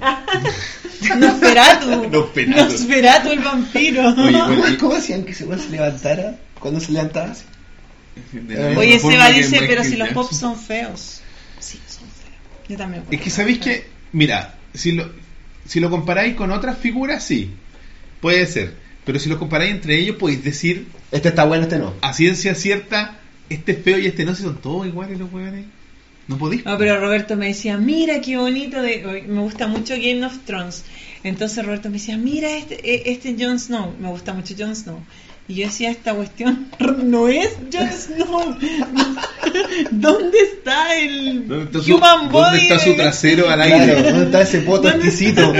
Nosferatu. 1.18 2.08
Nosferatu. 2.10 2.50
Nosferatu 2.72 3.28
el 3.32 3.38
vampiro. 3.40 4.08
Oye, 4.10 4.32
bueno, 4.32 4.68
y- 4.72 4.76
¿Cómo 4.76 4.94
hacían 4.94 5.24
que 5.24 5.32
ese 5.32 5.44
güey 5.44 5.58
se 5.58 5.70
levantara? 5.70 6.36
¿Cuándo 6.58 6.80
se 6.80 6.92
levantaba? 6.92 7.32
la 8.48 8.78
Oye, 8.78 8.98
Seba 8.98 9.30
dice, 9.30 9.60
pero 9.66 9.82
si 9.84 9.96
los 9.96 10.08
pops 10.10 10.36
son 10.36 10.56
feos. 10.58 11.20
Sí, 11.58 11.80
son 11.86 12.04
feos. 12.08 12.68
Yo 12.68 12.76
también. 12.76 13.04
Es 13.10 13.20
que 13.20 13.30
sabéis 13.30 13.58
que, 13.58 13.86
mira, 14.12 14.58
si 14.74 14.92
lo, 14.92 15.10
si 15.66 15.80
lo 15.80 15.90
comparáis 15.90 16.34
con 16.34 16.50
otras 16.50 16.78
figuras, 16.78 17.24
sí, 17.24 17.50
puede 18.20 18.46
ser. 18.46 18.74
Pero 19.04 19.18
si 19.18 19.28
los 19.28 19.38
comparáis 19.38 19.72
entre 19.72 19.98
ellos, 19.98 20.16
podéis 20.16 20.44
decir 20.44 20.86
Este 21.10 21.30
está 21.30 21.44
bueno, 21.44 21.64
este 21.64 21.78
no. 21.78 21.94
a 22.02 22.12
ciencia 22.12 22.54
cierta, 22.54 23.18
este 23.48 23.72
es 23.72 23.82
feo 23.82 23.98
y 23.98 24.06
este 24.06 24.24
no, 24.24 24.34
si 24.34 24.42
son 24.42 24.60
todos 24.60 24.86
iguales 24.86 25.18
los 25.18 25.32
hueones. 25.32 25.64
No 26.28 26.38
podéis. 26.38 26.64
No, 26.64 26.78
pero 26.78 27.00
Roberto 27.00 27.36
me 27.36 27.48
decía, 27.48 27.76
mira 27.76 28.20
qué 28.20 28.36
bonito, 28.36 28.80
de, 28.80 29.24
me 29.26 29.40
gusta 29.40 29.66
mucho 29.66 29.94
Game 29.94 30.24
of 30.24 30.38
Thrones. 30.44 30.84
Entonces 31.24 31.64
Roberto 31.64 31.88
me 31.88 31.94
decía, 31.94 32.16
mira 32.16 32.56
este, 32.56 32.74
eh, 32.88 33.02
este 33.06 33.34
Jon 33.38 33.58
Snow, 33.58 33.94
me 33.98 34.08
gusta 34.08 34.32
mucho 34.32 34.54
Jon 34.56 34.76
Snow. 34.76 35.00
Y 35.50 35.54
yo 35.54 35.66
decía, 35.66 35.90
esta 35.90 36.14
cuestión 36.14 36.68
no 37.02 37.26
es 37.28 37.50
Jon 37.72 37.88
Snow. 37.90 38.56
¿Dónde 39.90 40.38
está 40.38 40.94
el 40.96 41.48
¿Dónde 41.48 41.64
está 41.64 41.80
su, 41.82 41.96
human 41.96 42.28
body? 42.30 42.42
¿dónde 42.44 42.58
está 42.62 42.78
su 42.78 42.90
de- 42.90 42.96
trasero 42.96 43.50
al 43.50 43.60
Claro, 43.60 43.74
aire? 43.96 44.02
¿dónde 44.12 44.24
está 44.26 44.42
ese 44.42 44.60
poto 44.60 44.82
¿Dónde- 44.88 45.06
exquisito? 45.08 45.42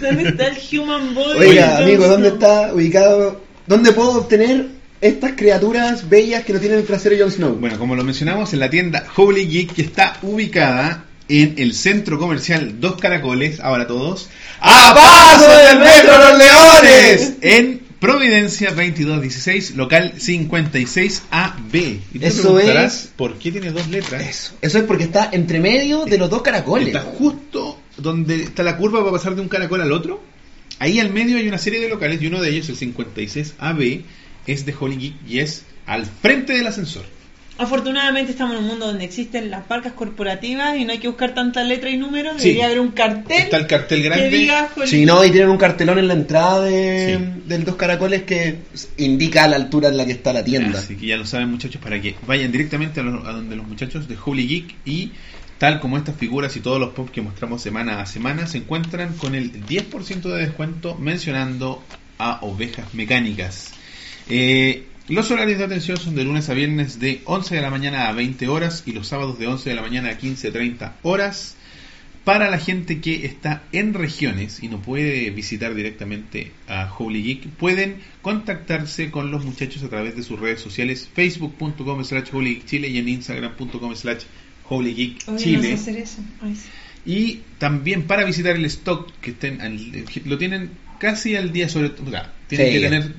¿Dónde 0.00 0.28
está 0.28 0.46
el 0.48 0.56
human 0.80 1.14
body? 1.14 1.38
Oiga, 1.38 1.78
amigo, 1.78 2.06
¿dónde 2.06 2.28
está 2.28 2.72
ubicado? 2.74 3.40
¿Dónde 3.66 3.90
puedo 3.92 4.12
obtener 4.18 4.66
estas 5.00 5.32
criaturas 5.32 6.08
bellas 6.08 6.44
que 6.44 6.52
no 6.52 6.60
tienen 6.60 6.78
el 6.78 6.84
trasero 6.86 7.16
de 7.16 7.22
Jon 7.22 7.30
Snow? 7.32 7.54
Bueno, 7.56 7.78
como 7.78 7.94
lo 7.96 8.04
mencionamos, 8.04 8.52
en 8.52 8.60
la 8.60 8.70
tienda 8.70 9.04
Holy 9.16 9.46
Geek, 9.48 9.72
que 9.74 9.82
está 9.82 10.16
ubicada 10.22 11.04
en 11.28 11.54
el 11.58 11.74
centro 11.74 12.18
comercial 12.18 12.80
Dos 12.80 12.96
Caracoles, 13.00 13.60
ahora 13.60 13.86
todos, 13.86 14.28
¡A 14.60 14.94
paso 14.94 15.50
del 15.66 15.78
Metro 15.78 16.18
Los 16.18 16.38
Leones! 16.38 17.32
En 17.40 17.82
Providencia 18.00 18.70
2216, 18.70 19.76
local 19.76 20.14
56AB. 20.18 21.74
Y 21.74 22.00
tú 22.14 22.18
te 22.18 22.26
Eso 22.26 22.42
preguntarás, 22.54 22.94
es- 22.94 23.10
¿Por 23.16 23.34
qué 23.38 23.52
tiene 23.52 23.70
dos 23.70 23.88
letras? 23.88 24.22
Eso, 24.22 24.52
eso 24.60 24.78
es 24.78 24.84
porque 24.84 25.04
está 25.04 25.30
entre 25.32 25.60
medio 25.60 26.04
de 26.04 26.18
los 26.18 26.28
dos 26.30 26.42
caracoles. 26.42 26.88
Está 26.88 27.02
justo 27.02 27.78
donde 27.96 28.42
está 28.42 28.62
la 28.62 28.76
curva 28.76 29.00
para 29.00 29.12
pasar 29.12 29.34
de 29.34 29.40
un 29.42 29.48
caracol 29.48 29.80
al 29.80 29.92
otro. 29.92 30.20
Ahí 30.78 30.98
al 30.98 31.10
medio 31.10 31.36
hay 31.36 31.46
una 31.46 31.58
serie 31.58 31.80
de 31.80 31.88
locales 31.88 32.20
y 32.20 32.26
uno 32.26 32.40
de 32.40 32.50
ellos, 32.50 32.68
el 32.68 32.76
56AB, 32.76 34.02
es 34.46 34.66
de 34.66 34.74
Holy 34.78 34.96
Geek 34.96 35.14
y 35.28 35.38
es 35.38 35.62
al 35.86 36.06
frente 36.06 36.54
del 36.54 36.66
ascensor. 36.66 37.04
Afortunadamente 37.62 38.32
estamos 38.32 38.56
en 38.56 38.62
un 38.62 38.68
mundo 38.68 38.86
donde 38.86 39.04
existen 39.04 39.50
las 39.50 39.68
marcas 39.70 39.92
corporativas 39.92 40.76
y 40.76 40.84
no 40.84 40.92
hay 40.92 40.98
que 40.98 41.08
buscar 41.08 41.34
tanta 41.34 41.62
letra 41.64 41.90
y 41.90 41.96
números. 41.96 42.34
Sí. 42.38 42.48
Debería 42.48 42.66
haber 42.66 42.80
un 42.80 42.90
cartel 42.92 43.38
Está 43.38 43.56
el 43.56 43.66
cartel 43.66 44.02
grande. 44.02 44.28
que 44.30 44.36
diga 44.36 44.68
no, 45.06 45.24
y 45.24 45.30
tienen 45.30 45.48
un 45.50 45.58
cartelón 45.58 45.98
en 45.98 46.08
la 46.08 46.14
entrada 46.14 46.60
de, 46.62 47.18
Sí. 47.18 47.42
del 47.48 47.64
dos 47.64 47.76
caracoles 47.76 48.22
que 48.24 48.58
indica 48.98 49.46
la 49.48 49.56
altura 49.56 49.88
en 49.88 49.96
la 49.96 50.04
que 50.06 50.12
está 50.12 50.32
la 50.32 50.44
tienda. 50.44 50.78
Así 50.78 50.96
que 50.96 51.06
ya 51.06 51.16
lo 51.16 51.24
saben 51.26 51.50
muchachos 51.50 51.80
para 51.80 52.00
que 52.00 52.14
vayan 52.26 52.50
directamente 52.52 53.00
a, 53.00 53.02
lo- 53.04 53.26
a 53.26 53.32
donde 53.32 53.56
los 53.56 53.66
muchachos 53.66 54.08
de 54.08 54.16
Holy 54.22 54.46
Geek 54.46 54.74
y 54.84 55.12
tal 55.58 55.78
como 55.78 55.96
estas 55.96 56.16
figuras 56.16 56.56
y 56.56 56.60
todos 56.60 56.80
los 56.80 56.90
pops 56.90 57.12
que 57.12 57.22
mostramos 57.22 57.62
semana 57.62 58.00
a 58.00 58.06
semana 58.06 58.46
se 58.48 58.58
encuentran 58.58 59.14
con 59.14 59.34
el 59.36 59.64
10% 59.64 60.22
de 60.22 60.38
descuento 60.46 60.96
mencionando 60.96 61.82
a 62.18 62.38
ovejas 62.42 62.92
mecánicas. 62.94 63.72
Eh, 64.28 64.86
los 65.08 65.30
horarios 65.30 65.58
de 65.58 65.64
atención 65.64 65.96
son 65.96 66.14
de 66.14 66.24
lunes 66.24 66.48
a 66.48 66.54
viernes 66.54 66.98
de 67.00 67.20
11 67.24 67.54
de 67.56 67.60
la 67.60 67.70
mañana 67.70 68.08
a 68.08 68.12
20 68.12 68.48
horas 68.48 68.84
y 68.86 68.92
los 68.92 69.08
sábados 69.08 69.38
de 69.38 69.46
11 69.46 69.70
de 69.70 69.76
la 69.76 69.82
mañana 69.82 70.10
a 70.10 70.18
15.30 70.18 70.92
horas. 71.02 71.56
Para 72.24 72.48
la 72.50 72.58
gente 72.58 73.00
que 73.00 73.26
está 73.26 73.64
en 73.72 73.94
regiones 73.94 74.62
y 74.62 74.68
no 74.68 74.80
puede 74.80 75.28
visitar 75.30 75.74
directamente 75.74 76.52
a 76.68 76.88
Holy 76.96 77.20
Geek, 77.20 77.48
pueden 77.48 77.96
contactarse 78.22 79.10
con 79.10 79.32
los 79.32 79.44
muchachos 79.44 79.82
a 79.82 79.88
través 79.88 80.14
de 80.14 80.22
sus 80.22 80.38
redes 80.38 80.60
sociales, 80.60 81.08
facebook.com 81.12 82.04
slash 82.04 82.28
Holy 82.32 82.54
Geek 82.54 82.64
Chile 82.66 82.88
y 82.90 82.98
en 82.98 83.08
instagram.com 83.08 83.96
slash 83.96 84.22
Holy 84.68 85.16
Chile. 85.36 85.72
hacer 85.72 85.96
eso. 85.96 86.18
Ay, 86.40 86.54
sí. 86.54 86.68
Y 87.04 87.40
también 87.58 88.04
para 88.04 88.22
visitar 88.24 88.54
el 88.54 88.64
stock 88.66 89.10
que 89.20 89.32
estén 89.32 89.60
al- 89.60 90.04
lo 90.24 90.38
tienen 90.38 90.70
casi 91.00 91.34
al 91.34 91.52
día 91.52 91.68
sobre 91.68 91.88
todo, 91.90 92.08
sea, 92.12 92.32
tienen 92.46 92.68
Sí. 92.68 92.72
que 92.74 92.80
tener 92.80 93.14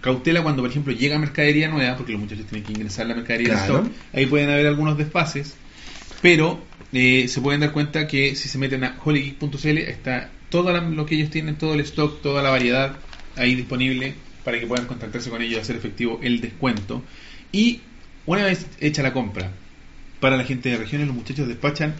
cautela 0.00 0.42
cuando 0.42 0.62
por 0.62 0.70
ejemplo 0.70 0.92
llega 0.92 1.18
mercadería 1.18 1.68
nueva, 1.68 1.96
porque 1.96 2.12
los 2.12 2.20
muchachos 2.20 2.46
tienen 2.46 2.64
que 2.66 2.72
ingresar 2.72 3.06
la 3.06 3.14
mercadería 3.14 3.52
al 3.52 3.58
Claro. 3.58 3.78
stock, 3.78 3.92
ahí 4.12 4.26
pueden 4.26 4.50
haber 4.50 4.66
algunos 4.66 4.96
desfases, 4.98 5.54
pero 6.20 6.60
eh, 6.92 7.26
se 7.28 7.40
pueden 7.40 7.60
dar 7.60 7.72
cuenta 7.72 8.06
que 8.06 8.34
si 8.36 8.48
se 8.48 8.58
meten 8.58 8.84
a 8.84 8.96
holygeek.cl 9.02 9.78
está 9.78 10.30
todo 10.50 10.72
lo 10.80 11.06
que 11.06 11.14
ellos 11.14 11.30
tienen, 11.30 11.56
todo 11.56 11.74
el 11.74 11.80
stock, 11.80 12.20
toda 12.22 12.42
la 12.42 12.50
variedad 12.50 12.96
ahí 13.36 13.54
disponible 13.54 14.14
para 14.44 14.60
que 14.60 14.66
puedan 14.66 14.86
contactarse 14.86 15.30
con 15.30 15.40
ellos 15.40 15.58
y 15.58 15.60
hacer 15.60 15.76
efectivo 15.76 16.20
el 16.22 16.40
descuento. 16.40 17.02
Y 17.52 17.80
una 18.26 18.44
vez 18.44 18.66
hecha 18.80 19.02
la 19.02 19.12
compra, 19.12 19.50
para 20.20 20.36
la 20.36 20.44
gente 20.44 20.68
de 20.68 20.76
regiones, 20.76 21.08
los 21.08 21.16
muchachos 21.16 21.48
despachan 21.48 21.94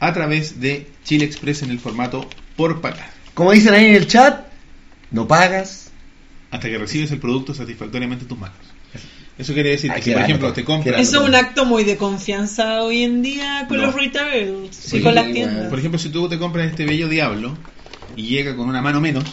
a 0.00 0.12
través 0.12 0.60
de 0.60 0.86
Chile 1.04 1.24
Express 1.24 1.62
en 1.62 1.70
el 1.70 1.78
formato 1.78 2.28
por 2.56 2.80
pagar. 2.80 3.10
Como 3.34 3.52
dicen 3.52 3.74
ahí 3.74 3.86
en 3.86 3.94
el 3.94 4.06
chat, 4.06 4.46
no 5.10 5.28
pagas. 5.28 5.87
Hasta 6.50 6.68
que 6.68 6.78
recibes 6.78 7.10
el 7.12 7.18
producto 7.18 7.52
satisfactoriamente 7.54 8.24
en 8.24 8.28
tus 8.28 8.38
manos. 8.38 8.56
Eso 9.36 9.52
quiere 9.54 9.70
decir 9.70 9.92
que 9.92 10.02
si, 10.02 10.10
por 10.12 10.22
ejemplo, 10.22 10.52
te 10.52 10.64
compras... 10.64 11.00
Eso 11.00 11.22
es 11.22 11.28
un 11.28 11.34
acto 11.34 11.64
muy 11.64 11.84
de 11.84 11.96
confianza 11.96 12.82
hoy 12.82 13.04
en 13.04 13.22
día 13.22 13.66
con 13.68 13.76
No. 13.76 13.86
los 13.86 13.94
retailers 13.94 14.74
Sí, 14.74 14.96
y 14.96 15.00
con 15.02 15.14
las 15.14 15.24
bueno. 15.24 15.34
tiendas. 15.34 15.68
Por 15.68 15.78
ejemplo, 15.78 15.98
si 15.98 16.08
tú 16.08 16.28
te 16.28 16.38
compras 16.38 16.66
este 16.70 16.84
bello 16.86 17.08
diablo 17.08 17.56
y 18.16 18.24
llega 18.28 18.56
con 18.56 18.68
una 18.68 18.82
mano 18.82 19.00
menos, 19.00 19.24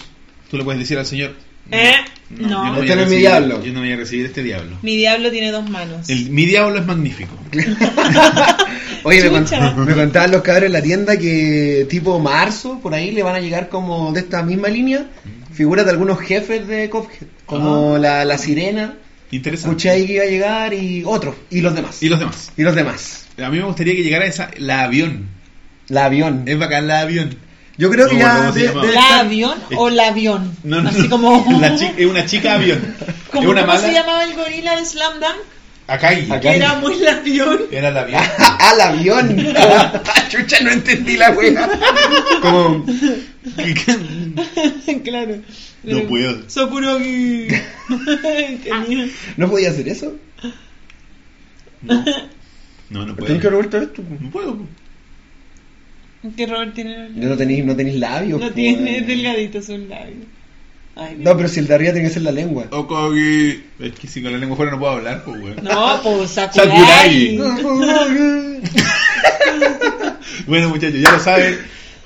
tú 0.52 0.58
le 0.58 0.64
puedes 0.64 0.80
decir 0.80 0.98
al 1.00 1.06
señor... 1.08 1.34
Eh, 1.72 1.94
yo 2.30 2.48
no. 2.48 2.80
Este 2.80 2.94
a 2.94 2.96
no 2.98 3.02
es 3.04 3.10
mi 3.10 3.16
diablo. 3.18 3.64
Yo 3.64 3.74
no 3.74 3.80
voy 3.80 3.92
a 3.92 3.96
recibir 3.96 4.26
este 4.28 4.44
diablo. 4.44 4.78
Mi 4.84 4.96
diablo 4.98 5.32
tiene 5.32 5.50
dos 5.52 5.68
manos. 5.68 6.08
El, 6.10 6.30
mi 6.30 6.46
diablo 6.46 6.78
es 6.80 6.86
magnífico. 6.86 7.34
Oye, 9.04 9.24
me, 9.24 9.30
cont- 9.40 9.76
me 9.86 9.94
contaban 9.96 10.32
los 10.32 10.42
cabros 10.44 10.66
en 10.66 10.74
la 10.74 10.82
tienda 10.82 11.18
que 11.18 11.86
tipo 11.90 12.20
marzo, 12.20 12.80
por 12.82 12.94
ahí 12.94 13.12
le 13.12 13.24
van 13.24 13.36
a 13.36 13.40
llegar 13.40 13.70
como 13.70 14.12
de 14.14 14.20
esta 14.22 14.44
misma 14.44 14.68
línea, 14.68 15.06
figuras 15.56 15.86
de 15.86 15.92
algunos 15.92 16.20
jefes 16.20 16.68
de 16.68 16.90
Cuphead, 16.90 17.28
como 17.46 17.98
la, 17.98 18.26
la 18.26 18.38
sirena, 18.38 18.96
Interesante. 19.32 19.70
escuché 19.70 19.90
ahí 19.90 20.06
que 20.06 20.14
iba 20.14 20.24
a 20.24 20.28
llegar 20.28 20.74
y 20.74 21.04
otros, 21.06 21.36
y 21.50 21.62
los 21.62 21.74
demás. 21.74 22.02
Y 22.04 22.10
los 22.10 22.20
demás. 22.20 22.52
Y 22.58 22.62
los 22.64 22.76
demás. 22.76 23.26
A 23.44 23.50
mí 23.50 23.58
me 23.58 23.64
gustaría 23.66 23.96
que 23.96 24.04
llegara 24.04 24.26
esa, 24.26 24.52
la 24.58 24.84
avión. 24.84 25.28
La 25.88 26.06
avión. 26.06 26.44
Es 26.46 26.58
bacán 26.58 26.88
la 26.88 27.00
avión. 27.02 27.38
Yo 27.78 27.90
creo 27.90 28.08
que 28.08 28.18
ya 28.18 28.52
¿La 28.54 28.54
estar- 28.54 29.20
avión 29.26 29.58
o 29.76 29.90
la 29.90 30.08
avión? 30.08 30.56
No, 30.64 30.82
no, 30.82 30.90
Así 30.90 31.02
no. 31.04 31.10
como... 31.10 31.46
La 31.60 31.76
es 31.76 32.06
una 32.06 32.26
chica 32.26 32.54
avión. 32.54 32.96
como 33.32 33.44
es 33.44 33.50
una 33.50 33.62
¿Cómo 33.62 33.74
mala. 33.74 33.86
se 33.88 33.94
llamaba 33.94 34.24
el 34.24 34.34
gorila 34.34 34.78
de 34.78 34.86
Slam 34.86 35.20
Dunk? 35.20 35.36
Akai. 35.88 36.32
Akai. 36.32 36.56
Era 36.56 36.76
muy 36.76 36.94
el 36.94 37.08
avión. 37.08 37.60
Era 37.72 37.92
la 37.92 38.02
avión. 38.02 38.22
¡Al 38.40 38.82
avión! 38.82 39.46
Chucha, 40.30 40.58
no 40.62 40.72
entendí 40.72 41.18
la 41.18 41.32
wea. 41.32 41.70
Como, 42.42 42.86
claro. 45.04 45.38
No 45.84 46.04
puedo. 46.04 46.50
Sokurogi. 46.50 47.48
Tenía- 48.64 49.10
¿no 49.38 49.50
podía 49.50 49.70
hacer 49.70 49.88
eso? 49.88 50.16
No, 51.82 52.04
no, 52.90 53.06
no 53.06 53.16
¿Por 53.16 53.26
qué 53.26 53.34
nunca 53.34 53.50
puedo. 53.50 53.62
Roberto 53.62 53.78
esto? 53.78 54.04
No 54.20 54.30
puedo. 54.32 54.58
Que 56.36 56.48
Robert 56.48 56.74
tiene... 56.74 57.10
Yo 57.16 57.30
no 57.30 57.38
tenéis 57.38 57.64
no 57.66 57.76
tenéis 57.76 58.00
labios. 58.00 58.40
No 58.42 58.52
tiene 58.52 58.94
weón. 58.94 59.06
delgaditos 59.08 59.66
sus 59.66 59.80
labios. 59.82 60.26
Ay, 60.96 61.18
No, 61.20 61.36
pero 61.36 61.50
si 61.50 61.60
el 61.60 61.68
de 61.68 61.76
arriba 61.76 61.94
tiene 61.94 62.08
que 62.08 62.14
ser 62.14 62.24
la 62.24 62.32
lengua. 62.32 62.66
Okagi. 62.72 63.64
Es 63.80 63.92
que 64.00 64.08
si 64.08 64.24
con 64.24 64.32
la 64.32 64.38
lengua 64.40 64.56
fuera 64.58 64.72
no 64.72 64.80
puedo 64.80 64.94
hablar, 64.94 65.24
pues, 65.24 65.40
weón. 65.42 65.58
No, 65.64 66.00
pues 66.02 66.32
Sakurai. 66.32 67.38
Sakurai. 67.38 68.62
Bueno, 70.48 70.70
muchachos, 70.70 71.00
ya 71.00 71.12
lo 71.12 71.20
saben. 71.20 71.58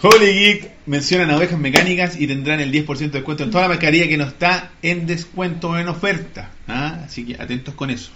Holy 0.02 0.32
Geek 0.32 0.72
mencionan 0.86 1.30
a 1.30 1.38
ovejas 1.38 1.60
mecánicas 1.60 2.20
y 2.20 2.26
tendrán 2.26 2.62
el 2.62 2.72
10% 2.72 2.98
de 2.98 3.08
descuento 3.10 3.44
en 3.44 3.52
toda 3.52 3.64
la 3.64 3.70
mascarilla 3.70 4.08
que 4.08 4.16
no 4.16 4.24
está 4.24 4.72
en 4.82 5.06
descuento 5.06 5.70
o 5.70 5.78
en 5.78 5.90
oferta. 5.90 6.52
¿ah? 6.70 7.02
Así 7.06 7.26
que 7.26 7.42
atentos 7.42 7.74
con 7.74 7.90
eso. 7.90 8.12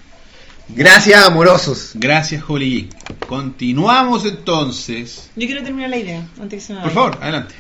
Gracias, 0.70 1.22
amorosos. 1.26 1.92
Gracias, 1.96 2.42
Holy 2.48 2.70
Geek. 2.70 3.28
Continuamos 3.28 4.26
entonces. 4.26 5.30
Yo 5.36 5.46
quiero 5.46 5.62
terminar 5.62 5.90
la 5.90 5.98
idea 5.98 6.26
antes 6.42 6.62
que 6.62 6.68
se 6.68 6.74
me 6.74 6.82
Por 6.82 6.92
favor, 6.92 7.18
adelante. 7.22 7.54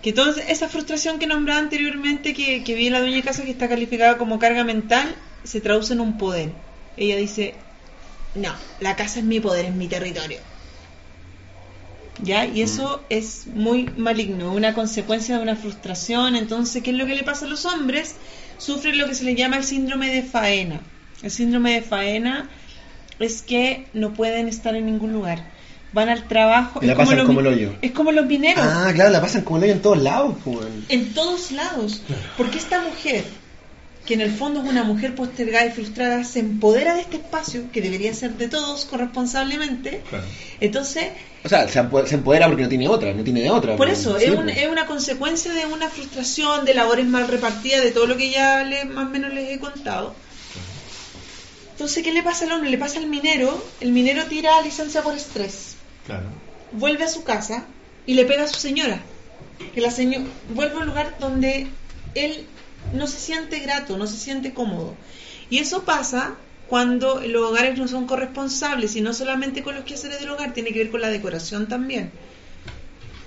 Que 0.00 0.12
toda 0.12 0.40
esa 0.42 0.68
frustración 0.68 1.18
que 1.18 1.26
nombraba 1.26 1.58
anteriormente, 1.58 2.34
que, 2.34 2.62
que 2.62 2.74
vi 2.76 2.86
en 2.86 2.92
la 2.92 3.00
dueña 3.00 3.16
de 3.16 3.22
casa 3.22 3.42
que 3.42 3.50
está 3.50 3.68
calificada 3.68 4.16
como 4.16 4.38
carga 4.38 4.62
mental, 4.62 5.16
se 5.42 5.60
traduce 5.60 5.92
en 5.92 6.00
un 6.00 6.18
poder. 6.18 6.52
Ella 6.96 7.16
dice, 7.16 7.54
no, 8.36 8.54
la 8.78 8.94
casa 8.94 9.18
es 9.18 9.24
mi 9.24 9.40
poder, 9.40 9.66
es 9.66 9.74
mi 9.74 9.88
territorio. 9.88 10.38
¿Ya? 12.22 12.44
Y 12.46 12.62
eso 12.62 13.02
es 13.08 13.46
muy 13.54 13.84
maligno, 13.96 14.52
una 14.52 14.74
consecuencia 14.74 15.36
de 15.36 15.42
una 15.42 15.56
frustración. 15.56 16.36
Entonces, 16.36 16.82
¿qué 16.82 16.90
es 16.90 16.96
lo 16.96 17.06
que 17.06 17.14
le 17.14 17.22
pasa 17.22 17.46
a 17.46 17.48
los 17.48 17.64
hombres? 17.64 18.14
Sufren 18.58 18.98
lo 18.98 19.06
que 19.06 19.14
se 19.14 19.24
le 19.24 19.34
llama 19.34 19.56
el 19.56 19.64
síndrome 19.64 20.08
de 20.14 20.22
faena. 20.22 20.80
El 21.22 21.30
síndrome 21.30 21.72
de 21.72 21.82
faena 21.82 22.48
es 23.18 23.42
que 23.42 23.86
no 23.92 24.12
pueden 24.12 24.48
estar 24.48 24.74
en 24.74 24.86
ningún 24.86 25.12
lugar. 25.12 25.44
Van 25.92 26.08
al 26.08 26.28
trabajo. 26.28 26.80
Y 26.82 26.86
la 26.86 26.92
es 26.92 26.96
como 26.96 27.06
pasan 27.10 27.18
los 27.18 27.26
como 27.26 27.40
el 27.40 27.46
hoyo. 27.48 27.74
Es 27.82 27.92
como 27.92 28.12
los 28.12 28.26
mineros 28.26 28.64
Ah, 28.64 28.90
claro, 28.94 29.10
la 29.10 29.20
pasan 29.20 29.42
como 29.42 29.56
el 29.58 29.64
hoyo 29.64 29.72
en 29.72 29.82
todos 29.82 29.98
lados, 29.98 30.36
weón. 30.44 30.84
en 30.88 31.12
todos 31.14 31.50
lados. 31.52 32.02
Porque 32.36 32.58
esta 32.58 32.80
mujer 32.82 33.24
que 34.10 34.14
en 34.14 34.22
el 34.22 34.32
fondo 34.34 34.60
es 34.60 34.68
una 34.68 34.82
mujer 34.82 35.14
postergada 35.14 35.66
y 35.66 35.70
frustrada, 35.70 36.24
se 36.24 36.40
empodera 36.40 36.94
de 36.96 37.02
este 37.02 37.18
espacio, 37.18 37.70
que 37.70 37.80
debería 37.80 38.12
ser 38.12 38.32
de 38.32 38.48
todos 38.48 38.84
corresponsablemente. 38.86 40.02
Claro. 40.10 40.24
Entonces, 40.58 41.04
O 41.44 41.48
sea, 41.48 41.68
se 41.68 41.80
empo- 41.80 42.04
se 42.04 42.16
empodera 42.16 42.48
porque 42.48 42.64
no 42.64 42.68
tiene 42.68 42.88
otra, 42.88 43.12
no 43.14 43.22
tiene 43.22 43.40
de 43.42 43.50
otra. 43.50 43.76
por 43.76 43.88
eso, 43.88 44.18
Sí, 44.18 44.24
es, 44.24 44.30
un- 44.32 44.46
pues. 44.46 44.58
es 44.58 44.66
una 44.68 44.86
consecuencia 44.86 45.52
de 45.52 45.64
una 45.66 45.88
frustración, 45.88 46.64
de 46.64 46.74
labores 46.74 47.06
mal 47.06 47.28
repartidas, 47.28 47.84
de 47.84 47.92
todo 47.92 48.08
lo 48.08 48.16
que 48.16 48.30
ya 48.30 48.64
le- 48.64 48.84
más 48.84 49.06
o 49.06 49.10
menos 49.10 49.32
les 49.32 49.48
he 49.48 49.60
contado. 49.60 50.12
Entonces, 51.72 52.02
¿qué 52.02 52.12
le 52.12 52.24
pasa 52.24 52.46
al 52.46 52.50
hombre? 52.52 52.68
Le 52.68 52.78
pasa 52.78 52.98
al 52.98 53.06
minero, 53.06 53.64
el 53.80 53.92
minero 53.92 54.24
tira 54.24 54.60
licencia 54.62 55.02
por 55.02 55.14
estrés, 55.14 55.76
Claro. 56.04 56.26
vuelve 56.72 57.04
a 57.04 57.08
su 57.08 57.22
casa 57.22 57.64
y 58.06 58.14
le 58.14 58.24
pega 58.24 58.42
a 58.42 58.48
su 58.48 58.58
señora. 58.58 59.00
Que 59.72 59.80
la 59.80 59.92
señora 59.92 60.24
vuelve 60.52 60.74
a 60.74 60.78
un 60.78 60.86
lugar 60.86 61.14
donde 61.20 61.68
él 62.16 62.44
no 62.92 63.06
se 63.06 63.18
siente 63.18 63.60
grato, 63.60 63.96
no 63.96 64.06
se 64.06 64.16
siente 64.16 64.52
cómodo. 64.52 64.94
Y 65.48 65.58
eso 65.58 65.84
pasa 65.84 66.36
cuando 66.68 67.20
los 67.20 67.50
hogares 67.50 67.78
no 67.78 67.88
son 67.88 68.06
corresponsables 68.06 68.94
y 68.94 69.00
no 69.00 69.12
solamente 69.12 69.62
con 69.62 69.74
los 69.74 69.84
quehaceres 69.84 70.20
del 70.20 70.30
hogar, 70.30 70.52
tiene 70.52 70.72
que 70.72 70.78
ver 70.78 70.90
con 70.90 71.00
la 71.00 71.08
decoración 71.08 71.66
también. 71.66 72.12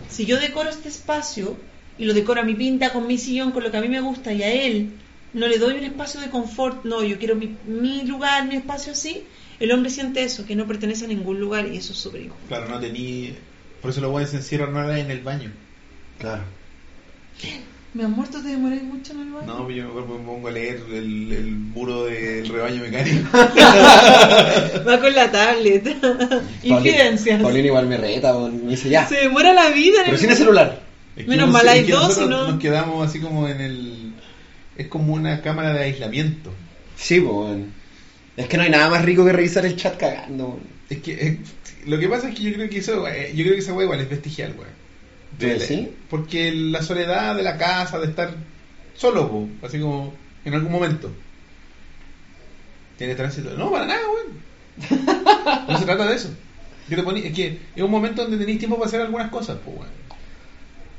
Si 0.09 0.25
yo 0.25 0.39
decoro 0.39 0.69
este 0.69 0.89
espacio 0.89 1.57
y 1.97 2.05
lo 2.05 2.13
decoro 2.13 2.41
a 2.41 2.43
mi 2.43 2.55
pinta, 2.55 2.93
con 2.93 3.05
mi 3.07 3.17
sillón, 3.17 3.51
con 3.51 3.63
lo 3.63 3.71
que 3.71 3.77
a 3.77 3.81
mí 3.81 3.89
me 3.89 3.99
gusta 3.99 4.31
y 4.31 4.43
a 4.43 4.51
él 4.51 4.91
no 5.33 5.47
le 5.47 5.57
doy 5.57 5.75
un 5.75 5.83
espacio 5.83 6.21
de 6.21 6.29
confort, 6.29 6.85
no, 6.85 7.03
yo 7.03 7.17
quiero 7.17 7.35
mi, 7.35 7.57
mi 7.65 8.03
lugar, 8.03 8.47
mi 8.47 8.55
espacio 8.55 8.93
así, 8.93 9.23
el 9.59 9.71
hombre 9.71 9.89
siente 9.89 10.23
eso, 10.23 10.45
que 10.45 10.55
no 10.55 10.67
pertenece 10.67 11.05
a 11.05 11.07
ningún 11.07 11.39
lugar 11.39 11.67
y 11.67 11.77
eso 11.77 11.93
es 11.93 11.99
súper 11.99 12.21
injusto. 12.21 12.47
Claro, 12.47 12.69
no 12.69 12.79
tenía. 12.79 13.33
Por 13.81 13.91
eso 13.91 14.01
los 14.01 14.11
buenos 14.11 14.29
se 14.29 14.37
encierran 14.37 14.77
ahora 14.77 14.99
en 14.99 15.11
el 15.11 15.21
baño. 15.21 15.51
Claro. 16.19 16.43
Me 17.93 18.03
han 18.05 18.11
muerto, 18.11 18.41
te 18.41 18.47
demoráis 18.47 18.81
mucho 18.83 19.13
en 19.13 19.19
el 19.19 19.29
baño. 19.33 19.45
No, 19.45 19.69
yo 19.69 19.93
me 19.93 20.01
pongo 20.25 20.47
a 20.47 20.51
leer 20.51 20.81
el, 20.91 21.31
el 21.31 21.51
muro 21.51 22.05
del 22.05 22.47
rebaño 22.49 22.81
mecánico. 22.81 23.29
Va 24.87 24.99
con 24.99 25.13
la 25.13 25.31
tablet. 25.31 25.95
Infidencias. 26.63 27.41
Paulina 27.41 27.67
igual 27.67 27.87
me 27.87 27.97
reta, 27.97 28.33
me 28.33 28.69
dice 28.71 28.89
ya. 28.89 29.07
Se 29.07 29.15
demora 29.17 29.53
la 29.53 29.69
vida. 29.69 29.99
Pero 30.05 30.13
el- 30.15 30.19
sin 30.19 30.31
el 30.31 30.37
celular. 30.37 30.81
Es 31.15 31.25
que 31.25 31.29
Menos 31.29 31.47
no 31.47 31.53
mal 31.53 31.67
hay 31.67 31.83
dos, 31.83 32.17
no- 32.27 32.47
Nos 32.47 32.59
quedamos 32.59 33.07
así 33.07 33.19
como 33.19 33.47
en 33.47 33.61
el. 33.61 34.13
Es 34.75 34.87
como 34.87 35.13
una 35.13 35.41
cámara 35.41 35.73
de 35.73 35.83
aislamiento. 35.83 36.51
Sí, 36.95 37.19
pues. 37.21 37.59
Es 38.37 38.47
que 38.47 38.57
no 38.57 38.63
hay 38.63 38.71
nada 38.71 38.89
más 38.89 39.05
rico 39.05 39.23
que 39.23 39.33
revisar 39.33 39.65
el 39.67 39.75
chat 39.75 39.97
cagando. 39.97 40.47
weón. 40.47 40.59
Es 40.89 40.97
que 40.99 41.37
lo 41.85 41.99
que 41.99 42.07
pasa 42.09 42.29
es 42.29 42.35
que 42.35 42.41
yo 42.43 42.53
creo 42.53 42.69
que 42.69 42.79
eso, 42.79 43.07
eh, 43.07 43.31
yo 43.35 43.43
creo 43.43 43.53
que 43.53 43.59
esa 43.61 43.73
wea 43.73 43.83
igual 43.85 43.99
es 43.99 44.09
vestigial, 44.09 44.55
weón. 44.57 44.82
Porque 46.09 46.51
la 46.51 46.81
soledad 46.81 47.35
de 47.35 47.43
la 47.43 47.57
casa, 47.57 47.99
de 47.99 48.07
estar 48.07 48.33
solo, 48.95 49.29
po, 49.29 49.47
así 49.63 49.79
como 49.79 50.13
en 50.45 50.53
algún 50.53 50.71
momento. 50.71 51.11
Tiene 52.97 53.15
tránsito. 53.15 53.55
No, 53.57 53.71
para 53.71 53.85
nada, 53.85 54.01
weón. 54.09 55.03
No 55.67 55.77
se 55.77 55.85
trata 55.85 56.05
de 56.07 56.15
eso. 56.15 56.29
Que 56.89 56.95
te 56.95 57.03
poní- 57.03 57.23
es 57.25 57.33
que 57.33 57.57
es 57.75 57.83
un 57.83 57.91
momento 57.91 58.21
donde 58.23 58.37
tenéis 58.37 58.59
tiempo 58.59 58.75
para 58.77 58.87
hacer 58.87 59.01
algunas 59.01 59.29
cosas, 59.31 59.57
pues, 59.63 59.77
weón. 59.77 59.89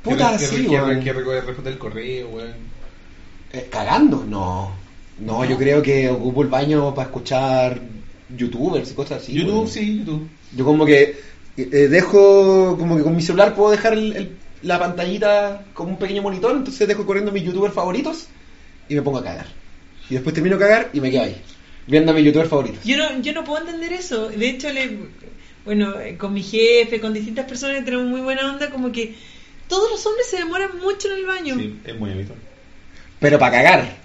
Puta, 0.02 0.36
que, 0.36 0.46
sí, 0.46 0.66
que, 0.66 0.68
weón. 0.80 0.98
que, 1.00 1.04
que 1.04 1.40
responder 1.40 1.72
el 1.72 1.78
correo, 1.78 2.28
weón. 2.28 2.54
Eh, 3.52 3.68
¿Cagando? 3.70 4.24
No. 4.24 4.72
No, 5.18 5.44
yo 5.44 5.56
creo 5.56 5.80
que 5.82 6.08
ocupo 6.10 6.42
el 6.42 6.48
baño 6.48 6.92
para 6.94 7.06
escuchar 7.08 7.80
youtubers 8.36 8.90
y 8.90 8.94
cosas 8.94 9.22
así. 9.22 9.32
YouTube, 9.32 9.54
weón. 9.54 9.68
sí, 9.68 9.98
YouTube. 9.98 10.28
Yo 10.56 10.64
como 10.64 10.84
que 10.84 11.16
eh, 11.56 11.88
dejo, 11.88 12.76
como 12.78 12.96
que 12.96 13.02
con 13.02 13.14
mi 13.16 13.22
celular 13.22 13.54
puedo 13.54 13.70
dejar 13.70 13.92
el- 13.94 14.16
el- 14.16 14.36
la 14.62 14.78
pantallita 14.78 15.64
como 15.74 15.90
un 15.90 15.98
pequeño 15.98 16.22
monitor, 16.22 16.56
entonces 16.56 16.88
dejo 16.88 17.04
corriendo 17.06 17.30
mis 17.32 17.44
youtubers 17.44 17.74
favoritos 17.74 18.26
y 18.88 18.94
me 18.94 19.02
pongo 19.02 19.18
a 19.18 19.24
cagar. 19.24 19.46
Y 20.10 20.14
después 20.14 20.34
termino 20.34 20.56
de 20.56 20.62
cagar 20.62 20.90
y 20.92 21.00
me 21.00 21.10
quedo 21.10 21.22
ahí, 21.24 21.36
viendo 21.86 22.12
a 22.12 22.14
mis 22.14 22.24
youtubers 22.24 22.48
favoritos. 22.50 22.82
Yo 22.84 22.96
no, 22.96 23.20
yo 23.20 23.32
no 23.32 23.44
puedo 23.44 23.60
entender 23.60 23.92
eso. 23.92 24.28
De 24.28 24.48
hecho, 24.48 24.70
le, 24.70 24.98
bueno, 25.64 25.98
eh, 26.00 26.16
con 26.16 26.32
mi 26.34 26.42
jefe, 26.42 27.00
con 27.00 27.12
distintas 27.12 27.46
personas 27.46 27.84
tenemos 27.84 28.06
muy 28.06 28.20
buena 28.20 28.52
onda, 28.52 28.70
como 28.70 28.90
que 28.90 29.14
todos 29.68 29.90
los 29.90 30.04
hombres 30.06 30.26
se 30.28 30.38
demoran 30.38 30.78
mucho 30.78 31.08
en 31.08 31.14
el 31.14 31.26
baño. 31.26 31.54
Sí, 31.56 31.78
es 31.84 31.98
muy 31.98 32.10
habitual. 32.10 32.38
Pero 33.20 33.38
para 33.38 33.52
cagar, 33.56 33.96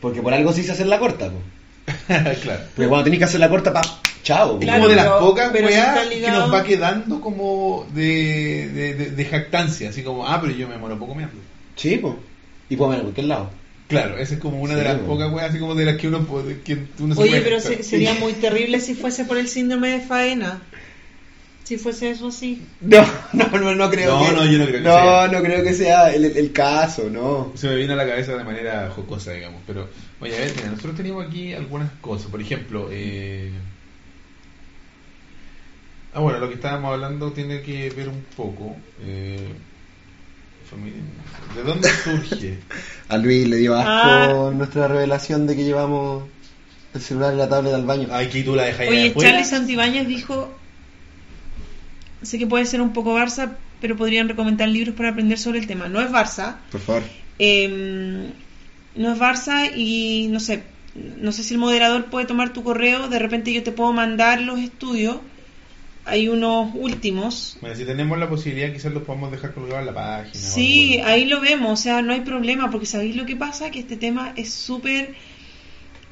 porque 0.00 0.22
por 0.22 0.34
algo 0.34 0.52
sí 0.52 0.62
se 0.62 0.72
hace 0.72 0.84
la 0.84 0.98
corta. 0.98 1.30
po. 1.30 1.38
claro. 2.42 2.62
Porque 2.74 2.88
cuando 2.88 3.04
tenés 3.04 3.18
que 3.18 3.24
hacer 3.24 3.40
la 3.40 3.48
corta, 3.50 3.72
pa, 3.72 3.82
chao. 4.22 4.58
Claro, 4.58 4.78
como 4.78 4.88
de 4.88 4.96
las 4.96 5.04
pero- 5.06 5.18
pocas 5.20 5.50
pero 5.52 5.66
weas 5.68 5.98
que 6.08 6.30
nos 6.30 6.52
va 6.52 6.64
quedando 6.64 7.20
como 7.20 7.86
de, 7.94 8.68
de, 8.72 8.94
de- 8.94 9.10
de 9.10 9.24
jactancia, 9.24 9.90
así 9.90 10.02
como, 10.02 10.26
ah, 10.26 10.40
pero 10.40 10.52
yo 10.54 10.68
me 10.68 10.78
muero 10.78 10.98
poco 10.98 11.14
meando. 11.14 11.36
Sí, 11.76 11.98
pues. 11.98 12.14
Y 12.68 12.76
puedo 12.76 12.90
ver 12.90 13.00
en 13.00 13.04
cualquier 13.06 13.26
lado. 13.26 13.50
Claro, 13.86 14.16
esa 14.16 14.34
es 14.34 14.40
como 14.40 14.60
una 14.62 14.74
de 14.76 14.82
las 14.84 14.94
po. 15.00 15.08
pocas 15.08 15.30
weas 15.30 15.50
así 15.50 15.58
como 15.58 15.74
de 15.74 15.84
las 15.84 15.96
que 15.96 16.08
uno, 16.08 16.20
puede- 16.26 16.60
que 16.62 16.78
uno 17.00 17.14
se 17.14 17.20
Oye, 17.20 17.30
puede 17.32 17.42
pero 17.42 17.60
se- 17.60 17.82
sería 17.82 18.14
muy 18.14 18.32
terrible 18.32 18.80
si 18.80 18.94
fuese 18.94 19.24
por 19.26 19.36
el 19.36 19.46
síndrome 19.48 19.88
de 19.90 20.00
faena. 20.00 20.62
Si 21.64 21.78
fuese 21.78 22.10
eso 22.10 22.28
así. 22.28 22.62
No, 22.82 23.04
no, 23.32 23.48
no, 23.58 23.74
no 23.74 23.90
creo 23.90 24.18
No, 24.18 24.26
que 24.26 24.32
no, 24.32 24.44
yo 24.44 24.58
no 24.58 24.64
creo 24.66 24.82
que 24.82 24.88
no, 24.88 24.94
sea. 24.94 25.28
no 25.28 25.42
creo 25.42 25.62
que 25.64 25.72
sea 25.74 26.14
el, 26.14 26.24
el 26.26 26.52
caso, 26.52 27.08
no. 27.10 27.52
Se 27.56 27.68
me 27.68 27.76
vino 27.76 27.94
a 27.94 27.96
la 27.96 28.06
cabeza 28.06 28.36
de 28.36 28.44
manera 28.44 28.90
jocosa, 28.94 29.32
digamos. 29.32 29.62
Pero, 29.66 29.88
oye, 30.20 30.36
a 30.36 30.40
ver, 30.40 30.52
mira, 30.56 30.68
nosotros 30.68 30.94
teníamos 30.96 31.26
aquí 31.26 31.54
algunas 31.54 31.90
cosas. 32.02 32.30
Por 32.30 32.40
ejemplo, 32.42 32.88
eh... 32.92 33.50
ah, 36.14 36.20
bueno, 36.20 36.38
lo 36.38 36.48
que 36.48 36.54
estábamos 36.54 36.92
hablando 36.92 37.32
tiene 37.32 37.62
que 37.62 37.90
ver 37.90 38.08
un 38.08 38.24
poco. 38.36 38.76
Eh... 39.02 39.48
familia- 40.70 41.00
¿De 41.56 41.62
dónde 41.62 41.88
surge? 41.88 42.58
A 43.08 43.16
Luis 43.16 43.48
le 43.48 43.56
dio 43.56 43.74
asco 43.74 43.90
Ah. 43.90 44.50
nuestra 44.54 44.88
revelación 44.88 45.46
de 45.46 45.56
que 45.56 45.64
llevamos 45.64 46.24
el 46.94 47.00
celular 47.00 47.34
y 47.34 47.38
la 47.38 47.48
tablet 47.48 47.74
al 47.74 47.84
baño. 47.84 48.08
Aquí 48.12 48.42
tú 48.42 48.54
la 48.54 48.64
dejas 48.64 48.80
ahí 48.80 48.88
Oye. 48.88 49.14
Charlie 49.18 49.44
Santibáñez 49.44 50.06
dijo, 50.06 50.52
sé 52.24 52.38
que 52.38 52.46
puede 52.46 52.66
ser 52.66 52.80
un 52.80 52.92
poco 52.92 53.14
Barça, 53.16 53.56
pero 53.80 53.96
podrían 53.96 54.28
recomendar 54.28 54.68
libros 54.68 54.94
para 54.96 55.10
aprender 55.10 55.38
sobre 55.38 55.58
el 55.58 55.66
tema. 55.66 55.88
No 55.88 56.00
es 56.00 56.10
Barça, 56.10 56.56
Por 56.70 56.80
favor. 56.80 57.02
eh, 57.38 58.30
no 58.96 59.12
es 59.12 59.18
Barça 59.18 59.70
y 59.76 60.28
no 60.28 60.40
sé, 60.40 60.62
no 60.94 61.32
sé 61.32 61.42
si 61.42 61.54
el 61.54 61.60
moderador 61.60 62.06
puede 62.06 62.26
tomar 62.26 62.52
tu 62.52 62.62
correo, 62.62 63.08
de 63.08 63.18
repente 63.18 63.52
yo 63.52 63.62
te 63.62 63.72
puedo 63.72 63.92
mandar 63.92 64.40
los 64.40 64.58
estudios, 64.60 65.18
hay 66.06 66.28
unos 66.28 66.70
últimos. 66.74 67.56
Bueno, 67.60 67.74
si 67.76 67.84
tenemos 67.84 68.18
la 68.18 68.28
posibilidad, 68.28 68.72
quizás 68.72 68.92
los 68.92 69.02
podemos 69.02 69.30
dejar 69.30 69.52
colgados 69.54 69.80
en 69.80 69.86
la 69.86 69.94
página. 69.94 70.34
Sí, 70.34 71.00
ahí 71.04 71.24
lo 71.24 71.40
vemos, 71.40 71.72
o 71.80 71.82
sea, 71.82 72.02
no 72.02 72.12
hay 72.12 72.20
problema, 72.20 72.70
porque 72.70 72.86
sabéis 72.86 73.16
lo 73.16 73.26
que 73.26 73.36
pasa, 73.36 73.70
que 73.70 73.80
este 73.80 73.96
tema 73.96 74.32
es 74.36 74.52
súper 74.52 75.14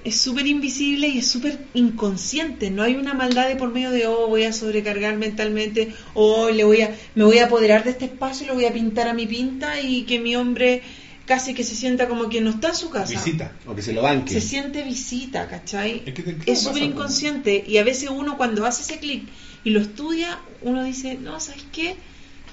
es 0.05 0.21
súper 0.21 0.47
invisible 0.47 1.09
y 1.09 1.19
es 1.19 1.29
súper 1.29 1.59
inconsciente, 1.75 2.71
no 2.71 2.83
hay 2.83 2.97
una 2.97 3.15
maldad 3.15 3.49
de 3.49 3.57
por 3.57 3.73
medio 3.73 3.91
de 3.91 4.07
oh 4.07 4.27
voy 4.29 4.45
a 4.45 4.53
sobrecargar 4.53 5.17
mentalmente, 5.17 5.95
o 6.15 6.51
le 6.51 6.65
voy 6.65 6.83
a 6.83 6.97
me 7.15 7.25
voy 7.25 7.39
a 7.39 7.47
apoderar 7.47 7.85
de 7.85 7.91
este 7.91 8.07
espacio 8.07 8.45
y 8.45 8.49
lo 8.49 8.55
voy 8.55 8.65
a 8.65 8.73
pintar 8.73 9.09
a 9.09 9.15
mi 9.15 9.27
pinta 9.27 9.81
y 9.81 10.03
que 10.03 10.19
mi 10.19 10.35
hombre 10.35 10.83
casi 11.27 11.55
que 11.55 11.65
se 11.65 11.77
sienta 11.77 12.09
como 12.09 12.29
que 12.29 12.41
no 12.41 12.51
está 12.51 12.69
en 12.69 12.75
su 12.75 12.91
casa. 12.91 13.13
Visita. 13.13 13.53
O 13.67 13.75
que 13.75 13.83
se 13.83 13.93
lo 13.93 14.03
banque. 14.03 14.35
Se 14.35 14.41
siente 14.41 14.83
visita, 14.83 15.49
¿cachai? 15.49 16.03
Es 16.05 16.15
que 16.15 16.57
súper 16.57 16.83
inconsciente 16.83 17.65
y 17.67 17.79
a 17.79 17.85
veces 17.85 18.11
uno 18.11 18.37
cuando 18.37 18.67
hace 18.67 18.83
ese 18.83 18.99
clic 18.99 19.25
y 19.65 19.71
lo 19.71 19.81
estudia, 19.81 20.41
uno 20.63 20.83
dice, 20.83 21.15
no, 21.15 21.39
¿sabes 21.39 21.65
qué? 21.73 21.95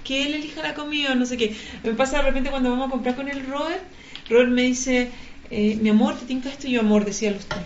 Que 0.03 0.27
él 0.27 0.35
elija 0.35 0.61
la 0.61 0.75
comida, 0.75 1.15
no 1.15 1.25
sé 1.25 1.37
qué. 1.37 1.55
Me 1.83 1.93
pasa 1.93 2.17
de 2.17 2.23
repente 2.23 2.51
cuando 2.51 2.69
vamos 2.69 2.87
a 2.87 2.91
comprar 2.91 3.15
con 3.15 3.27
el 3.27 3.45
Robert, 3.45 3.81
Robert 4.29 4.51
me 4.51 4.61
dice, 4.61 5.09
eh, 5.51 5.77
mi 5.81 5.89
amor, 5.89 6.15
¿te 6.17 6.25
tinca 6.25 6.49
esto? 6.49 6.67
Y 6.67 6.71
yo, 6.71 6.81
amor, 6.81 7.05
decía 7.05 7.31
usted. 7.31 7.57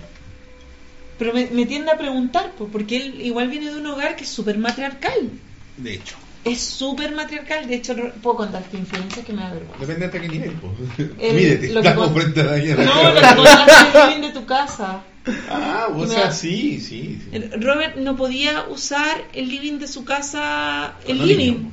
Pero 1.19 1.33
me, 1.33 1.47
me 1.47 1.65
tiende 1.65 1.91
a 1.91 1.97
preguntar, 1.97 2.51
pues, 2.57 2.69
porque 2.71 2.97
él 2.97 3.21
igual 3.21 3.47
viene 3.49 3.71
de 3.71 3.77
un 3.79 3.85
hogar 3.87 4.15
que 4.15 4.23
es 4.23 4.29
súper 4.29 4.57
matriarcal. 4.57 5.29
De 5.77 5.93
hecho. 5.95 6.15
Es 6.43 6.59
súper 6.59 7.13
matriarcal, 7.15 7.67
de 7.67 7.75
hecho, 7.75 7.95
puedo 8.21 8.35
contarte 8.37 8.75
infidencias 8.75 9.25
que 9.25 9.31
me 9.31 9.41
da 9.43 9.53
vergüenza. 9.53 9.77
Depende 9.79 10.05
hasta 10.07 10.19
qué 10.21 10.27
nivel, 10.27 10.51
po. 10.53 10.73
El- 11.19 11.35
Mídete, 11.35 11.69
lo 11.69 11.81
que 11.81 11.93
con- 11.95 12.13
frente 12.13 12.41
a 12.41 12.43
la 12.43 12.57
guerra. 12.57 12.83
No, 12.83 13.03
lo 13.13 13.21
que 13.21 13.35
contaste 13.35 14.15
el 14.15 14.21
de 14.21 14.31
tu 14.31 14.45
casa. 14.45 15.03
Ah, 15.49 15.87
o 15.95 16.05
sea, 16.05 16.31
sí, 16.31 16.81
sí. 16.81 17.21
sí. 17.23 17.29
El- 17.31 17.61
Robert 17.63 17.95
no 17.95 18.17
podía 18.17 18.65
usar 18.69 19.23
el 19.33 19.47
living 19.47 19.79
de 19.79 19.87
su 19.87 20.03
casa, 20.03 20.95
el 21.07 21.25
living. 21.25 21.69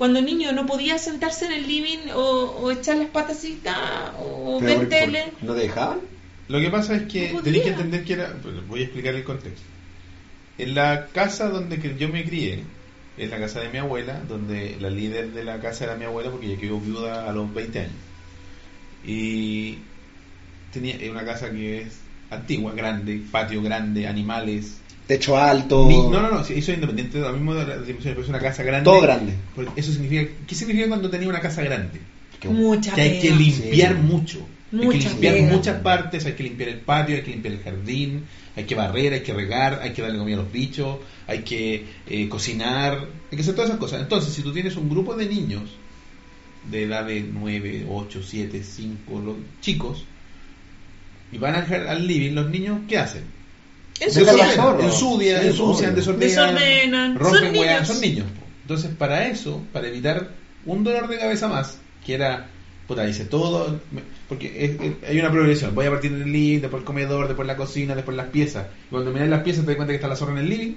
Cuando 0.00 0.22
niño 0.22 0.52
no 0.52 0.64
podía 0.64 0.96
sentarse 0.96 1.44
en 1.44 1.52
el 1.52 1.66
living 1.66 2.08
o, 2.14 2.20
o 2.62 2.70
echar 2.70 2.96
las 2.96 3.08
patasitas 3.08 3.76
o 4.18 4.56
Pero 4.58 4.66
ver 4.66 4.76
por- 4.78 4.88
por- 4.88 4.98
tele. 4.98 5.24
¿No 5.42 5.52
te 5.52 5.60
dejaban? 5.60 5.98
Lo 6.48 6.58
que 6.58 6.70
pasa 6.70 6.94
es 6.96 7.02
que 7.02 7.34
No 7.34 7.42
tenéis 7.42 7.64
que 7.64 7.68
entender 7.68 8.04
que 8.06 8.14
era. 8.14 8.32
pues, 8.42 8.66
Voy 8.66 8.80
a 8.80 8.84
explicar 8.84 9.14
el 9.14 9.24
contexto. 9.24 9.60
En 10.56 10.74
la 10.74 11.08
casa 11.08 11.50
donde 11.50 11.76
yo 11.98 12.08
me 12.08 12.24
crié, 12.24 12.64
es 13.18 13.28
la 13.28 13.38
casa 13.38 13.60
de 13.60 13.68
mi 13.68 13.76
abuela, 13.76 14.22
donde 14.26 14.78
la 14.80 14.88
líder 14.88 15.32
de 15.32 15.44
la 15.44 15.60
casa 15.60 15.84
era 15.84 15.96
mi 15.96 16.06
abuela 16.06 16.30
porque 16.30 16.46
ella 16.46 16.58
quedó 16.58 16.80
viuda 16.80 17.28
a 17.28 17.32
los 17.34 17.52
20 17.52 17.80
años. 17.80 17.92
Y 19.04 19.76
tenía 20.72 20.96
es 20.96 21.10
una 21.10 21.26
casa 21.26 21.50
que 21.50 21.82
es 21.82 21.98
antigua, 22.30 22.72
grande, 22.72 23.20
patio 23.30 23.60
grande, 23.60 24.06
animales. 24.08 24.80
Techo 25.10 25.36
alto. 25.36 25.86
Ni- 25.88 25.96
no, 25.96 26.22
no, 26.22 26.30
no, 26.30 26.40
eso 26.40 26.52
es 26.54 26.68
independiente 26.68 27.18
de 27.18 27.24
lo 27.24 27.32
mismo 27.32 27.52
de 27.54 27.66
las 27.66 27.84
dimensiones, 27.86 28.14
pero 28.14 28.22
es 28.22 28.28
una 28.28 28.38
casa 28.38 28.62
grande. 28.62 28.84
Todo 28.84 29.00
grande. 29.00 29.32
Porque 29.56 29.72
Eso 29.80 29.90
significa, 29.92 30.30
¿qué 30.46 30.54
significa 30.54 30.86
cuando 30.86 31.10
tenía 31.10 31.28
una 31.28 31.40
casa 31.40 31.62
grande? 31.62 32.00
Que- 32.38 32.48
Mucha 32.48 32.94
Que 32.94 33.00
hay 33.02 33.20
que 33.20 33.30
limpiar 33.34 33.94
Sí. 33.96 34.02
mucho. 34.02 34.38
hay 34.72 34.78
que 34.78 34.84
Mucha 34.86 35.08
limpiar 35.08 35.34
pega. 35.34 35.52
muchas 35.52 35.80
partes, 35.80 36.26
hay 36.26 36.34
que 36.34 36.42
limpiar 36.44 36.68
el 36.68 36.78
patio, 36.78 37.16
hay 37.16 37.22
que 37.22 37.32
limpiar 37.32 37.54
el 37.54 37.60
jardín, 37.60 38.22
hay 38.54 38.64
que 38.64 38.74
barrer, 38.76 39.12
hay 39.14 39.20
que 39.22 39.32
regar, 39.34 39.80
hay 39.82 39.92
que 39.92 40.00
darle 40.02 40.16
comida 40.18 40.36
a 40.36 40.42
los 40.42 40.52
bichos, 40.52 40.98
hay 41.26 41.40
que 41.40 41.86
eh, 42.06 42.28
cocinar, 42.28 42.98
hay 43.32 43.36
que 43.36 43.42
hacer 43.42 43.54
todas 43.54 43.70
esas 43.70 43.80
cosas. 43.80 44.00
Entonces, 44.00 44.32
si 44.32 44.42
tú 44.42 44.52
tienes 44.52 44.76
un 44.76 44.88
grupo 44.88 45.16
de 45.16 45.26
niños 45.26 45.62
de 46.70 46.84
edad 46.84 47.04
de 47.04 47.20
9, 47.22 47.84
8, 47.90 48.20
7, 48.24 48.62
5, 48.62 49.18
los 49.20 49.34
chicos, 49.60 50.04
y 51.32 51.38
van 51.38 51.56
al, 51.56 51.88
al 51.88 52.06
living, 52.06 52.32
los 52.34 52.48
niños, 52.48 52.78
¿qué 52.88 52.98
hacen? 52.98 53.39
La 54.00 54.50
zorra. 54.52 54.84
Ensucian, 54.84 55.40
Sí, 55.42 55.46
ensucian, 55.48 55.90
obvio. 55.90 55.96
desordenan, 55.96 56.54
Desordenan. 56.54 57.14
rompen 57.16 57.40
Son 57.40 57.56
weas, 57.56 57.72
niños. 57.74 57.86
son 57.88 58.00
niños. 58.00 58.26
Entonces, 58.62 58.90
para 58.96 59.26
eso, 59.28 59.62
para 59.72 59.88
evitar 59.88 60.30
un 60.66 60.84
dolor 60.84 61.08
de 61.08 61.18
cabeza 61.18 61.48
más, 61.48 61.78
que 62.04 62.14
era, 62.14 62.46
puta, 62.86 63.04
dice 63.04 63.24
todo, 63.24 63.78
porque 64.28 64.64
es- 64.64 64.80
es- 64.80 65.08
hay 65.08 65.18
una 65.20 65.30
progresión, 65.30 65.74
voy 65.74 65.86
a 65.86 65.90
partir 65.90 66.16
del 66.16 66.32
living, 66.32 66.60
después 66.60 66.80
el 66.80 66.84
comedor, 66.86 67.26
después 67.26 67.46
la 67.46 67.56
cocina, 67.56 67.94
después 67.94 68.16
las 68.16 68.26
piezas. 68.28 68.66
Y 68.86 68.90
cuando 68.90 69.10
miras 69.12 69.28
las 69.28 69.42
piezas 69.42 69.64
te 69.64 69.70
das 69.72 69.76
cuenta 69.76 69.92
que 69.92 69.96
está 69.96 70.08
la 70.08 70.16
zorra 70.16 70.32
en 70.32 70.38
el 70.38 70.48
living. 70.48 70.72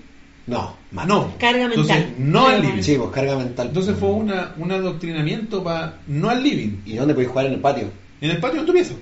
No, 0.45 0.75
más. 0.91 1.07
No. 1.07 1.33
Carga 1.37 1.65
Entonces, 1.65 1.95
mental. 1.95 2.15
no 2.17 2.47
al 2.47 2.61
living. 2.61 2.81
Sí, 2.83 2.95
pues 2.97 3.09
carga 3.11 3.37
mental. 3.37 3.67
Entonces 3.67 3.95
fue 3.97 4.09
una, 4.09 4.53
un 4.57 4.71
adoctrinamiento 4.73 5.63
para 5.63 5.99
no 6.07 6.29
al 6.29 6.43
living. 6.43 6.81
¿Y 6.85 6.95
dónde 6.97 7.13
podéis 7.13 7.29
jugar 7.31 7.45
en 7.45 7.53
el 7.53 7.59
patio? 7.61 7.89
En 8.19 8.29
el 8.31 8.37
patio 8.39 8.59
en 8.59 8.65
tu 8.65 8.73
pieza. 8.73 8.93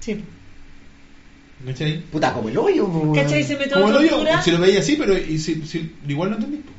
Sí. 0.00 0.24
¿Cachai? 1.66 2.00
Puta, 2.12 2.32
como 2.32 2.48
el 2.48 2.58
hoyo, 2.58 2.86
pues. 2.88 3.22
¿Cachai? 3.24 3.42
Se 3.44 3.56
metió 3.56 3.80
Como 3.80 3.98
digo, 3.98 4.16
tortura. 4.16 4.42
si 4.42 4.50
lo 4.50 4.58
veía 4.60 4.80
así, 4.80 4.96
pero 4.96 5.16
y 5.16 5.38
si, 5.38 5.64
si- 5.66 5.92
igual 6.08 6.30
no 6.30 6.36
entendí. 6.36 6.58
po. 6.58 6.72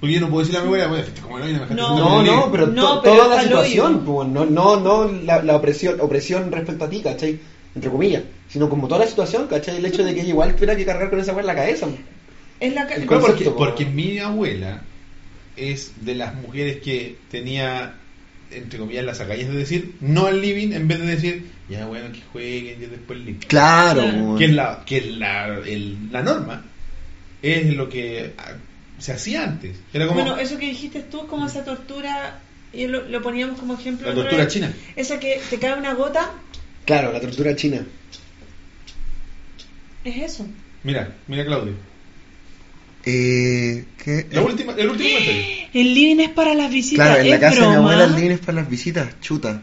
Porque 0.00 0.14
yo 0.14 0.20
no 0.20 0.28
puedo 0.28 0.40
decirle 0.40 0.58
a 0.58 0.62
mi 0.62 0.66
abuela, 0.66 0.90
"Oye, 0.90 1.04
como 1.22 1.38
el 1.38 1.44
hoyo, 1.44 1.52
no 1.54 1.58
me 1.60 1.66
dejaste 1.66 1.74
No. 1.74 1.98
No, 1.98 2.20
el 2.20 2.26
no, 2.26 2.32
living". 2.36 2.50
pero, 2.52 2.66
No, 2.68 2.82
to- 2.96 3.02
pero 3.02 3.16
toda 3.16 3.28
la 3.36 3.42
el 3.42 3.48
hoyo. 3.52 3.62
situación, 3.64 4.04
pues, 4.04 4.28
no, 4.28 4.44
no, 4.46 4.80
no 4.80 5.12
la, 5.12 5.42
la 5.42 5.56
opresión, 5.56 6.00
opresión 6.00 6.52
respecto 6.52 6.84
a 6.84 6.90
ti, 6.90 7.00
¿cachai? 7.02 7.38
Entre 7.74 7.90
comillas, 7.90 8.22
sino 8.48 8.68
como 8.68 8.86
toda 8.88 9.00
la 9.04 9.06
situación, 9.10 9.46
¿cachai? 9.46 9.76
El 9.76 9.86
hecho 9.86 10.04
de 10.04 10.14
que 10.14 10.22
igual 10.22 10.54
tuviera 10.54 10.76
que 10.76 10.84
cargar 10.84 11.10
con 11.10 11.20
esa 11.20 11.32
weá 11.32 11.40
en 11.40 11.46
la 11.46 11.54
cabeza. 11.54 11.86
Es 12.60 12.72
la 12.74 12.86
ca- 12.86 12.94
El 12.94 13.02
No, 13.02 13.06
concepto, 13.08 13.32
porque, 13.36 13.50
po. 13.50 13.56
porque 13.56 13.86
mi 13.86 14.18
abuela 14.18 14.82
es 15.56 15.92
de 16.02 16.14
las 16.14 16.34
mujeres 16.34 16.78
que 16.82 17.16
tenía, 17.30 17.94
entre 18.50 18.78
comillas, 18.78 19.04
las 19.04 19.20
agallas 19.20 19.48
de 19.48 19.56
decir 19.56 19.94
no 20.00 20.26
al 20.26 20.40
living 20.40 20.72
en 20.72 20.86
vez 20.88 21.00
de 21.00 21.06
decir, 21.06 21.50
ya 21.68 21.86
bueno, 21.86 22.12
que 22.12 22.20
jueguen 22.32 22.82
y 22.82 22.86
después 22.86 23.18
el 23.18 23.24
living. 23.26 23.40
Claro. 23.46 24.36
Que 24.36 24.44
es 24.46 24.52
la, 24.52 24.82
que 24.84 24.98
es 24.98 25.06
la, 25.16 25.46
el- 25.66 26.10
la 26.12 26.22
norma, 26.22 26.64
es 27.42 27.74
lo 27.74 27.88
que 27.88 28.32
ah, 28.38 28.52
se 28.98 29.12
hacía 29.12 29.44
antes. 29.44 29.76
Era 29.92 30.06
como 30.06 30.20
Bueno, 30.20 30.36
eso 30.38 30.58
que 30.58 30.66
dijiste 30.66 31.00
tú 31.00 31.20
es 31.22 31.24
como 31.26 31.46
esa 31.46 31.64
tortura, 31.64 32.40
y 32.72 32.86
lo, 32.86 33.08
lo 33.08 33.22
poníamos 33.22 33.58
como 33.58 33.74
ejemplo. 33.74 34.08
la 34.08 34.14
tortura 34.14 34.44
vez. 34.44 34.52
china. 34.52 34.72
Esa 34.96 35.18
que 35.20 35.40
te 35.50 35.58
cae 35.58 35.78
una 35.78 35.94
gota, 35.94 36.32
Claro, 36.84 37.12
la 37.12 37.20
tortura 37.20 37.56
china. 37.56 37.80
es 40.04 40.16
eso. 40.32 40.46
Mira, 40.82 41.14
mira 41.28 41.44
Claudio. 41.46 41.72
Eh, 43.06 43.84
¿qué? 44.02 44.26
La 44.32 44.42
última, 44.42 44.72
el 44.74 44.88
último 44.90 45.08
comentario. 45.14 45.42
El 45.74 45.94
living 45.94 46.20
es 46.20 46.30
para 46.30 46.54
las 46.54 46.70
visitas. 46.70 47.06
Claro, 47.06 47.22
en 47.22 47.30
la 47.30 47.40
casa 47.40 47.60
de 47.62 47.68
mi 47.68 47.74
abuela 47.74 48.04
el 48.04 48.14
living 48.14 48.30
es 48.30 48.40
para 48.40 48.60
las 48.60 48.68
visitas, 48.70 49.20
chuta. 49.20 49.62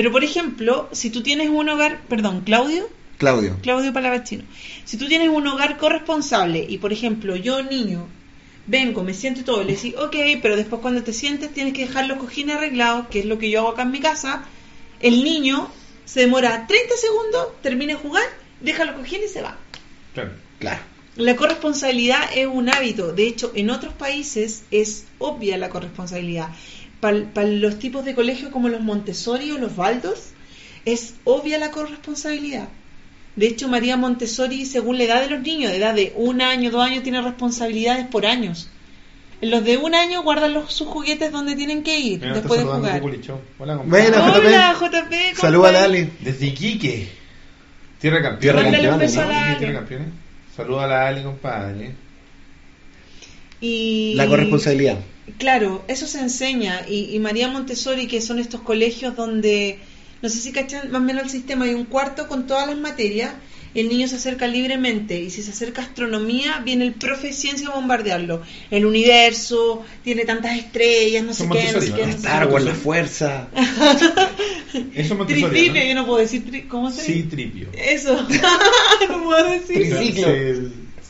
Pero 0.00 0.12
por 0.12 0.24
ejemplo, 0.24 0.88
si 0.92 1.10
tú 1.10 1.22
tienes 1.22 1.50
un 1.50 1.68
hogar, 1.68 2.00
perdón, 2.08 2.40
Claudio, 2.40 2.88
Claudio. 3.18 3.58
Claudio 3.60 3.92
Palavecino, 3.92 4.44
si 4.86 4.96
tú 4.96 5.06
tienes 5.08 5.28
un 5.28 5.46
hogar 5.46 5.76
corresponsable 5.76 6.64
y 6.66 6.78
por 6.78 6.90
ejemplo 6.90 7.36
yo 7.36 7.62
niño 7.62 8.06
vengo, 8.66 9.04
me 9.04 9.12
siento 9.12 9.40
y 9.40 9.42
todo, 9.42 9.62
le 9.62 9.74
decís, 9.74 9.94
ok, 9.98 10.16
pero 10.40 10.56
después 10.56 10.80
cuando 10.80 11.02
te 11.02 11.12
sientes 11.12 11.52
tienes 11.52 11.74
que 11.74 11.82
dejar 11.86 12.06
los 12.06 12.16
cojines 12.16 12.56
arreglados, 12.56 13.08
que 13.08 13.18
es 13.18 13.26
lo 13.26 13.38
que 13.38 13.50
yo 13.50 13.58
hago 13.58 13.68
acá 13.68 13.82
en 13.82 13.90
mi 13.90 14.00
casa, 14.00 14.44
el 15.00 15.22
niño 15.22 15.70
se 16.06 16.20
demora 16.20 16.66
30 16.66 16.96
segundos, 16.96 17.48
termina 17.60 17.92
de 17.92 18.00
jugar, 18.00 18.24
deja 18.62 18.86
los 18.86 18.94
cojines 18.94 19.30
y 19.30 19.34
se 19.34 19.42
va. 19.42 19.58
Claro. 20.14 20.30
Claro. 20.60 20.80
La 21.16 21.36
corresponsabilidad 21.36 22.22
es 22.34 22.46
un 22.46 22.70
hábito. 22.70 23.12
De 23.12 23.26
hecho, 23.26 23.52
en 23.54 23.68
otros 23.68 23.92
países 23.92 24.62
es 24.70 25.04
obvia 25.18 25.58
la 25.58 25.68
corresponsabilidad. 25.68 26.48
Para 27.00 27.46
los 27.46 27.78
tipos 27.78 28.04
de 28.04 28.14
colegios 28.14 28.50
como 28.50 28.68
los 28.68 28.82
Montessori 28.82 29.50
o 29.52 29.58
los 29.58 29.74
Baldos, 29.74 30.30
es 30.84 31.14
obvia 31.24 31.58
la 31.58 31.70
corresponsabilidad. 31.70 32.68
De 33.36 33.46
hecho, 33.46 33.68
María 33.68 33.96
Montessori, 33.96 34.66
según 34.66 34.98
la 34.98 35.04
edad 35.04 35.22
de 35.22 35.30
los 35.30 35.40
niños, 35.40 35.70
de 35.70 35.78
edad 35.78 35.94
de 35.94 36.12
un 36.16 36.42
año, 36.42 36.70
dos 36.70 36.84
años, 36.84 37.02
tiene 37.02 37.22
responsabilidades 37.22 38.06
por 38.06 38.26
años. 38.26 38.68
En 39.40 39.50
los 39.50 39.64
de 39.64 39.78
un 39.78 39.94
año 39.94 40.22
guardan 40.22 40.52
los, 40.52 40.72
sus 40.72 40.86
juguetes 40.88 41.32
donde 41.32 41.56
tienen 41.56 41.82
que 41.82 41.98
ir 41.98 42.20
Mira, 42.20 42.34
después 42.34 42.60
de 42.60 42.66
jugar. 42.66 43.02
Hola, 43.58 43.76
compadre. 43.78 44.08
Hola, 44.08 44.74
JP. 44.74 44.92
JP. 44.92 45.14
¿cómo 45.36 45.40
Saluda 45.40 45.68
a? 45.70 45.72
Lali. 45.72 46.12
Desde 46.20 46.46
Iquique. 46.46 47.08
Tierra 47.98 48.38
Tierra 48.38 48.62
campeona. 48.62 48.62
Mándale 48.62 48.84
un 48.84 48.98
campeones, 48.98 49.16
beso 49.16 49.20
a 49.20 49.24
¿no? 49.24 49.30
la 49.30 49.38
Iquique, 49.38 49.48
Ale. 49.48 49.58
Tierra 49.58 49.78
campeona. 49.78 50.04
Saluda 50.54 50.84
a 50.84 50.86
la 50.86 51.08
Ali, 51.08 51.22
compadre. 51.22 51.94
Y... 53.62 54.14
La 54.16 54.26
corresponsabilidad. 54.26 54.98
Claro, 55.38 55.84
eso 55.88 56.06
se 56.06 56.20
enseña. 56.20 56.86
Y, 56.88 57.14
y 57.14 57.18
María 57.18 57.48
Montessori, 57.48 58.06
que 58.06 58.20
son 58.20 58.38
estos 58.38 58.60
colegios 58.60 59.16
donde, 59.16 59.78
no 60.22 60.28
sé 60.28 60.38
si 60.38 60.52
cachan 60.52 60.90
más 60.90 61.00
o 61.00 61.04
menos 61.04 61.24
el 61.24 61.30
sistema, 61.30 61.64
hay 61.64 61.74
un 61.74 61.84
cuarto 61.84 62.28
con 62.28 62.46
todas 62.46 62.66
las 62.68 62.78
materias, 62.78 63.32
y 63.72 63.78
el 63.80 63.88
niño 63.88 64.08
se 64.08 64.16
acerca 64.16 64.48
libremente. 64.48 65.20
Y 65.20 65.30
si 65.30 65.42
se 65.44 65.52
acerca 65.52 65.82
a 65.82 65.84
astronomía, 65.84 66.60
viene 66.64 66.84
el 66.86 66.92
profe 66.94 67.28
de 67.28 67.32
ciencia 67.32 67.68
a 67.68 67.74
bombardearlo. 67.76 68.42
El 68.70 68.84
universo 68.84 69.84
tiene 70.02 70.24
tantas 70.24 70.58
estrellas, 70.58 71.22
no 71.24 71.32
sé 71.32 71.48
qué, 71.48 71.72
no 71.72 71.80
sé 71.80 71.92
qué. 71.92 72.02
Star. 72.10 72.48
Wars, 72.48 72.64
la 72.64 72.74
fuerza. 72.74 73.48
Eso 74.94 75.14
es 75.14 75.26
Tritripio, 75.26 75.82
¿no? 75.82 75.88
yo 75.88 75.94
no 75.94 76.06
puedo 76.06 76.18
decir. 76.18 76.44
tri- 76.46 76.66
¿Cómo 76.68 76.90
se 76.90 77.02
Sí, 77.02 77.22
tripio. 77.24 77.68
Eso. 77.72 78.20
no 79.08 79.22
puedo 79.24 79.44
decir. 79.50 79.76
Triciclo. 79.96 80.26
Se, 80.26 80.56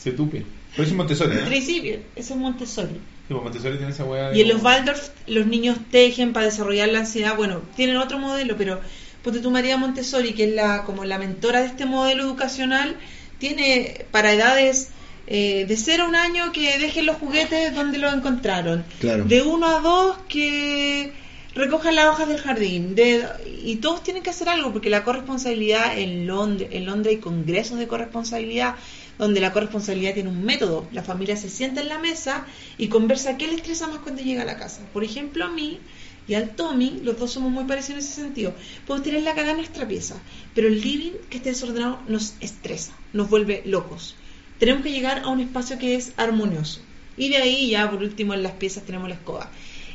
se 0.03 0.13
tupe. 0.13 0.45
Pero 0.73 0.83
eso 0.85 0.93
es 0.93 0.97
Montessori, 0.97 1.35
¿no? 1.37 1.45
Tricipio, 1.47 1.99
eso 2.17 2.35
es 2.35 2.41
Montessori. 2.41 3.01
Sí, 3.31 3.35
pues 3.35 3.45
Montessori 3.45 3.77
tiene 3.77 3.93
esa 3.93 4.05
hueá. 4.05 4.31
de 4.31 4.39
Y 4.39 4.41
en 4.41 4.49
los 4.49 4.61
Waldorf 4.61 5.11
los 5.29 5.47
niños 5.47 5.79
tejen 5.93 6.33
para 6.33 6.47
desarrollar 6.47 6.89
la 6.89 6.99
ansiedad. 6.99 7.37
Bueno, 7.37 7.63
tienen 7.77 7.97
otro 7.97 8.19
modelo, 8.19 8.57
pero 8.57 8.81
ponte 9.23 9.39
tú 9.39 9.53
María 9.53 9.77
Montessori, 9.77 10.33
que 10.33 10.47
es 10.47 10.55
la 10.57 10.83
como 10.83 11.05
la 11.05 11.17
mentora 11.17 11.61
de 11.61 11.67
este 11.67 11.87
modelo 11.87 12.25
educacional, 12.25 12.97
tiene 13.39 14.05
para 14.11 14.33
edades 14.33 14.89
eh, 15.29 15.65
de 15.65 15.77
0 15.77 16.03
a 16.03 16.09
un 16.09 16.17
año 16.17 16.51
que 16.51 16.77
dejen 16.81 17.07
los 17.07 17.19
juguetes 17.19 17.73
donde 17.73 17.99
los 17.99 18.13
encontraron. 18.13 18.85
Claro. 18.99 19.23
De 19.27 19.43
1 19.43 19.65
a 19.65 19.79
2 19.79 20.17
que 20.29 21.13
recojan 21.55 21.95
las 21.95 22.07
hojas 22.07 22.29
del 22.29 22.39
jardín. 22.39 22.95
De, 22.95 23.27
y 23.65 23.77
todos 23.77 24.03
tienen 24.03 24.23
que 24.23 24.31
hacer 24.31 24.49
algo, 24.49 24.73
porque 24.73 24.91
la 24.91 25.05
corresponsabilidad 25.05 25.99
en 25.99 26.27
Londres, 26.27 26.71
en 26.73 26.87
Londres 26.87 27.17
hay 27.17 27.21
congresos 27.21 27.79
de 27.79 27.89
corresponsabilidad 27.89 28.77
donde 29.19 29.41
la 29.41 29.53
corresponsabilidad 29.53 30.15
tiene 30.15 30.31
un 30.31 30.45
método. 30.45 30.87
La 30.93 31.03
familia 31.03 31.37
se 31.37 31.51
sienta 31.51 31.83
en 31.83 31.89
la 31.89 31.99
mesa 31.99 32.47
y 32.79 32.89
conversa 32.89 33.37
qué 33.37 33.47
le 33.47 33.57
estresa 33.57 33.87
más 33.87 33.99
cuando 33.99 34.23
llega 34.23 34.43
a 34.43 34.47
la 34.47 34.57
casa. 34.57 34.81
Por 34.93 35.05
ejemplo, 35.05 35.45
a 35.45 35.51
mí 35.51 35.79
y 36.27 36.35
al 36.35 36.55
Tommy, 36.55 37.01
los 37.03 37.19
dos 37.19 37.33
somos 37.33 37.51
muy 37.51 37.65
parecidos 37.65 38.05
en 38.05 38.09
ese 38.09 38.21
sentido. 38.23 38.55
Podemos 38.87 39.05
tener 39.05 39.23
la 39.23 39.35
cagada 39.35 39.51
en 39.51 39.59
nuestra 39.59 39.87
pieza, 39.87 40.15
pero 40.55 40.69
el 40.69 40.81
living 40.81 41.13
que 41.29 41.39
esté 41.39 41.51
desordenado 41.51 41.99
nos 42.09 42.35
estresa, 42.41 42.93
nos 43.13 43.29
vuelve 43.29 43.63
locos. 43.67 44.17
Tenemos 44.59 44.83
que 44.83 44.93
llegar 44.93 45.23
a 45.25 45.29
un 45.29 45.41
espacio 45.41 45.79
que 45.79 45.97
es 45.97 46.13
armonioso. 46.17 46.81
Y 47.17 47.29
de 47.31 47.39
ahí 47.39 47.71
ya, 47.71 47.91
por 47.91 48.03
último, 48.03 48.33
en 48.35 48.43
las 48.43 48.53
piezas 48.53 48.85
tenemos 48.85 49.09
la 49.09 49.17
escoba. 49.17 49.51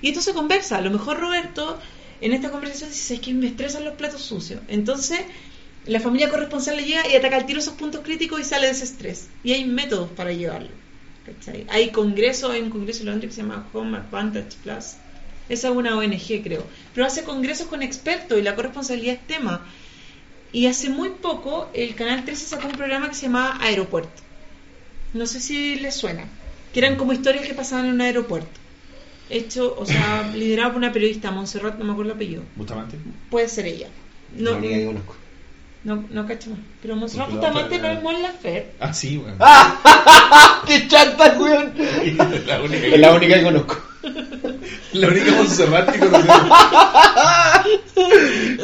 Y 0.06 0.10
esto 0.10 0.22
se 0.22 0.34
conversa. 0.34 0.78
A 0.78 0.82
lo 0.82 0.92
mejor 0.92 1.20
Roberto 1.20 1.80
en 2.22 2.32
esta 2.32 2.52
conversación 2.52 2.92
dice, 2.92 3.16
es 3.16 3.20
que 3.22 3.34
me 3.34 3.48
estresan 3.48 3.86
los 3.86 3.96
platos 3.96 4.22
sucios. 4.22 4.62
Entonces, 4.68 5.20
la 5.88 6.00
familia 6.00 6.30
corresponsable 6.30 6.84
llega 6.84 7.10
y 7.10 7.16
ataca 7.16 7.38
al 7.38 7.48
tiro 7.48 7.58
esos 7.58 7.74
puntos 7.74 8.02
críticos 8.02 8.40
y 8.40 8.44
sale 8.44 8.68
de 8.68 8.74
ese 8.74 8.84
estrés. 8.84 9.30
Y 9.44 9.54
hay 9.54 9.66
métodos 9.66 10.12
para 10.12 10.32
llevarlo. 10.32 10.70
¿cachai? 11.26 11.66
Hay 11.70 11.90
congresos, 11.90 12.52
hay 12.52 12.62
un 12.62 12.70
congreso 12.70 13.00
en 13.00 13.08
Londres 13.08 13.32
que 13.32 13.36
se 13.36 13.42
llama 13.42 13.68
Home 13.74 13.98
Advantage 13.98 14.56
Plus. 14.62 14.94
Esa 15.50 15.70
es 15.70 15.76
una 15.76 15.98
ONG, 15.98 16.44
creo. 16.44 16.64
Pero 16.94 17.08
hace 17.08 17.24
congresos 17.24 17.66
con 17.66 17.82
expertos 17.82 18.38
y 18.38 18.44
la 18.44 18.54
corresponsabilidad 18.54 19.16
es 19.16 19.26
tema. 19.26 19.66
Y 20.52 20.68
hace 20.68 20.90
muy 20.90 21.10
poco 21.20 21.72
el 21.74 21.96
Canal 21.96 22.26
13 22.26 22.46
sacó 22.46 22.68
un 22.68 22.74
programa 22.74 23.10
que 23.10 23.16
se 23.16 23.24
llamaba 23.24 23.58
Aeropuerto. 23.60 24.22
No 25.16 25.26
sé 25.26 25.40
si 25.40 25.78
les 25.78 25.96
suena. 25.96 26.26
Que 26.76 26.82
eran 26.82 26.96
como 26.96 27.12
historias 27.12 27.48
que 27.48 27.56
pasaban 27.56 27.88
en 27.88 27.94
un 27.94 28.02
aeropuerto. 28.02 28.65
Hecho, 29.30 29.76
o 29.78 29.86
sea, 29.86 30.32
liderado 30.36 30.72
por 30.72 30.78
una 30.78 30.92
periodista, 30.94 31.32
Montserrat, 31.32 31.78
no 31.78 31.86
me 31.86 31.92
acuerdo 31.92 32.12
el 32.12 32.16
apellido. 32.18 32.44
Bustamante. 32.56 32.98
Puede 33.30 33.48
ser 33.50 33.66
ella. 33.66 33.88
No, 34.36 34.52
La 34.52 34.58
única 34.58 34.76
que 34.76 34.86
conozco. 34.86 35.16
no, 35.84 36.06
no 36.12 36.28
cacho 36.28 36.50
más. 36.52 36.60
Pero 36.82 36.96
Montserrat 36.96 37.30
Porque 37.30 37.42
la 37.42 37.52
justamente 37.52 37.76
otra 37.78 37.94
no 37.94 37.98
es 37.98 38.04
Mon 38.04 38.22
Laferte. 38.22 38.72
Ah, 38.80 38.94
sí, 38.94 39.18
weón. 39.18 39.38
¡Qué 40.68 40.88
chanta, 40.88 41.36
weón! 41.40 41.74
la 42.46 42.62
única 42.62 42.88
Es 42.88 43.00
la 43.00 43.14
única 43.14 43.36
que 43.36 43.44
conozco. 43.44 43.82
La 44.94 45.08
única 45.08 45.32
Montserrat 45.32 45.92
que 45.92 46.00
conocemos. 46.00 46.52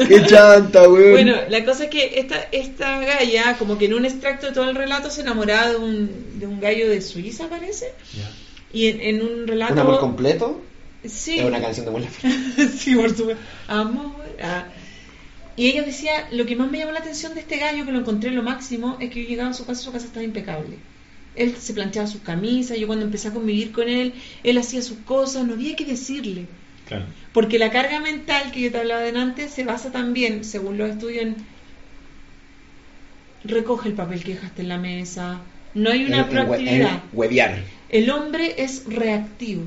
¡Qué 0.08 0.26
chanta, 0.26 0.88
weón! 0.88 1.12
Bueno, 1.12 1.36
la 1.50 1.66
cosa 1.66 1.86
es 1.86 1.90
que 1.90 2.20
esta, 2.20 2.48
esta 2.52 3.00
galla, 3.00 3.58
como 3.58 3.78
que 3.78 3.86
en 3.86 3.96
un 3.96 4.06
extracto 4.06 4.48
de 4.48 4.54
todo 4.54 4.70
el 4.70 4.76
relato, 4.76 5.10
se 5.10 5.22
enamoraba 5.22 5.70
de 5.70 5.76
un, 5.78 6.40
de 6.40 6.46
un 6.48 6.60
gallo 6.60 6.90
de 6.90 7.02
Suiza, 7.02 7.48
parece. 7.50 7.94
Ya. 8.16 8.30
Y 8.73 8.88
en, 8.88 9.02
en 9.02 9.22
un 9.22 9.48
relato. 9.48 9.73
¿Un 9.73 9.80
amor 9.80 9.99
completo? 9.99 10.61
Sí. 11.06 11.39
Es 11.39 11.45
una 11.45 11.60
canción 11.61 11.85
de 11.85 11.91
Mon 11.91 12.03
sí, 12.77 12.95
por 12.95 13.10
supuesto. 13.15 13.41
Amor. 13.68 14.14
ah. 14.41 14.65
Y 15.57 15.68
ella 15.68 15.84
decía, 15.84 16.27
lo 16.31 16.45
que 16.45 16.56
más 16.56 16.72
me 16.72 16.77
llamó 16.80 16.91
la 16.93 16.99
atención 16.99 17.34
de 17.34 17.41
este 17.41 17.57
gallo, 17.57 17.85
que 17.85 17.91
lo 17.91 17.99
encontré 17.99 18.31
lo 18.31 18.41
máximo, 18.43 18.98
es 18.99 19.10
que 19.11 19.23
yo 19.23 19.30
llegaba 19.30 19.49
a 19.49 19.53
su 19.53 19.65
casa, 19.65 19.81
su 19.81 19.91
casa 19.91 20.06
estaba 20.06 20.23
impecable. 20.23 20.77
Él 21.35 21.56
se 21.60 21.73
planchaba 21.73 22.07
sus 22.07 22.22
camisas, 22.22 22.77
yo 22.77 22.88
cuando 22.88 23.06
empecé 23.06 23.27
a 23.27 23.34
convivir 23.34 23.72
con 23.72 23.88
él, 23.89 24.14
él 24.43 24.57
hacía 24.57 24.81
sus 24.81 24.98
cosas, 24.99 25.45
no 25.45 25.53
había 25.53 25.76
que 25.76 25.85
decirle. 25.85 26.45
Claro. 26.88 27.06
Porque 27.34 27.60
la 27.60 27.69
carga 27.72 27.99
mental 27.99 28.52
que 28.52 28.61
yo 28.61 28.72
te 28.72 28.77
hablaba 28.80 29.02
delante 29.02 29.49
se 29.49 29.64
basa 29.64 29.91
también, 29.91 30.43
según 30.45 30.77
los 30.77 30.89
estudios, 30.89 31.23
en 31.23 31.35
recoge 33.43 33.89
el 33.89 33.95
papel 33.95 34.23
que 34.23 34.34
dejaste 34.35 34.61
en 34.61 34.69
la 34.69 34.77
mesa. 34.77 35.41
No 35.73 35.89
hay 35.89 36.06
una 36.06 36.18
En- 36.18 36.23
en 36.23 36.30
hue- 36.30 36.31
proactividad. 36.45 36.91
en 36.95 37.02
huevear. 37.14 37.64
El 37.91 38.09
hombre 38.09 38.55
es 38.57 38.85
reactivo. 38.85 39.63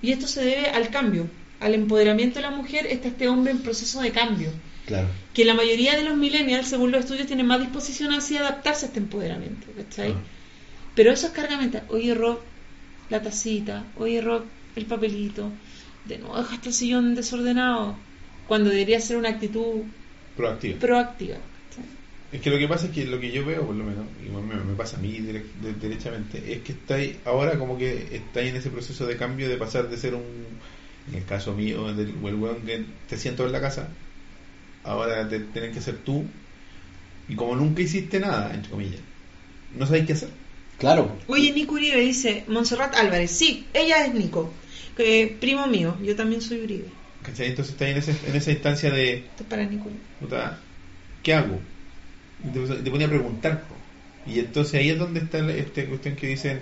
Y 0.00 0.12
esto 0.12 0.26
se 0.26 0.42
debe 0.44 0.68
al 0.68 0.88
cambio. 0.90 1.28
Al 1.60 1.74
empoderamiento 1.74 2.36
de 2.36 2.42
la 2.42 2.50
mujer 2.52 2.86
está 2.86 3.08
este 3.08 3.28
hombre 3.28 3.50
en 3.52 3.58
proceso 3.58 4.00
de 4.00 4.12
cambio. 4.12 4.50
Claro. 4.86 5.08
Que 5.34 5.44
la 5.44 5.54
mayoría 5.54 5.96
de 5.96 6.04
los 6.04 6.16
millennials, 6.16 6.68
según 6.68 6.92
los 6.92 7.00
estudios, 7.00 7.26
tienen 7.26 7.46
más 7.46 7.60
disposición 7.60 8.14
hacia 8.14 8.40
adaptarse 8.40 8.86
a 8.86 8.88
este 8.88 9.00
empoderamiento. 9.00 9.66
¿cachai? 9.76 10.12
Ah. 10.12 10.20
Pero 10.94 11.12
eso 11.12 11.26
es 11.26 11.32
carga 11.32 11.58
mental. 11.58 11.82
Oye, 11.88 12.14
Rob, 12.14 12.38
la 13.10 13.20
tacita. 13.20 13.84
Oye, 13.98 14.20
Rob, 14.20 14.44
el 14.76 14.86
papelito. 14.86 15.50
De 16.06 16.18
nuevo 16.18 16.36
dejaste 16.38 16.68
el 16.68 16.74
sillón 16.74 17.14
desordenado. 17.16 17.96
Cuando 18.46 18.70
debería 18.70 19.00
ser 19.00 19.16
una 19.16 19.30
actitud 19.30 19.82
Proactiva. 20.36 20.78
proactiva. 20.78 21.36
Es 22.32 22.42
que 22.42 22.50
lo 22.50 22.58
que 22.58 22.68
pasa 22.68 22.86
es 22.86 22.92
que 22.92 23.06
lo 23.06 23.18
que 23.20 23.30
yo 23.32 23.44
veo, 23.46 23.64
por 23.66 23.74
lo 23.74 23.84
menos, 23.84 24.04
y 24.24 24.28
me, 24.28 24.54
me 24.62 24.74
pasa 24.74 24.98
a 24.98 25.00
mí 25.00 25.18
direct- 25.18 25.54
de- 25.62 25.72
derechamente, 25.74 26.52
es 26.52 26.58
que 26.62 26.72
estáis 26.72 27.16
ahora 27.24 27.58
como 27.58 27.78
que 27.78 28.08
estáis 28.12 28.50
en 28.50 28.56
ese 28.56 28.68
proceso 28.70 29.06
de 29.06 29.16
cambio 29.16 29.48
de 29.48 29.56
pasar 29.56 29.88
de 29.88 29.96
ser 29.96 30.14
un, 30.14 30.22
en 31.10 31.14
el 31.14 31.24
caso 31.24 31.54
mío, 31.54 31.94
del 31.94 32.08
el 32.10 32.34
weón 32.34 32.62
que 32.66 32.84
te 33.08 33.16
siento 33.16 33.46
en 33.46 33.52
la 33.52 33.62
casa, 33.62 33.88
ahora 34.84 35.26
te 35.28 35.40
tienes 35.40 35.72
que 35.74 35.80
ser 35.80 35.96
tú, 36.04 36.24
y 37.30 37.34
como 37.34 37.56
nunca 37.56 37.80
hiciste 37.80 38.20
nada, 38.20 38.52
entre 38.54 38.70
comillas, 38.70 39.00
no 39.78 39.86
sabéis 39.86 40.06
qué 40.06 40.12
hacer. 40.12 40.28
Claro. 40.78 41.16
Oye, 41.28 41.50
Nico 41.52 41.74
Uribe 41.74 42.00
dice, 42.00 42.44
Montserrat 42.46 42.94
Álvarez, 42.94 43.30
sí, 43.30 43.64
ella 43.72 44.04
es 44.04 44.12
Nico, 44.14 44.52
primo 45.40 45.66
mío, 45.66 45.96
yo 46.02 46.14
también 46.14 46.42
soy 46.42 46.60
Uribe. 46.60 46.88
¿Cachai? 47.22 47.48
Entonces 47.48 47.72
estáis 47.72 47.92
en, 47.92 47.98
ese- 47.98 48.28
en 48.28 48.36
esa 48.36 48.50
instancia 48.52 48.90
de, 48.90 49.14
Esto 49.14 49.44
es 49.44 49.48
para 49.48 49.64
Nico 49.64 49.88
Uribe. 49.88 50.40
¿qué 51.22 51.32
hago? 51.34 51.58
Te, 52.52 52.90
ponía 52.90 53.06
a 53.06 53.10
preguntar. 53.10 53.64
Y 54.26 54.38
entonces 54.40 54.74
ahí 54.74 54.90
es 54.90 54.98
donde 54.98 55.20
está 55.20 55.38
esta 55.50 55.84
cuestión 55.86 56.16
que 56.16 56.26
dicen, 56.26 56.60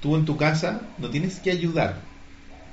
tú 0.00 0.16
en 0.16 0.24
tu 0.24 0.36
casa 0.36 0.82
no 0.98 1.10
tienes 1.10 1.38
que 1.40 1.50
ayudar, 1.50 2.00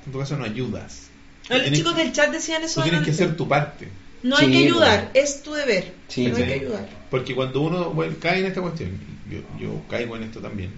en 0.05 0.11
tu 0.11 0.19
casa 0.19 0.37
no 0.37 0.45
ayudas. 0.45 1.09
Los 1.49 1.61
tienes- 1.61 1.79
chicos 1.79 1.95
del 1.95 2.11
chat 2.13 2.31
decían 2.31 2.63
eso 2.63 2.81
Tú 2.81 2.89
tienes 2.89 3.05
que 3.05 3.11
hacer 3.11 3.35
tu 3.35 3.47
parte. 3.47 3.87
No 4.23 4.37
hay 4.37 4.47
Sí, 4.47 4.51
que 4.51 4.57
ayudar, 4.59 5.11
es 5.13 5.43
tu 5.43 5.53
deber. 5.53 5.93
Sí, 6.07 6.23
pero 6.25 6.37
hay 6.37 6.43
que 6.45 6.53
ayudar. 6.65 6.89
Porque 7.09 7.35
cuando 7.35 7.61
uno 7.61 7.91
bueno, 7.91 8.15
cae 8.19 8.39
en 8.39 8.45
esta 8.47 8.61
cuestión, 8.61 8.91
yo, 9.29 9.39
yo 9.59 9.81
caigo 9.89 10.15
en 10.17 10.23
esto 10.23 10.39
también. 10.39 10.71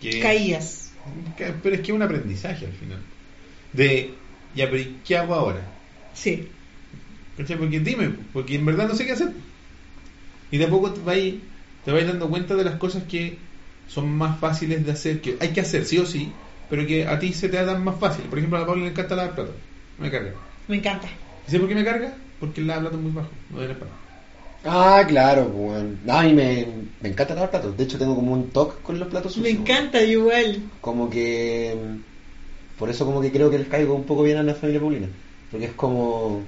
Que, 0.00 0.20
Caías. 0.20 0.90
que- 1.36 1.54
pero 1.62 1.76
es 1.76 1.80
que 1.82 1.92
es 1.92 1.96
un 1.96 2.02
aprendizaje 2.02 2.66
al 2.66 2.72
final. 2.72 2.98
De, 3.72 4.14
ya, 4.54 4.66
pero 4.70 4.78
¿y 4.82 4.98
¿qué 5.04 5.16
hago 5.16 5.34
ahora? 5.34 5.60
Sí. 6.14 6.48
Porque 7.36 7.56
dime, 7.80 8.10
porque 8.32 8.54
en 8.56 8.66
verdad 8.66 8.88
no 8.88 8.94
sé 8.94 9.06
qué 9.06 9.12
hacer. 9.12 9.32
Y 10.54 10.58
de 10.58 10.64
a 10.66 10.70
poco 10.74 10.92
te 10.94 11.00
vais, 11.08 11.34
te 11.84 11.90
vais 11.92 12.06
dando 12.06 12.28
cuenta 12.32 12.54
de 12.54 12.64
las 12.64 12.76
cosas 12.84 13.04
que 13.04 13.22
son 13.94 14.06
más 14.20 14.38
fáciles 14.44 14.84
de 14.86 14.92
hacer, 14.92 15.14
que 15.22 15.36
hay 15.40 15.52
que 15.54 15.60
hacer 15.66 15.84
sí 15.84 15.98
o 15.98 16.06
sí, 16.06 16.24
pero 16.68 16.86
que 16.86 17.06
a 17.06 17.18
ti 17.18 17.32
se 17.32 17.48
te 17.48 17.62
dan 17.64 17.82
más 17.84 17.98
fácil. 17.98 18.24
Por 18.30 18.38
ejemplo, 18.38 18.58
a 18.58 18.60
la 18.62 18.66
Paula 18.66 18.82
le 18.84 18.90
encanta 18.90 19.16
lavar 19.16 19.34
platos. 19.34 19.56
Me 19.98 20.10
carga. 20.10 20.32
Me 20.68 20.76
encanta. 20.76 21.08
¿Y 21.46 21.50
sabes 21.50 21.60
por 21.60 21.68
qué 21.68 21.74
me 21.74 21.84
carga? 21.84 22.10
Porque 22.40 22.60
el 22.60 22.66
lava 22.68 22.82
platos 22.82 23.00
muy 23.00 23.12
bajo, 23.12 23.30
no 23.50 23.60
de 23.60 23.66
la 23.68 23.72
espalda. 23.74 23.94
Ah, 24.64 25.04
claro, 25.06 25.42
pues, 25.52 25.54
weón. 25.56 26.00
No, 26.04 26.14
a 26.18 26.22
mí 26.22 26.32
me, 26.32 26.66
me 27.00 27.08
encanta 27.10 27.34
lavar 27.34 27.50
platos. 27.50 27.76
De 27.76 27.84
hecho, 27.84 27.98
tengo 27.98 28.14
como 28.16 28.32
un 28.32 28.50
toque 28.50 28.76
con 28.82 28.98
los 28.98 29.08
platos 29.08 29.36
Me 29.36 29.48
sucios. 29.48 29.60
encanta 29.60 30.02
igual. 30.02 30.70
Como 30.80 31.10
que. 31.10 31.76
Por 32.78 32.90
eso, 32.90 33.04
como 33.06 33.20
que 33.20 33.32
creo 33.32 33.50
que 33.50 33.58
les 33.58 33.68
caigo 33.68 33.94
un 33.94 34.04
poco 34.06 34.22
bien 34.22 34.38
a 34.38 34.42
la 34.42 34.54
familia 34.54 34.80
Paulina. 34.80 35.08
Porque 35.50 35.66
es 35.66 35.72
como. 35.74 36.42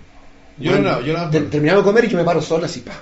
Yo 0.59 0.73
no 0.73 0.83
lavo, 0.83 1.03
yo 1.03 1.12
lavo 1.12 1.31
te- 1.31 1.39
solo. 1.39 1.51
Terminamos 1.51 1.85
de 1.85 1.89
comer 1.91 2.05
y 2.05 2.09
yo 2.09 2.19
me 2.19 2.24
paro 2.24 2.41
solo 2.43 2.65
así, 2.66 2.81
pa. 2.81 2.95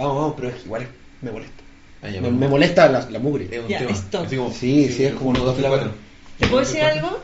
Vamos, 0.00 0.16
vamos, 0.16 0.34
pero 0.36 0.48
es 0.48 0.54
que 0.56 0.62
igual 0.64 0.82
es- 0.82 0.88
me 1.22 1.30
molesta. 1.30 1.62
Ah, 2.02 2.08
Me, 2.08 2.48
molesta 2.48 2.88
la, 2.88 3.10
la 3.10 3.18
mugre. 3.18 3.48
Es 3.50 3.62
un 3.62 3.68
Ya, 3.68 3.78
tema. 3.80 3.90
stop. 3.92 4.26
Así 4.26 4.36
como- 4.36 4.52
Sí, 4.52 4.88
sí, 4.88 5.04
es 5.04 5.12
como 5.14 5.30
uno, 5.30 5.40
dos, 5.44 5.56
tres, 5.56 5.68
cuatro. 5.68 5.92
¿Te 6.38 6.46
puedo 6.46 6.60
decir 6.64 6.80
algo? 6.82 7.22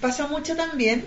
Pasa 0.00 0.26
mucho 0.26 0.56
también. 0.56 1.04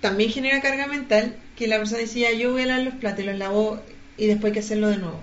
También 0.00 0.30
genera 0.30 0.60
carga 0.60 0.86
mental 0.86 1.36
que 1.56 1.66
la 1.66 1.78
persona 1.78 2.00
decía, 2.00 2.32
yo 2.32 2.52
voy 2.52 2.62
a 2.62 2.66
lavar 2.66 2.84
los 2.84 2.94
platos 2.94 3.20
y 3.24 3.26
los 3.26 3.38
lavo 3.38 3.80
y 4.16 4.26
después 4.26 4.50
hay 4.50 4.52
que 4.52 4.60
hacerlo 4.60 4.88
de 4.88 4.98
nuevo. 4.98 5.20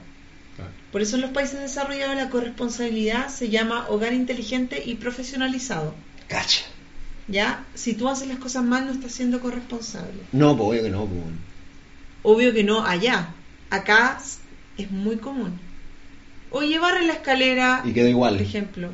Claro. 0.56 0.72
Por 0.92 1.02
eso 1.02 1.16
en 1.16 1.22
los 1.22 1.32
países 1.32 1.60
desarrollados 1.60 2.16
la 2.16 2.30
corresponsabilidad 2.30 3.30
se 3.30 3.50
llama 3.50 3.86
hogar 3.90 4.14
inteligente 4.14 4.82
y 4.86 4.96
profesionalizado. 4.96 5.94
Cacha. 6.28 6.66
¿Ya? 7.28 7.64
Si 7.76 7.94
tú 7.94 8.10
haces 8.10 8.28
las 8.28 8.38
cosas 8.40 8.64
mal, 8.64 8.86
no 8.86 8.92
estás 8.92 9.12
siendo 9.14 9.40
corresponsable. 9.40 10.22
No, 10.32 10.58
pues 10.58 10.70
obvio 10.70 10.84
que 10.84 10.90
no, 10.90 11.06
pues. 11.06 11.22
Obvio 12.24 12.54
que 12.54 12.64
no 12.64 12.84
allá. 12.86 13.30
Acá 13.70 14.20
es 14.78 14.92
muy 14.92 15.18
común. 15.18 15.60
Oye, 16.52 16.80
barre 16.80 17.06
la 17.06 17.14
escalera, 17.14 17.82
Y 17.86 17.94
queda 17.94 18.10
igual. 18.10 18.36
por 18.36 18.42
ejemplo. 18.42 18.90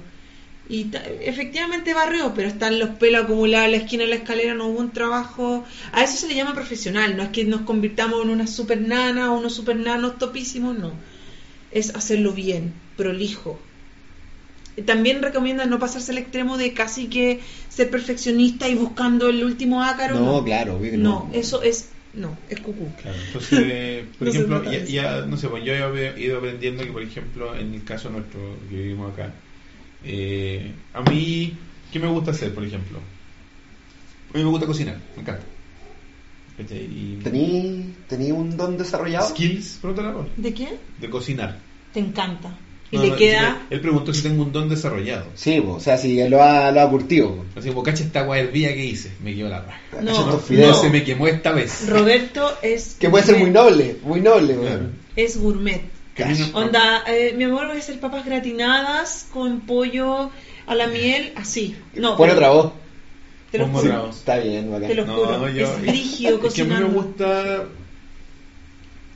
Y 0.69 0.89
efectivamente 1.21 1.93
barrió, 1.93 2.33
pero 2.33 2.47
están 2.47 2.79
los 2.79 2.91
pelos 2.91 3.25
acumulados 3.25 3.65
en 3.65 3.71
la 3.71 3.77
esquina 3.77 4.03
de 4.03 4.09
la 4.09 4.15
escalera, 4.15 4.53
no 4.53 4.67
hubo 4.67 4.79
un 4.79 4.91
trabajo. 4.91 5.65
A 5.91 6.03
eso 6.03 6.15
se 6.15 6.27
le 6.29 6.35
llama 6.35 6.53
profesional, 6.53 7.17
no 7.17 7.23
es 7.23 7.29
que 7.29 7.43
nos 7.43 7.61
convirtamos 7.61 8.23
en 8.23 8.29
una 8.29 8.47
super 8.47 8.79
nana 8.79 9.33
o 9.33 9.37
unos 9.37 9.53
super 9.53 9.75
nanos 9.75 10.17
topísimos, 10.17 10.77
no. 10.77 10.93
Es 11.71 11.93
hacerlo 11.93 12.31
bien, 12.31 12.73
prolijo. 12.95 13.59
También 14.85 15.21
recomiendan 15.21 15.69
no 15.69 15.79
pasarse 15.79 16.13
al 16.13 16.17
extremo 16.19 16.57
de 16.57 16.73
casi 16.73 17.07
que 17.07 17.41
ser 17.67 17.89
perfeccionista 17.89 18.69
y 18.69 18.75
buscando 18.75 19.27
el 19.27 19.43
último 19.43 19.83
ácaro. 19.83 20.19
No, 20.19 20.43
claro, 20.43 20.79
no. 20.93 21.29
eso 21.33 21.61
es. 21.61 21.89
No, 22.13 22.37
es 22.49 22.59
cucú. 22.59 22.89
Claro, 23.01 23.17
entonces, 23.27 24.05
por 24.17 24.27
No 24.27 24.33
se 24.33 24.37
ejemplo, 24.39 24.63
ya, 24.71 24.83
ya, 24.83 25.25
no 25.25 25.37
sé, 25.37 25.47
pues 25.47 25.63
yo 25.63 25.73
he 25.73 26.19
ido 26.19 26.37
aprendiendo 26.39 26.83
que, 26.83 26.91
por 26.91 27.01
ejemplo, 27.01 27.55
en 27.55 27.73
el 27.73 27.83
caso 27.83 28.09
nuestro 28.09 28.39
que 28.69 28.75
vivimos 28.75 29.13
acá, 29.13 29.31
eh, 30.03 30.71
a 30.93 31.01
mí, 31.01 31.53
¿qué 31.91 31.99
me 31.99 32.07
gusta 32.07 32.31
hacer, 32.31 32.53
por 32.53 32.65
ejemplo? 32.65 32.99
A 34.33 34.37
mí 34.37 34.43
me 34.43 34.49
gusta 34.49 34.65
cocinar, 34.65 34.97
me 35.15 35.21
encanta. 35.21 35.43
¿Tení, 36.57 37.93
tení 38.07 38.31
un 38.31 38.55
don 38.55 38.77
desarrollado? 38.77 39.29
skills, 39.29 39.79
pregúntale 39.81 40.29
¿De 40.37 40.53
qué? 40.53 40.77
de 40.99 41.09
cocinar. 41.09 41.57
Te 41.93 41.99
encanta. 41.99 42.57
Y 42.91 42.97
No, 42.97 43.03
le 43.03 43.09
no, 43.11 43.15
queda. 43.15 43.61
Él 43.69 43.79
preguntó 43.79 44.13
si 44.13 44.21
tengo 44.21 44.43
un 44.43 44.51
don 44.51 44.67
desarrollado. 44.67 45.25
Sí, 45.33 45.63
o 45.65 45.79
sea, 45.79 45.97
si 45.97 46.27
lo 46.27 46.43
ha, 46.43 46.71
lo 46.71 46.81
ha 46.81 46.89
curtido. 46.89 47.45
Así 47.55 47.69
como, 47.69 47.83
cacha 47.83 48.03
esta 48.03 48.19
agua 48.19 48.37
hervía 48.37 48.73
que 48.73 48.83
hice, 48.85 49.11
me 49.23 49.33
quedó 49.33 49.47
la 49.49 49.61
raja. 49.61 49.79
No, 50.01 50.41
no. 50.41 50.73
se 50.73 50.89
me 50.89 51.03
quemó 51.03 51.27
esta 51.27 51.51
vez. 51.53 51.87
Roberto 51.89 52.51
es. 52.61 52.97
Que 52.99 53.09
puede 53.09 53.23
ser 53.23 53.37
muy 53.37 53.49
noble, 53.49 53.95
muy 54.03 54.19
noble, 54.19 54.55
Claro. 54.55 54.61
weón. 54.75 54.91
Es 55.15 55.37
gourmet. 55.39 55.81
No- 56.19 56.59
Onda, 56.59 57.03
eh, 57.07 57.33
mi 57.35 57.45
amor, 57.45 57.67
voy 57.67 57.77
a 57.77 57.79
hacer 57.79 57.99
papas 57.99 58.25
gratinadas 58.25 59.27
con 59.33 59.61
pollo 59.61 60.29
a 60.67 60.75
la 60.75 60.87
miel, 60.87 61.31
así. 61.35 61.75
No, 61.95 62.15
pero- 62.17 62.33
otra 62.33 62.49
voz. 62.49 62.71
Te 63.51 63.57
lo 63.57 63.67
juro. 63.67 64.09
Está 64.09 64.37
bien, 64.37 64.71
bacán. 64.71 64.87
Te 64.89 64.95
lo 64.95 65.05
No, 65.05 65.15
juro. 65.15 65.49
yo- 65.49 65.65
es 65.65 65.81
brígido 65.81 66.39
es 66.45 66.53
que 66.53 66.61
a 66.61 66.65
mí 66.65 66.69
me 66.69 66.75
cocinando. 66.81 67.01
gusta. 67.01 67.63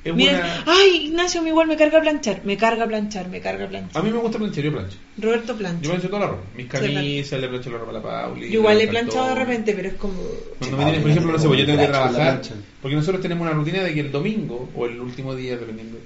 Es 0.05 0.13
Mira, 0.13 0.31
buena- 0.33 0.63
ay, 0.67 1.07
Ignacio, 1.07 1.41
mi 1.41 1.49
igual 1.49 1.67
me 1.67 1.75
carga 1.75 1.99
planchar, 1.99 2.41
me 2.45 2.55
carga 2.57 2.85
planchar, 2.85 3.27
me 3.27 3.41
carga 3.41 3.67
planchar. 3.67 3.97
A 3.99 4.05
mí 4.05 4.11
me 4.11 4.19
gusta 4.19 4.37
planchar, 4.37 4.63
yo 4.63 4.71
plancho. 4.71 4.97
Roberto 5.17 5.53
Yo 5.53 5.57
plancha. 5.57 5.89
plancho 5.89 6.07
toda 6.09 6.19
la 6.19 6.27
ropa. 6.27 6.43
Mis 6.55 6.67
camisas, 6.67 7.39
le 7.39 7.47
plancho 7.49 7.69
la 7.71 7.77
ropa 7.79 7.89
a 7.89 7.93
la 7.93 8.01
Pauli. 8.03 8.49
Yo 8.51 8.59
igual 8.59 8.77
le 8.77 8.83
he 8.83 8.87
planchado 8.87 9.29
de 9.29 9.35
repente, 9.35 9.73
pero 9.73 9.87
es 9.89 9.93
como. 9.95 10.13
Cuando 10.59 10.77
me 10.77 10.83
tienes, 10.83 11.01
por 11.01 11.09
ejemplo, 11.11 11.31
no 11.31 11.39
sé, 11.39 11.47
pues 11.47 11.59
yo 11.59 11.65
tengo 11.65 11.79
que 11.79 11.87
trabajar. 11.87 12.41
Porque 12.83 12.95
nosotros 12.95 13.21
tenemos 13.21 13.41
una 13.47 13.55
rutina 13.57 13.81
de 13.83 13.93
que 13.95 13.99
el 13.99 14.11
domingo, 14.11 14.69
o 14.75 14.85
el 14.85 15.01
último 15.01 15.33
día, 15.35 15.57
dependiendo, 15.57 15.97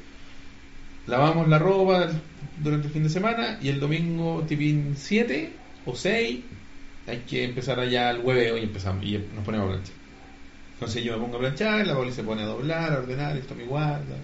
lavamos 1.08 1.48
la 1.50 1.60
ropa 1.60 2.10
durante 2.64 2.88
el 2.88 2.94
fin 2.94 3.04
de 3.04 3.10
semana 3.10 3.60
y 3.62 3.68
el 3.70 3.80
domingo, 3.82 4.46
tipín 4.48 4.96
7 4.98 5.52
o 5.86 5.94
6, 5.96 6.40
hay 7.08 7.18
que 7.30 7.44
empezar 7.44 7.80
allá 7.82 8.10
al 8.10 8.20
hueveo 8.22 8.58
y 8.58 8.64
empezamos 8.64 9.04
y 9.06 9.18
nos 9.36 9.44
ponemos 9.44 9.68
a 9.68 9.72
planchar. 9.72 9.94
Entonces 10.80 11.04
yo 11.04 11.12
me 11.14 11.20
pongo 11.26 11.36
a 11.36 11.40
planchar, 11.42 11.86
la 11.86 11.94
Pauli 11.94 12.14
se 12.14 12.24
pone 12.24 12.42
a 12.44 12.46
doblar, 12.46 12.94
a 12.94 13.00
ordenar, 13.00 13.36
esto 13.36 13.54
me 13.54 13.66
guarda. 13.66 14.16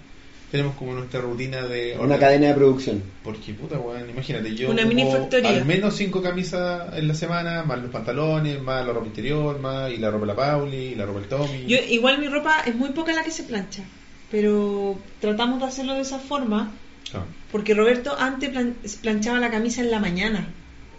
Tenemos 0.50 0.76
como 0.76 0.94
nuestra 0.94 1.20
rutina 1.20 1.64
de 1.64 1.98
Una 2.00 2.18
cadena 2.18 2.48
de 2.48 2.54
producción. 2.54 3.04
Porque 3.26 3.54
puta 3.54 3.78
weón, 3.78 4.10
imagínate, 4.10 4.56
yo 4.56 4.70
Una 4.72 4.86
mini 4.86 5.04
factoría. 5.12 5.50
al 5.50 5.66
menos 5.66 5.96
cinco 5.98 6.22
camisas 6.22 6.94
en 6.96 7.10
la 7.10 7.14
semana, 7.14 7.64
más 7.64 7.80
los 7.82 7.92
pantalones, 7.92 8.62
más 8.62 8.86
la 8.88 8.94
ropa 8.94 9.06
interior, 9.08 9.60
más 9.60 9.92
y 9.92 9.98
la 9.98 10.10
ropa 10.12 10.22
de 10.22 10.28
la 10.28 10.36
Pauli, 10.38 10.78
y 10.78 10.96
la 10.96 11.06
ropa 11.06 11.20
del 11.20 11.28
Tommy. 11.28 11.66
Yo, 11.68 11.78
igual 11.90 12.20
mi 12.20 12.28
ropa 12.30 12.62
es 12.66 12.74
muy 12.74 12.92
poca 12.92 13.12
la 13.12 13.24
que 13.24 13.32
se 13.32 13.44
plancha, 13.44 13.84
pero 14.32 14.98
tratamos 15.20 15.60
de 15.60 15.66
hacerlo 15.66 15.94
de 15.96 16.02
esa 16.02 16.20
forma 16.20 16.72
Ah, 17.14 17.24
porque 17.52 17.74
Roberto 17.74 18.16
antes 18.18 18.50
plan- 18.50 18.76
planchaba 19.02 19.40
la 19.40 19.52
camisa 19.52 19.82
en 19.82 19.92
la 19.92 20.00
mañana. 20.00 20.48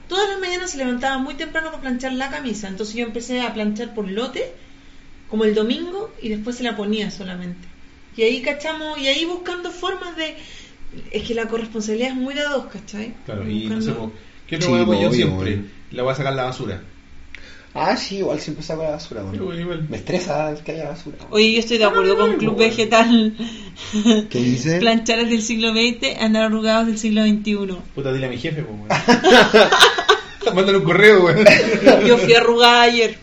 Todas 0.09 0.28
las 0.28 0.39
mañanas 0.39 0.70
se 0.70 0.78
levantaba 0.78 1.19
muy 1.19 1.35
temprano 1.35 1.69
para 1.70 1.81
planchar 1.81 2.12
la 2.12 2.31
camisa, 2.31 2.69
entonces 2.69 2.95
yo 2.95 3.07
empecé 3.07 3.41
a 3.41 3.55
planchar 3.55 3.95
por 3.95 4.09
lote, 4.11 4.53
como 5.28 5.44
el 5.44 5.55
domingo, 5.55 6.12
y 6.23 6.28
después 6.28 6.57
se 6.57 6.65
la 6.65 6.77
ponía 6.77 7.11
solamente. 7.11 7.66
Y 8.16 8.23
ahí 8.23 8.43
cachamos, 8.43 8.98
y 8.98 9.09
ahí 9.09 9.24
buscando 9.24 9.70
formas 9.70 10.16
de... 10.16 10.35
Es 11.11 11.23
que 11.24 11.35
la 11.35 11.47
corresponsabilidad 11.47 12.11
es 12.11 12.15
muy 12.16 12.35
de 12.35 12.43
dos, 12.44 12.66
¿cachai? 12.66 13.12
Claro, 13.27 13.48
y 13.48 13.66
no 13.66 13.82
sé, 13.82 13.93
¿qué 14.47 14.57
otro 14.57 14.69
Sí, 14.69 14.74
hago 14.74 15.01
yo 15.03 15.12
siempre? 15.12 15.51
weón. 15.51 15.70
La 15.90 16.03
voy 16.03 16.12
a 16.12 16.15
sacar 16.15 16.35
la 16.35 16.44
basura. 16.44 16.82
Ah, 17.74 17.94
sí, 17.94 18.19
igual 18.19 18.40
siempre 18.40 18.65
saco 18.65 18.82
la 18.85 18.93
basura, 18.93 19.23
igual. 19.35 19.86
Me 19.90 19.98
estresa 19.98 20.55
que 20.65 20.73
haya 20.73 20.89
basura. 20.89 21.19
weón. 21.20 21.28
Oye, 21.32 21.53
yo 21.53 21.59
estoy 21.61 21.77
de 21.77 21.85
acuerdo 21.85 22.16
con 22.16 22.36
Club 22.36 22.57
Vegetal. 22.57 23.35
¿Qué 24.31 24.39
dice? 24.39 24.78
Planchares 24.81 25.28
del 25.28 25.43
siglo 25.43 25.73
XX, 25.73 26.19
andar 26.19 26.44
arrugados 26.44 26.86
del 26.86 26.98
siglo 26.98 27.23
XXI. 27.24 27.77
Puta, 27.94 28.12
dile 28.15 28.27
a 28.27 28.31
mi 28.31 28.39
jefe, 28.39 28.62
pues. 28.62 29.03
Mándale 30.55 30.78
un 30.78 30.85
correo, 30.85 31.24
weón. 31.24 31.44
Yo 32.07 32.16
fui 32.16 32.32
arrugada 32.32 32.82
ayer. 32.82 33.19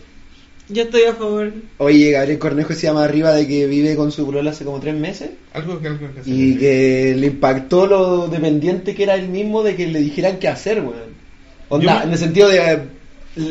Yo 0.68 0.84
estoy 0.84 1.02
a 1.02 1.14
favor. 1.14 1.52
Oye, 1.76 2.10
Gabriel 2.12 2.38
Cornejo 2.38 2.72
se 2.72 2.86
llama 2.86 3.04
arriba 3.04 3.34
de 3.34 3.46
que 3.46 3.66
vive 3.66 3.96
con 3.96 4.10
su 4.10 4.24
polola 4.24 4.50
hace 4.50 4.64
como 4.64 4.80
tres 4.80 4.94
meses 4.94 5.30
Algo 5.52 5.78
que 5.78 5.88
algo 5.88 6.12
que 6.14 6.20
hacer. 6.20 6.32
y 6.32 6.56
que 6.56 7.14
le 7.16 7.26
impactó 7.26 7.86
lo 7.86 8.28
dependiente 8.28 8.94
que 8.94 9.02
era 9.02 9.14
él 9.14 9.28
mismo 9.28 9.62
de 9.62 9.76
que 9.76 9.86
le 9.86 10.00
dijeran 10.00 10.38
qué 10.38 10.48
hacer, 10.48 10.80
weón. 10.80 11.14
Onda, 11.68 12.02
en 12.04 12.12
el 12.12 12.18
sentido 12.18 12.48
de 12.48 12.58
eh, 12.58 12.78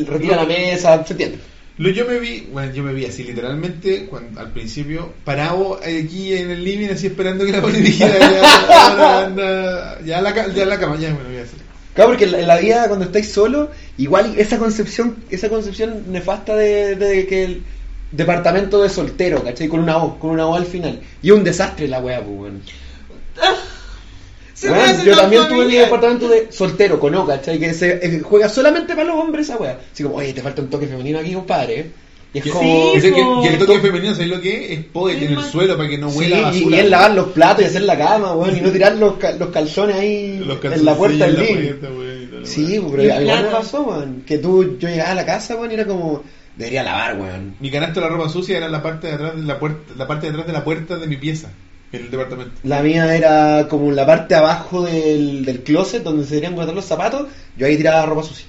retira 0.07 0.38
la 0.38 0.45
mesa, 0.45 1.06
¿se 1.06 1.14
entiende? 1.14 1.38
Lo, 1.77 1.90
yo 1.90 2.06
me 2.06 2.19
vi, 2.19 2.48
bueno, 2.52 2.72
yo 2.72 2.84
me 2.84 2.94
vi 2.94 3.06
así 3.06 3.23
literalmente 3.23 4.06
cuando, 4.06 4.40
al 4.40 4.52
principio 4.52 5.11
parado 5.26 5.80
aquí 5.81 6.34
en 6.34 6.52
el 6.52 6.64
living 6.64 6.90
así 6.90 7.07
esperando 7.07 7.45
que 7.45 7.52
la 7.52 7.61
poli 7.61 7.80
dijera 7.81 8.19
ya, 8.19 9.26
anda, 9.26 9.99
ya, 10.06 10.19
a 10.19 10.22
la, 10.22 10.53
ya 10.53 10.65
la 10.65 10.80
cama, 10.80 10.98
ya 10.99 11.11
bueno, 11.14 11.30
voy 11.30 11.38
a 11.40 11.41
hacer. 11.44 11.60
Claro, 11.93 12.11
porque 12.11 12.25
en 12.25 12.47
la, 12.47 12.57
vida 12.57 12.87
cuando 12.87 13.05
estáis 13.05 13.31
solo, 13.31 13.69
igual 13.97 14.33
esa 14.37 14.57
concepción, 14.57 15.17
esa 15.29 15.49
concepción 15.49 16.11
nefasta 16.11 16.55
de, 16.55 16.95
de 16.95 17.27
que 17.27 17.43
el 17.43 17.63
departamento 18.11 18.81
de 18.81 18.89
soltero, 18.89 19.43
¿cachai? 19.43 19.67
Con 19.67 19.81
una 19.81 19.97
O, 19.97 20.17
con 20.17 20.31
una 20.31 20.47
O 20.47 20.55
al 20.55 20.65
final. 20.65 21.01
Y 21.21 21.29
es 21.29 21.35
un 21.35 21.43
desastre 21.43 21.87
la 21.87 21.99
weá, 21.99 22.23
pues, 22.23 22.53
me 24.63 24.77
hace 24.77 25.05
yo 25.05 25.17
también 25.17 25.47
tuve 25.47 25.65
mi 25.65 25.75
departamento 25.75 26.29
de 26.29 26.51
soltero 26.51 26.99
con 26.99 27.13
O, 27.15 27.25
¿cachai? 27.25 27.59
Que 27.59 27.73
se 27.73 27.99
eh, 28.01 28.21
juega 28.21 28.49
solamente 28.49 28.95
para 28.95 29.05
los 29.05 29.17
hombres 29.17 29.49
esa 29.49 29.57
weá. 29.57 29.79
Así 29.91 30.03
como, 30.03 30.15
oye, 30.15 30.33
te 30.33 30.41
falta 30.41 30.61
un 30.61 30.69
toque 30.69 30.87
femenino 30.87 31.19
aquí, 31.19 31.33
compadre. 31.33 31.91
Y 32.34 32.39
es 32.39 32.47
como... 32.47 32.93
Sí, 32.99 33.11
que 33.11 33.47
el 33.47 33.60
toque 33.60 33.80
femenino, 33.80 34.14
¿sabes 34.14 34.30
lo 34.30 34.41
que 34.41 34.65
es? 34.65 34.80
Es 34.80 34.85
poder 34.85 35.18
en 35.18 35.30
el 35.30 35.35
man. 35.35 35.51
suelo 35.51 35.77
para 35.77 35.88
que 35.88 35.97
no 35.99 36.10
huela 36.10 36.38
y, 36.38 36.41
basura. 36.41 36.77
y 36.77 36.80
es 36.80 36.89
lavar 36.89 37.11
los 37.11 37.27
platos 37.27 37.64
y 37.64 37.68
hacer 37.68 37.81
la 37.84 37.97
cama, 37.97 38.34
weón, 38.34 38.57
y 38.57 38.61
no 38.61 38.72
tirar 38.72 38.95
los, 38.95 39.14
los 39.38 39.49
calzones 39.49 39.95
ahí 39.97 40.39
Los 40.39 40.64
en 40.65 40.84
la 40.84 40.95
puerta 40.95 41.27
del 41.27 41.35
y 41.35 42.31
la 42.31 42.45
Sí, 42.45 42.81
pero 42.91 43.03
Y 43.03 43.10
a 43.10 43.19
mí 43.19 43.26
me 43.26 43.51
pasó, 43.51 43.84
weón. 43.84 44.23
Que 44.26 44.39
tú, 44.39 44.77
yo 44.80 44.89
llegaba 44.89 45.11
a 45.11 45.15
la 45.15 45.26
casa, 45.26 45.55
weón, 45.55 45.72
y 45.72 45.73
era 45.76 45.85
como, 45.85 46.23
debería 46.57 46.81
lavar, 46.81 47.19
weón. 47.19 47.55
Mi 47.60 47.69
canasto 47.69 47.99
de 47.99 48.07
la 48.07 48.14
ropa 48.14 48.30
sucia 48.30 48.57
era 48.57 48.68
la 48.68 48.81
parte 48.81 49.07
de 49.07 49.14
atrás 49.14 49.35
de 49.35 49.43
la 49.43 49.60
puerta, 49.60 49.93
la 49.95 50.07
parte 50.07 50.26
de 50.26 50.31
atrás 50.31 50.47
de 50.47 50.53
la 50.53 50.64
puerta 50.64 50.97
de 50.97 51.07
mi 51.07 51.18
pieza, 51.18 51.49
en 51.91 52.01
el 52.01 52.11
departamento. 52.11 52.53
La 52.64 52.81
mía 52.81 53.15
era 53.15 53.68
como 53.69 53.91
la 53.91 54.07
parte 54.07 54.34
abajo 54.34 54.84
del, 54.84 55.45
del 55.45 55.61
closet 55.61 56.01
donde 56.01 56.23
se 56.23 56.31
deberían 56.31 56.55
guardar 56.55 56.76
los 56.76 56.85
zapatos. 56.85 57.27
Yo 57.57 57.68
ahí 57.68 57.77
tiraba 57.77 57.99
la 57.99 58.05
ropa 58.07 58.23
sucia. 58.23 58.47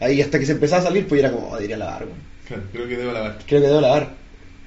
Ahí 0.00 0.22
hasta 0.22 0.38
que 0.38 0.46
se 0.46 0.52
empezaba 0.52 0.80
a 0.80 0.86
salir, 0.86 1.06
pues 1.06 1.18
era 1.18 1.30
como, 1.30 1.48
oh, 1.50 1.56
debería 1.56 1.76
lavar, 1.76 2.04
weón. 2.04 2.27
Claro, 2.48 2.62
creo 2.72 2.88
que 2.88 2.96
debo 2.96 3.12
lavar. 3.12 3.38
Creo 3.46 3.60
que 3.60 3.66
debo 3.68 3.80
lavar. 3.80 4.08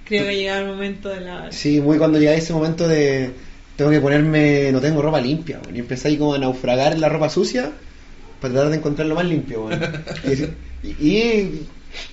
Creo 0.05 0.25
que 0.25 0.35
llega 0.35 0.59
el 0.59 0.67
momento 0.67 1.09
de 1.09 1.21
la... 1.21 1.51
Sí, 1.51 1.81
muy 1.81 1.97
cuando 1.97 2.19
llega 2.19 2.33
ese 2.33 2.53
momento 2.53 2.87
de 2.87 3.31
tengo 3.77 3.89
que 3.91 4.01
ponerme, 4.01 4.71
no 4.71 4.79
tengo 4.81 5.01
ropa 5.01 5.19
limpia, 5.21 5.59
weón. 5.63 5.75
Y 5.75 5.79
empecé 5.79 6.09
ahí 6.09 6.17
como 6.17 6.33
a 6.35 6.37
naufragar 6.37 6.91
en 6.93 7.01
la 7.01 7.09
ropa 7.09 7.29
sucia 7.29 7.71
para 8.39 8.53
tratar 8.53 8.69
de 8.71 8.77
encontrar 8.77 9.07
lo 9.07 9.15
más 9.15 9.25
limpio, 9.25 9.65
weón. 9.65 9.79
Y, 10.83 10.89
y, 10.89 11.67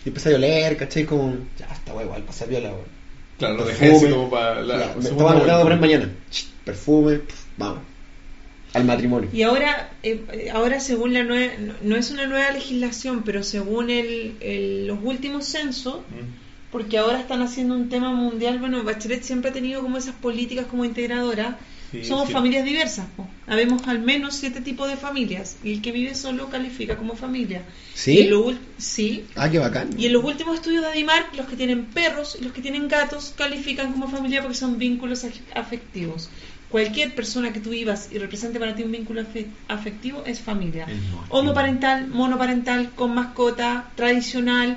y 0.05 0.09
empecé 0.09 0.33
a 0.33 0.37
oler, 0.37 0.77
¿cachai? 0.77 1.05
Como, 1.05 1.35
ya 1.59 1.67
está, 1.67 1.93
weón, 1.93 2.07
igual, 2.07 2.23
pasa 2.23 2.45
piola, 2.47 2.69
weón. 2.71 2.99
Claro, 3.39 3.55
lo 3.57 3.65
dejé 3.67 3.93
así 3.93 4.07
como 4.11 4.29
para 4.31 4.63
la 4.63 4.79
Ya, 4.79 4.95
me 4.95 5.09
estaba 5.09 5.35
vuelta. 5.35 5.59
a 5.59 5.63
poner 5.63 5.81
mañana. 5.81 6.11
Perfume, 6.65 7.17
pf, 7.19 7.45
vamos. 7.57 7.79
Al 8.75 8.85
matrimonio. 8.85 9.31
Y 9.33 9.43
ahora, 9.43 9.91
eh, 10.03 10.23
eh, 10.33 10.51
ahora 10.51 10.79
según 10.81 11.15
la 11.15 11.25
nueva, 11.25 11.53
no, 11.59 11.73
no 11.83 11.97
es 11.97 12.11
una 12.11 12.27
nueva 12.27 12.51
legislación, 12.53 13.23
pero 13.25 13.43
según 13.43 13.89
el, 13.91 14.35
el- 14.41 14.87
los 14.87 14.99
últimos 15.03 15.47
censos, 15.47 15.97
Mm. 16.01 16.71
porque 16.71 16.99
ahora 16.99 17.19
están 17.19 17.41
haciendo 17.43 17.75
un 17.75 17.89
tema 17.89 18.13
mundial, 18.13 18.59
bueno, 18.59 18.83
Bachelet 18.85 19.23
siempre 19.23 19.51
ha 19.51 19.55
tenido 19.55 19.81
como 19.81 19.97
esas 19.97 20.15
políticas 20.17 20.67
como 20.67 20.85
integradoras, 20.85 21.57
Sí, 21.91 22.05
somos 22.05 22.27
sí. 22.27 22.35
familias 22.35 22.67
diversas, 22.67 23.07
po. 23.17 23.27
habemos 23.47 23.89
al 23.89 23.99
menos 24.01 24.35
siete 24.35 24.61
tipos 24.61 24.91
de 24.91 24.99
familias, 24.99 25.57
y 25.65 25.73
el 25.73 25.81
que 25.81 25.91
vive 25.91 26.15
solo 26.15 26.51
califica 26.51 26.97
como 26.99 27.17
familia. 27.17 27.63
¿Sí? 27.95 28.19
Y 28.19 28.25
lo 28.25 28.53
sí. 28.77 29.25
Ah, 29.35 29.49
qué 29.51 29.59
bacán. 29.59 29.89
Y 29.99 30.05
en 30.05 30.13
los 30.13 30.23
últimos 30.23 30.57
estudios 30.57 30.83
de 30.85 30.91
Adimark, 30.91 31.35
los 31.35 31.47
que 31.47 31.57
tienen 31.57 31.87
perros 31.87 32.37
y 32.39 32.45
los 32.45 32.53
que 32.53 32.61
tienen 32.61 32.89
gatos 32.89 33.33
califican 33.39 33.91
como 33.93 34.07
familia 34.11 34.43
porque 34.43 34.57
son 34.59 34.77
vínculos 34.77 35.25
af- 35.25 35.41
afectivos. 35.55 36.29
Cualquier 36.71 37.15
persona 37.15 37.53
que 37.53 37.61
tú 37.61 37.71
vivas 37.71 38.11
y 38.13 38.19
represente 38.19 38.59
para 38.61 38.75
ti 38.75 38.83
un 38.83 38.93
vínculo 38.93 39.23
afe- 39.23 39.47
afectivo 39.69 40.23
es 40.27 40.41
familia. 40.41 40.87
Homoparental, 41.31 42.09
monoparental, 42.09 42.91
con 42.95 43.15
mascota, 43.15 43.91
tradicional, 43.97 44.77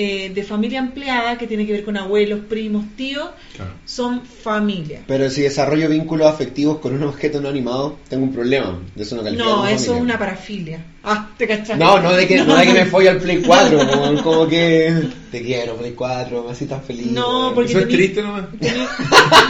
eh, 0.00 0.30
de 0.32 0.44
familia 0.44 0.78
empleada, 0.78 1.36
que 1.36 1.48
tiene 1.48 1.66
que 1.66 1.72
ver 1.72 1.84
con 1.84 1.96
abuelos, 1.96 2.40
primos, 2.48 2.84
tíos, 2.96 3.30
Claro. 3.56 3.72
son 3.84 4.22
familia. 4.24 5.00
Pero 5.08 5.28
si 5.28 5.42
desarrollo 5.42 5.88
vínculos 5.88 6.28
afectivos 6.32 6.78
con 6.78 6.94
un 6.94 7.02
objeto 7.02 7.40
no 7.40 7.48
animado, 7.48 7.96
tengo 8.08 8.22
un 8.24 8.32
problema. 8.32 8.78
De 8.94 9.02
eso 9.02 9.16
no 9.16 9.24
califica 9.24 9.48
No, 9.48 9.66
eso 9.66 9.96
es 9.96 10.00
una 10.00 10.16
parafilia. 10.16 10.84
Ah, 11.02 11.30
te 11.36 11.48
cachai. 11.48 11.76
No, 11.78 11.98
no 12.00 12.12
de 12.12 12.28
que, 12.28 12.36
no 12.44 12.56
de 12.56 12.66
que 12.66 12.72
me 12.74 12.86
folle 12.86 13.08
al 13.08 13.18
Play 13.18 13.42
4, 13.44 13.78
como, 13.90 14.22
como 14.22 14.46
que 14.46 14.94
te 15.32 15.42
quiero, 15.42 15.74
Play 15.76 15.92
4, 15.92 16.44
me 16.44 16.52
así 16.52 16.66
tan 16.66 16.82
feliz. 16.82 17.06
No, 17.10 17.50
porque 17.54 17.70
Eso 17.72 17.80
es 17.80 17.86
tení- 17.88 17.96
triste 17.96 18.22
nomás. 18.22 18.44
tení- 18.60 18.86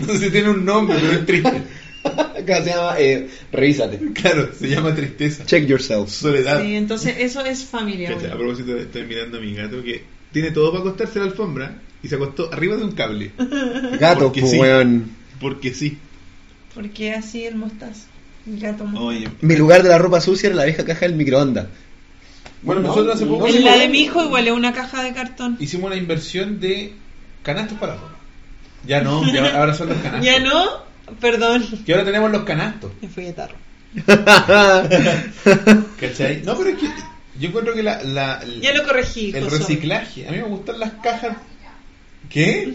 No 0.00 0.06
sé 0.12 0.18
si 0.18 0.30
tiene 0.30 0.50
un 0.50 0.64
nombre, 0.64 0.96
pero 1.00 1.12
es 1.12 1.26
triste. 1.26 1.62
Acá 2.38 2.62
se 2.62 2.70
llama, 2.70 2.94
eh, 2.98 3.28
revísate. 3.52 3.98
Claro, 4.14 4.50
se 4.58 4.68
llama 4.68 4.94
tristeza. 4.94 5.44
Check 5.44 5.66
yourself. 5.66 6.10
Soledad. 6.10 6.62
Sí, 6.62 6.74
entonces 6.76 7.16
eso 7.18 7.44
es 7.44 7.64
familia. 7.64 8.14
Cacha, 8.14 8.32
A 8.32 8.36
propósito, 8.36 8.76
estoy 8.76 9.04
mirando 9.04 9.38
a 9.38 9.40
mi 9.40 9.54
gato 9.54 9.82
que 9.82 10.04
tiene 10.32 10.50
todo 10.50 10.70
para 10.70 10.80
acostarse 10.82 11.18
en 11.18 11.24
la 11.24 11.30
alfombra 11.30 11.78
y 12.02 12.08
se 12.08 12.14
acostó 12.16 12.52
arriba 12.52 12.76
de 12.76 12.84
un 12.84 12.92
cable. 12.92 13.32
Gato, 13.98 14.24
Porque 14.24 14.40
pues, 14.40 14.52
sí. 14.52 14.58
weón. 14.58 15.10
Porque 15.40 15.74
sí. 15.74 15.98
Porque 16.74 17.12
así 17.14 17.44
el 17.44 17.56
mostazo. 17.56 18.02
El 18.46 18.60
gato 18.60 18.84
mostazo. 18.84 19.06
Oye. 19.06 19.28
Mi 19.40 19.56
lugar 19.56 19.82
de 19.82 19.88
la 19.88 19.98
ropa 19.98 20.20
sucia 20.20 20.48
era 20.48 20.56
la 20.56 20.64
vieja 20.66 20.84
caja 20.84 21.00
del 21.06 21.14
microondas. 21.16 21.66
Bueno, 22.62 22.80
No, 22.82 22.88
nosotros 22.88 23.16
hace 23.16 23.26
poco 23.26 23.40
no, 23.40 23.46
la 23.46 23.50
hicimos, 23.58 23.78
de 23.80 23.88
mi 23.88 24.00
hijo 24.00 24.24
igual 24.24 24.46
es 24.46 24.52
una 24.52 24.72
caja 24.72 25.02
de 25.02 25.12
cartón. 25.12 25.56
hicimos 25.60 25.86
una 25.88 25.96
inversión 25.96 26.58
de 26.60 26.92
canastos 27.42 27.78
para 27.78 27.94
la 27.94 28.00
ropa. 28.00 28.12
Ya 28.86 29.00
no, 29.02 29.32
ya 29.32 29.58
ahora 29.58 29.74
son 29.74 29.88
los 29.88 29.96
canastos. 30.02 30.24
Ya 30.24 30.38
no, 30.40 30.64
perdón. 31.20 31.64
Que 31.84 31.92
ahora 31.92 32.04
tenemos 32.04 32.30
los 32.32 32.44
canastos. 32.44 32.92
Me 33.00 33.08
fui 33.08 33.24
de 33.24 33.32
tarro. 33.32 33.54
¿Cachai? 36.00 36.42
No, 36.42 36.56
pero 36.56 36.70
es 36.70 36.78
que 36.78 36.86
yo 37.38 37.48
encuentro 37.48 37.74
que 37.74 37.82
la, 37.82 38.02
la- 38.02 38.42
Ya 38.60 38.74
lo 38.74 38.84
corregí. 38.84 39.32
el 39.34 39.44
José. 39.44 39.58
reciclaje. 39.58 40.28
A 40.28 40.32
mí 40.32 40.38
me 40.38 40.44
gustan 40.44 40.80
las 40.80 40.92
cajas. 41.02 41.36
¿Qué? 42.30 42.72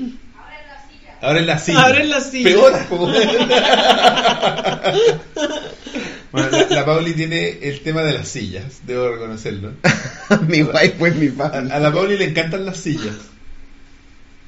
Ahora 1.22 1.40
en 1.40 1.48
la 1.48 1.60
silla. 1.60 1.82
Ahora 1.84 2.02
en 2.02 2.10
la 2.10 2.22
silla. 2.22 2.50
Peor. 2.50 2.74
bueno, 6.32 6.50
la, 6.50 6.66
la 6.70 6.86
Pauli 6.86 7.14
tiene 7.14 7.60
el 7.62 7.82
tema 7.82 8.02
de 8.04 8.14
las 8.14 8.28
sillas, 8.28 8.82
debo 8.88 9.10
reconocerlo. 9.10 9.74
mi 10.48 10.64
wife 10.64 10.96
fue 10.98 11.12
mi 11.12 11.28
A, 11.28 11.32
fan. 11.50 11.72
a 11.72 11.80
la 11.80 11.92
Pauli 11.94 12.18
le 12.18 12.26
encantan 12.26 12.66
las 12.66 12.78
sillas. 12.78 13.16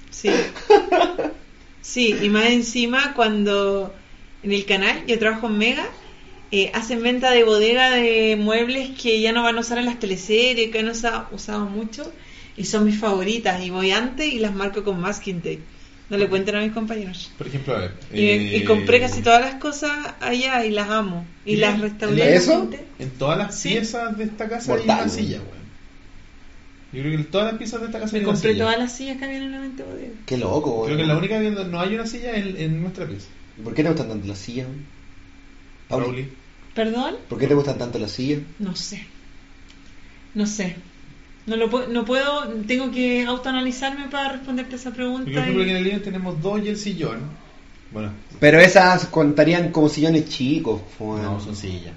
Sí. 0.10 0.32
Sí, 1.84 2.16
y 2.24 2.30
más 2.30 2.46
encima 2.46 3.14
cuando 3.14 3.94
en 4.42 4.52
el 4.52 4.66
canal, 4.66 5.06
yo 5.06 5.20
trabajo 5.20 5.48
en 5.48 5.58
Mega, 5.58 5.86
eh, 6.52 6.72
hacen 6.74 7.04
venta 7.04 7.32
de 7.32 7.44
bodega 7.44 7.92
de 7.92 8.36
muebles 8.40 8.90
que 9.00 9.20
ya 9.22 9.32
no 9.34 9.44
van 9.44 9.58
a 9.58 9.62
usar 9.62 9.78
en 9.80 9.86
las 9.86 10.00
teleseries, 10.00 10.72
que 10.72 10.80
han 10.80 10.88
usa- 10.90 11.28
usado 11.32 11.66
mucho, 11.66 12.12
y 12.58 12.66
son 12.66 12.86
mis 12.86 12.98
favoritas, 13.00 13.64
y 13.64 13.70
voy 13.70 13.92
antes 13.92 14.28
y 14.34 14.40
las 14.40 14.54
marco 14.56 14.84
con 14.84 15.00
masking 15.00 15.38
tape. 15.42 15.60
No 16.10 16.18
le 16.18 16.28
cuenten 16.28 16.56
a 16.56 16.62
mis 16.62 16.72
compañeros. 16.72 17.32
Por 17.38 17.48
ejemplo, 17.48 17.76
a 17.76 17.80
ver. 17.80 17.92
Y, 18.14 18.26
eh, 18.28 18.58
y 18.58 18.64
compré 18.66 19.00
casi 19.00 19.22
todas 19.22 19.42
las 19.42 19.56
cosas 19.56 19.92
allá 20.22 20.64
y 20.66 20.70
las 20.72 20.90
amo. 20.90 21.26
Y 21.46 21.54
¿Y 21.54 21.56
las 21.58 21.80
restauré. 21.80 22.30
en 22.30 22.34
eso? 22.36 22.52
nuevamente. 22.52 22.86
En 23.00 23.10
todas 23.12 23.38
las 23.38 23.60
Sí. 23.60 23.70
piezas 23.70 24.18
de 24.18 24.26
esta 24.26 24.48
casa 24.48 24.76
hay 24.76 24.82
una 24.84 25.10
silla, 25.10 25.40
weón. 25.40 25.63
Yo 26.94 27.02
creo 27.02 27.18
que 27.18 27.24
todas 27.24 27.48
las 27.48 27.58
piezas 27.58 27.80
de 27.82 27.88
esta 27.88 28.00
casa 28.00 28.16
Me 28.18 28.24
compré 28.24 28.52
silla. 28.52 28.64
todas 28.66 28.80
las 28.80 28.92
sillas 28.96 29.18
que 29.18 29.26
habían 29.26 29.44
en 29.44 29.52
la 29.52 29.60
venta 29.60 29.84
bodega. 29.84 30.14
Qué 30.26 30.38
loco, 30.38 30.72
weón. 30.72 30.86
Creo 30.86 30.98
que 30.98 31.06
la 31.06 31.18
única 31.18 31.40
que 31.40 31.50
no 31.50 31.80
hay 31.80 31.96
una 31.96 32.06
silla 32.06 32.36
en, 32.36 32.56
en 32.58 32.82
nuestra 32.82 33.08
pieza. 33.08 33.28
¿Por 33.64 33.74
qué 33.74 33.82
te 33.84 33.90
gustan 33.90 34.10
tanto 34.10 34.28
las 34.28 34.38
sillas? 34.38 34.68
Pauli? 35.88 36.06
Pauli. 36.06 36.30
¿Perdón? 36.76 37.16
¿Por 37.30 37.40
qué 37.40 37.48
te 37.48 37.54
gustan 37.56 37.78
tanto 37.78 38.00
las 38.00 38.12
sillas? 38.12 38.40
No 38.60 38.76
sé. 38.76 39.06
No 40.34 40.46
sé. 40.48 40.76
No 41.46 41.56
lo 41.58 41.70
puedo, 41.70 41.88
no 41.88 42.06
puedo, 42.06 42.48
tengo 42.68 42.90
que 42.90 43.26
autoanalizarme 43.26 44.08
para 44.10 44.30
responderte 44.34 44.76
esa 44.78 44.92
pregunta. 44.92 45.24
Porque, 45.26 45.34
por 45.34 45.44
ejemplo, 45.44 45.62
y- 45.62 45.66
aquí 45.66 45.72
en 45.72 45.78
el 45.78 45.84
living 45.84 46.00
tenemos 46.00 46.42
dos 46.42 46.62
y 46.64 46.70
el 46.70 46.78
sillón. 46.78 47.20
Bueno, 47.92 48.12
Pero 48.40 48.60
esas 48.60 49.06
contarían 49.08 49.72
como 49.72 49.88
sillones 49.90 50.28
chicos. 50.30 50.82
po, 50.98 51.18
no, 51.18 51.40
son 51.40 51.56
sillas. 51.56 51.94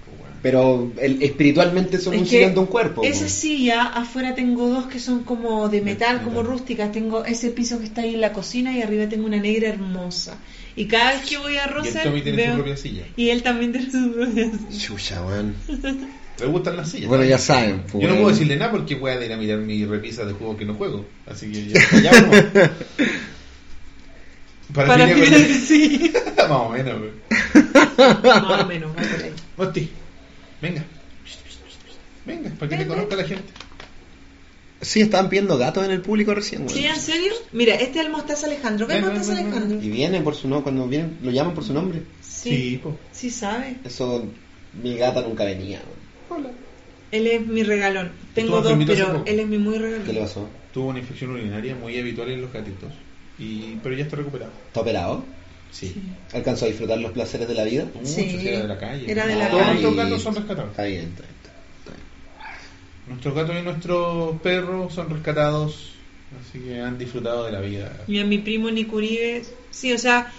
Pero 0.47 0.93
el- 1.03 1.21
espiritualmente 1.25 1.99
son 1.99 2.15
Es 2.15 2.21
un 2.21 2.27
sillón 2.29 2.55
de 2.55 2.61
un 2.61 2.67
cuerpo. 2.67 3.03
Esa 3.03 3.25
po. 3.25 3.29
silla, 3.31 3.83
afuera 3.87 4.37
tengo 4.37 4.69
dos 4.69 4.87
que 4.87 5.01
son 5.01 5.25
como 5.25 5.69
de 5.69 5.81
metal, 5.81 6.19
metal. 6.19 6.25
como 6.25 6.45
rústicas. 6.45 6.93
Tengo 6.93 7.25
ese 7.25 7.51
piso 7.51 7.81
que 7.81 7.87
está 7.87 8.03
ahí 8.03 8.15
en 8.15 8.21
la 8.21 8.33
cocina 8.33 8.71
y 8.77 8.81
arriba 8.81 9.09
tengo 9.09 9.27
una 9.27 9.39
negra 9.39 9.71
hermosa. 9.71 10.39
Y 10.77 10.87
cada 10.87 11.15
vez 11.15 11.29
que 11.29 11.37
voy 11.39 11.57
a 11.57 11.65
Y 11.65 11.69
Rosa 11.69 12.03
Tommy 12.05 12.21
tiene 12.23 12.37
veo... 12.37 12.51
su 12.53 12.57
propia 12.59 12.77
silla. 12.77 13.03
Y 13.17 13.31
él 13.31 13.43
también 13.43 13.73
tiene 13.73 13.91
su 13.91 14.13
propia 14.13 14.45
silla. 14.45 14.87
Chucha, 14.87 15.25
weón. 15.27 15.57
Le 16.39 16.47
gustan 16.47 16.77
las 16.77 16.91
sillas. 16.91 17.09
Bueno, 17.09 17.25
ya 17.25 17.39
saben. 17.39 17.81
po, 17.91 17.99
Yo 17.99 18.07
no 18.07 18.13
weón. 18.13 18.17
puedo 18.19 18.31
decirle 18.37 18.57
nada 18.57 18.71
porque 18.71 18.95
voy 18.95 19.11
a 19.11 19.25
ir 19.25 19.33
a 19.33 19.37
mirar 19.37 19.59
mi 19.59 19.85
repisa 19.85 20.25
de 20.25 20.33
juego 20.35 20.57
que 20.57 20.65
no 20.65 20.75
juego. 20.75 21.05
Así 21.27 21.51
que 21.51 21.67
ya, 21.71 21.81
ya 22.05 22.13
vamos. 22.13 22.37
Para, 24.73 24.89
Para 24.89 25.07
fin 25.09 25.17
de 25.17 25.23
que 25.25 25.31
cuentas- 25.31 25.57
sí. 25.67 26.13
Más 26.37 26.51
o 26.51 26.69
menos, 26.69 26.99
güey. 27.01 27.11
Más 28.23 28.61
o 28.63 28.67
menos, 28.67 28.91
va 28.91 28.95
por 29.03 29.25
ahí. 29.25 29.33
Mosti, 29.57 29.91
venga. 30.61 30.85
Venga, 32.25 32.51
para 32.59 32.69
que 32.69 32.77
te 32.77 32.85
Ven, 32.85 32.89
conozca 32.89 33.17
la 33.17 33.25
gente. 33.25 33.53
Sí, 34.81 35.01
estaban 35.01 35.29
pidiendo 35.29 35.57
gatos 35.57 35.85
en 35.85 35.91
el 35.91 36.03
público 36.03 36.35
recién, 36.35 36.63
weón. 36.63 36.75
¿Sí, 36.75 36.85
en 36.85 36.97
serio? 36.97 37.33
Mira, 37.53 37.75
este 37.77 37.99
es 38.01 38.07
el 38.07 38.13
Mostaza 38.13 38.47
Alejandro. 38.47 38.87
¿Ves 38.87 39.01
Mostaza. 39.01 39.33
Alejandro? 39.33 39.81
Y 39.83 39.89
vienen 39.89 40.23
por 40.25 40.35
su 40.35 40.49
nombre, 40.49 40.65
cuando 40.65 40.87
vienen, 40.87 41.19
lo 41.23 41.31
llaman 41.31 41.55
por 41.55 41.65
su 41.65 41.73
nombre. 41.73 42.03
Sí, 42.21 42.81
po. 42.83 42.99
sí 43.13 43.31
sabe. 43.31 43.77
Eso, 43.85 44.27
mi 44.83 44.97
gata 44.97 45.23
nunca 45.23 45.45
venía. 45.45 45.81
Hola. 46.29 46.51
Él 47.11 47.27
es 47.27 47.47
mi 47.47 47.63
regalón. 47.63 48.13
Tengo 48.35 48.61
dos, 48.61 48.77
pero 48.87 49.23
él 49.25 49.41
es 49.41 49.47
mi 49.47 49.59
muy 49.59 49.75
¿Qué 49.75 49.81
le 49.81 49.99
regalón. 49.99 50.23
pasó? 50.23 50.49
Tuvo 50.75 50.89
una 50.89 50.99
infección 50.99 51.31
urinaria 51.31 51.75
muy 51.75 51.99
habitual 51.99 52.31
en 52.31 52.43
los 52.43 52.53
gatitos. 52.53 52.93
Y, 53.39 53.77
pero 53.83 53.95
ya 53.95 54.05
está 54.05 54.17
recuperado. 54.17 54.53
¿Está 54.67 54.81
operado? 54.81 55.25
Sí. 55.79 55.95
¿Alcanzó 56.33 56.65
a 56.65 56.69
disfrutar 56.69 56.99
los 56.99 57.13
placeres 57.13 57.47
de 57.49 57.55
la 57.55 57.65
vida? 57.65 57.85
Mucho, 57.95 58.07
Sí. 58.07 58.31
si 58.41 58.49
era 58.49 58.63
de 58.63 58.69
la 58.69 58.79
calle. 58.79 59.11
Era 59.11 59.27
de 59.27 59.37
la 59.37 59.49
Todos 59.51 59.63
calle. 59.63 59.73
nuestros 59.83 59.97
gatos 59.97 60.23
son 60.23 60.35
rescatados. 60.37 60.71
Está 60.71 60.85
bien, 60.85 61.01
está 61.05 61.23
bien. 61.23 61.35
está 61.81 61.91
bien. 61.93 63.09
Nuestros 63.09 63.35
gatos 63.35 63.57
y 63.59 63.63
nuestros 63.63 64.41
perros 64.41 64.95
son 64.95 65.11
rescatados. 65.11 65.93
Así 66.41 66.59
que 66.61 66.81
han 66.81 66.97
disfrutado 66.99 67.45
de 67.45 67.53
la 67.53 67.61
vida. 67.61 67.93
Y 68.09 68.19
a 68.19 68.25
mi 68.25 68.39
primo 68.39 68.71
Nicuribe, 68.71 69.43
sí, 69.71 69.93
o 69.93 69.99
sea, 69.99 70.33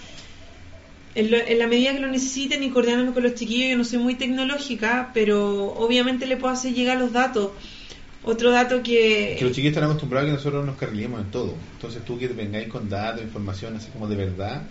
en, 1.14 1.30
lo- 1.30 1.38
en 1.38 1.58
la 1.58 1.66
medida 1.66 1.92
que 1.92 2.00
lo 2.00 2.08
necesiten 2.08 2.62
y 2.62 2.70
coordinándome 2.70 3.12
con 3.14 3.22
los 3.22 3.34
chiquillos, 3.34 3.70
yo 3.70 3.76
no 3.78 3.84
soy 3.84 3.98
muy 3.98 4.14
tecnológica, 4.16 5.10
pero 5.14 5.66
obviamente 5.74 6.26
le 6.26 6.36
puedo 6.36 6.52
hacer 6.52 6.74
llegar 6.74 6.98
los 6.98 7.12
datos. 7.12 7.52
Otro 8.24 8.50
dato 8.50 8.82
que... 8.82 9.36
Que 9.38 9.44
los 9.44 9.52
chiquillos 9.52 9.70
están 9.74 9.84
acostumbrados 9.84 10.26
a 10.28 10.30
que 10.32 10.36
nosotros 10.36 10.66
nos 10.66 10.76
carrilemos 10.76 11.20
en 11.20 11.30
todo. 11.30 11.54
Entonces 11.76 12.04
tú 12.04 12.18
que 12.18 12.28
vengáis 12.28 12.68
con 12.68 12.88
datos, 12.88 13.22
información 13.22 13.76
así 13.76 13.88
como 13.90 14.06
de 14.08 14.16
verdad, 14.16 14.62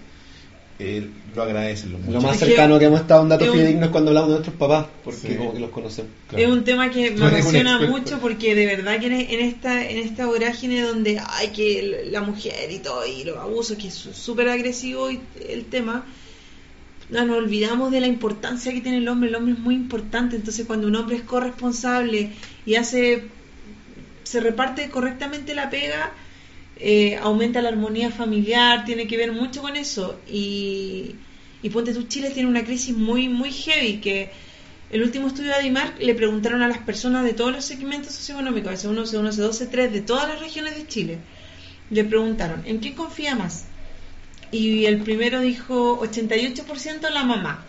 eh, 0.79 1.07
lo 1.35 1.43
agradecen 1.43 1.91
Lo 1.93 1.97
muchachos. 1.99 2.23
más 2.23 2.37
que- 2.37 2.45
cercano 2.45 2.77
que 2.79 2.85
hemos 2.85 3.01
estado 3.01 3.21
a 3.21 3.23
un 3.23 3.29
dato 3.29 3.51
fidedigno 3.51 3.85
es 3.85 3.91
cuando 3.91 4.11
hablamos 4.11 4.29
de 4.29 4.35
nuestros 4.35 4.55
papás, 4.57 4.85
porque 5.03 5.19
Sí. 5.29 5.35
como 5.35 5.53
que 5.53 5.59
los 5.59 5.69
conocemos. 5.71 6.11
Claro. 6.29 6.43
Es 6.45 6.51
un 6.51 6.63
tema 6.63 6.89
que 6.91 7.11
me 7.11 7.25
apasiona 7.25 7.79
mucho 7.87 8.19
porque 8.19 8.53
de 8.55 8.65
verdad 8.65 8.99
que 8.99 9.07
en 9.07 9.39
esta 9.39 9.87
en 9.89 9.97
esta 9.97 10.25
vorágine 10.27 10.81
donde 10.81 11.19
hay 11.19 11.47
que 11.49 12.07
la 12.11 12.21
mujer 12.21 12.71
y 12.71 12.79
todo 12.79 13.05
y 13.07 13.23
los 13.23 13.37
abusos 13.37 13.77
que 13.77 13.87
es 13.87 13.93
súper 13.95 14.49
agresivo 14.49 15.09
y 15.11 15.19
el 15.49 15.65
tema 15.65 16.05
no, 17.09 17.25
nos 17.25 17.37
olvidamos 17.37 17.91
de 17.91 18.01
la 18.01 18.07
importancia 18.07 18.71
que 18.73 18.81
tiene 18.81 18.97
el 18.97 19.07
hombre 19.07 19.29
el 19.29 19.35
hombre 19.35 19.53
es 19.53 19.59
muy 19.59 19.75
importante 19.75 20.35
entonces 20.35 20.65
cuando 20.67 20.87
un 20.87 20.95
hombre 20.95 21.15
es 21.15 21.21
corresponsable 21.23 22.31
y 22.65 22.75
hace 22.75 23.23
se 24.23 24.39
reparte 24.41 24.89
correctamente 24.89 25.55
la 25.55 25.69
pega 25.69 26.11
eh, 26.79 27.17
aumenta 27.21 27.61
la 27.61 27.69
armonía 27.69 28.11
familiar 28.11 28.85
tiene 28.85 29.07
que 29.07 29.17
ver 29.17 29.31
mucho 29.31 29.61
con 29.61 29.75
eso 29.75 30.19
y 30.27 31.15
y 31.63 31.69
ponte 31.69 31.93
tú 31.93 32.03
Chile 32.03 32.29
tiene 32.29 32.49
una 32.49 32.63
crisis 32.63 32.95
muy 32.95 33.29
muy 33.29 33.51
heavy 33.51 33.97
que 33.97 34.29
el 34.89 35.03
último 35.03 35.27
estudio 35.27 35.49
de 35.49 35.55
Adimar 35.55 35.95
le 35.99 36.15
preguntaron 36.15 36.61
a 36.61 36.67
las 36.67 36.77
personas 36.77 37.25
de 37.25 37.33
todos 37.33 37.51
los 37.51 37.65
segmentos 37.65 38.13
socioeconómicos, 38.13 38.85
C1, 38.85 39.05
C1, 39.05 39.33
C2, 39.33 39.69
C3, 39.69 39.89
de 39.91 40.01
todas 40.01 40.29
las 40.29 40.39
regiones 40.39 40.77
de 40.77 40.87
Chile. 40.87 41.17
Le 41.89 42.05
preguntaron, 42.05 42.63
¿en 42.65 42.77
quién 42.77 42.95
confía 42.95 43.35
más? 43.35 43.65
Y 44.51 44.85
el 44.85 45.01
primero 45.01 45.41
dijo 45.41 45.99
88% 46.01 47.09
la 47.09 47.23
mamá. 47.25 47.65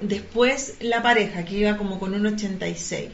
Después 0.00 0.76
la 0.80 1.02
pareja, 1.02 1.44
que 1.44 1.58
iba 1.58 1.76
como 1.76 1.98
con 1.98 2.14
un 2.14 2.26
86. 2.26 3.08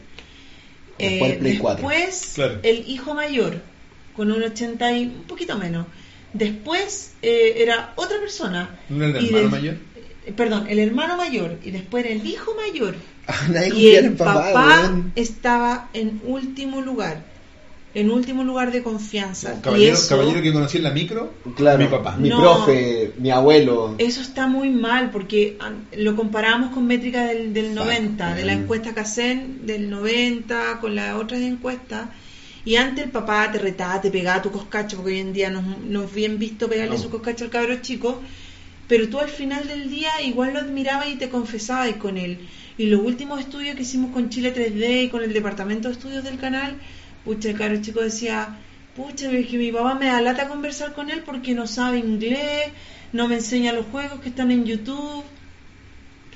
Después 0.98 1.38
el 1.42 1.58
4. 1.58 1.88
después 1.88 2.32
Claro. 2.34 2.60
el 2.62 2.84
hijo 2.86 3.14
mayor, 3.14 3.62
con 4.20 4.30
un 4.30 4.42
80 4.42 4.92
y 4.98 5.04
un 5.06 5.22
poquito 5.26 5.56
menos. 5.56 5.86
Después 6.34 7.14
eh, 7.22 7.54
era 7.56 7.94
otra 7.96 8.18
persona. 8.20 8.78
¿No 8.90 9.02
era 9.06 9.18
el 9.18 9.24
hermano 9.26 9.44
de- 9.44 9.48
mayor? 9.50 9.74
eh, 10.26 10.32
Perdón, 10.36 10.66
el 10.68 10.78
hermano 10.78 11.16
mayor 11.16 11.56
y 11.64 11.70
después 11.70 12.04
el 12.04 12.26
hijo 12.26 12.54
mayor. 12.54 12.96
Ah, 13.26 13.46
nadie 13.50 13.72
Y 13.74 13.94
el 13.94 14.12
papá, 14.12 14.52
papá 14.52 14.92
estaba 15.16 15.88
en 15.94 16.20
último 16.24 16.82
lugar. 16.82 17.24
En 17.94 18.10
último 18.10 18.44
lugar 18.44 18.70
de 18.72 18.82
confianza. 18.82 19.60
Caballero, 19.62 19.94
eso, 19.94 20.08
caballero 20.14 20.42
que 20.42 20.52
conocí 20.52 20.76
en 20.76 20.84
la 20.84 20.90
micro, 20.90 21.32
Claro, 21.56 21.78
mi 21.78 21.86
papá. 21.86 22.16
mi 22.18 22.28
No. 22.28 22.40
profe, 22.40 23.12
mi 23.18 23.30
abuelo. 23.30 23.94
eso 23.98 24.20
está 24.20 24.46
muy 24.46 24.68
mal 24.68 25.10
porque 25.10 25.56
ah, 25.60 25.72
lo 25.96 26.14
comparamos 26.14 26.72
con 26.74 26.86
métricas 26.86 27.28
del, 27.30 27.54
del 27.54 27.74
90, 27.74 28.34
de 28.34 28.44
la 28.44 28.54
Mm. 28.54 28.60
encuesta 28.60 28.92
CACEN 28.94 29.66
del 29.66 29.88
90, 29.88 30.78
con 30.80 30.94
las 30.94 31.14
otras 31.16 31.40
encuestas. 31.40 32.10
Y 32.64 32.76
antes 32.76 33.04
el 33.04 33.10
papá 33.10 33.50
te 33.50 33.58
retaba, 33.58 34.00
te 34.00 34.10
pegaba 34.10 34.42
tu 34.42 34.50
coscacho, 34.50 34.96
porque 34.98 35.12
hoy 35.14 35.20
en 35.20 35.32
día 35.32 35.50
no, 35.50 35.62
no 35.84 36.04
es 36.04 36.14
bien 36.14 36.38
visto 36.38 36.68
pegarle 36.68 36.96
No. 36.96 37.02
su 37.02 37.10
coscacho 37.10 37.44
al 37.44 37.50
cabro 37.50 37.76
chico. 37.80 38.20
Pero 38.86 39.08
tú 39.08 39.18
al 39.20 39.28
final 39.30 39.66
del 39.68 39.88
día 39.88 40.10
igual 40.22 40.52
lo 40.52 40.58
admirabas 40.60 41.08
y 41.08 41.14
te 41.16 41.28
confesabas 41.30 41.94
con 41.96 42.18
él. 42.18 42.38
Y 42.76 42.86
los 42.86 43.00
últimos 43.00 43.40
estudios 43.40 43.76
que 43.76 43.82
hicimos 43.82 44.10
con 44.12 44.30
Chile 44.30 44.52
3D 44.54 45.04
y 45.04 45.08
con 45.08 45.22
el 45.22 45.32
departamento 45.32 45.88
de 45.88 45.94
estudios 45.94 46.24
del 46.24 46.38
canal, 46.38 46.76
pucha, 47.24 47.50
el 47.50 47.56
cabro 47.56 47.80
chico 47.80 48.00
decía, 48.00 48.58
pucha, 48.96 49.30
es 49.30 49.46
que 49.46 49.58
mi 49.58 49.70
papá 49.70 49.94
me 49.94 50.06
da 50.06 50.20
lata 50.20 50.48
conversar 50.48 50.92
con 50.92 51.08
él 51.08 51.22
porque 51.24 51.54
no 51.54 51.66
sabe 51.66 51.98
inglés, 51.98 52.72
no 53.12 53.28
me 53.28 53.36
enseña 53.36 53.72
los 53.72 53.86
juegos 53.86 54.20
que 54.20 54.28
están 54.30 54.50
en 54.50 54.64
YouTube. 54.64 55.22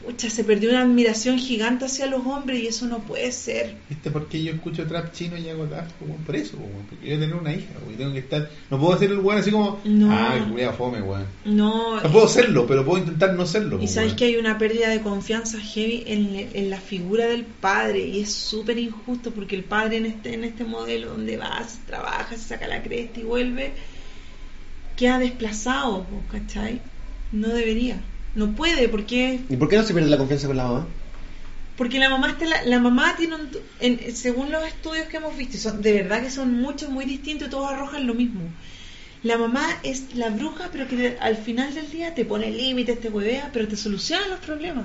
Pucha, 0.04 0.28
se 0.28 0.44
perdió 0.44 0.70
una 0.70 0.82
admiración 0.82 1.38
gigante 1.38 1.86
hacia 1.86 2.06
los 2.06 2.26
hombres 2.26 2.62
y 2.62 2.66
eso 2.66 2.86
no 2.86 2.98
puede 3.00 3.32
ser. 3.32 3.74
¿Viste 3.88 4.10
por 4.10 4.28
qué 4.28 4.42
yo 4.42 4.52
escucho 4.52 4.86
trap 4.86 5.12
chino 5.12 5.36
y 5.36 5.48
hago 5.48 5.64
trap? 5.64 5.90
Como 5.98 6.16
por 6.16 6.36
eso, 6.36 6.56
como, 6.56 6.68
porque 6.88 7.08
yo 7.08 7.18
tengo 7.18 7.38
una 7.38 7.54
hija, 7.54 7.72
tengo 7.96 8.12
que 8.12 8.18
estar. 8.18 8.50
No 8.70 8.78
puedo 8.78 8.92
hacer 8.92 9.10
el 9.10 9.20
weón 9.20 9.40
así 9.40 9.50
como. 9.50 9.80
No. 9.84 10.10
Ah, 10.10 10.36
el 10.36 10.44
culiao 10.44 10.74
fome, 10.74 11.00
weón. 11.00 11.26
No, 11.44 12.00
No 12.00 12.12
puedo 12.12 12.28
serlo, 12.28 12.66
pero 12.66 12.84
puedo 12.84 12.98
intentar 12.98 13.34
no 13.34 13.46
serlo. 13.46 13.80
Y 13.80 13.88
sabes 13.88 14.14
que 14.14 14.26
hay 14.26 14.36
una 14.36 14.58
pérdida 14.58 14.88
de 14.88 15.00
confianza 15.00 15.58
heavy 15.58 16.04
en, 16.06 16.50
en 16.52 16.70
la 16.70 16.80
figura 16.80 17.26
del 17.26 17.44
padre 17.44 18.06
y 18.06 18.20
es 18.20 18.32
súper 18.32 18.78
injusto 18.78 19.30
porque 19.30 19.56
el 19.56 19.64
padre 19.64 19.96
en 19.98 20.06
este, 20.06 20.34
en 20.34 20.44
este 20.44 20.64
modelo 20.64 21.10
donde 21.10 21.36
vas, 21.36 21.78
trabaja, 21.86 22.36
se 22.36 22.42
saca 22.42 22.66
la 22.66 22.82
cresta 22.82 23.20
y 23.20 23.22
vuelve, 23.22 23.72
queda 24.96 25.18
desplazado, 25.18 26.06
¿cachai? 26.30 26.80
No 27.32 27.48
debería, 27.48 28.00
no 28.34 28.52
puede 28.54 28.88
porque 28.88 29.40
¿Y 29.48 29.56
por 29.56 29.68
qué 29.68 29.76
no 29.76 29.82
se 29.84 29.92
pierde 29.94 30.10
la 30.10 30.18
confianza 30.18 30.46
con 30.46 30.56
la 30.56 30.64
mamá? 30.64 30.86
porque 31.76 31.98
la 31.98 32.08
mamá 32.08 32.30
está 32.30 32.44
la, 32.46 32.62
la 32.64 32.78
mamá 32.78 33.14
tiene 33.16 33.34
un, 33.34 33.48
en- 33.80 34.14
según 34.14 34.52
los 34.52 34.64
estudios 34.64 35.06
que 35.08 35.16
hemos 35.16 35.36
visto 35.36 35.56
y 35.56 35.60
son 35.60 35.82
de 35.82 35.92
verdad 35.92 36.22
que 36.22 36.30
son 36.30 36.52
muchos 36.60 36.88
muy 36.90 37.04
distintos 37.04 37.48
y 37.48 37.50
todos 37.50 37.70
arrojan 37.72 38.06
lo 38.06 38.14
mismo 38.14 38.42
la 39.22 39.38
mamá 39.38 39.64
es 39.82 40.14
la 40.14 40.28
bruja 40.30 40.68
pero 40.70 40.86
que 40.86 41.16
al 41.20 41.36
final 41.36 41.74
del 41.74 41.90
día 41.90 42.14
te 42.14 42.24
pone 42.24 42.50
límites 42.50 43.00
te 43.00 43.08
huevea 43.08 43.50
pero 43.52 43.66
te 43.68 43.76
soluciona 43.76 44.26
los 44.28 44.38
problemas 44.40 44.84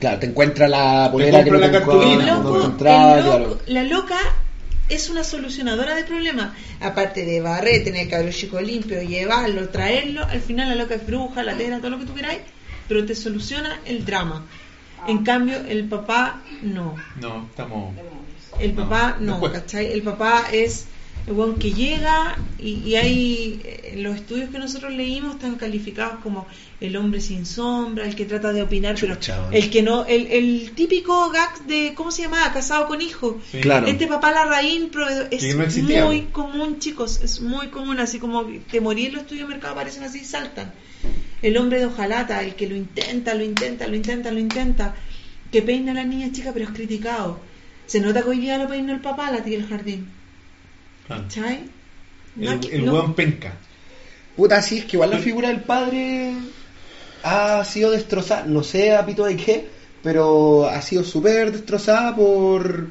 Claro, 0.00 0.20
te 0.20 0.26
encuentra 0.26 0.68
la 0.68 1.08
polera 1.10 1.42
que 1.42 1.50
compra 1.50 1.66
no 1.68 1.72
la 1.72 1.78
te 1.80 1.84
cartulina, 1.84 2.38
no 2.38 2.76
claro. 2.76 3.60
la 3.66 3.82
loca 3.82 4.16
es 4.88 5.10
una 5.10 5.22
solucionadora 5.24 5.94
de 5.96 6.04
problemas. 6.04 6.52
Aparte 6.80 7.24
de 7.26 7.40
barrer, 7.40 7.82
tener 7.84 8.02
el 8.04 8.08
cabello 8.08 8.30
chico 8.32 8.60
limpio, 8.60 9.02
llevarlo, 9.02 9.68
traerlo, 9.70 10.24
al 10.24 10.40
final 10.40 10.68
la 10.68 10.76
loca 10.76 10.94
es 10.94 11.04
bruja, 11.06 11.42
la 11.42 11.56
tela, 11.56 11.78
todo 11.78 11.90
lo 11.90 11.98
que 11.98 12.06
tú 12.06 12.14
queráis, 12.14 12.38
pero 12.88 13.04
te 13.04 13.14
soluciona 13.14 13.80
el 13.84 14.04
drama. 14.04 14.44
En 15.06 15.24
cambio, 15.24 15.58
el 15.68 15.84
papá 15.84 16.42
no. 16.62 16.96
No, 17.20 17.46
estamos. 17.48 17.94
El 18.58 18.72
papá 18.72 19.16
no. 19.20 19.40
¿cachai? 19.40 19.92
El 19.92 20.02
papá 20.02 20.46
es 20.52 20.86
el 21.28 21.34
weón 21.34 21.58
que 21.58 21.72
llega 21.72 22.38
y, 22.58 22.80
y 22.84 22.96
hay 22.96 23.60
eh, 23.64 23.94
los 23.98 24.16
estudios 24.16 24.50
que 24.50 24.58
nosotros 24.58 24.92
leímos 24.92 25.34
están 25.34 25.56
calificados 25.56 26.20
como 26.22 26.46
el 26.80 26.96
hombre 26.96 27.20
sin 27.20 27.44
sombra, 27.44 28.06
el 28.06 28.14
que 28.14 28.24
trata 28.24 28.52
de 28.52 28.62
opinar, 28.62 28.94
Chucha, 28.94 29.46
pero 29.50 29.62
el 29.62 29.70
que 29.70 29.82
no, 29.82 30.06
el, 30.06 30.26
el 30.28 30.72
típico 30.74 31.30
gag 31.30 31.66
de, 31.66 31.92
¿cómo 31.94 32.10
se 32.10 32.22
llamaba? 32.22 32.52
Casado 32.52 32.86
con 32.86 33.02
hijo. 33.02 33.40
Sí. 33.50 33.60
Claro. 33.60 33.86
Este 33.86 34.06
papá 34.06 34.30
Larraín 34.30 34.88
proveedor, 34.88 35.28
es 35.30 35.78
no 35.78 36.06
muy 36.06 36.22
común, 36.32 36.78
chicos, 36.78 37.20
es 37.22 37.40
muy 37.40 37.68
común, 37.68 38.00
así 38.00 38.18
como 38.18 38.46
te 38.70 38.80
morí 38.80 39.06
en 39.06 39.12
los 39.12 39.22
estudios 39.22 39.48
de 39.48 39.54
mercado, 39.54 39.74
aparecen 39.74 40.04
así 40.04 40.20
y 40.20 40.24
saltan. 40.24 40.72
El 41.42 41.56
hombre 41.56 41.78
de 41.78 41.86
hojalata, 41.86 42.42
el 42.42 42.54
que 42.54 42.68
lo 42.68 42.74
intenta, 42.76 43.34
lo 43.34 43.44
intenta, 43.44 43.86
lo 43.86 43.94
intenta, 43.96 44.30
lo 44.30 44.38
intenta, 44.40 44.94
que 45.52 45.62
peina 45.62 45.92
a 45.92 45.94
la 45.94 46.04
niña 46.04 46.32
chica, 46.32 46.50
pero 46.52 46.64
es 46.66 46.72
criticado. 46.72 47.38
Se 47.86 48.00
nota 48.00 48.22
que 48.22 48.28
hoy 48.30 48.40
día 48.40 48.58
lo 48.58 48.68
peinó 48.68 48.92
el 48.92 49.00
papá, 49.00 49.30
la 49.30 49.42
tía 49.42 49.56
del 49.58 49.66
jardín. 49.68 50.08
Claro. 51.06 51.22
¿Cachai? 51.22 51.64
No, 52.36 52.50
El, 52.52 52.58
aquí- 52.58 52.68
el 52.72 52.84
no. 52.84 52.92
weón 52.94 53.14
penca. 53.14 53.54
Puta, 54.36 54.60
sí, 54.62 54.78
es 54.78 54.84
que 54.84 54.96
igual 54.96 55.10
la 55.10 55.18
figura 55.18 55.48
del 55.48 55.60
padre 55.62 56.32
ha 57.22 57.64
sido 57.64 57.90
destrozada, 57.90 58.44
no 58.46 58.62
sé 58.62 58.94
a 58.94 59.04
pito 59.06 59.24
de 59.24 59.36
qué, 59.36 59.66
pero 60.02 60.66
ha 60.66 60.80
sido 60.82 61.02
súper 61.04 61.50
destrozada 61.52 62.14
por... 62.14 62.88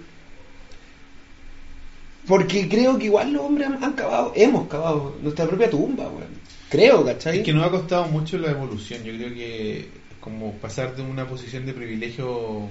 Porque 2.28 2.68
creo 2.68 2.98
que 2.98 3.06
igual 3.06 3.32
los 3.32 3.44
hombres 3.44 3.68
han, 3.68 3.82
han 3.84 3.94
cavado, 3.94 4.34
hemos 4.36 4.68
cavado 4.68 5.16
nuestra 5.22 5.46
propia 5.46 5.70
tumba, 5.70 6.10
weón. 6.10 6.37
Creo, 6.70 7.06
¿cachai? 7.06 7.40
Es 7.40 7.46
que 7.46 7.54
nos 7.54 7.66
ha 7.66 7.72
costado 7.72 8.06
mucho 8.08 8.38
la 8.38 8.52
evolución. 8.52 9.04
Yo 9.04 9.14
creo 9.14 9.34
que 9.34 9.88
como 10.20 10.54
pasar 10.54 10.96
de 10.96 11.02
una 11.02 11.26
posición 11.28 11.66
de 11.66 11.74
privilegio 11.74 12.68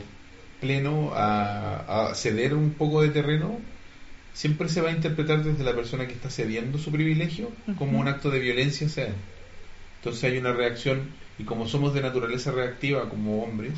pleno 0.60 1.12
a, 1.14 2.10
a 2.10 2.14
ceder 2.14 2.55
un 2.55 2.73
poco 2.73 3.01
de 3.02 3.09
terreno, 3.09 3.59
siempre 4.35 4.68
se 4.68 4.82
va 4.82 4.90
a 4.90 4.93
interpretar 4.93 5.43
desde 5.43 5.64
la 5.64 5.74
persona 5.74 6.06
que 6.06 6.12
está 6.12 6.28
cediendo 6.28 6.77
su 6.77 6.93
privilegio 6.93 7.51
como 7.78 7.98
un 7.98 8.09
acto 8.09 8.31
de 8.31 8.39
violencia. 8.39 8.86
Entonces 9.98 10.24
hay 10.24 10.36
una 10.36 10.52
reacción, 10.52 11.10
y 11.39 11.44
como 11.44 11.66
somos 11.66 11.94
de 11.94 12.02
naturaleza 12.02 12.52
reactiva 12.52 13.09
como 13.09 13.43
hombres, 13.43 13.73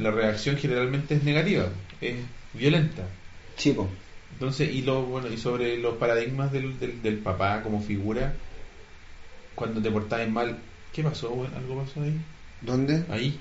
la 0.00 0.10
reacción 0.10 0.56
generalmente 0.56 1.14
es 1.14 1.24
negativa, 1.24 1.68
es 2.00 2.16
violenta. 2.54 3.02
Chico. 3.56 3.88
Entonces, 4.32 4.72
y 4.72 4.82
lo 4.82 5.02
bueno, 5.02 5.28
y 5.28 5.36
sobre 5.36 5.78
los 5.78 5.96
paradigmas 5.96 6.52
del, 6.52 6.78
del, 6.78 7.02
del 7.02 7.18
papá 7.18 7.62
como 7.62 7.82
figura, 7.82 8.34
cuando 9.56 9.80
te 9.82 9.90
portabas 9.90 10.28
mal, 10.28 10.56
¿qué 10.92 11.02
pasó? 11.02 11.30
güey? 11.30 11.48
¿Algo 11.56 11.82
pasó 11.82 12.00
ahí? 12.02 12.16
¿Dónde? 12.60 13.02
Ahí, 13.10 13.40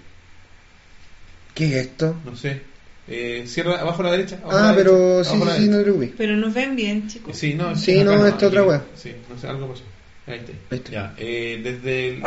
¿Qué 1.54 1.66
es 1.68 1.86
esto? 1.88 2.16
no 2.26 2.36
sé. 2.36 2.62
Eh, 3.08 3.44
cierra 3.48 3.80
abajo 3.80 4.02
a 4.02 4.06
la 4.06 4.12
derecha. 4.14 4.38
abajo 4.44 4.58
a 4.58 4.64
Ah, 4.64 4.72
la 4.72 4.76
pero 4.78 4.92
derecha, 4.98 5.30
sí, 5.30 5.40
sí, 5.42 5.62
sí, 5.64 5.70
no 5.70 5.78
te 5.78 5.84
preocupes. 5.84 6.12
Pero 6.18 6.36
nos 6.38 6.54
ven 6.56 6.76
bien, 6.76 7.08
chicos. 7.08 7.38
Sí, 7.38 7.54
no, 7.54 7.76
Sí, 7.76 8.00
acá 8.00 8.16
no, 8.18 8.26
esta 8.26 8.48
otra 8.48 8.64
wea. 8.64 8.84
Sí, 8.96 9.16
no 9.30 9.38
sé, 9.40 9.48
algo 9.48 9.68
pasó. 9.68 9.84
Ahí 10.28 10.38
está. 10.40 10.52
Ahí 10.72 10.78
está. 10.80 10.92
Ya, 10.92 11.14
eh, 11.18 11.62
desde 11.64 12.08
el- 12.16 12.24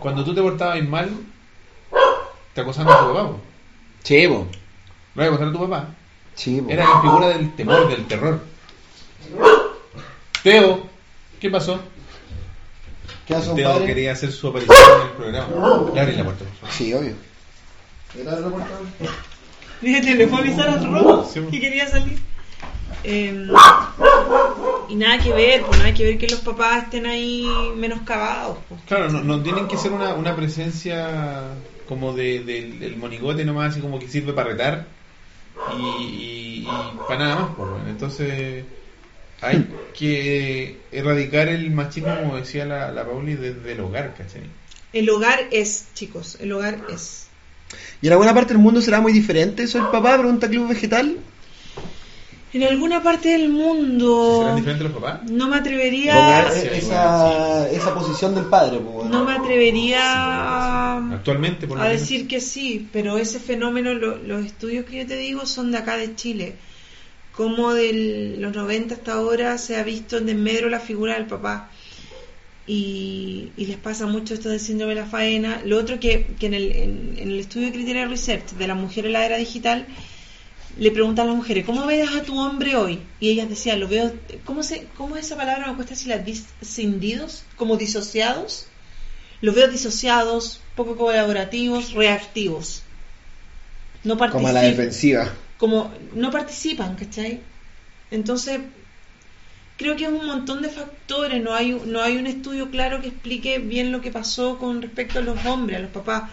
cuando 0.00 0.24
tú 0.24 0.34
te 0.34 0.42
portabas 0.42 0.82
mal, 0.82 1.10
te 2.54 2.60
acosando 2.60 2.90
a 2.92 2.98
tu 3.00 3.06
papá. 3.14 3.28
po. 3.28 3.40
Chivo. 4.02 4.48
No 5.14 5.22
acosar 5.22 5.48
a 5.48 5.52
tu 5.52 5.60
papá. 5.60 5.88
Chivo. 6.34 6.68
Era 6.70 6.88
la 6.88 7.00
figura 7.02 7.28
del 7.28 7.54
temor, 7.54 7.88
del 7.88 8.06
terror. 8.08 8.40
Teo, 10.42 10.88
¿qué 11.38 11.50
pasó? 11.50 11.80
¿Qué 13.26 13.34
hace 13.34 13.50
un 13.50 13.56
Teo 13.56 13.84
quería 13.86 14.12
hacer 14.12 14.32
su 14.32 14.48
aparición 14.48 14.76
en 14.96 15.06
el 15.06 15.12
programa. 15.14 15.90
Le 15.94 16.00
abrí 16.00 16.16
la 16.16 16.24
puerta, 16.24 16.44
por 16.44 16.54
favor. 16.54 16.74
Sí, 16.74 16.92
obvio. 16.94 17.14
Fíjate, 19.80 20.14
le 20.14 20.26
fue 20.28 20.38
a 20.38 20.40
avisar 20.42 20.68
al 20.68 20.92
Rob 20.92 21.26
Sí, 21.32 21.40
po. 21.40 21.50
que 21.50 21.60
quería 21.60 21.88
salir. 21.88 22.18
Eh, 23.04 23.46
y 24.88 24.94
nada 24.96 25.18
que 25.18 25.32
ver, 25.32 25.62
pues 25.62 25.78
nada 25.78 25.94
que 25.94 26.04
ver 26.04 26.18
que 26.18 26.26
los 26.28 26.40
papás 26.40 26.84
estén 26.84 27.06
ahí 27.06 27.46
menoscabados. 27.76 28.58
Pues. 28.68 28.80
Claro, 28.86 29.08
no, 29.10 29.22
no 29.22 29.42
tienen 29.42 29.68
que 29.68 29.76
ser 29.78 29.92
una, 29.92 30.14
una 30.14 30.36
presencia 30.36 31.42
como 31.88 32.12
de, 32.12 32.40
del 32.44 32.78
del 32.78 32.96
monigote 32.96 33.44
nomás, 33.44 33.72
así 33.72 33.80
como 33.80 33.98
que 33.98 34.08
sirve 34.08 34.32
para 34.32 34.50
retar 34.50 34.86
y, 35.78 35.82
y- 35.82 36.58
y 36.62 36.68
para 37.08 37.18
nada 37.18 37.36
más. 37.36 37.54
Por, 37.56 37.80
Entonces 37.88 38.64
hay 39.42 39.66
que 39.98 40.76
erradicar 40.92 41.48
el 41.48 41.70
machismo, 41.70 42.14
como 42.20 42.36
decía 42.36 42.64
la, 42.64 42.90
la 42.92 43.04
Pauli, 43.04 43.34
desde 43.34 43.72
el 43.72 43.80
hogar, 43.80 44.14
¿cachai? 44.16 44.42
El 44.92 45.08
hogar 45.10 45.40
es, 45.50 45.86
chicos, 45.94 46.36
el 46.40 46.52
hogar 46.52 46.78
es. 46.92 47.26
¿Y 48.02 48.08
en 48.08 48.12
alguna 48.14 48.34
parte 48.34 48.52
del 48.54 48.62
mundo 48.62 48.80
será 48.80 49.00
muy 49.00 49.12
diferente 49.12 49.62
eso 49.62 49.78
el 49.78 49.86
papá? 49.86 50.18
Pregunta 50.18 50.48
Club 50.48 50.68
Vegetal. 50.68 51.16
En 52.52 52.64
alguna 52.64 53.00
parte 53.00 53.28
del 53.28 53.42
¿Serán 53.42 53.52
mundo 53.52 54.54
diferentes 54.56 54.82
los 54.82 54.92
papás? 55.00 55.20
no 55.30 55.46
me 55.46 55.56
atrevería 55.56 56.14
Ponga 56.16 56.50
sí, 56.50 56.68
esa, 56.72 57.70
esa 57.70 57.94
posición 57.94 58.34
del 58.34 58.46
padre, 58.46 58.78
pues, 58.80 58.92
bueno. 58.92 59.10
no 59.10 59.24
me 59.24 59.32
atrevería 59.34 60.96
Actualmente, 61.14 61.68
por 61.68 61.76
lo 61.78 61.84
a 61.84 61.88
decir 61.88 62.26
que 62.26 62.40
sí, 62.40 62.88
pero 62.92 63.18
ese 63.18 63.38
fenómeno, 63.38 63.94
lo- 63.94 64.16
los 64.16 64.44
estudios 64.44 64.84
que 64.84 64.96
yo 64.98 65.06
te 65.06 65.14
digo 65.16 65.46
son 65.46 65.70
de 65.70 65.78
acá 65.78 65.96
de 65.96 66.14
Chile. 66.16 66.54
Como 67.40 67.72
de 67.72 68.36
los 68.38 68.54
90 68.54 68.94
hasta 68.96 69.14
ahora 69.14 69.56
se 69.56 69.76
ha 69.76 69.82
visto 69.82 70.18
en 70.18 70.26
desmedro 70.26 70.68
la 70.68 70.78
figura 70.78 71.14
del 71.14 71.24
papá. 71.24 71.70
Y, 72.66 73.48
y 73.56 73.64
les 73.64 73.78
pasa 73.78 74.04
mucho 74.06 74.34
esto 74.34 74.50
del 74.50 74.60
síndrome 74.60 74.94
de 74.94 75.00
la 75.00 75.06
faena. 75.06 75.62
Lo 75.64 75.78
otro 75.78 75.98
que, 75.98 76.26
que 76.38 76.46
en, 76.46 76.52
el, 76.54 76.70
en, 76.72 77.14
en 77.16 77.30
el 77.30 77.40
estudio 77.40 77.68
de 77.68 77.72
Criteria 77.72 78.04
Research 78.06 78.50
de 78.50 78.66
la 78.66 78.74
mujer 78.74 79.06
en 79.06 79.14
la 79.14 79.24
era 79.24 79.38
digital, 79.38 79.86
le 80.76 80.90
preguntan 80.90 81.24
a 81.24 81.28
las 81.30 81.36
mujeres, 81.36 81.64
¿cómo 81.64 81.86
ves 81.86 82.10
a 82.14 82.22
tu 82.24 82.38
hombre 82.38 82.76
hoy? 82.76 83.00
Y 83.20 83.30
ellas 83.30 83.48
decían, 83.48 83.80
lo 83.80 83.88
veo, 83.88 84.12
¿cómo, 84.44 84.62
se, 84.62 84.86
cómo 84.98 85.16
es 85.16 85.24
esa 85.24 85.36
palabra? 85.38 85.66
Me 85.66 85.76
cuesta 85.76 85.94
decirla, 85.94 86.18
discindidos, 86.18 87.44
como 87.56 87.78
disociados. 87.78 88.66
Los 89.40 89.54
veo 89.54 89.66
disociados, 89.68 90.60
poco 90.76 90.94
colaborativos, 90.94 91.92
reactivos. 91.94 92.82
No 94.04 94.18
Como 94.28 94.48
a 94.48 94.52
la 94.52 94.60
participan. 94.60 94.76
defensiva. 94.76 95.32
Como 95.60 95.92
no 96.14 96.30
participan, 96.32 96.96
¿cachai? 96.96 97.38
Entonces, 98.10 98.60
creo 99.76 99.94
que 99.94 100.04
es 100.04 100.10
un 100.10 100.26
montón 100.26 100.62
de 100.62 100.70
factores. 100.70 101.40
No 101.42 101.54
hay, 101.54 101.78
no 101.84 102.02
hay 102.02 102.16
un 102.16 102.26
estudio 102.26 102.70
claro 102.70 103.00
que 103.00 103.08
explique 103.08 103.58
bien 103.58 103.92
lo 103.92 104.00
que 104.00 104.10
pasó 104.10 104.58
con 104.58 104.82
respecto 104.82 105.20
a 105.20 105.22
los 105.22 105.44
hombres, 105.44 105.78
a 105.78 105.82
los 105.82 105.90
papás. 105.90 106.30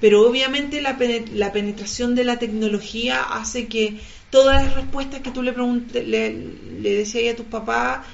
Pero 0.00 0.26
obviamente 0.26 0.80
la, 0.80 0.98
la 1.34 1.52
penetración 1.52 2.14
de 2.14 2.24
la 2.24 2.38
tecnología 2.38 3.22
hace 3.22 3.68
que 3.68 4.00
todas 4.30 4.64
las 4.64 4.74
respuestas 4.74 5.20
que 5.20 5.30
tú 5.30 5.42
le, 5.42 5.52
pregunte, 5.52 6.02
le, 6.02 6.34
le 6.80 6.94
decías 6.94 7.22
ahí 7.22 7.28
a 7.28 7.36
tus 7.36 7.46
papás 7.46 8.06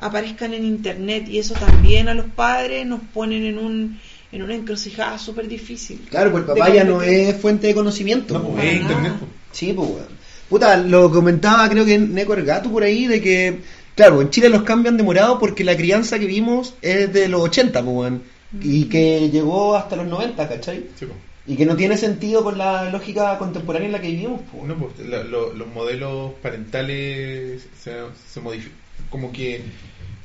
aparezcan 0.00 0.54
en 0.54 0.64
internet 0.64 1.28
y 1.28 1.38
eso 1.38 1.54
también 1.54 2.08
a 2.08 2.14
los 2.14 2.26
padres 2.26 2.86
nos 2.86 3.00
ponen 3.14 3.44
en 3.44 3.58
un 3.58 4.00
en 4.30 4.42
una 4.42 4.54
encrucijada 4.54 5.18
súper 5.18 5.48
difícil. 5.48 6.00
Claro, 6.10 6.30
pues 6.30 6.42
el 6.42 6.48
papá 6.48 6.68
ya 6.68 6.84
no 6.84 7.00
es 7.00 7.34
fuente 7.40 7.68
de 7.68 7.74
conocimiento. 7.74 8.38
No, 8.38 8.60
es 8.60 8.80
internet. 8.80 9.14
Sí, 9.58 9.72
pues, 9.72 9.88
weón. 9.88 10.06
Puta, 10.48 10.76
lo 10.76 11.10
comentaba 11.10 11.68
creo 11.68 11.84
que 11.84 11.98
Neco 11.98 12.34
Gato 12.44 12.70
por 12.70 12.82
ahí, 12.84 13.06
de 13.06 13.20
que, 13.20 13.58
claro, 13.96 14.22
en 14.22 14.30
Chile 14.30 14.48
los 14.48 14.62
cambios 14.62 14.92
han 14.92 14.96
demorado 14.98 15.38
porque 15.38 15.64
la 15.64 15.76
crianza 15.76 16.18
que 16.18 16.26
vimos 16.26 16.74
es 16.80 17.12
de 17.12 17.28
los 17.28 17.40
80, 17.42 17.82
pues, 17.82 17.96
weón. 17.96 18.22
Y 18.62 18.84
que 18.84 19.28
llegó 19.30 19.74
hasta 19.76 19.96
los 19.96 20.06
90, 20.06 20.48
¿cachai? 20.48 20.86
Sí, 20.98 21.06
pues. 21.06 21.18
Y 21.46 21.56
que 21.56 21.66
no 21.66 21.76
tiene 21.76 21.96
sentido 21.96 22.44
con 22.44 22.56
la 22.58 22.88
lógica 22.90 23.36
contemporánea 23.38 23.86
en 23.86 23.92
la 23.92 24.00
que 24.00 24.08
vivimos, 24.10 24.40
pues. 24.52 24.64
No, 24.64 24.76
pues, 24.76 25.08
la- 25.08 25.24
lo- 25.24 25.52
los 25.54 25.66
modelos 25.68 26.32
parentales 26.42 27.66
se, 27.82 27.96
se 28.30 28.40
modifican. 28.40 28.76
Como 29.10 29.32
que 29.32 29.62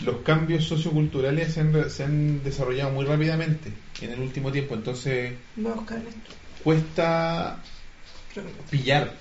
los 0.06 0.18
cambios 0.18 0.66
socioculturales 0.66 1.54
se 1.54 1.62
han, 1.62 1.74
re- 1.74 1.90
se 1.90 2.04
han 2.04 2.44
desarrollado 2.44 2.92
muy 2.92 3.06
rápidamente 3.06 3.72
en 4.02 4.12
el 4.12 4.20
último 4.20 4.52
tiempo. 4.52 4.76
Entonces 4.76 5.34
Voy 5.56 5.72
a 5.72 5.76
buscar 5.76 5.98
esto. 6.00 6.34
cuesta 6.64 7.58
Creo 8.34 8.46
que- 8.46 8.52
pillar. 8.78 9.14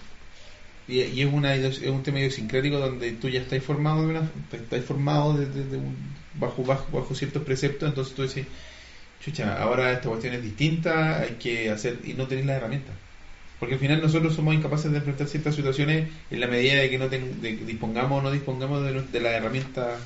Y, 0.88 1.00
es, 1.22 1.32
una, 1.32 1.54
es 1.54 1.80
un 1.82 2.02
tema 2.02 2.18
idiosincrático 2.20 2.78
donde 2.78 3.12
tú 3.12 3.28
ya 3.28 3.40
estás 3.40 3.62
formado, 3.62 4.02
de 4.02 4.08
una, 4.08 4.28
estás 4.52 4.84
formado 4.84 5.34
de 5.34 5.76
un- 5.76 5.96
bajo, 6.38 6.64
bajo, 6.64 6.86
bajo 6.92 7.14
ciertos 7.14 7.42
preceptos. 7.44 7.88
Entonces 7.88 8.14
tú 8.14 8.22
dices, 8.22 8.46
chucha, 9.24 9.62
ahora 9.62 9.92
esta 9.92 10.08
cuestión 10.08 10.34
es 10.34 10.42
distinta, 10.42 11.20
hay 11.20 11.36
que 11.38 11.70
hacer. 11.70 11.98
y 12.04 12.14
no 12.14 12.26
tenés 12.26 12.46
las 12.46 12.56
herramientas. 12.56 12.94
Porque 13.60 13.74
al 13.74 13.80
final 13.80 14.02
nosotros 14.02 14.34
somos 14.34 14.54
incapaces 14.54 14.90
de 14.90 14.98
enfrentar 14.98 15.28
ciertas 15.28 15.54
situaciones 15.54 16.08
en 16.32 16.40
la 16.40 16.48
medida 16.48 16.74
de 16.80 16.90
que 16.90 16.98
no 16.98 17.06
ten- 17.06 17.40
de 17.40 17.52
dispongamos 17.58 18.18
o 18.18 18.22
no 18.22 18.32
dispongamos 18.32 18.82
de 19.12 19.20
las 19.20 19.32
herramientas 19.34 20.00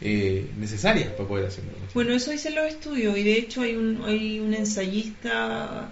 eh, 0.00 0.46
necesarias 0.58 1.08
para 1.10 1.28
poder 1.28 1.46
hacerlo. 1.46 1.72
Bueno, 1.94 2.12
eso 2.14 2.30
dicen 2.30 2.54
los 2.54 2.66
estudios 2.66 3.18
y 3.18 3.24
de 3.24 3.38
hecho 3.38 3.62
hay 3.62 3.74
un, 3.74 4.02
hay 4.04 4.38
un 4.40 4.54
ensayista 4.54 5.90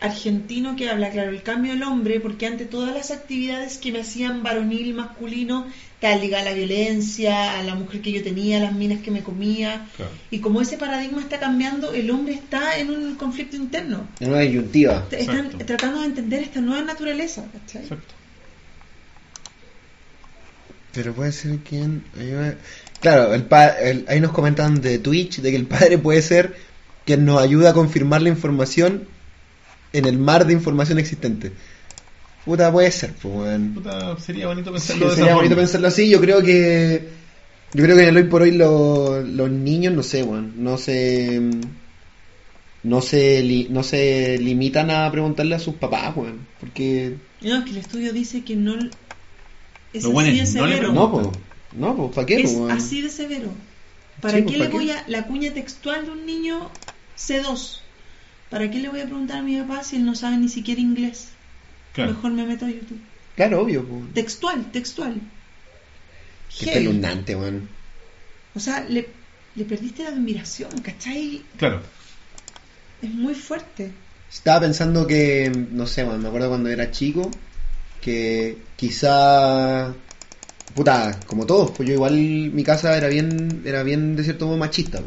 argentino 0.00 0.76
que 0.76 0.88
habla, 0.88 1.10
claro, 1.10 1.30
el 1.30 1.42
cambio 1.42 1.72
del 1.72 1.82
hombre, 1.82 2.20
porque 2.20 2.46
ante 2.46 2.64
todas 2.64 2.94
las 2.94 3.10
actividades 3.10 3.76
que 3.78 3.92
me 3.92 4.00
hacían 4.00 4.42
varonil 4.42 4.94
masculino, 4.94 5.66
tal 6.00 6.20
liga 6.22 6.40
a 6.40 6.44
la 6.44 6.54
violencia, 6.54 7.58
a 7.58 7.62
la 7.62 7.74
mujer 7.74 8.00
que 8.00 8.10
yo 8.12 8.22
tenía, 8.22 8.56
a 8.56 8.60
las 8.60 8.72
minas 8.72 9.00
que 9.02 9.10
me 9.10 9.22
comía, 9.22 9.86
Claro. 9.96 10.10
y 10.30 10.38
como 10.38 10.62
ese 10.62 10.78
paradigma 10.78 11.20
está 11.20 11.38
cambiando, 11.38 11.92
el 11.92 12.10
hombre 12.10 12.32
está 12.34 12.78
en 12.78 12.90
un 12.90 13.14
conflicto 13.16 13.56
interno. 13.56 14.08
En 14.20 14.30
una 14.30 14.40
disyuntiva. 14.40 15.06
Están 15.10 15.36
Exacto. 15.46 15.64
tratando 15.66 16.00
de 16.00 16.06
entender 16.06 16.42
esta 16.42 16.60
nueva 16.62 16.82
naturaleza, 16.82 17.44
¿cachai? 17.52 17.82
Exacto. 17.82 18.14
Pero 20.92 21.12
puede 21.14 21.32
ser 21.32 21.58
quien. 21.58 22.02
va- 22.16 22.54
Claro, 23.00 23.32
el 23.34 23.44
pa- 23.44 23.68
el- 23.68 24.04
ahí 24.08 24.20
nos 24.20 24.32
comentan 24.32 24.80
de 24.80 24.98
Twitch 24.98 25.40
de 25.40 25.50
que 25.50 25.56
el 25.56 25.66
padre 25.66 25.98
puede 25.98 26.20
ser 26.22 26.54
quien 27.06 27.24
nos 27.24 27.40
ayuda 27.40 27.70
a 27.70 27.72
confirmar 27.74 28.20
la 28.22 28.28
información 28.28 29.06
en 29.92 30.04
el 30.06 30.18
mar 30.18 30.46
de 30.46 30.52
información 30.52 30.98
existente. 30.98 31.52
Puta, 32.44 32.70
puede 32.72 32.90
ser, 32.90 33.12
pues, 33.20 33.34
weón. 33.34 33.74
Puta, 33.74 34.18
sería 34.18 34.46
bonito 34.46 34.70
Sí, 34.70 34.74
pensarlo 34.74 35.06
de 35.06 35.12
esa 35.12 35.16
sería 35.20 35.34
bonito 35.34 35.50
forma. 35.54 35.62
pensarlo 35.62 35.88
así. 35.88 36.08
Yo 36.08 36.20
creo 36.20 36.42
que. 36.42 37.08
Yo 37.72 37.84
creo 37.84 37.96
que 37.96 38.02
en 38.02 38.08
el 38.08 38.16
hoy 38.16 38.24
por 38.24 38.42
hoy 38.42 38.52
lo- 38.52 39.20
los 39.22 39.50
niños, 39.50 39.92
no 39.94 40.02
sé, 40.02 40.22
weón. 40.22 40.54
No 40.56 40.76
se. 40.78 41.40
No 42.82 43.02
se, 43.02 43.42
li- 43.42 43.66
no 43.68 43.82
se 43.82 44.38
limitan 44.38 44.90
a 44.90 45.10
preguntarle 45.12 45.54
a 45.54 45.58
sus 45.58 45.74
papás, 45.74 46.16
weón. 46.16 46.46
Porque. 46.60 47.16
No, 47.42 47.58
es 47.58 47.64
que 47.64 47.70
el 47.70 47.76
estudio 47.76 48.12
dice 48.12 48.42
que 48.42 48.56
no 48.56 48.74
es 49.92 50.06
buenos 50.06 50.32
así 50.40 50.54
de 50.54 50.60
no 50.60 50.66
le 50.66 50.74
severo. 50.76 50.92
No, 50.92 51.12
pues. 51.12 51.28
No, 51.76 51.96
pues, 51.96 52.14
¿para 52.14 52.26
qué, 52.26 52.40
es 52.40 52.56
así 52.70 53.02
de 53.02 53.10
severo. 53.10 53.48
¿Para 54.20 54.38
Sí, 54.38 54.40
qué 54.40 54.44
pues, 54.44 54.58
le 54.58 54.64
¿para 54.64 54.70
qué? 54.70 54.76
voy 54.76 54.90
a 54.90 55.04
la 55.08 55.26
cuña 55.26 55.52
textual 55.52 56.06
de 56.06 56.10
un 56.12 56.26
niño 56.26 56.70
C2? 57.18 57.80
¿Para 58.50 58.70
qué 58.70 58.80
le 58.80 58.88
voy 58.88 59.00
a 59.00 59.04
preguntar 59.06 59.38
a 59.38 59.42
mi 59.42 59.58
papá 59.60 59.84
si 59.84 59.96
él 59.96 60.04
no 60.04 60.14
sabe 60.14 60.36
ni 60.36 60.48
siquiera 60.48 60.80
inglés? 60.80 61.28
Claro. 61.94 62.12
Mejor 62.12 62.32
me 62.32 62.44
meto 62.46 62.66
a 62.66 62.70
YouTube. 62.70 63.00
Claro, 63.36 63.62
obvio, 63.62 63.84
po. 63.86 64.02
Textual, 64.12 64.70
textual. 64.72 65.20
Qué 66.58 66.66
Heavy. 66.66 66.86
pelunante, 66.86 67.36
weón. 67.36 67.68
O 68.54 68.60
sea, 68.60 68.80
le, 68.88 69.08
le 69.54 69.64
perdiste 69.64 70.02
la 70.02 70.10
admiración, 70.10 70.70
¿cachai? 70.82 71.42
Claro. 71.56 71.80
Es 73.00 73.10
muy 73.10 73.34
fuerte. 73.34 73.92
Estaba 74.30 74.60
pensando 74.60 75.06
que, 75.06 75.50
no 75.70 75.86
sé, 75.86 76.04
weón, 76.04 76.20
me 76.20 76.28
acuerdo 76.28 76.48
cuando 76.48 76.68
era 76.68 76.90
chico, 76.90 77.30
que 78.00 78.58
quizá, 78.76 79.94
puta, 80.74 81.18
como 81.26 81.46
todos, 81.46 81.70
pues 81.70 81.88
yo 81.88 81.94
igual 81.94 82.14
mi 82.14 82.62
casa 82.64 82.96
era 82.96 83.08
bien, 83.08 83.62
era 83.64 83.82
bien 83.84 84.16
de 84.16 84.24
cierto 84.24 84.46
modo 84.46 84.56
machista, 84.58 85.00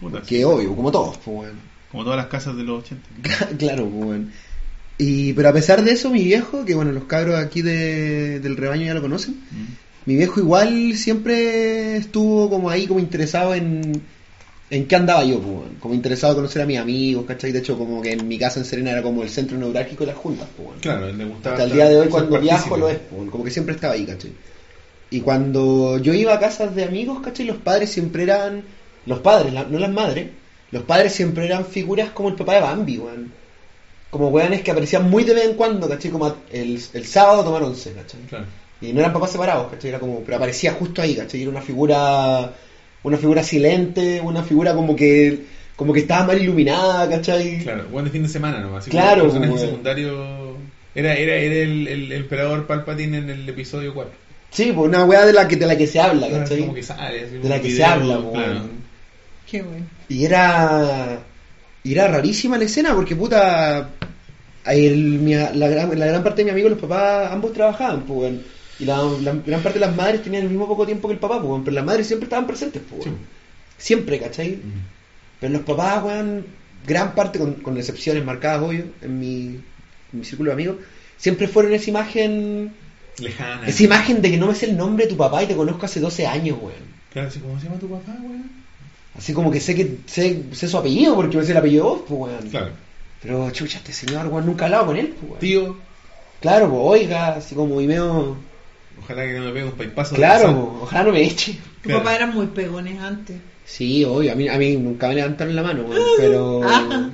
pues, 0.00 0.24
Que 0.26 0.44
obvio, 0.44 0.74
como 0.74 0.90
todos, 0.90 1.18
pues, 1.18 1.36
weón. 1.38 1.73
Como 1.94 2.04
todas 2.04 2.16
las 2.18 2.26
casas 2.26 2.56
de 2.56 2.64
los 2.64 2.82
80. 2.84 3.08
claro, 3.58 3.88
pues, 3.88 4.04
weón. 4.04 4.32
Y, 4.98 5.32
pero 5.32 5.48
a 5.48 5.52
pesar 5.52 5.82
de 5.84 5.92
eso, 5.92 6.10
mi 6.10 6.22
viejo, 6.24 6.64
que 6.64 6.74
bueno, 6.74 6.92
los 6.92 7.04
cabros 7.04 7.36
aquí 7.36 7.62
de- 7.62 8.40
del 8.40 8.56
rebaño 8.56 8.84
ya 8.86 8.94
lo 8.94 9.00
conocen, 9.02 9.34
Mm. 9.50 9.64
mi 10.06 10.16
viejo 10.16 10.38
igual 10.40 10.94
siempre 10.94 11.96
estuvo 11.96 12.50
como 12.50 12.68
ahí, 12.70 12.86
como 12.86 13.00
interesado 13.00 13.54
en, 13.54 14.02
en 14.70 14.86
qué 14.86 14.96
andaba 14.96 15.24
yo, 15.24 15.40
pues, 15.40 15.68
como 15.80 15.94
interesado 15.94 16.32
en 16.32 16.36
conocer 16.38 16.62
a 16.62 16.66
mis 16.66 16.78
amigos, 16.78 17.24
¿cachai? 17.26 17.52
De 17.52 17.58
hecho, 17.60 17.76
como 17.78 18.02
que 18.02 18.12
en 18.12 18.26
mi 18.28 18.38
casa 18.38 18.58
en 18.60 18.66
Serena 18.66 18.90
era 18.92 19.02
como 19.02 19.22
el 19.22 19.30
centro 19.30 19.56
neurálgico 19.58 20.04
de 20.04 20.12
las 20.12 20.16
juntas, 20.20 20.48
pues. 20.56 20.80
Claro, 20.80 21.12
le 21.12 21.24
gustaba. 21.24 21.56
Hasta 21.56 21.64
el 21.64 21.72
día 21.72 21.88
de 21.88 21.96
hoy 22.00 22.08
cuando 22.08 22.30
partícipe. 22.32 22.54
viajo 22.56 22.76
lo 22.76 22.88
es, 22.88 22.98
pues, 23.10 23.30
como 23.30 23.44
que 23.44 23.50
siempre 23.50 23.74
estaba 23.74 23.94
ahí, 23.94 24.04
¿cachai? 24.04 24.32
Y 25.10 25.20
cuando 25.20 25.98
yo 25.98 26.12
iba 26.14 26.34
a 26.34 26.40
casas 26.40 26.74
de 26.74 26.84
amigos, 26.84 27.20
¿cachai? 27.22 27.46
Los 27.46 27.56
padres 27.58 27.90
siempre 27.90 28.22
eran, 28.24 28.62
los 29.06 29.20
padres, 29.20 29.52
la- 29.52 29.64
no 29.64 29.78
las 29.78 29.90
madres, 29.92 30.28
los 30.74 30.82
padres 30.82 31.12
siempre 31.12 31.46
eran 31.46 31.64
figuras 31.64 32.10
como 32.10 32.28
el 32.30 32.34
papá 32.34 32.54
de 32.54 32.60
Bambi, 32.60 32.98
weón. 32.98 33.32
Como 34.10 34.28
weones 34.28 34.62
que 34.62 34.72
aparecían 34.72 35.08
muy 35.08 35.22
de 35.22 35.34
vez 35.34 35.44
en 35.46 35.54
cuando, 35.54 35.88
¿cachai? 35.88 36.10
Como 36.10 36.34
el, 36.52 36.80
el 36.92 37.06
sábado 37.06 37.44
tomar 37.44 37.62
once, 37.62 37.92
¿cachai? 37.92 38.20
Claro. 38.28 38.44
Y 38.80 38.92
no 38.92 38.98
eran 38.98 39.12
papás 39.12 39.30
separados, 39.30 39.70
¿cachai? 39.70 39.90
Era 39.90 40.00
como, 40.00 40.20
pero 40.20 40.36
aparecía 40.36 40.72
justo 40.72 41.00
ahí, 41.00 41.14
¿cachai? 41.14 41.42
Era 41.42 41.50
una 41.52 41.60
figura, 41.62 42.52
una 43.04 43.16
figura 43.16 43.42
silente, 43.44 44.20
una 44.20 44.42
figura 44.42 44.74
como 44.74 44.96
que, 44.96 45.44
como 45.76 45.92
que 45.92 46.00
estaba 46.00 46.26
mal 46.26 46.42
iluminada, 46.42 47.08
¿cachai? 47.08 47.58
Claro, 47.60 47.84
de 48.02 48.10
fin 48.10 48.24
de 48.24 48.28
semana 48.28 48.58
nomás. 48.58 48.82
Así 48.82 48.90
Claro, 48.90 49.28
como 49.28 49.32
personaje 49.32 49.52
weón. 49.54 49.66
secundario. 49.68 50.56
Era, 50.96 51.14
era, 51.14 51.34
era 51.36 51.54
el, 51.54 51.86
el 51.88 52.12
emperador 52.12 52.66
Palpatine 52.66 53.18
en 53.18 53.30
el 53.30 53.48
episodio 53.48 53.94
4. 53.94 54.12
Sí, 54.50 54.70
pues 54.72 54.88
una 54.88 55.04
weá 55.04 55.24
de 55.26 55.32
la 55.32 55.48
que, 55.48 55.56
de 55.56 55.66
la 55.66 55.76
que 55.76 55.86
se 55.88 56.00
habla, 56.00 56.28
¿cachai? 56.28 56.60
como 56.60 56.74
que 56.74 56.82
sale, 56.84 57.26
de 57.28 57.48
la 57.48 57.60
que 57.60 57.70
se 57.70 57.84
habla, 57.84 58.20
claro. 58.32 58.60
Weón. 59.62 59.70
Qué 59.70 59.70
bueno. 59.70 59.86
Y 60.08 60.24
era. 60.24 61.18
y 61.82 61.92
era 61.92 62.08
rarísima 62.08 62.58
la 62.58 62.64
escena 62.64 62.94
porque, 62.94 63.14
puta. 63.16 63.90
el- 64.66 65.18
mi- 65.20 65.34
la, 65.34 65.50
gran, 65.68 65.98
la 65.98 66.06
gran 66.06 66.22
parte 66.22 66.38
de 66.38 66.44
mis 66.44 66.52
amigos, 66.52 66.70
los 66.72 66.80
papás, 66.80 67.30
ambos 67.32 67.52
trabajaban, 67.52 68.02
pues, 68.02 68.18
weón. 68.20 68.42
Y 68.80 68.84
la, 68.86 68.96
la 69.22 69.32
gran 69.46 69.62
parte 69.62 69.78
de 69.78 69.86
las 69.86 69.94
madres 69.94 70.22
tenían 70.22 70.42
el 70.44 70.48
mismo 70.50 70.66
poco 70.66 70.84
tiempo 70.86 71.06
que 71.08 71.14
el 71.14 71.20
papá, 71.20 71.36
pues, 71.38 71.48
weón, 71.48 71.62
pero 71.64 71.74
las 71.74 71.84
madres 71.84 72.06
siempre 72.06 72.24
estaban 72.24 72.46
presentes, 72.46 72.82
pues, 72.88 73.06
weón. 73.06 73.16
Sí. 73.18 73.24
Siempre, 73.78 74.18
¿cachai? 74.18 74.52
Mm. 74.56 74.82
Pero 75.40 75.52
los 75.52 75.62
papás, 75.62 76.02
weón, 76.04 76.46
gran 76.86 77.14
parte, 77.14 77.38
con, 77.38 77.54
con 77.54 77.76
excepciones 77.76 78.24
marcadas, 78.24 78.62
obvio, 78.62 78.84
en 79.02 79.18
mi, 79.20 79.36
en 79.46 79.60
mi 80.12 80.24
círculo 80.24 80.48
de 80.50 80.54
amigos, 80.54 80.76
siempre 81.16 81.46
fueron 81.48 81.72
esa 81.74 81.90
imagen. 81.90 82.72
Lejana. 83.18 83.66
Esa 83.68 83.82
imagen 83.84 84.20
de 84.22 84.30
que 84.30 84.36
no 84.38 84.46
me 84.48 84.54
sé 84.54 84.66
el 84.66 84.76
nombre 84.76 85.04
de 85.04 85.10
tu 85.10 85.16
papá 85.16 85.42
y 85.42 85.46
te 85.46 85.54
conozco 85.54 85.86
hace 85.86 86.00
12 86.00 86.26
años, 86.26 86.58
weón. 86.60 86.94
Claro, 87.12 87.28
¿cómo 87.42 87.60
se 87.60 87.66
llama 87.66 87.78
tu 87.78 87.88
papá, 87.88 88.12
weón? 88.22 88.63
Así 89.16 89.32
como 89.32 89.50
que 89.50 89.60
sé 89.60 89.74
que 89.74 89.98
sé, 90.06 90.42
sé 90.52 90.68
su 90.68 90.76
apellido 90.76 91.14
porque 91.14 91.36
me 91.36 91.44
sé 91.44 91.52
el 91.52 91.58
apellido 91.58 91.84
de 91.84 91.90
vos, 91.90 92.00
pues, 92.08 92.20
weón. 92.20 92.50
Claro. 92.50 92.70
Pero, 93.22 93.50
chucha, 93.52 93.78
este 93.78 93.92
señor, 93.92 94.26
weón, 94.26 94.44
nunca 94.46 94.64
he 94.64 94.66
hablado 94.66 94.86
con 94.86 94.96
él, 94.96 95.08
pues, 95.18 95.22
weón. 95.30 95.38
Tío, 95.40 95.76
Claro, 96.40 96.68
pues, 96.68 96.80
oiga, 97.02 97.28
así 97.36 97.54
como 97.54 97.80
y 97.80 97.86
medio... 97.86 98.36
ojalá 99.00 99.22
que 99.24 99.32
no 99.38 99.44
me 99.46 99.52
pegue 99.52 99.64
un 99.64 99.72
paipazo. 99.72 100.14
Claro, 100.14 100.52
pues, 100.70 100.82
ojalá 100.82 101.04
no 101.04 101.12
me 101.12 101.22
eche. 101.22 101.52
Tu 101.82 101.88
Claro. 101.88 102.00
papá 102.00 102.16
eran 102.16 102.34
muy 102.34 102.46
pegones 102.48 103.00
antes. 103.00 103.36
Sí, 103.64 104.04
obvio, 104.04 104.32
a 104.32 104.34
mí, 104.34 104.46
a 104.48 104.58
mí 104.58 104.76
nunca 104.76 105.08
me 105.08 105.14
levantaron 105.14 105.56
la 105.56 105.62
mano, 105.62 105.84
weón, 105.84 106.02
pero... 106.18 106.60
Ah. 106.64 107.10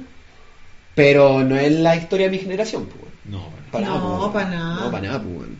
Pero 0.94 1.44
no 1.44 1.56
es 1.56 1.70
la 1.72 1.96
historia 1.96 2.26
de 2.26 2.32
mi 2.32 2.38
generación, 2.38 2.86
pues, 2.86 2.96
weón. 3.02 3.12
No, 3.26 3.38
bueno. 3.50 3.66
Pa' 3.70 3.80
nada, 3.80 3.94
No, 3.94 4.00
po, 4.00 4.16
weón. 4.18 4.32
pa' 4.32 4.44
nada. 4.46 4.74
No, 4.84 4.90
para 4.90 5.06
nada, 5.06 5.22
pues, 5.22 5.36
weón. 5.36 5.56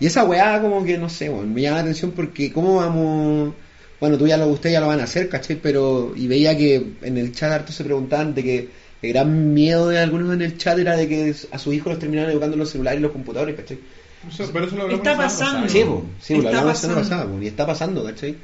Y 0.00 0.06
esa 0.06 0.24
weá 0.24 0.60
como 0.60 0.84
que, 0.84 0.98
no 0.98 1.08
sé, 1.08 1.30
weón, 1.30 1.54
me 1.54 1.60
llama 1.62 1.76
la 1.76 1.82
atención 1.82 2.10
porque 2.10 2.52
cómo 2.52 2.76
vamos... 2.76 3.54
Bueno, 4.02 4.18
tú 4.18 4.26
ya 4.26 4.36
lo, 4.36 4.48
ustedes 4.48 4.72
ya 4.72 4.80
lo 4.80 4.88
van 4.88 4.98
a 4.98 5.04
hacer, 5.04 5.28
¿cachai? 5.28 5.54
Pero, 5.62 6.12
y 6.16 6.26
veía 6.26 6.58
que 6.58 6.94
en 7.02 7.16
el 7.18 7.30
chat 7.32 7.52
harto 7.52 7.70
se 7.70 7.84
preguntaban 7.84 8.34
de 8.34 8.42
que 8.42 8.68
el 9.00 9.12
gran 9.12 9.54
miedo 9.54 9.90
de 9.90 10.00
algunos 10.00 10.34
en 10.34 10.42
el 10.42 10.58
chat 10.58 10.76
era 10.76 10.96
de 10.96 11.06
que 11.08 11.32
a 11.52 11.58
sus 11.60 11.72
hijos 11.72 11.92
los 11.92 11.98
terminaran 12.00 12.32
educando 12.32 12.54
en 12.54 12.58
los 12.60 12.70
celulares 12.70 12.98
y 12.98 13.02
los 13.02 13.12
computadores, 13.12 13.54
¿cachai? 13.54 13.78
Eso- 14.28 14.50
pero 14.52 14.66
eso 14.66 14.74
lo 14.74 14.82
hablamos 14.82 15.06
Está 15.06 15.16
pasando. 15.16 15.68
Sí, 15.68 15.84
po, 15.84 16.04
sí, 16.20 16.32
lo 16.34 16.38
Está 16.40 16.48
hablamos 16.48 16.66
la 16.68 16.74
semana 16.74 16.98
pasando. 17.00 17.16
pasada, 17.24 17.32
po, 17.36 17.42
y 17.42 17.46
está 17.46 17.64
pasando, 17.66 18.04
¿cachai? 18.04 18.34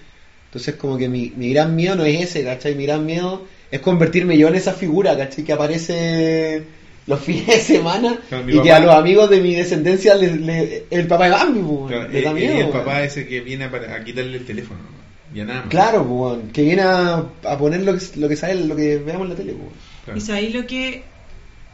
Entonces 0.46 0.74
como 0.76 0.96
que 0.96 1.08
mi, 1.08 1.32
mi 1.36 1.50
gran 1.52 1.74
miedo 1.74 1.96
no 1.96 2.04
es 2.04 2.20
ese, 2.22 2.44
¿cachai? 2.44 2.76
Mi 2.76 2.86
gran 2.86 3.04
miedo 3.04 3.44
es 3.70 3.80
convertirme 3.80 4.38
yo 4.38 4.46
en 4.46 4.54
esa 4.54 4.74
figura, 4.74 5.16
¿cachai? 5.16 5.42
Que 5.42 5.52
aparece 5.54 6.62
los 7.08 7.18
fines 7.26 7.46
de 7.48 7.58
semana 7.60 8.16
Claro, 8.28 8.44
y 8.48 8.62
que 8.62 8.70
a 8.70 8.78
los 8.78 8.94
amigos 8.94 9.28
de 9.28 9.40
mi 9.40 9.56
descendencia 9.56 10.14
le, 10.14 10.36
le- 10.36 10.84
el 10.88 11.08
papá 11.08 11.24
de 11.24 11.30
Bambi, 11.32 11.60
Claro, 11.88 12.08
le 12.12 12.22
da 12.22 12.30
y- 12.30 12.44
y 12.44 12.46
miedo. 12.46 12.58
el 12.60 12.68
papá 12.68 13.02
ese 13.02 13.26
que 13.26 13.40
viene 13.40 13.64
a 13.64 14.04
quitarle 14.04 14.36
el 14.36 14.44
teléfono, 14.44 14.80
Claro, 15.68 16.02
weón, 16.02 16.50
que 16.50 16.62
viene 16.62 16.82
a, 16.82 17.16
a 17.44 17.58
poner 17.58 17.82
lo 17.82 17.96
que, 17.96 18.04
lo 18.16 18.28
que 18.28 18.36
sale, 18.36 18.64
lo 18.66 18.74
que 18.76 18.98
veamos 18.98 19.24
en 19.24 19.30
la 19.30 19.36
tele, 19.36 19.52
weón. 19.52 19.72
Claro. 20.04 20.18
Y 20.18 20.20
sabéis 20.22 20.54
lo 20.54 20.66
que, 20.66 21.04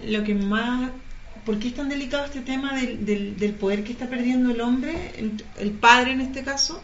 lo 0.07 0.25
que 0.25 0.35
más. 0.35 0.91
¿Por 1.47 1.59
qué 1.59 1.69
es 1.69 1.75
tan 1.75 1.89
delicado 1.91 2.25
este 2.25 2.41
tema 2.41 2.75
del, 2.75 3.05
del, 3.05 3.37
del 3.37 3.53
poder 3.53 3.85
que 3.85 3.93
está 3.93 4.09
perdiendo 4.09 4.51
el 4.51 4.61
hombre, 4.63 5.13
el, 5.19 5.33
el 5.59 5.73
padre 5.73 6.13
en 6.13 6.23
este 6.23 6.43
caso? 6.43 6.83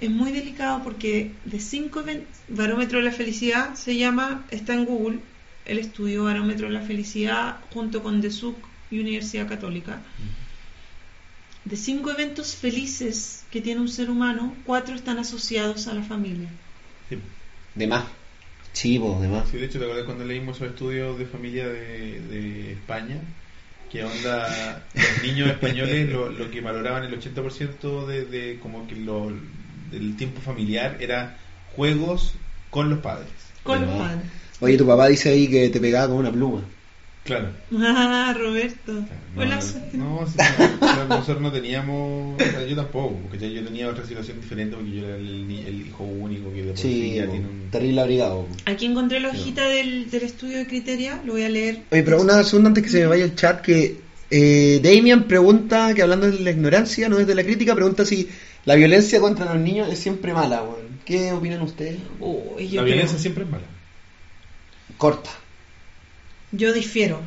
Es 0.00 0.10
muy 0.10 0.32
delicado 0.32 0.82
porque 0.84 1.32
de 1.46 1.60
cinco 1.60 2.00
even- 2.00 2.26
barómetro 2.48 2.98
de 2.98 3.04
la 3.06 3.12
felicidad 3.12 3.74
se 3.74 3.96
llama, 3.96 4.44
está 4.50 4.74
en 4.74 4.84
Google, 4.84 5.20
el 5.64 5.78
estudio 5.78 6.24
barómetro 6.24 6.66
de 6.66 6.74
la 6.74 6.82
felicidad 6.82 7.56
junto 7.72 8.02
con 8.02 8.20
DESUC 8.20 8.56
y 8.90 9.00
Universidad 9.00 9.48
Católica. 9.48 10.02
De 11.64 11.76
cinco 11.76 12.10
eventos 12.10 12.54
felices 12.54 13.44
que 13.50 13.60
tiene 13.60 13.80
un 13.80 13.88
ser 13.88 14.10
humano, 14.10 14.54
cuatro 14.66 14.94
están 14.94 15.18
asociados 15.18 15.86
a 15.86 15.94
la 15.94 16.02
familia. 16.02 16.48
Sí. 17.08 17.18
De 17.74 17.86
más. 17.86 18.04
Sí, 18.72 18.98
po, 18.98 19.18
de 19.20 19.28
más. 19.28 19.48
Sí, 19.48 19.56
de 19.56 19.66
hecho, 19.66 19.78
¿te 19.78 19.84
acuerdas 19.84 20.04
cuando 20.04 20.24
leímos 20.24 20.56
esos 20.56 20.68
estudios 20.70 21.18
de 21.18 21.26
familia 21.26 21.68
de, 21.68 22.20
de 22.20 22.72
España? 22.72 23.20
Que 23.90 24.04
onda, 24.04 24.84
los 24.94 25.22
niños 25.22 25.48
españoles 25.48 26.10
lo, 26.10 26.28
lo 26.28 26.50
que 26.50 26.60
valoraban 26.60 27.04
el 27.04 27.18
80% 27.18 28.06
de, 28.06 28.24
de 28.24 28.58
como 28.58 28.86
que 28.88 28.96
lo, 28.96 29.32
del 29.90 30.16
tiempo 30.16 30.40
familiar 30.40 30.96
era 31.00 31.38
juegos 31.76 32.34
con 32.70 32.90
los 32.90 32.98
padres. 32.98 33.28
Con 33.62 33.82
los 33.82 33.90
padres. 33.90 34.24
Oye, 34.60 34.76
tu 34.76 34.86
papá 34.86 35.08
dice 35.08 35.30
ahí 35.30 35.48
que 35.48 35.68
te 35.68 35.80
pegaba 35.80 36.08
con 36.08 36.16
una 36.16 36.32
pluma. 36.32 36.62
Claro. 37.24 37.48
Ah, 37.78 38.34
Roberto. 38.38 38.92
No, 38.92 39.42
Hola. 39.42 39.58
no, 39.94 40.26
no, 40.80 41.04
nosotros 41.08 41.40
no 41.40 41.50
teníamos, 41.50 42.34
o 42.40 42.44
sea, 42.44 42.64
yo 42.66 42.76
tampoco, 42.76 43.18
porque 43.22 43.38
ya 43.38 43.48
yo 43.48 43.64
tenía 43.64 43.88
otra 43.88 44.04
situación 44.06 44.40
diferente 44.42 44.76
porque 44.76 44.92
yo 44.92 45.06
era 45.06 45.16
el, 45.16 45.50
el 45.66 45.86
hijo 45.86 46.04
único 46.04 46.52
que 46.52 46.62
de 46.62 46.68
por 46.72 46.76
sí 46.78 46.92
Sí, 46.92 47.14
ya 47.14 47.24
po, 47.24 47.30
tiene 47.32 47.46
un... 47.46 47.70
terrible 47.70 48.00
abrigado. 48.02 48.46
Aquí 48.66 48.84
encontré 48.86 49.20
la 49.20 49.30
hojita 49.30 49.66
del, 49.66 50.10
del 50.10 50.22
estudio 50.22 50.58
de 50.58 50.66
criteria, 50.66 51.20
lo 51.24 51.32
voy 51.32 51.44
a 51.44 51.48
leer. 51.48 51.80
Oye, 51.90 52.02
pero 52.02 52.20
una 52.20 52.44
segunda 52.44 52.68
antes 52.68 52.84
que 52.84 52.90
se 52.90 53.00
me 53.00 53.06
vaya 53.06 53.24
el 53.24 53.34
chat, 53.34 53.62
que 53.62 53.96
eh, 54.30 54.80
Damian 54.84 55.24
pregunta, 55.24 55.94
que 55.94 56.02
hablando 56.02 56.30
de 56.30 56.38
la 56.40 56.50
ignorancia, 56.50 57.08
no 57.08 57.16
desde 57.16 57.34
la 57.34 57.42
crítica, 57.42 57.74
pregunta 57.74 58.04
si 58.04 58.28
la 58.66 58.74
violencia 58.74 59.18
contra 59.20 59.46
los 59.46 59.62
niños 59.62 59.90
es 59.90 59.98
siempre 59.98 60.34
mala, 60.34 60.62
weón. 60.62 60.84
¿Qué 61.06 61.32
opinan 61.32 61.62
ustedes? 61.62 61.96
La 62.20 62.56
creo- 62.68 62.84
violencia 62.84 63.18
siempre 63.18 63.44
es 63.44 63.50
mala. 63.50 63.64
Corta. 64.98 65.30
Yo 66.56 66.72
difiero. 66.72 67.20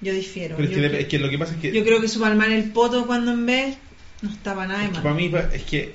Yo 0.00 0.12
difiero. 0.12 0.56
Pero 0.56 0.68
es 0.68 0.76
yo, 0.76 0.90
que, 0.90 1.00
es 1.00 1.06
que 1.06 1.18
lo 1.18 1.30
que 1.30 1.38
pasa 1.38 1.54
es 1.54 1.60
que... 1.60 1.72
yo 1.72 1.84
creo 1.84 2.00
que 2.00 2.08
su 2.08 2.20
palmar 2.20 2.50
el 2.50 2.64
poto 2.70 3.06
cuando 3.06 3.32
en 3.32 3.46
vez 3.46 3.76
no 4.22 4.30
estaba 4.30 4.66
nada 4.66 4.80
de 4.80 4.84
es 4.86 4.90
que 4.90 4.94
mal. 4.94 5.02
para 5.02 5.14
mí 5.14 5.28
pa- 5.28 5.50
es 5.54 5.62
que 5.62 5.94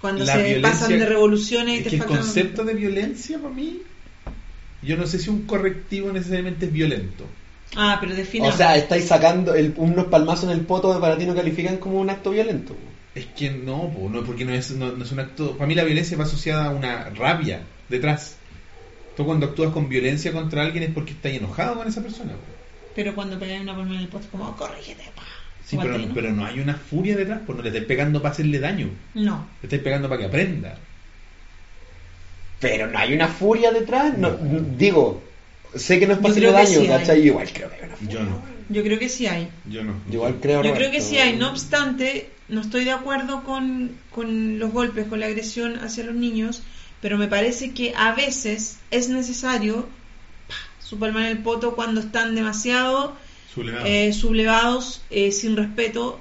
Cuando 0.00 0.24
la 0.24 0.34
se 0.34 0.60
pasan 0.60 0.90
de 0.98 1.06
revoluciones 1.06 1.74
y 1.74 1.78
Es 1.78 1.84
te 1.84 1.90
que 1.90 1.96
el 1.96 2.04
concepto 2.04 2.64
de 2.64 2.74
violencia 2.74 3.38
para 3.38 3.54
mí, 3.54 3.82
yo 4.82 4.96
no 4.96 5.06
sé 5.06 5.18
si 5.18 5.30
un 5.30 5.46
correctivo 5.46 6.10
necesariamente 6.12 6.66
es 6.66 6.72
violento. 6.72 7.24
Ah, 7.76 7.98
pero 8.00 8.14
define. 8.14 8.48
O 8.48 8.52
sea, 8.52 8.76
estáis 8.76 9.06
sacando 9.06 9.54
el- 9.54 9.74
unos 9.76 10.06
palmazos 10.06 10.44
en 10.44 10.50
el 10.50 10.60
poto 10.60 10.92
de 10.92 11.00
para 11.00 11.16
ti 11.18 11.26
no 11.26 11.34
califican 11.34 11.78
como 11.78 12.00
un 12.00 12.10
acto 12.10 12.30
violento. 12.30 12.76
Es 13.14 13.26
que 13.26 13.50
no, 13.50 13.92
po, 13.92 14.08
no 14.10 14.24
porque 14.24 14.44
no 14.44 14.52
es, 14.52 14.72
no, 14.72 14.92
no 14.92 15.04
es 15.04 15.12
un 15.12 15.20
acto. 15.20 15.52
Para 15.56 15.66
mí 15.68 15.74
la 15.76 15.84
violencia 15.84 16.16
va 16.16 16.24
asociada 16.24 16.66
a 16.66 16.70
una 16.70 17.10
rabia 17.10 17.62
detrás. 17.88 18.36
Tú 19.16 19.24
cuando 19.24 19.46
actúas 19.46 19.72
con 19.72 19.88
violencia 19.88 20.32
contra 20.32 20.62
alguien 20.62 20.84
es 20.84 20.90
porque 20.90 21.12
estás 21.12 21.32
enojado 21.32 21.76
con 21.76 21.88
esa 21.88 22.02
persona. 22.02 22.32
Pero 22.94 23.14
cuando 23.14 23.38
pegáis 23.38 23.62
una 23.62 23.76
palma 23.76 23.94
en 23.94 24.00
el 24.00 24.08
poto, 24.08 24.26
como, 24.30 24.56
corrígete, 24.56 25.04
pa. 25.14 25.22
Sí, 25.64 25.78
pero, 25.80 25.96
¿no? 25.96 26.14
pero 26.14 26.30
no 26.32 26.44
hay 26.44 26.60
una 26.60 26.74
furia 26.74 27.16
detrás, 27.16 27.40
pues 27.46 27.56
no 27.56 27.62
le 27.62 27.70
estáis 27.70 27.86
pegando 27.86 28.20
para 28.20 28.32
hacerle 28.32 28.58
daño. 28.60 28.88
No. 29.14 29.46
Le 29.62 29.66
estáis 29.66 29.82
pegando 29.82 30.08
para 30.08 30.20
que 30.20 30.26
aprenda. 30.26 30.78
Pero 32.60 32.86
no 32.88 32.98
hay 32.98 33.14
una 33.14 33.28
furia 33.28 33.72
detrás. 33.72 34.16
No, 34.18 34.30
digo, 34.76 35.22
sé 35.74 35.98
que 35.98 36.06
no 36.06 36.14
es 36.14 36.18
para 36.18 36.30
hacerle 36.32 36.52
daño, 36.52 36.66
sí 36.66 36.78
hay. 36.80 36.88
¿cachai? 36.88 37.26
Igual 37.26 37.48
creo 37.52 37.70
que 37.70 37.76
hay 37.76 37.82
una 37.82 37.96
furia. 37.96 38.14
Yo 38.14 38.24
no, 38.24 38.42
Yo 38.68 38.82
creo 38.82 38.98
que 38.98 39.08
sí 39.08 39.26
hay. 39.26 39.48
yo 39.68 39.84
no. 39.84 39.94
Yo 40.08 40.14
igual 40.14 40.36
creo 40.40 40.62
Yo 40.62 40.74
creo 40.74 40.90
que 40.90 41.00
sí 41.00 41.18
hay, 41.18 41.36
no 41.36 41.50
obstante, 41.50 42.28
no 42.48 42.60
estoy 42.60 42.84
de 42.84 42.92
acuerdo 42.92 43.42
con, 43.44 43.92
con 44.10 44.58
los 44.58 44.70
golpes, 44.70 45.06
con 45.06 45.20
la 45.20 45.26
agresión 45.26 45.78
hacia 45.78 46.04
los 46.04 46.14
niños, 46.14 46.62
pero 47.04 47.18
me 47.18 47.28
parece 47.28 47.72
que 47.72 47.92
a 47.94 48.14
veces 48.14 48.78
es 48.90 49.10
necesario 49.10 49.86
pa, 50.48 50.54
su 50.82 50.98
palma 50.98 51.20
en 51.28 51.36
el 51.36 51.42
poto 51.42 51.74
cuando 51.74 52.00
están 52.00 52.34
demasiado 52.34 53.14
Sublevado. 53.54 53.84
eh, 53.84 54.10
sublevados, 54.14 55.02
eh, 55.10 55.30
sin 55.30 55.54
respeto. 55.54 56.18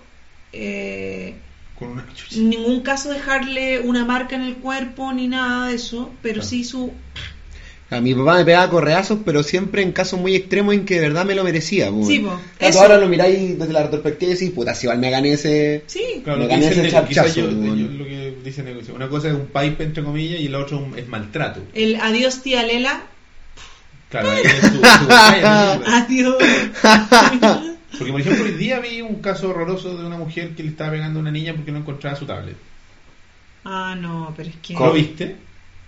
eh, 0.52 1.36
Con 1.80 2.04
en 2.36 2.50
ningún 2.50 2.82
caso 2.82 3.10
dejarle 3.12 3.80
una 3.80 4.04
marca 4.04 4.36
en 4.36 4.42
el 4.42 4.56
cuerpo 4.58 5.14
ni 5.14 5.28
nada 5.30 5.70
de 5.70 5.76
eso, 5.76 6.12
pero 6.22 6.36
Claro. 6.42 6.50
sí 6.50 6.66
su... 6.66 6.92
A 7.90 8.02
mi 8.02 8.14
papá 8.14 8.36
me 8.40 8.44
pegaba 8.46 8.70
correazos, 8.70 9.20
pero 9.24 9.42
siempre 9.44 9.84
en 9.84 9.92
casos 9.94 10.20
muy 10.20 10.36
extremos 10.36 10.74
en 10.74 10.84
que 10.84 10.96
de 10.96 11.02
verdad 11.02 11.26
me 11.26 11.36
lo 11.36 11.44
merecía. 11.46 11.92
Sí, 12.06 12.20
po, 12.20 12.28
Claro, 12.58 12.70
eso. 12.72 12.82
ahora 12.82 12.98
lo 12.98 13.08
miráis 13.08 13.58
desde 13.58 13.72
la 13.72 13.84
retrospectiva 13.84 14.32
y 14.32 14.34
decís, 14.36 14.50
puta, 14.52 14.76
si 14.76 14.86
igual 14.88 14.98
me 15.00 15.12
gané 15.12 15.34
ese. 15.34 15.84
Sí, 15.88 16.04
Claro, 16.26 16.40
Me 16.40 16.48
gané 16.48 16.68
ese 16.68 16.82
Nego, 16.82 17.06
quizás 17.08 17.24
charchazo, 17.26 17.40
yo- 17.52 17.58
weón. 17.58 17.78
yo- 17.80 17.88
lo 17.98 18.06
que 18.06 18.13
dice 18.44 18.64
Nego, 18.64 18.82
una 18.94 19.10
cosa 19.10 19.28
es 19.30 19.34
un 19.34 19.48
pipe 19.48 19.84
entre 19.84 20.04
comillas 20.04 20.40
y 20.40 20.48
la 20.50 20.60
otra 20.60 20.78
es 20.98 21.08
maltrato. 21.08 21.62
el 21.74 21.96
adiós 21.96 22.42
tía 22.42 22.64
Lela, 22.64 23.04
Claro, 24.10 24.30
ahí 24.32 24.42
es 24.44 24.60
su- 24.62 24.68
su 24.76 24.82
batalla, 24.82 25.80
película. 25.80 25.98
adiós. 25.98 26.36
Porque 27.98 28.12
por 28.12 28.22
ejemplo 28.22 28.44
hoy 28.46 28.52
día 28.54 28.80
vi 28.80 29.02
un 29.02 29.22
caso 29.22 29.50
horroroso 29.50 29.96
de 29.98 30.06
una 30.06 30.18
mujer 30.18 30.56
que 30.56 30.64
le 30.64 30.70
estaba 30.70 30.92
pegando 30.92 31.20
a 31.20 31.22
una 31.22 31.32
niña 31.32 31.54
porque 31.54 31.72
no 31.72 31.80
encontraba 31.80 32.16
su 32.16 32.26
tablet. 32.26 32.56
ah, 33.66 33.96
no, 34.00 34.34
pero 34.36 34.50
es 34.50 34.56
que... 34.58 34.74
¿Lo 34.74 34.92
viste? 34.94 35.36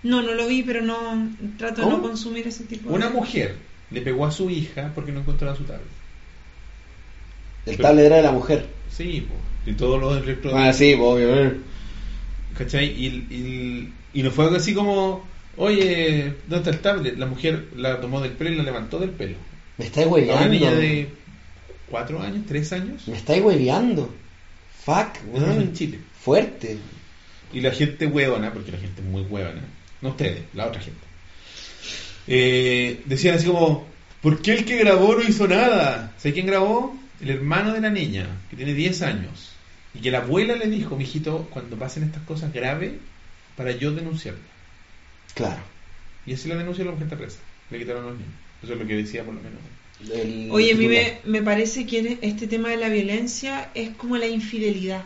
No, 0.04 0.22
no 0.22 0.34
lo 0.34 0.46
vi, 0.46 0.62
pero 0.62 0.82
no 0.82 1.28
trato 1.58 1.82
de 1.82 1.88
no 1.88 2.00
consumir 2.00 2.46
ese 2.46 2.64
tipo 2.64 2.90
Una 2.90 3.08
de... 3.08 3.12
mujer 3.14 3.56
le 3.90 4.00
pegó 4.02 4.24
a 4.26 4.30
su 4.30 4.48
hija 4.50 4.92
porque 4.94 5.10
no 5.12 5.20
encontraba 5.20 5.56
su 5.56 5.64
tablet. 5.64 5.86
El 7.66 7.76
tablet 7.76 8.06
era 8.06 8.16
de 8.16 8.22
la 8.22 8.32
mujer. 8.32 8.66
Sí, 8.90 9.26
po. 9.28 9.34
y 9.70 9.74
todos 9.74 10.00
los 10.00 10.16
electrodomésticos. 10.22 10.68
Ah, 10.68 10.72
sí, 10.72 10.94
po, 10.96 11.10
obvio. 11.14 11.54
¿Cachai? 12.58 12.86
Y, 12.86 13.06
y, 13.30 13.92
y 14.14 14.22
no 14.22 14.30
fue 14.30 14.44
algo 14.46 14.56
así 14.56 14.72
como, 14.74 15.26
oye, 15.56 16.34
¿dónde 16.46 16.56
está 16.56 16.70
el 16.70 16.78
tablet? 16.80 17.18
La 17.18 17.26
mujer 17.26 17.68
la 17.76 18.00
tomó 18.00 18.20
del 18.20 18.32
pelo 18.32 18.50
y 18.50 18.56
la 18.56 18.62
levantó 18.62 18.98
del 18.98 19.10
pelo. 19.10 19.36
Me 19.78 19.84
estáis 19.86 20.06
A 20.06 20.08
una 20.10 20.16
hueveando. 20.18 20.48
niña 20.48 20.70
de 20.74 21.08
cuatro 21.90 22.22
años, 22.22 22.44
tres 22.48 22.72
años, 22.72 23.06
Me 23.08 23.16
estáis 23.16 23.42
hueveando. 23.42 24.14
Fuck, 24.84 25.18
weón. 25.32 25.60
en 25.60 25.72
Chile. 25.74 25.98
Fuerte. 26.20 26.78
Y 27.52 27.60
la 27.60 27.70
gente 27.72 28.06
huevona, 28.06 28.52
porque 28.52 28.72
la 28.72 28.78
gente 28.78 29.02
es 29.02 29.06
muy 29.06 29.22
huevona, 29.22 29.62
no 30.02 30.08
ustedes, 30.10 30.42
la 30.54 30.66
otra 30.66 30.80
gente, 30.80 31.00
eh, 32.26 33.02
decían 33.04 33.36
así 33.36 33.46
como, 33.46 33.86
¿por 34.20 34.42
qué 34.42 34.52
el 34.54 34.64
que 34.64 34.78
grabó 34.78 35.14
no 35.14 35.22
hizo 35.22 35.46
nada? 35.46 36.12
¿Sabes 36.18 36.34
quién 36.34 36.46
grabó? 36.46 36.96
El 37.20 37.30
hermano 37.30 37.72
de 37.72 37.80
la 37.80 37.90
niña, 37.90 38.26
que 38.50 38.56
tiene 38.56 38.74
10 38.74 39.02
años. 39.02 39.52
Y 39.96 40.02
que 40.02 40.10
la 40.10 40.18
abuela 40.18 40.56
le 40.56 40.66
dijo, 40.66 40.96
mijito, 40.96 41.48
cuando 41.50 41.76
pasen 41.76 42.04
estas 42.04 42.22
cosas 42.24 42.52
grabe 42.52 42.98
para 43.56 43.72
yo 43.72 43.92
denunciarla. 43.92 44.40
Claro. 45.34 45.62
Y 46.26 46.34
así 46.34 46.48
la 46.48 46.56
denunció 46.56 46.84
la 46.84 46.90
mujer 46.90 47.06
está 47.06 47.16
presa. 47.16 47.38
Le 47.70 47.78
quitaron 47.78 48.04
a 48.04 48.06
los 48.08 48.18
niños. 48.18 48.34
Eso 48.62 48.74
es 48.74 48.78
lo 48.78 48.86
que 48.86 48.96
decía 48.96 49.24
por 49.24 49.34
lo 49.34 49.40
menos. 49.40 49.58
El 50.12 50.50
Oye, 50.50 50.72
a 50.72 50.76
mí 50.76 50.88
me, 50.88 51.20
me 51.24 51.42
parece 51.42 51.86
que 51.86 52.18
este 52.20 52.46
tema 52.46 52.68
de 52.68 52.76
la 52.76 52.90
violencia 52.90 53.70
es 53.74 53.90
como 53.90 54.18
la 54.18 54.26
infidelidad. 54.26 55.02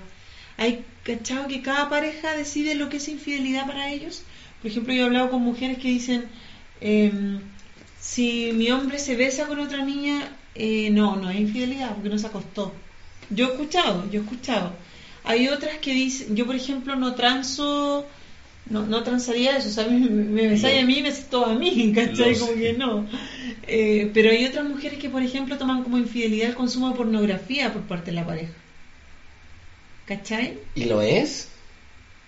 Hay, 0.57 0.85
¿cachado? 1.05 1.47
Que 1.47 1.63
cada 1.63 1.89
pareja 1.89 2.37
decide 2.37 2.75
lo 2.75 2.89
que 2.89 2.97
es 2.97 3.07
infidelidad 3.09 3.67
para 3.67 3.93
ellos. 3.93 4.25
Por 4.61 4.71
ejemplo, 4.71 4.93
yo 4.93 5.03
he 5.03 5.07
hablado 5.07 5.31
con 5.31 5.43
mujeres 5.43 5.79
que 5.79 5.89
dicen, 5.89 6.25
em, 6.81 7.41
si 8.01 8.51
mi 8.53 8.71
hombre 8.71 8.99
se 8.99 9.15
besa 9.15 9.47
con 9.47 9.61
otra 9.61 9.85
niña, 9.85 10.37
eh, 10.57 10.91
no, 10.91 11.17
no 11.17 11.31
es 11.31 11.39
infidelidad 11.39 11.95
porque 11.95 12.09
no 12.09 12.19
se 12.19 12.27
acostó. 12.27 12.75
Yo 13.31 13.47
he 13.49 13.51
escuchado, 13.53 14.09
yo 14.11 14.21
he 14.21 14.23
escuchado. 14.25 14.73
Hay 15.25 15.49
otras 15.49 15.77
que 15.79 15.93
dicen, 15.93 16.35
yo 16.37 16.47
por 16.47 16.57
ejemplo 16.57 16.97
no 16.97 17.15
transo, 17.15 18.07
no, 18.69 18.87
no 18.87 19.03
transaría 19.03 19.57
eso, 19.57 19.69
o 19.69 19.73
sea, 19.73 19.87
me, 19.91 19.99
me 20.09 20.49
besáis 20.49 20.83
a 20.83 20.87
mí 20.87 20.99
y 20.99 21.03
me 21.03 21.13
todo 21.13 21.47
a 21.47 21.55
mí, 21.55 21.93
¿cachai? 21.95 22.39
Como 22.39 22.55
que 22.55 22.73
no. 22.75 23.07
Eh, 23.67 24.11
pero 24.15 24.31
hay 24.31 24.45
otras 24.47 24.65
mujeres 24.65 24.99
que, 24.99 25.11
por 25.11 25.23
ejemplo, 25.23 25.59
toman 25.59 25.83
como 25.83 25.99
infidelidad 25.99 26.49
el 26.51 26.55
consumo 26.55 26.91
de 26.91 26.97
pornografía 26.97 27.73
por 27.73 27.83
parte 27.83 28.11
de 28.11 28.17
la 28.17 28.27
pareja. 28.27 28.53
¿Cachai? 30.07 30.59
¿Y 30.75 30.85
lo 30.87 31.03
es? 31.03 31.49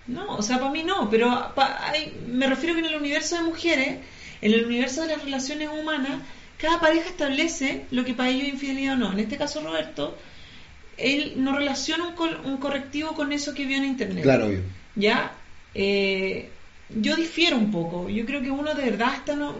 No, 0.07 0.35
o 0.35 0.41
sea, 0.41 0.59
para 0.59 0.71
mí 0.71 0.83
no, 0.83 1.09
pero 1.09 1.51
pa- 1.55 1.89
hay- 1.89 2.13
me 2.27 2.47
refiero 2.47 2.75
que 2.75 2.81
en 2.81 2.87
el 2.87 2.95
universo 2.95 3.35
de 3.35 3.41
mujeres, 3.43 3.97
en 4.41 4.53
el 4.53 4.65
universo 4.65 5.01
de 5.01 5.07
las 5.09 5.23
relaciones 5.23 5.69
humanas, 5.69 6.21
cada 6.57 6.79
pareja 6.79 7.09
establece 7.09 7.85
lo 7.91 8.05
que 8.05 8.13
para 8.13 8.29
ellos 8.29 8.47
es 8.47 8.53
infidelidad 8.53 8.93
o 8.95 8.97
no. 8.97 9.11
En 9.13 9.19
este 9.19 9.37
caso, 9.37 9.61
Roberto, 9.61 10.17
él 10.97 11.33
no 11.37 11.55
relaciona 11.57 12.07
un, 12.07 12.15
col- 12.15 12.39
un 12.45 12.57
correctivo 12.57 13.13
con 13.13 13.31
eso 13.33 13.53
que 13.53 13.65
vio 13.65 13.77
en 13.77 13.85
internet. 13.85 14.23
Claro, 14.23 14.47
obvio. 14.47 14.61
¿Ya? 14.95 15.31
Eh, 15.73 16.49
yo 16.89 17.15
difiero 17.15 17.57
un 17.57 17.71
poco. 17.71 18.09
Yo 18.09 18.25
creo 18.25 18.41
que 18.41 18.51
uno 18.51 18.73
de 18.73 18.83
verdad 18.83 19.13
está, 19.15 19.35
no, 19.35 19.55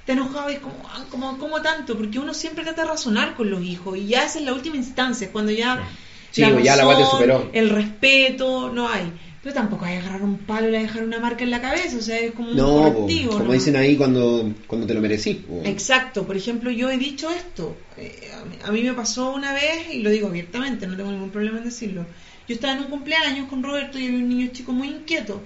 está 0.00 0.12
enojado 0.12 0.50
y 0.50 0.54
es 0.54 0.58
como, 0.60 0.74
ah, 0.88 1.04
como, 1.10 1.38
¿cómo 1.38 1.62
tanto? 1.62 1.96
Porque 1.96 2.18
uno 2.18 2.34
siempre 2.34 2.64
trata 2.64 2.82
de 2.82 2.88
razonar 2.88 3.34
con 3.34 3.50
los 3.50 3.62
hijos 3.62 3.96
y 3.96 4.06
ya 4.08 4.24
esa 4.24 4.38
es 4.38 4.44
la 4.44 4.52
última 4.54 4.76
instancia, 4.76 5.30
cuando 5.32 5.52
ya 5.52 5.88
Sí, 6.32 6.44
pues 6.52 6.64
ya 6.64 6.76
la 6.76 6.82
te 6.82 6.88
razón, 7.02 7.10
superó. 7.12 7.50
el 7.54 7.70
respeto, 7.70 8.70
no 8.72 8.88
hay. 8.88 9.10
Pero 9.46 9.54
tampoco 9.54 9.84
hay 9.84 9.92
que 9.92 9.98
agarrar 10.00 10.24
un 10.24 10.38
palo 10.38 10.68
y 10.68 10.72
dejar 10.72 11.04
una 11.04 11.20
marca 11.20 11.44
en 11.44 11.52
la 11.52 11.60
cabeza, 11.60 11.98
o 11.98 12.00
sea, 12.00 12.18
es 12.18 12.32
como 12.32 12.50
un 12.50 12.56
No, 12.56 12.92
correctivo. 12.92 13.30
como 13.30 13.44
¿no? 13.44 13.52
dicen 13.52 13.76
ahí 13.76 13.96
cuando, 13.96 14.52
cuando 14.66 14.88
te 14.88 14.94
lo 14.94 15.00
merecís. 15.00 15.36
po. 15.36 15.62
Exacto, 15.64 16.26
por 16.26 16.36
ejemplo, 16.36 16.68
yo 16.72 16.90
he 16.90 16.98
dicho 16.98 17.30
esto. 17.30 17.76
eh, 17.96 18.32
a 18.64 18.72
mí- 18.72 18.82
me 18.82 18.92
pasó 18.94 19.32
una 19.32 19.52
vez, 19.52 19.94
y 19.94 20.02
lo 20.02 20.10
digo 20.10 20.26
abiertamente, 20.26 20.88
no 20.88 20.96
tengo 20.96 21.12
ningún 21.12 21.30
problema 21.30 21.58
en 21.58 21.64
decirlo. 21.66 22.06
Yo 22.48 22.56
estaba 22.56 22.72
en 22.74 22.80
un 22.80 22.90
cumpleaños 22.90 23.48
con 23.48 23.62
Roberto 23.62 24.00
y 24.00 24.06
había 24.08 24.18
un 24.18 24.28
niño 24.28 24.48
chico 24.52 24.72
muy 24.72 24.88
inquieto. 24.88 25.40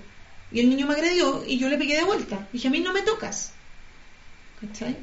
Y 0.51 0.60
el 0.60 0.70
niño 0.70 0.86
me 0.86 0.94
agredió 0.94 1.44
y 1.47 1.59
yo 1.59 1.68
le 1.68 1.77
pegué 1.77 1.98
de 1.98 2.05
vuelta. 2.05 2.48
Dije, 2.55 2.68
a 2.68 2.70
mí 2.70 2.81
no 2.81 2.94
me 2.94 3.02
tocas. 3.02 3.52
¿Cachai? 4.62 4.97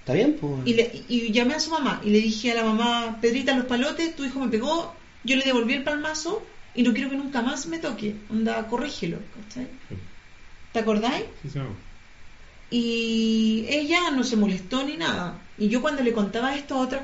¿Está 0.00 0.14
bien? 0.14 0.36
po? 0.40 0.58
Y, 0.66 0.74
le- 0.74 0.90
y 1.08 1.30
llamé 1.30 1.54
a 1.54 1.60
su 1.60 1.70
mamá 1.70 2.00
y 2.04 2.10
le 2.10 2.18
dije 2.18 2.50
a 2.50 2.56
la 2.56 2.64
mamá, 2.64 3.18
Pedrita, 3.22 3.54
los 3.56 3.66
palotes, 3.66 4.16
tu 4.16 4.24
hijo 4.24 4.40
me 4.40 4.48
pegó, 4.48 4.96
yo 5.22 5.36
le 5.36 5.44
devolví 5.44 5.74
el 5.74 5.84
palmazo 5.84 6.48
y 6.74 6.82
no 6.82 6.92
quiero 6.92 7.10
que 7.10 7.16
nunca 7.16 7.42
más 7.42 7.66
me 7.66 7.78
toque. 7.78 8.14
Onda, 8.30 8.66
corrígelo. 8.68 9.18
¿Cachai? 9.48 9.68
¿Te 10.72 10.78
acordáis? 10.78 11.24
Sí, 11.42 11.50
sí. 11.50 11.58
Y 12.70 13.66
ella 13.68 14.10
no 14.10 14.24
se 14.24 14.36
molestó 14.36 14.82
ni 14.84 14.96
nada. 14.96 15.38
Y 15.58 15.68
yo 15.68 15.82
cuando 15.82 16.02
le 16.02 16.12
contaba 16.12 16.54
esto 16.56 16.74
a 16.76 16.80
otras 16.80 17.02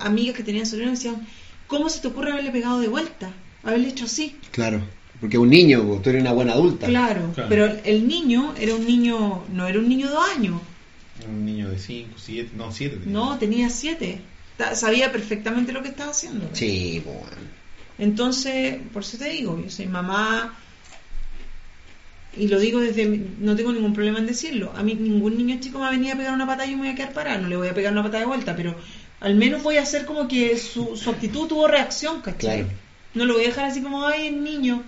amigas 0.00 0.36
que 0.36 0.42
tenían 0.42 0.66
sobrinos, 0.66 0.92
me 0.92 0.96
decían, 0.96 1.26
¿cómo 1.66 1.88
se 1.88 2.00
te 2.00 2.08
ocurre 2.08 2.32
haberle 2.32 2.50
pegado 2.50 2.80
de 2.80 2.88
vuelta? 2.88 3.30
Haberle 3.62 3.88
hecho 3.88 4.04
así. 4.04 4.36
Claro. 4.50 4.80
Porque 5.20 5.38
un 5.38 5.48
niño, 5.50 5.82
tú 6.02 6.10
eres 6.10 6.22
una 6.22 6.32
buena 6.32 6.52
adulta. 6.52 6.86
Claro, 6.86 7.30
Claro. 7.34 7.48
pero 7.48 7.66
el 7.84 8.06
niño 8.08 8.54
era 8.58 8.74
un 8.74 8.86
niño, 8.86 9.44
no 9.52 9.66
era 9.66 9.78
un 9.78 9.88
niño 9.88 10.06
de 10.08 10.12
dos 10.14 10.28
años, 10.36 10.60
Un 11.28 11.44
niño 11.44 11.68
de 11.68 11.78
5, 11.78 12.14
7, 12.16 12.50
no, 12.56 12.72
7. 12.72 13.00
no, 13.06 13.36
tenía 13.38 13.68
siete. 13.68 14.20
Sabía 14.74 15.12
perfectamente 15.12 15.72
lo 15.72 15.82
que 15.82 15.88
estaba 15.88 16.10
haciendo. 16.10 16.48
Sí, 16.54 17.02
weón. 17.04 17.59
Entonces, 18.00 18.78
por 18.92 19.02
eso 19.02 19.18
te 19.18 19.28
digo, 19.28 19.60
yo 19.62 19.70
soy 19.70 19.86
mamá 19.86 20.54
y 22.36 22.48
lo 22.48 22.58
digo 22.60 22.80
desde, 22.80 23.06
mi- 23.06 23.24
no 23.40 23.56
tengo 23.56 23.72
ningún 23.72 23.92
problema 23.92 24.18
en 24.18 24.26
decirlo. 24.26 24.72
A 24.76 24.82
mí 24.82 24.94
ningún 24.94 25.36
niño 25.36 25.58
chico 25.60 25.78
me 25.78 25.82
va 25.84 25.88
a 25.88 25.92
venir 25.92 26.12
a 26.12 26.16
pegar 26.16 26.32
una 26.32 26.46
patada 26.46 26.66
y 26.66 26.70
yo 26.72 26.76
me 26.76 26.84
voy 26.84 26.92
a 26.92 26.94
quedar 26.94 27.12
parada, 27.12 27.38
no 27.38 27.48
le 27.48 27.56
voy 27.56 27.68
a 27.68 27.74
pegar 27.74 27.92
una 27.92 28.02
patada 28.02 28.20
de 28.20 28.26
vuelta, 28.26 28.56
pero 28.56 28.74
al 29.20 29.34
menos 29.34 29.62
voy 29.62 29.76
a 29.78 29.82
hacer 29.82 30.06
como 30.06 30.28
que 30.28 30.56
su, 30.56 30.96
su 30.96 31.10
actitud 31.10 31.46
tuvo 31.48 31.68
reacción, 31.68 32.20
¿cachai? 32.20 32.58
Claro. 32.62 32.72
No 33.14 33.24
lo 33.24 33.34
voy 33.34 33.44
a 33.44 33.48
dejar 33.48 33.64
así 33.66 33.82
como, 33.82 34.06
ay, 34.06 34.28
el 34.28 34.42
niño. 34.44 34.82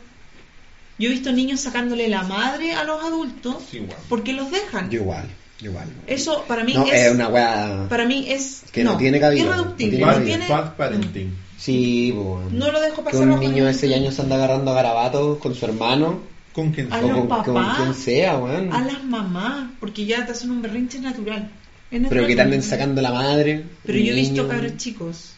Yo 0.99 1.09
he 1.09 1.13
visto 1.13 1.33
niños 1.33 1.61
sacándole 1.61 2.09
la 2.09 2.23
madre 2.23 2.75
a 2.75 2.85
los 2.85 3.03
adultos 3.03 3.57
Sí, 3.71 3.79
igual. 3.79 3.99
porque 4.09 4.33
los 4.33 4.51
dejan. 4.53 4.89
Yo 4.91 5.01
igual, 5.01 5.27
igual. 5.61 5.89
Eso 6.07 6.45
para 6.47 6.63
mí 6.63 6.75
No, 6.75 6.87
es, 6.87 6.93
es 7.07 7.13
una 7.13 7.29
weá. 7.29 7.87
para 7.89 8.05
mí 8.07 8.27
es 8.29 8.63
Que 8.71 8.85
no 8.85 8.97
tiene 8.97 9.19
cabida, 9.19 9.43
irreductible. 9.45 9.99
no 9.99 10.07
No 10.19 10.23
tiene 10.23 10.47
parenting. 10.77 11.35
Sí, 11.63 12.11
weón. 12.11 12.59
No 12.59 12.73
lo 12.73 12.81
dejo 12.81 12.97
Que 12.97 13.03
pasar 13.03 13.23
un 13.23 13.31
bajo 13.31 13.43
niño 13.43 13.65
de 13.67 13.71
ningún 13.71 13.81
6 13.81 13.95
años 13.95 14.15
se 14.15 14.23
anda 14.23 14.35
agarrando 14.35 14.73
a 14.73 14.75
garabatos 14.75 15.39
con 15.39 15.55
su 15.55 15.65
hermano. 15.65 16.19
¿Con 16.53 16.73
quién? 16.73 16.93
A 16.93 16.99
o 16.99 17.03
los 17.03 17.11
con, 17.13 17.29
con 17.29 17.55
papás, 17.55 17.77
quien 17.77 17.95
sea, 17.95 18.37
weón. 18.37 18.73
a 18.73 18.81
las 18.81 19.05
mamás, 19.05 19.71
porque 19.79 20.05
ya 20.05 20.27
te 20.27 20.33
hacen 20.33 20.51
un 20.51 20.61
berrinche 20.61 20.99
natural. 20.99 21.51
Pero 21.89 22.27
que 22.27 22.35
niño. 22.35 22.63
sacando 22.63 23.01
la 23.01 23.13
madre. 23.13 23.65
Pero 23.85 23.99
un 23.99 24.05
yo 24.05 24.13
he 24.13 24.17
visto 24.17 24.43
niño. 24.43 24.49
cabros 24.49 24.77
chicos, 24.77 25.35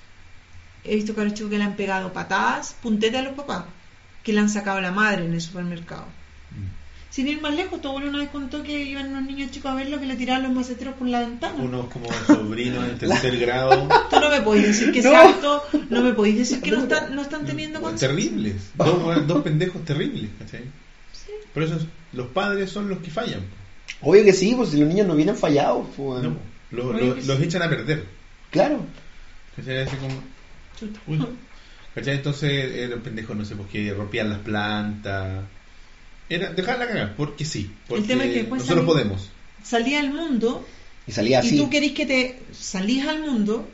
he 0.83 0.95
visto 0.97 1.15
cabros 1.15 1.35
chicos 1.35 1.51
que 1.51 1.59
le 1.59 1.65
han 1.65 1.77
pegado 1.77 2.13
patadas, 2.15 2.75
puntetas 2.83 3.21
a 3.21 3.25
los 3.25 3.35
papás, 3.35 3.65
que 4.23 4.33
le 4.33 4.41
han 4.41 4.49
sacado 4.49 4.81
la 4.81 4.93
madre 4.93 5.27
en 5.27 5.35
el 5.35 5.43
supermercado. 5.43 6.07
Sin 7.11 7.29
ir 7.29 7.41
más 7.41 7.55
lejos, 7.55 7.81
tu 7.81 7.87
abuelo 7.87 8.09
una 8.09 8.19
vez 8.19 8.31
contó 8.31 8.65
que 8.65 8.77
iban 8.83 9.11
unos 9.11 9.23
niños 9.23 9.53
chicos 9.53 9.71
a 9.71 9.77
verlo 9.77 10.01
que 10.01 10.07
le 10.07 10.17
tiraban 10.17 10.43
los 10.43 10.53
maceteros 10.53 10.95
por 10.95 11.07
la 11.07 11.21
ventana. 11.21 11.55
Unos 11.63 11.87
como 11.87 12.07
sobrinos 12.27 12.89
en 12.89 12.99
tercer 12.99 13.39
grado. 13.45 13.89
Me 14.39 14.43
podéis 14.43 14.67
decir 14.67 14.93
que 14.93 14.99
es 15.01 15.05
No. 15.05 15.17
acto, 15.17 15.63
no 15.91 16.03
me 16.03 16.13
podéis 16.13 16.39
decir 16.39 16.61
que 16.61 16.71
no 16.71 16.83
están, 16.83 17.15
no 17.15 17.23
están 17.23 17.45
teniendo 17.47 17.81
terribles. 17.93 18.57
Dos, 19.27 19.43
pendejos 19.43 19.85
terribles. 19.85 20.31
¿cachai? 20.39 20.63
Por 21.53 21.63
eso 21.63 21.79
los 22.13 22.27
padres 22.29 22.71
son 22.71 22.89
los 22.89 22.99
que 22.99 23.11
fallan. 23.11 23.41
Obvio 24.01 24.25
que 24.25 24.33
sí, 24.33 24.55
pues 24.57 24.71
si 24.71 24.79
los 24.79 24.89
niños 24.89 25.07
no 25.07 25.15
vienen 25.17 25.37
fallados, 25.37 25.87
pues. 25.97 26.23
No, 26.23 26.37
lo- 26.71 26.93
lo- 26.93 27.21
sí. 27.21 27.27
los 27.27 27.41
echan 27.41 27.63
a 27.63 27.69
perder. 27.69 28.05
Claro. 28.51 28.85
¿Cachai? 29.57 29.83
Así 29.83 29.97
como, 29.97 30.15
Chuta. 30.79 31.01
uy. 31.07 31.27
¿Cachai? 31.95 32.17
Entonces 32.17 32.51
eran 32.75 33.01
pendejos, 33.01 33.37
no 33.37 33.45
sé, 33.45 33.55
porque 33.57 33.93
rompían 33.95 34.29
las 34.31 34.41
plantas. 34.41 35.45
Era 36.29 36.51
dejarla 36.53 36.87
cagar, 36.89 37.15
porque 37.17 37.45
sí. 37.45 37.71
Porque 37.87 38.05
tema 38.09 38.25
es 38.25 38.35
que 38.35 38.43
nosotros 38.45 38.85
podemos. 38.85 39.31
Salí 39.63 39.95
al 39.95 40.11
mundo 40.13 40.67
Y 41.07 41.13
salía 41.13 41.39
así. 41.39 41.55
y 41.55 41.59
tú 41.59 41.71
querés 41.71 41.93
que 41.93 42.07
te 42.07 42.43
salís 42.53 43.07
al 43.07 43.21
mundo. 43.21 43.69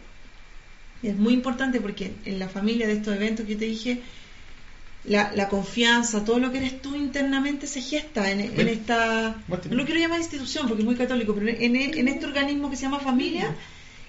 Y 1.03 1.09
Es 1.09 1.17
muy 1.17 1.33
importante 1.33 1.81
porque 1.81 2.13
en 2.25 2.39
la 2.39 2.49
familia 2.49 2.87
de 2.87 2.95
estos 2.95 3.15
eventos 3.15 3.47
que 3.47 3.57
te 3.57 3.65
dije, 3.65 4.01
la, 5.05 5.33
la 5.35 5.49
confianza, 5.49 6.25
todo 6.25 6.39
lo 6.39 6.53
que 6.53 6.59
eres 6.59 6.83
tú 6.83 6.95
internamente 6.95 7.67
se 7.67 7.81
gesta 7.81 8.31
en, 8.31 8.41
esta... 8.69 9.43
No 9.49 9.77
lo 9.77 9.85
quiero 9.85 10.01
llamar 10.01 10.19
institución 10.19 10.69
porque 10.69 10.83
es 10.83 10.87
muy 10.87 10.97
católico, 10.97 11.35
pero 11.35 11.49
en, 11.49 11.77
en 11.77 12.09
este 12.09 12.27
organismo 12.27 12.71
que 12.71 12.77
se 12.77 12.83
llama 12.83 13.01
familia 13.01 13.55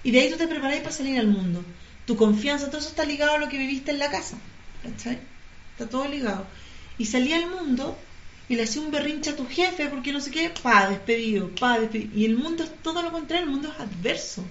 y 0.04 0.10
de 0.10 0.20
ahí 0.20 0.30
tú 0.30 0.36
te 0.36 0.48
preparás 0.48 0.80
para 0.80 0.92
salir 0.92 1.18
al 1.18 1.28
mundo. 1.28 1.64
Tu 2.06 2.16
confianza, 2.16 2.66
todo 2.66 2.78
eso 2.78 2.88
está 2.88 3.04
ligado 3.04 3.34
a 3.34 3.38
lo 3.38 3.48
que 3.48 3.58
viviste 3.58 3.90
en 3.92 3.98
la 3.98 4.10
casa. 4.10 4.36
¿Cachai? 4.82 5.18
Está 5.72 5.88
todo 5.88 6.08
ligado. 6.08 6.46
Y 6.98 7.06
salí 7.06 7.32
al 7.32 7.48
mundo 7.48 7.96
y 8.48 8.56
le 8.56 8.64
hacía 8.64 8.82
un 8.82 8.90
berrinche 8.90 9.30
a 9.30 9.36
tu 9.36 9.46
jefe 9.46 9.86
porque 9.86 10.12
no 10.12 10.20
sé 10.20 10.30
qué, 10.30 10.50
pa, 10.50 10.88
despedido, 10.88 11.50
pa, 11.54 11.78
despedido. 11.78 12.10
Y 12.14 12.24
el 12.24 12.36
mundo 12.36 12.64
es 12.64 12.70
todo 12.82 13.02
lo 13.02 13.12
contrario, 13.12 13.44
el 13.44 13.50
mundo 13.50 13.72
es 13.72 13.80
adverso. 13.80 14.44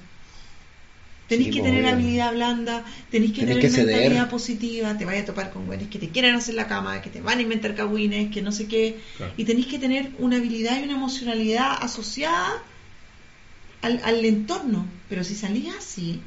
Tenéis 1.31 1.47
Sí, 1.47 1.55
que 1.55 1.61
pues, 1.61 1.71
tener 1.71 1.85
obvio. 1.85 1.93
habilidad 1.95 2.33
blanda, 2.33 2.85
tenéis 3.09 3.31
que 3.31 3.45
Tenés 3.45 3.55
tener 3.57 3.61
que 3.61 3.69
mentalidad 3.77 4.29
positiva, 4.29 4.97
te 4.97 5.05
vayas 5.05 5.23
a 5.23 5.25
topar 5.27 5.51
con 5.51 5.65
güeyes 5.65 5.87
que 5.89 5.97
te 5.99 6.09
quieran 6.09 6.35
hacer 6.35 6.55
la 6.55 6.67
cama, 6.67 7.01
que 7.01 7.09
te 7.09 7.21
van 7.21 7.39
a 7.39 7.41
inventar 7.41 7.73
cagüines, 7.75 8.31
que 8.31 8.41
no 8.41 8.51
sé 8.51 8.67
qué. 8.67 8.99
Claro. 9.17 9.33
Y 9.37 9.45
tenéis 9.45 9.67
que 9.67 9.79
tener 9.79 10.11
una 10.19 10.37
habilidad 10.37 10.79
y 10.79 10.83
una 10.83 10.93
emocionalidad 10.93 11.77
asociada 11.81 12.61
al, 13.81 14.01
al 14.03 14.25
entorno. 14.25 14.85
Pero 15.09 15.23
si 15.23 15.35
salís 15.35 15.67
así, 15.77 16.21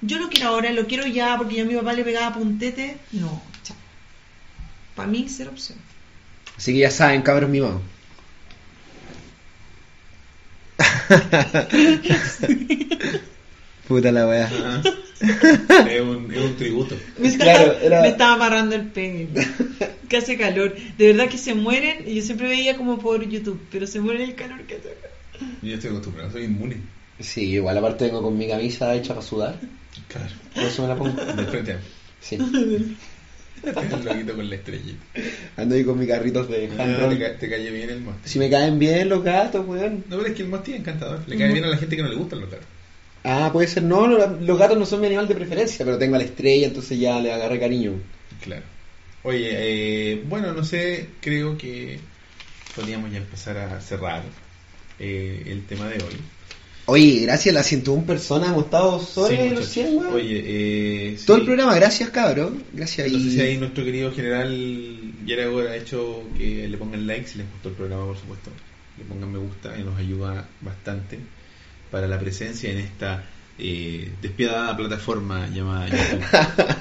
yo 0.00 0.18
lo 0.18 0.28
quiero 0.28 0.48
ahora, 0.48 0.72
lo 0.72 0.86
quiero 0.86 1.06
ya, 1.06 1.36
porque 1.38 1.56
ya 1.56 1.64
mi 1.64 1.74
papá 1.74 1.92
le 1.94 2.04
pegaba 2.04 2.34
puntete, 2.34 2.98
no, 3.12 3.42
chao. 3.62 3.76
Para 4.94 5.08
mí, 5.08 5.26
cero 5.28 5.50
opción. 5.52 5.78
Así 6.56 6.72
que 6.72 6.80
ya 6.80 6.90
saben, 6.90 7.22
cabros 7.22 7.50
mimados. 7.50 7.82
Puta 13.88 14.10
la 14.12 14.26
wea. 14.26 14.50
Ah. 14.52 14.82
es, 15.90 16.00
un, 16.00 16.30
es 16.32 16.40
un 16.42 16.56
tributo. 16.56 16.96
Me, 17.18 17.36
Claro, 17.36 17.72
estaba, 17.72 17.80
era- 17.86 18.02
me 18.02 18.08
estaba 18.08 18.34
amarrando 18.34 18.74
el 18.76 18.86
pelo. 18.88 19.28
que 20.08 20.16
hace 20.16 20.36
calor. 20.36 20.74
De 20.98 21.06
verdad 21.12 21.28
que 21.28 21.38
se 21.38 21.54
mueren. 21.54 22.04
Y 22.06 22.14
yo 22.16 22.22
siempre 22.22 22.48
veía 22.48 22.76
como 22.76 22.98
por 22.98 23.26
YouTube, 23.28 23.60
pero 23.70 23.86
se 23.86 24.00
mueren 24.00 24.22
el 24.22 24.34
calor 24.34 24.60
que 24.62 24.76
hace. 24.76 24.94
Yo 25.62 25.74
estoy 25.74 25.90
acostumbrado, 25.90 26.32
soy 26.32 26.44
inmune. 26.44 26.76
Sí, 27.20 27.42
igual 27.52 27.78
aparte 27.78 28.04
vengo 28.06 28.22
con 28.22 28.36
mi 28.36 28.46
camisa 28.48 28.94
hecha 28.94 29.14
para 29.14 29.26
sudar. 29.26 29.58
Claro. 30.08 30.32
Por 30.54 30.64
eso 30.64 30.82
me 30.82 30.88
la 30.88 30.96
pongo. 30.96 31.22
De 31.32 31.44
frente 31.44 31.72
a 31.72 31.80
Sí. 32.20 32.36
el 33.62 34.26
con 34.34 34.50
la 34.50 34.54
estrellita. 34.56 34.98
Ando 35.56 35.74
ahí 35.74 35.84
con 35.84 35.98
mis 35.98 36.08
carritos 36.08 36.48
de 36.48 36.68
No, 36.68 36.82
handroll. 36.82 37.16
te, 37.16 37.18
ca- 37.24 37.38
te 37.38 37.48
cae 37.48 37.70
bien 37.70 37.88
el 37.90 38.00
mosti. 38.00 38.28
Si 38.28 38.38
me 38.38 38.50
caen 38.50 38.78
bien 38.78 39.08
los 39.08 39.22
gatos, 39.24 39.66
weón. 39.66 40.04
No, 40.08 40.16
pero 40.18 40.26
es 40.28 40.34
que 40.34 40.42
el 40.42 40.48
mosti 40.48 40.72
es 40.72 40.80
encantador. 40.80 41.20
Le 41.26 41.36
cae 41.38 41.52
bien 41.52 41.64
a 41.64 41.68
la 41.68 41.76
gente 41.78 41.96
que 41.96 42.02
no 42.02 42.08
le 42.08 42.16
gustan 42.16 42.40
los 42.40 42.50
gatos. 42.50 42.66
Ah, 43.28 43.50
puede 43.52 43.66
ser. 43.68 43.82
No, 43.82 44.06
lo- 44.06 44.40
los 44.40 44.58
gatos 44.58 44.78
no 44.78 44.86
son 44.86 45.00
mi 45.00 45.06
animal 45.08 45.26
de 45.26 45.34
preferencia, 45.34 45.84
pero 45.84 45.98
tengo 45.98 46.14
a 46.14 46.18
la 46.18 46.24
estrella, 46.24 46.68
entonces 46.68 46.98
ya 46.98 47.18
le 47.20 47.32
agarré 47.32 47.58
cariño. 47.58 47.92
Claro. 48.42 48.62
Oye, 49.24 49.48
eh, 50.12 50.22
bueno, 50.28 50.52
no 50.52 50.64
sé, 50.64 51.08
creo 51.20 51.58
que 51.58 51.98
podríamos 52.76 53.10
ya 53.10 53.18
empezar 53.18 53.56
a 53.58 53.80
cerrar 53.80 54.22
eh, 55.00 55.42
el 55.46 55.66
tema 55.66 55.88
de 55.88 55.96
hoy. 55.96 56.14
Oye, 56.88 57.22
gracias 57.22 57.52
a 57.52 57.58
las 57.58 57.66
101 57.66 58.06
personas 58.06 58.50
hemos 58.50 58.66
estado 58.66 59.00
sobre 59.00 59.30
Sí, 59.34 59.36
los 59.42 59.48
muchachos. 59.54 59.68
100, 59.72 59.96
weón. 59.96 60.14
Oye, 60.14 60.42
eh, 60.46 61.18
Todo 61.26 61.36
sí. 61.36 61.40
el 61.40 61.46
programa, 61.46 61.74
gracias, 61.74 62.10
cabrón. 62.10 62.62
Gracias. 62.72 63.10
No 63.10 63.18
sé 63.18 63.30
si 63.32 63.40
ahí 63.40 63.56
nuestro 63.58 63.84
querido 63.84 64.12
general 64.12 65.00
Yaragor 65.26 65.66
ha 65.66 65.76
hecho 65.76 66.22
que 66.38 66.68
le 66.68 66.76
pongan 66.78 67.04
like 67.08 67.26
si 67.26 67.38
les 67.38 67.50
gustó 67.50 67.70
el 67.70 67.74
programa, 67.74 68.06
por 68.06 68.16
supuesto. 68.16 68.50
Le 68.98 69.04
pongan 69.04 69.32
me 69.32 69.38
gusta 69.38 69.76
y 69.76 69.82
nos 69.82 69.98
ayuda 69.98 70.46
bastante 70.60 71.18
para 71.90 72.06
la 72.06 72.18
presencia 72.18 72.70
en 72.70 72.78
esta 72.78 73.24
eh, 73.58 74.12
despiadada 74.20 74.76
plataforma 74.76 75.48
llamada 75.48 75.88
YouTube. 75.88 76.24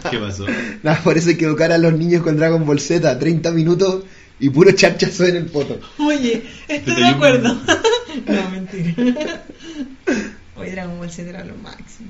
¿Qué 0.12 0.18
pasó? 0.18 0.46
Nada, 0.84 1.02
por 1.04 1.18
eso 1.18 1.30
hay 1.30 1.38
que 1.38 1.46
educar 1.46 1.72
a 1.72 1.78
los 1.78 1.94
niños 1.94 2.22
con 2.22 2.36
Dragon 2.36 2.66
Ball 2.66 2.80
Z, 2.80 3.18
30 3.18 3.52
minutos 3.52 4.04
y 4.40 4.50
puro 4.50 4.72
charchazo 4.72 5.26
en 5.26 5.38
el 5.38 5.46
poto. 5.46 5.80
Oye, 6.00 6.44
estoy 6.68 6.96
de 6.96 7.06
acuerdo. 7.06 7.54
no, 8.28 8.50
mentira. 8.50 8.94
Oye, 10.58 10.72
Dragon 10.72 10.98
Ball 10.98 11.10
Z 11.10 11.30
era 11.30 11.46
lo 11.46 11.56
máximo. 11.56 12.10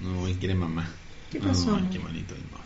No, 0.00 0.26
él 0.28 0.36
quiere 0.36 0.54
mamá. 0.54 0.88
¿Qué 1.32 1.40
pasó, 1.40 1.74
amor? 1.74 1.90
qué 1.90 1.98
bonito 1.98 2.34
el 2.34 2.42
mote. 2.42 2.62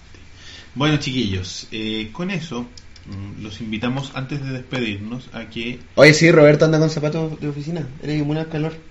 Bueno, 0.74 0.98
chiquillos, 0.98 1.68
eh, 1.72 2.10
con 2.12 2.30
eso 2.30 2.66
mm, 3.06 3.42
los 3.42 3.60
invitamos 3.60 4.12
antes 4.14 4.42
de 4.44 4.52
despedirnos 4.52 5.30
a 5.32 5.48
que... 5.48 5.78
Oye, 5.94 6.12
sí, 6.12 6.30
Roberto 6.30 6.66
anda 6.66 6.78
con 6.78 6.90
zapatos 6.90 7.40
de 7.40 7.48
oficina. 7.48 7.86
Eres 8.02 8.20
inmune 8.20 8.40
al 8.40 8.48
calor. 8.48 8.90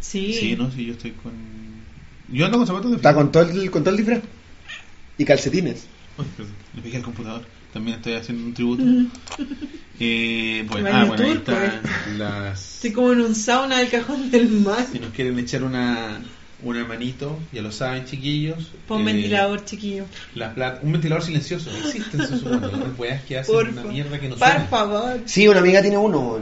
Sí. 0.00 0.32
Sí, 0.32 0.56
no, 0.56 0.70
sí, 0.70 0.86
yo 0.86 0.92
estoy 0.92 1.12
con... 1.12 1.32
Yo 2.30 2.44
ando 2.44 2.58
con 2.58 2.66
zapatos 2.66 2.90
de 2.90 2.96
Está 2.96 3.14
con 3.14 3.32
todo 3.32 3.42
el, 3.44 3.70
con 3.70 3.82
todo 3.82 3.90
el 3.94 3.96
disfraz. 3.98 4.22
Y 5.16 5.24
calcetines. 5.24 5.86
Uy, 6.18 6.26
perdón, 6.36 6.54
le 6.76 6.82
pegué 6.82 6.96
al 6.98 7.02
computador. 7.02 7.42
También 7.72 7.96
estoy 7.96 8.14
haciendo 8.14 8.44
un 8.44 8.54
tributo. 8.54 8.82
Eh, 10.00 10.64
bueno, 10.68 10.90
ah, 10.92 11.04
bueno, 11.06 11.24
ahí 11.24 11.32
están 11.32 11.80
las... 12.18 12.76
Estoy 12.76 12.92
como 12.92 13.12
en 13.12 13.20
un 13.20 13.34
sauna 13.34 13.78
del 13.78 13.88
cajón 13.90 14.30
del 14.30 14.48
mar. 14.48 14.86
Si 14.92 15.00
nos 15.00 15.10
quieren 15.10 15.36
echar 15.40 15.64
una, 15.64 16.20
una 16.62 16.84
manito, 16.84 17.36
ya 17.52 17.62
lo 17.62 17.72
saben, 17.72 18.04
chiquillos. 18.04 18.70
Pon 18.86 19.00
eh, 19.00 19.04
ventilador, 19.06 19.64
chiquillo. 19.64 20.04
La 20.36 20.54
plata, 20.54 20.78
un 20.84 20.92
ventilador 20.92 21.24
silencioso. 21.24 21.70
Existen, 21.76 22.20
se 22.28 22.38
supone. 22.38 22.68
Weas 22.96 23.24
que 23.24 23.38
hacen 23.38 23.56
una 23.56 23.82
mierda 23.82 24.20
que 24.20 24.28
no 24.28 24.36
Por 24.36 24.46
suena. 24.46 24.64
favor. 24.66 25.20
Sí, 25.24 25.48
una 25.48 25.58
amiga 25.58 25.82
tiene 25.82 25.98
uno. 25.98 26.38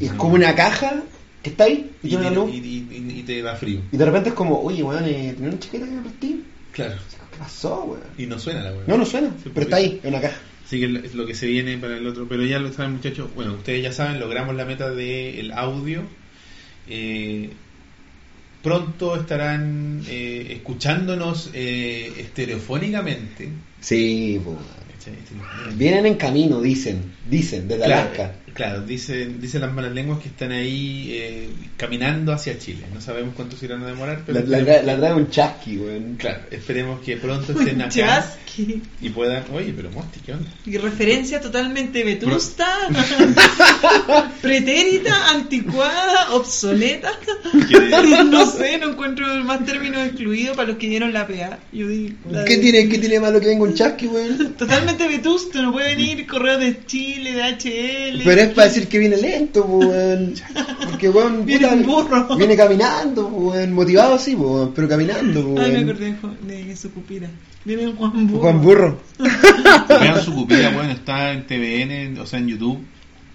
Y 0.00 0.06
es 0.06 0.12
como 0.12 0.34
una 0.34 0.54
caja 0.54 1.02
que 1.46 1.50
está 1.50 1.64
ahí 1.64 1.90
y 2.02 2.06
Y, 2.06 2.10
tiene 2.10 2.26
una 2.26 2.30
tiene- 2.30 2.46
luz. 2.46 2.54
y- 2.54 2.58
y- 2.58 2.96
y- 3.16 3.20
y 3.20 3.22
te 3.22 3.40
da 3.42 3.54
frío. 3.56 3.80
Y 3.92 3.96
de 3.96 4.04
repente 4.04 4.28
es 4.30 4.34
como, 4.34 4.60
oye, 4.60 4.82
weón, 4.82 5.04
eh, 5.04 5.32
¿tenés 5.36 5.52
una 5.52 5.58
chaqueta 5.60 5.84
que 5.86 5.90
me 5.92 6.02
prestí? 6.02 6.44
Claro. 6.72 6.94
¿Qué 7.32 7.38
pasó, 7.38 7.84
weón? 7.84 8.02
Y 8.18 8.26
no 8.26 8.38
suena 8.38 8.62
la 8.62 8.72
wea. 8.72 8.84
No, 8.86 8.98
no 8.98 9.06
suena, 9.06 9.28
Sí, 9.42 9.50
pero 9.54 9.64
está 9.64 9.76
ahí, 9.76 10.00
en 10.02 10.08
una 10.10 10.20
caja. 10.20 10.36
Así 10.66 10.80
que 10.80 10.86
es 11.06 11.14
lo 11.14 11.24
que 11.26 11.34
se 11.34 11.46
viene 11.46 11.78
para 11.78 11.96
el 11.96 12.06
otro. 12.06 12.26
Pero 12.28 12.44
ya 12.44 12.58
lo 12.58 12.72
saben, 12.72 12.94
muchachos. 12.94 13.30
Bueno, 13.36 13.54
ustedes 13.54 13.82
ya 13.82 13.92
saben, 13.92 14.18
logramos 14.18 14.54
la 14.56 14.64
meta 14.64 14.90
del 14.90 15.52
audio. 15.52 16.02
Eh, 16.88 17.50
pronto 18.62 19.14
estarán 19.20 20.02
eh, 20.08 20.48
escuchándonos 20.50 21.50
eh, 21.54 22.12
estereofónicamente. 22.18 23.48
Sí, 23.80 24.40
weón. 24.44 24.58
Estereofónicamente. 24.98 25.76
Vienen 25.76 26.06
en 26.06 26.14
camino, 26.16 26.60
dicen, 26.60 27.12
dicen, 27.30 27.68
desde 27.68 27.84
Claro, 27.84 28.02
Alaska. 28.08 28.32
Claro 28.56 28.80
dicen, 28.82 29.40
dicen 29.40 29.60
las 29.60 29.72
malas 29.72 29.92
lenguas 29.92 30.18
que 30.20 30.28
están 30.28 30.50
ahí 30.52 31.10
eh, 31.12 31.48
caminando 31.76 32.32
hacia 32.32 32.58
Chile. 32.58 32.84
No 32.92 33.00
sabemos 33.00 33.34
cuánto 33.36 33.56
se 33.56 33.66
irán 33.66 33.82
a 33.84 33.86
demorar, 33.86 34.22
pero 34.26 34.40
La, 34.40 34.44
la, 34.46 34.58
esperemos 34.58 34.86
la 34.86 34.96
trae 34.98 35.14
un 35.14 35.30
chasqui, 35.30 35.76
weón. 35.78 36.16
claro, 36.16 36.40
esperemos 36.50 37.00
que 37.04 37.16
pronto 37.18 37.52
estén 37.52 37.76
Un 37.76 37.82
acá 37.82 37.90
chasqui. 37.90 38.82
y 39.02 39.08
puedan. 39.10 39.44
Oye, 39.52 39.72
pero 39.76 39.90
Mosti, 39.90 40.20
¿qué 40.26 40.32
onda? 40.32 40.48
Y 40.64 40.76
referencia 40.78 41.40
totalmente 41.40 42.02
vetusta, 42.02 42.66
pretérita, 44.42 45.30
anticuada, 45.30 46.32
obsoleta. 46.34 47.12
¿Quiere- 47.68 48.24
No 48.24 48.46
sé, 48.50 48.78
no 48.78 48.90
encuentro 48.90 49.26
más 49.44 49.64
términos 49.64 50.06
excluidos 50.06 50.56
para 50.56 50.68
los 50.68 50.78
que 50.78 50.88
dieron 50.88 51.12
la 51.12 51.26
PA. 51.26 51.58
Yo 51.72 51.88
digo, 51.88 52.16
la 52.30 52.44
¿Qué 52.44 52.56
de- 52.56 52.62
tiene, 52.62 52.88
¿Qué 52.88 52.98
tiene 52.98 53.20
malo 53.20 53.40
que 53.40 53.46
venga 53.48 53.64
un 53.64 53.74
chasqui, 53.74 54.06
weón? 54.06 54.54
Totalmente 54.54 55.06
vetusto, 55.08 55.60
no 55.62 55.72
puede 55.72 55.94
venir 55.94 56.26
correo 56.26 56.58
de 56.58 56.84
Chile, 56.86 57.32
de 57.34 57.42
HL. 57.42 58.22
Pero 58.24 58.45
es 58.46 58.54
para 58.54 58.68
decir 58.68 58.88
que 58.88 58.98
viene 58.98 59.16
lento, 59.16 59.64
weón. 59.64 60.34
Porque, 60.90 61.08
weón, 61.08 61.44
Viene 61.46 61.68
un 61.68 61.86
burro. 61.86 62.36
Viene 62.36 62.56
caminando, 62.56 63.26
weón. 63.28 63.72
Motivado, 63.72 64.18
sí, 64.18 64.34
weón, 64.34 64.72
pero 64.74 64.88
caminando, 64.88 65.40
Ay, 65.58 65.72
me 65.72 65.92
weón. 65.92 66.14
acordé 66.16 66.64
de 66.64 66.76
su 66.76 66.90
cupira. 66.92 67.28
Viene 67.64 67.92
Juan 67.92 68.28
Burro. 68.28 68.40
Juan 68.42 68.62
Burro. 68.62 69.00
Vean 69.88 70.22
su 70.22 70.32
cupida, 70.32 70.70
bueno, 70.70 70.92
está 70.92 71.32
en 71.32 71.46
TVN, 71.46 72.20
o 72.20 72.26
sea, 72.26 72.38
en 72.38 72.46
YouTube. 72.46 72.78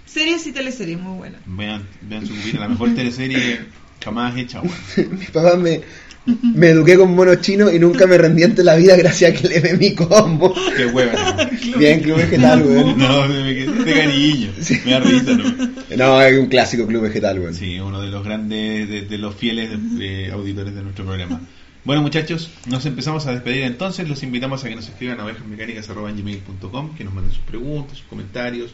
Series 0.05 0.47
y 0.47 0.53
teleseries 0.53 0.99
muy 0.99 1.17
buenas. 1.17 1.41
Vean, 1.45 1.85
vean 2.01 2.25
su 2.25 2.33
cupida, 2.33 2.61
la 2.61 2.69
mejor 2.69 2.95
teleserie 2.95 3.59
jamás 4.03 4.38
hecha, 4.38 4.61
bueno. 4.61 4.75
Mi 5.19 5.25
papá 5.25 5.55
me, 5.57 5.81
me 6.26 6.69
eduqué 6.69 6.98
con 6.98 7.15
monos 7.15 7.41
chinos 7.41 7.73
y 7.73 7.80
nunca 7.80 8.06
me 8.06 8.18
rendí 8.18 8.43
ante 8.43 8.64
la 8.64 8.76
vida 8.76 8.95
gracias 8.95 9.31
a 9.31 9.34
que 9.34 9.48
le 9.48 9.60
ve 9.60 9.77
mi 9.77 9.95
combo. 9.95 10.53
Qué 10.76 10.85
hueva. 10.85 11.49
Bien, 11.77 12.02
club 12.02 12.18
vegetal, 12.18 12.61
weón. 12.64 12.98
No, 12.98 13.27
me 13.27 13.53
quedé 13.56 13.84
de 13.84 13.93
cariño. 13.93 14.52
Me 14.85 14.91
da 14.91 14.99
risa, 14.99 15.31
¿no? 15.34 15.98
No, 15.98 16.22
es 16.22 16.39
un 16.39 16.48
clásico 16.48 16.85
club 16.85 17.03
vegetal, 17.03 17.39
weón. 17.39 17.53
Sí, 17.53 17.80
uno 17.80 18.02
de 18.02 18.07
los 18.07 18.23
grandes, 18.23 18.88
de, 18.88 19.02
de 19.03 19.18
los 19.18 19.35
fieles 19.35 19.72
eh, 19.99 20.30
auditores 20.31 20.76
de 20.76 20.84
nuestro 20.84 21.06
programa. 21.06 21.41
Bueno, 21.84 22.03
muchachos, 22.03 22.52
nos 22.68 22.85
empezamos 22.85 23.26
a 23.26 23.31
despedir 23.31 23.64
entonces. 23.64 24.07
Los 24.07 24.22
invitamos 24.22 24.64
a 24.64 24.69
que 24.69 24.76
nos 24.76 24.88
escriban 24.88 25.19
a 25.19 25.23
ovejasmecánicas.com, 25.26 26.95
que 26.95 27.03
nos 27.03 27.14
manden 27.14 27.34
sus 27.34 27.43
preguntas, 27.43 27.98
sus 27.98 28.07
comentarios. 28.07 28.72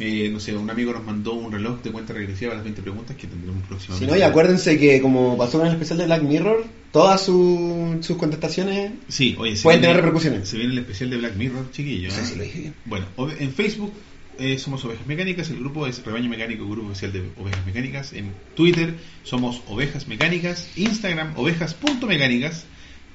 Eh, 0.00 0.28
no 0.32 0.38
sé, 0.40 0.56
un 0.56 0.70
amigo 0.70 0.92
nos 0.92 1.04
mandó 1.04 1.32
un 1.34 1.50
reloj 1.50 1.82
de 1.82 1.90
cuenta 1.90 2.12
regresiva 2.12 2.52
a 2.52 2.54
las 2.56 2.64
20 2.64 2.82
preguntas 2.82 3.16
que 3.16 3.26
tendremos 3.26 3.62
Si 3.62 3.68
próximamente. 3.68 4.06
no, 4.12 4.16
y 4.16 4.22
acuérdense 4.22 4.78
que 4.78 5.00
como 5.00 5.36
pasó 5.36 5.58
con 5.58 5.66
el 5.66 5.72
especial 5.72 5.98
de 5.98 6.06
Black 6.06 6.22
Mirror, 6.22 6.64
todas 6.92 7.22
su- 7.24 7.98
sus 8.00 8.16
contestaciones 8.16 8.92
Sí, 9.08 9.34
oye, 9.38 9.56
se 9.56 9.62
Pueden 9.64 9.80
viene- 9.80 9.92
tener 9.94 10.04
repercusiones. 10.04 10.48
Se 10.48 10.56
viene 10.56 10.72
el 10.72 10.78
especial 10.78 11.10
de 11.10 11.16
Black 11.18 11.34
Mirror, 11.36 11.70
chiquillo. 11.72 12.08
No 12.08 12.14
sé 12.14 12.20
¿eh? 12.20 12.24
si 12.24 12.36
lo 12.36 12.42
dije 12.44 12.58
bien. 12.60 12.74
Bueno, 12.84 13.06
en 13.40 13.52
Facebook 13.52 13.92
eh, 14.38 14.56
somos 14.58 14.84
Ovejas 14.84 15.04
Mecánicas, 15.08 15.50
el 15.50 15.58
grupo 15.58 15.86
es 15.88 16.04
Rebaño 16.04 16.28
Mecánico, 16.30 16.68
grupo 16.68 16.90
oficial 16.90 17.12
de 17.12 17.24
Ovejas 17.36 17.66
Mecánicas. 17.66 18.12
En 18.12 18.30
Twitter 18.54 18.94
somos 19.24 19.62
Ovejas 19.66 20.06
Mecánicas, 20.06 20.68
Instagram 20.76 21.32
ovejas.mecánicas, 21.36 22.64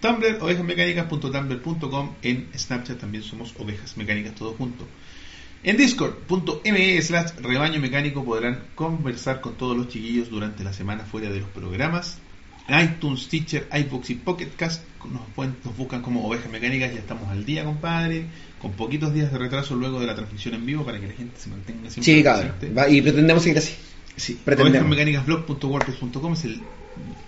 Tumblr 0.01 0.37
ovejasmecánicas.tumblr.com, 0.41 2.09
en 2.23 2.47
Snapchat 2.57 2.99
también 2.99 3.23
somos 3.23 3.53
Ovejas 3.57 3.95
Mecánicas, 3.97 4.35
todo 4.35 4.53
junto. 4.53 4.85
En 5.63 5.77
discord.me 5.77 7.01
slash 7.01 7.31
rebaño 7.41 7.79
mecánico 7.79 8.23
podrán 8.25 8.63
conversar 8.75 9.39
con 9.41 9.55
todos 9.55 9.77
los 9.77 9.87
chiquillos 9.87 10.29
durante 10.29 10.63
la 10.63 10.73
semana 10.73 11.05
fuera 11.05 11.29
de 11.29 11.39
los 11.39 11.49
programas. 11.49 12.17
iTunes, 12.69 13.27
Teacher, 13.27 13.67
iBooks 13.73 14.09
y 14.09 14.15
Pocket 14.15 14.49
Cast 14.55 14.83
nos, 15.11 15.21
pueden- 15.35 15.55
nos 15.65 15.75
buscan 15.75 16.01
como 16.01 16.25
ovejas 16.25 16.49
mecánicas, 16.49 16.93
ya 16.93 16.99
estamos 16.99 17.27
al 17.29 17.45
día, 17.45 17.65
compadre, 17.65 18.25
con 18.61 18.71
poquitos 18.71 19.13
días 19.13 19.31
de 19.33 19.37
retraso 19.37 19.75
luego 19.75 19.99
de 19.99 20.07
la 20.07 20.15
transmisión 20.15 20.53
en 20.55 20.65
vivo 20.65 20.85
para 20.85 20.99
que 20.99 21.07
la 21.07 21.13
gente 21.13 21.37
se 21.39 21.49
mantenga 21.49 21.89
siempre 21.89 22.03
Sí, 22.15 22.23
cabrón. 22.23 22.53
Va- 22.77 22.87
Y 22.89 23.01
pretendemos 23.01 23.43
seguir 23.43 23.57
así. 23.57 23.73
Sí, 24.15 24.39
Pretendemos. 24.45 24.87
ovejasmecánicasblog.wordpress.com 24.87 26.33
es 26.33 26.45
el 26.45 26.61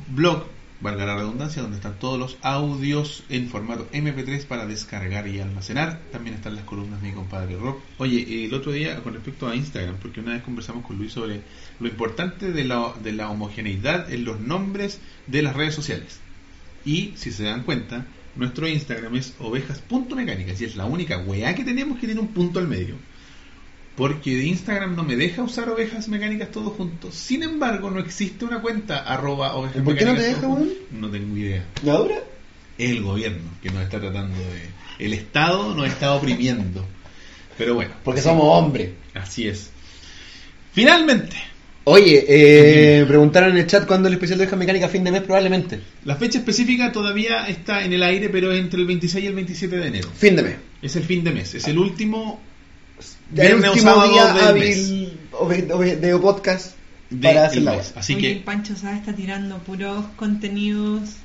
blog, 0.08 0.46
valga 0.82 1.06
la 1.06 1.16
redundancia, 1.16 1.62
donde 1.62 1.78
están 1.78 2.00
todos 2.00 2.20
los 2.20 2.38
audios 2.42 3.24
en 3.30 3.50
formato 3.50 3.88
MP3 3.92 4.46
para 4.46 4.66
descargar 4.66 5.28
y 5.28 5.40
almacenar. 5.40 6.00
También 6.12 6.36
están 6.36 6.56
las 6.56 6.66
columnas 6.66 7.02
de 7.02 7.10
mi 7.10 7.14
compadre 7.14 7.58
Rob. 7.58 7.78
Oye, 7.98 8.20
eh, 8.20 8.46
el 8.46 8.54
otro 8.54 8.72
día 8.72 9.02
con 9.02 9.14
respecto 9.14 9.48
a 9.48 9.56
Instagram, 9.56 9.98
porque 10.02 10.20
una 10.20 10.34
vez 10.34 10.44
conversamos 10.44 10.86
con 10.86 10.98
Luis 10.98 11.14
sobre 11.14 11.42
lo 11.80 11.88
importante 11.88 12.52
de 12.52 12.64
la, 12.64 12.94
de 13.04 13.14
la 13.14 13.30
homogeneidad 13.30 14.12
en 14.12 14.26
los 14.26 14.40
nombres 14.40 15.00
de 15.28 15.42
las 15.42 15.56
redes 15.56 15.76
sociales. 15.76 16.20
Y 16.86 17.14
si 17.16 17.32
se 17.32 17.44
dan 17.44 17.64
cuenta, 17.64 18.06
nuestro 18.36 18.68
Instagram 18.68 19.16
es 19.16 19.34
ovejas.mecánicas 19.40 20.60
y 20.62 20.66
es 20.66 20.76
la 20.76 20.86
única 20.86 21.18
weá 21.20 21.56
que 21.56 21.64
tenemos 21.64 22.00
que 22.00 22.06
tiene 22.06 22.22
un 22.22 22.28
punto 22.28 22.60
al 22.60 22.68
medio. 22.68 22.96
Porque 23.96 24.36
de 24.36 24.46
Instagram 24.46 24.96
no 24.96 25.04
me 25.04 25.16
deja 25.16 25.42
usar 25.42 25.70
ovejas 25.70 26.08
mecánicas 26.10 26.52
todos 26.52 26.74
juntos. 26.74 27.16
Sin 27.16 27.44
embargo, 27.44 27.90
no 27.90 28.00
existe 28.00 28.44
una 28.44 28.62
cuenta 28.62 29.00
arroba 29.00 29.56
ovejas 29.56 29.78
¿Y 29.78 29.82
por 29.82 29.96
qué 29.96 30.06
no 30.06 30.16
te 30.16 30.22
deja, 30.22 30.48
weón? 30.48 30.70
No 30.92 31.10
tengo 31.10 31.38
idea. 31.38 31.66
¿Y 31.84 31.90
ahora? 31.90 32.16
Es 32.78 32.92
el 32.92 33.02
gobierno 33.02 33.50
que 33.62 33.70
nos 33.70 33.84
está 33.84 34.00
tratando 34.00 34.38
de... 34.38 35.06
El 35.06 35.14
Estado 35.14 35.74
nos 35.74 35.88
está 35.88 36.14
oprimiendo. 36.14 36.86
Pero 37.58 37.76
bueno. 37.76 37.94
Porque 38.04 38.22
somos 38.22 38.46
hombres. 38.46 38.92
Así 39.14 39.48
es. 39.48 39.72
Finalmente, 40.74 41.38
Oye, 41.88 42.26
eh, 42.28 43.06
preguntaron 43.06 43.52
en 43.52 43.58
el 43.58 43.68
chat 43.68 43.86
cuándo 43.86 44.08
el 44.08 44.16
especial 44.16 44.40
de 44.40 44.46
Ovejas 44.46 44.58
Mecánicas 44.58 44.90
fin 44.90 45.04
de 45.04 45.12
mes, 45.12 45.22
probablemente. 45.22 45.80
la 46.04 46.16
fecha 46.16 46.40
específica 46.40 46.92
todavía 46.92 47.48
está 47.48 47.84
en 47.86 47.94
el 47.94 48.02
aire, 48.02 48.30
pero 48.30 48.52
es 48.52 48.60
entre 48.60 48.82
el 48.82 48.88
26 48.88 49.24
y 49.24 49.28
el 49.28 49.36
27 49.36 49.76
de 49.78 49.88
enero. 49.88 50.10
Fin 50.18 50.36
de 50.36 50.42
mes. 50.42 50.56
Es 50.82 50.96
el 50.96 51.04
fin 51.04 51.24
de 51.24 51.32
mes. 51.32 51.54
Es 51.54 51.68
el 51.68 51.78
último 51.78 52.42
el 53.36 53.56
último 53.56 53.76
sábado 53.76 54.12
día 54.12 54.48
hábil 54.48 55.20
de 56.02 56.18
podcast 56.20 56.76
de 57.10 57.28
para 57.28 57.46
hacer 57.48 57.62
la 57.62 57.74
web. 57.74 57.86
Así 57.96 58.14
Oye, 58.14 58.22
que 58.22 58.32
el 58.34 58.44
Pancho 58.44 58.76
Sá 58.76 58.98
está 58.98 59.14
tirando 59.14 59.58
puros 59.60 60.06
contenidos, 60.16 61.18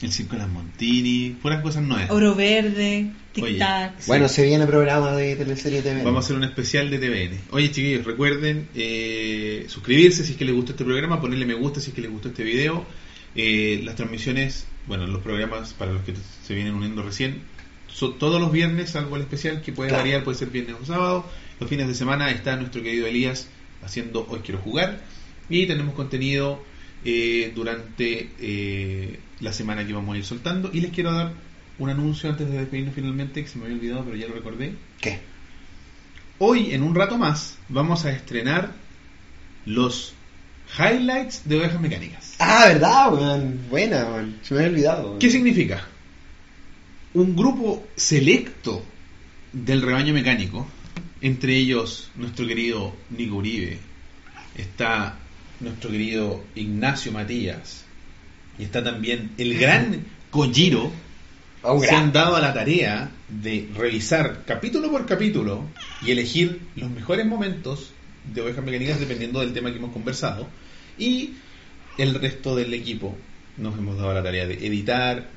el 0.00 0.12
circo 0.12 0.32
de 0.32 0.42
las 0.42 0.48
Montini, 0.48 1.36
puras 1.40 1.62
cosas 1.62 1.82
nuevas. 1.82 2.10
oro 2.10 2.34
verde, 2.34 3.10
tic 3.32 3.58
tacs. 3.58 4.06
Bueno, 4.06 4.28
se 4.28 4.44
viene 4.44 4.66
programa 4.66 5.12
de 5.12 5.36
teleserie 5.36 5.82
TV. 5.82 6.02
Vamos 6.02 6.24
a 6.24 6.26
hacer 6.26 6.36
un 6.36 6.44
especial 6.44 6.90
de 6.90 6.98
TVN. 6.98 7.40
Oye, 7.50 7.70
chiquillos, 7.70 8.04
recuerden 8.04 8.68
eh, 8.74 9.66
suscribirse 9.68 10.24
si 10.24 10.32
es 10.32 10.38
que 10.38 10.44
les 10.44 10.54
gustó 10.54 10.72
este 10.72 10.84
programa, 10.84 11.20
ponerle 11.20 11.46
me 11.46 11.54
gusta 11.54 11.80
si 11.80 11.90
es 11.90 11.94
que 11.94 12.02
les 12.02 12.10
gustó 12.10 12.28
este 12.28 12.44
video. 12.44 12.84
Eh, 13.36 13.80
las 13.84 13.96
transmisiones, 13.96 14.66
bueno, 14.86 15.06
los 15.06 15.20
programas 15.22 15.72
para 15.72 15.92
los 15.92 16.02
que 16.02 16.14
se 16.46 16.54
vienen 16.54 16.74
uniendo 16.74 17.02
recién, 17.02 17.42
son 17.94 18.18
todos 18.18 18.40
los 18.40 18.50
viernes, 18.50 18.90
salvo 18.90 19.14
el 19.14 19.22
especial 19.22 19.62
que 19.62 19.70
puede 19.72 19.90
Claro. 19.90 20.02
variar, 20.02 20.24
puede 20.24 20.36
ser 20.36 20.48
viernes 20.48 20.74
o 20.82 20.84
sábado. 20.84 21.24
Los 21.60 21.70
fines 21.70 21.86
de 21.86 21.94
semana 21.94 22.30
está 22.32 22.56
nuestro 22.56 22.82
querido 22.82 23.06
Elías 23.06 23.46
haciendo 23.84 24.26
Hoy 24.28 24.40
Quiero 24.40 24.60
Jugar. 24.60 25.00
Y 25.48 25.66
tenemos 25.66 25.94
contenido 25.94 26.60
eh, 27.04 27.52
durante 27.54 28.30
eh, 28.40 29.20
la 29.38 29.52
semana 29.52 29.86
que 29.86 29.92
vamos 29.92 30.14
a 30.16 30.18
ir 30.18 30.24
soltando. 30.24 30.70
Y 30.72 30.80
les 30.80 30.90
quiero 30.90 31.12
dar 31.12 31.32
un 31.78 31.88
anuncio 31.88 32.28
antes 32.30 32.50
de 32.50 32.58
despedirnos 32.58 32.94
finalmente, 32.96 33.42
que 33.42 33.48
se 33.48 33.58
me 33.58 33.66
había 33.66 33.76
olvidado, 33.76 34.04
pero 34.04 34.16
ya 34.16 34.26
lo 34.26 34.34
recordé. 34.34 34.74
¿Qué? 35.00 35.20
Hoy, 36.38 36.72
en 36.74 36.82
un 36.82 36.96
rato 36.96 37.16
más, 37.16 37.58
vamos 37.68 38.04
a 38.06 38.10
estrenar 38.10 38.72
los 39.66 40.14
highlights 40.78 41.48
de 41.48 41.58
ovejas 41.58 41.80
mecánicas. 41.80 42.34
Ah, 42.40 42.64
verdad, 42.66 43.12
weón. 43.14 43.60
Buena, 43.70 44.04
weón. 44.06 44.38
Se 44.42 44.54
me 44.54 44.60
había 44.60 44.70
olvidado. 44.72 45.18
¿Qué 45.20 45.30
significa? 45.30 45.86
Un 47.14 47.36
grupo 47.36 47.86
selecto 47.94 48.82
del 49.52 49.82
rebaño 49.82 50.12
mecánico, 50.12 50.66
entre 51.20 51.56
ellos 51.56 52.10
nuestro 52.16 52.44
querido 52.44 52.92
Nico 53.10 53.36
Uribe, 53.36 53.78
está 54.56 55.16
nuestro 55.60 55.92
querido 55.92 56.42
Ignacio 56.56 57.12
Matías, 57.12 57.84
y 58.58 58.64
está 58.64 58.82
también 58.82 59.30
el 59.38 59.56
gran 59.56 60.04
Kojiro, 60.32 60.90
un 61.62 61.80
se 61.80 61.94
han 61.94 62.12
dado 62.12 62.34
a 62.34 62.40
la 62.40 62.52
tarea 62.52 63.12
de 63.28 63.68
revisar 63.76 64.42
capítulo 64.44 64.90
por 64.90 65.06
capítulo 65.06 65.68
y 66.00 66.10
elegir 66.10 66.62
los 66.74 66.90
mejores 66.90 67.26
momentos 67.26 67.92
de 68.24 68.40
ovejas 68.40 68.64
mecánicas 68.64 68.98
dependiendo 68.98 69.38
del 69.38 69.52
tema 69.52 69.70
que 69.70 69.78
hemos 69.78 69.92
conversado 69.92 70.48
y 70.98 71.34
el 71.96 72.14
resto 72.14 72.56
del 72.56 72.74
equipo 72.74 73.16
nos 73.56 73.78
hemos 73.78 73.96
dado 73.96 74.12
la 74.14 74.22
tarea 74.22 74.46
de 74.46 74.66
editar 74.66 75.30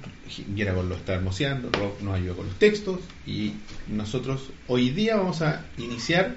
Geragol 0.56 0.90
lo 0.90 0.96
está 0.96 1.14
hermoseando 1.14 1.70
Rob 1.72 2.02
nos 2.02 2.16
ayuda 2.16 2.34
con 2.34 2.48
los 2.48 2.60
textos 2.60 3.00
y 3.26 3.54
nosotros 3.88 4.50
hoy 4.68 4.90
día 4.90 5.18
vamos 5.18 5.42
a 5.42 5.66
iniciar 5.78 6.36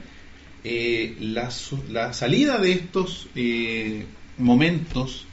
eh, 0.62 1.16
la, 1.20 1.50
la 1.88 2.12
salida 2.12 2.58
de 2.58 2.72
estos 2.72 3.28
eh, 3.34 4.04
momentos 4.36 5.26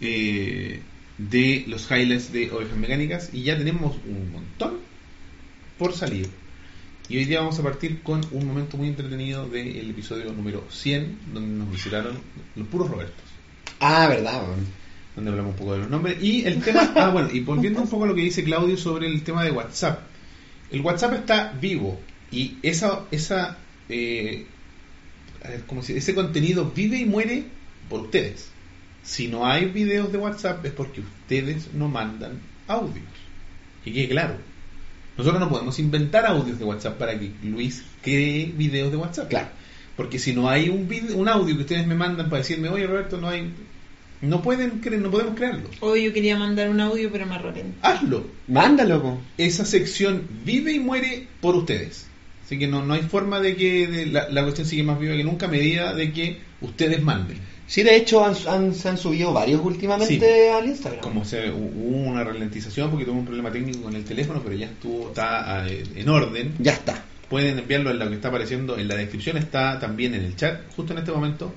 eh, 0.00 0.80
de 1.18 1.64
los 1.66 1.90
highlights 1.90 2.32
de 2.32 2.50
Ovejas 2.50 2.76
Mecánicas 2.76 3.30
y 3.32 3.42
ya 3.42 3.58
tenemos 3.58 3.96
un 4.06 4.32
montón 4.32 4.78
por 5.78 5.92
salir. 5.92 6.28
Y 7.08 7.18
hoy 7.18 7.24
día 7.24 7.40
vamos 7.40 7.58
a 7.58 7.62
partir 7.62 8.02
con 8.02 8.20
un 8.30 8.46
momento 8.46 8.76
muy 8.76 8.88
entretenido 8.88 9.48
del 9.48 9.90
episodio 9.90 10.32
número 10.32 10.64
100, 10.70 11.18
donde 11.34 11.64
nos 11.64 11.70
visitaron 11.72 12.18
los 12.54 12.68
puros 12.68 12.88
Robertos, 12.88 13.24
Ah, 13.80 14.06
verdad, 14.08 14.42
weón. 14.46 14.66
Donde 15.16 15.30
hablamos 15.30 15.52
un 15.52 15.58
poco 15.58 15.72
de 15.72 15.78
los 15.80 15.90
nombres. 15.90 16.22
Y 16.22 16.44
el 16.44 16.62
tema, 16.62 16.92
ah, 16.96 17.10
bueno, 17.10 17.28
y 17.32 17.40
volviendo 17.40 17.80
un 17.80 17.88
poco 17.88 18.04
a 18.04 18.08
lo 18.08 18.14
que 18.14 18.22
dice 18.22 18.44
Claudio 18.44 18.76
sobre 18.76 19.06
el 19.06 19.22
tema 19.22 19.44
de 19.44 19.50
WhatsApp. 19.50 20.00
El 20.70 20.80
WhatsApp 20.82 21.14
está 21.14 21.52
vivo 21.60 21.98
y 22.30 22.58
esa, 22.62 23.06
esa, 23.10 23.58
eh, 23.88 24.46
a 25.44 25.48
ver, 25.48 25.64
¿cómo 25.66 25.82
se 25.82 25.94
dice? 25.94 26.10
ese 26.10 26.14
contenido 26.14 26.70
vive 26.74 26.98
y 26.98 27.04
muere 27.04 27.44
por 27.88 28.02
ustedes. 28.02 28.50
Si 29.02 29.28
no 29.28 29.46
hay 29.46 29.66
videos 29.66 30.12
de 30.12 30.18
WhatsApp 30.18 30.64
es 30.64 30.72
porque 30.72 31.00
ustedes 31.00 31.72
no 31.74 31.88
mandan 31.88 32.40
audios. 32.68 33.04
Que 33.84 33.92
quede 33.92 34.08
claro. 34.08 34.36
Nosotros 35.16 35.40
no 35.40 35.48
podemos 35.48 35.78
inventar 35.78 36.24
audios 36.26 36.58
de 36.58 36.64
WhatsApp 36.64 36.98
para 36.98 37.18
que 37.18 37.32
Luis 37.42 37.84
cree 38.02 38.52
videos 38.56 38.90
de 38.90 38.96
WhatsApp. 38.96 39.28
Claro. 39.28 39.48
Porque 39.96 40.18
si 40.18 40.32
no 40.32 40.48
hay 40.48 40.68
un, 40.68 40.88
video, 40.88 41.16
un 41.16 41.28
audio 41.28 41.54
que 41.56 41.62
ustedes 41.62 41.86
me 41.86 41.94
mandan 41.94 42.30
para 42.30 42.38
decirme, 42.38 42.68
oye 42.68 42.86
Roberto, 42.86 43.20
no 43.20 43.28
hay... 43.28 43.52
No 44.22 44.42
pueden 44.42 44.82
cre- 44.82 44.98
no 44.98 45.10
podemos 45.10 45.34
crearlo. 45.34 45.70
Hoy 45.80 46.04
yo 46.04 46.12
quería 46.12 46.36
mandar 46.36 46.68
un 46.68 46.80
audio, 46.80 47.10
pero 47.10 47.24
me 47.26 47.34
arrolé. 47.36 47.64
Hazlo. 47.82 48.26
Mándalo, 48.48 49.00
po. 49.02 49.18
Esa 49.38 49.64
sección 49.64 50.26
vive 50.44 50.72
y 50.72 50.78
muere 50.78 51.26
por 51.40 51.54
ustedes. 51.56 52.06
Así 52.44 52.58
que 52.58 52.66
no, 52.66 52.84
no 52.84 52.94
hay 52.94 53.02
forma 53.02 53.40
de 53.40 53.56
que 53.56 53.86
de- 53.86 54.06
la, 54.06 54.28
la 54.28 54.42
cuestión 54.42 54.66
sigue 54.66 54.82
más 54.82 54.98
viva 54.98 55.16
que 55.16 55.24
nunca 55.24 55.46
a 55.46 55.48
medida 55.48 55.94
de 55.94 56.12
que 56.12 56.38
ustedes 56.60 57.02
manden. 57.02 57.38
Sí, 57.66 57.82
de 57.84 57.94
hecho, 57.96 58.24
han, 58.24 58.34
han- 58.48 58.74
se 58.74 58.88
han 58.88 58.98
subido 58.98 59.32
varios 59.32 59.60
últimamente 59.64 60.18
Sí. 60.18 60.48
al 60.52 60.66
Instagram. 60.66 61.00
Como 61.00 61.24
se, 61.24 61.48
hubo 61.50 61.96
una 62.08 62.24
ralentización 62.24 62.90
porque 62.90 63.04
tuvo 63.06 63.20
un 63.20 63.24
problema 63.24 63.50
técnico 63.52 63.82
con 63.82 63.94
el 63.94 64.04
teléfono, 64.04 64.42
pero 64.42 64.56
ya 64.56 64.66
estuvo, 64.66 65.08
está 65.08 65.66
eh, 65.68 65.84
en 65.94 66.08
orden. 66.08 66.54
Ya 66.58 66.72
está. 66.72 67.04
Pueden 67.28 67.60
enviarlo 67.60 67.92
en 67.92 68.00
lo 68.00 68.08
que 68.08 68.16
está 68.16 68.26
apareciendo 68.28 68.76
en 68.76 68.88
la 68.88 68.96
descripción, 68.96 69.36
está 69.36 69.78
también 69.78 70.14
en 70.14 70.24
el 70.24 70.34
chat, 70.34 70.62
justo 70.74 70.92
en 70.92 70.98
este 70.98 71.12
momento. 71.12 71.54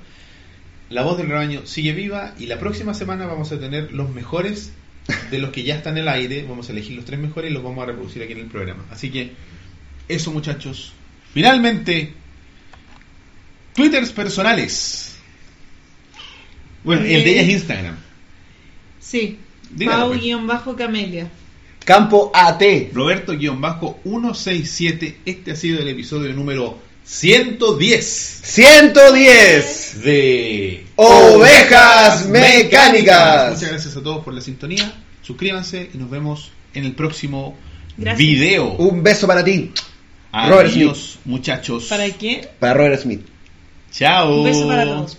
La 0.90 1.04
voz 1.04 1.18
del 1.18 1.28
rebaño 1.28 1.66
sigue 1.66 1.94
viva 1.94 2.34
y 2.38 2.46
la 2.46 2.60
próxima 2.60 2.94
semana 2.94 3.26
vamos 3.26 3.52
a 3.52 3.60
tener 3.60 3.92
los 3.94 4.10
mejores 4.10 4.72
de 5.32 5.40
los 5.40 5.52
que 5.52 5.64
ya 5.64 5.76
están 5.76 5.98
en 5.98 6.04
el 6.04 6.10
aire. 6.10 6.46
Vamos 6.48 6.70
a 6.70 6.72
elegir 6.72 6.96
los 6.96 7.04
tres 7.06 7.20
mejores 7.20 7.52
y 7.52 7.54
los 7.54 7.64
vamos 7.64 7.84
a 7.84 7.88
reproducir 7.88 8.24
aquí 8.24 8.32
en 8.34 8.40
el 8.40 8.48
programa. 8.48 8.86
Así 8.92 9.10
que, 9.10 9.32
eso 10.08 10.32
muchachos. 10.32 10.94
Finalmente, 11.34 12.14
twitters 13.74 14.12
personales. 14.12 15.16
Bueno, 16.84 17.04
el 17.04 17.24
de 17.24 17.32
ella 17.32 17.42
es 17.42 17.50
Instagram. 17.50 17.96
Sí, 19.00 19.40
pues. 19.76 19.88
Pau-Camelia. 19.88 21.30
Campo 21.86 22.32
AT. 22.34 22.62
Roberto-167, 22.94 25.16
este 25.26 25.52
ha 25.52 25.56
sido 25.56 25.82
el 25.82 25.88
episodio 25.88 26.34
número 26.34 26.78
110 27.04 28.40
110 28.44 30.02
de 30.04 30.86
Ovejas 30.96 32.28
Mecánicas. 32.28 33.54
Muchas 33.54 33.70
gracias 33.70 33.98
a 33.98 34.04
todos 34.04 34.24
por 34.24 34.34
la 34.34 34.42
sintonía. 34.42 34.94
Suscríbanse 35.22 35.90
y 35.94 35.98
nos 35.98 36.10
vemos 36.10 36.52
en 36.74 36.86
el 36.86 36.94
próximo 36.94 37.56
Gracias. 37.98 38.18
video. 38.18 38.72
Un 38.74 39.04
beso 39.04 39.28
para 39.28 39.44
ti, 39.44 39.72
Robert 40.32 40.70
Adiós, 40.72 41.20
muchachos. 41.26 41.86
¿Para 41.86 42.10
qué? 42.10 42.50
para 42.60 42.74
Robert 42.74 43.02
Smith. 43.02 43.26
Chao. 43.92 44.40
Un 44.40 44.44
beso 44.46 44.68
para 44.68 44.86
todos. 44.86 45.18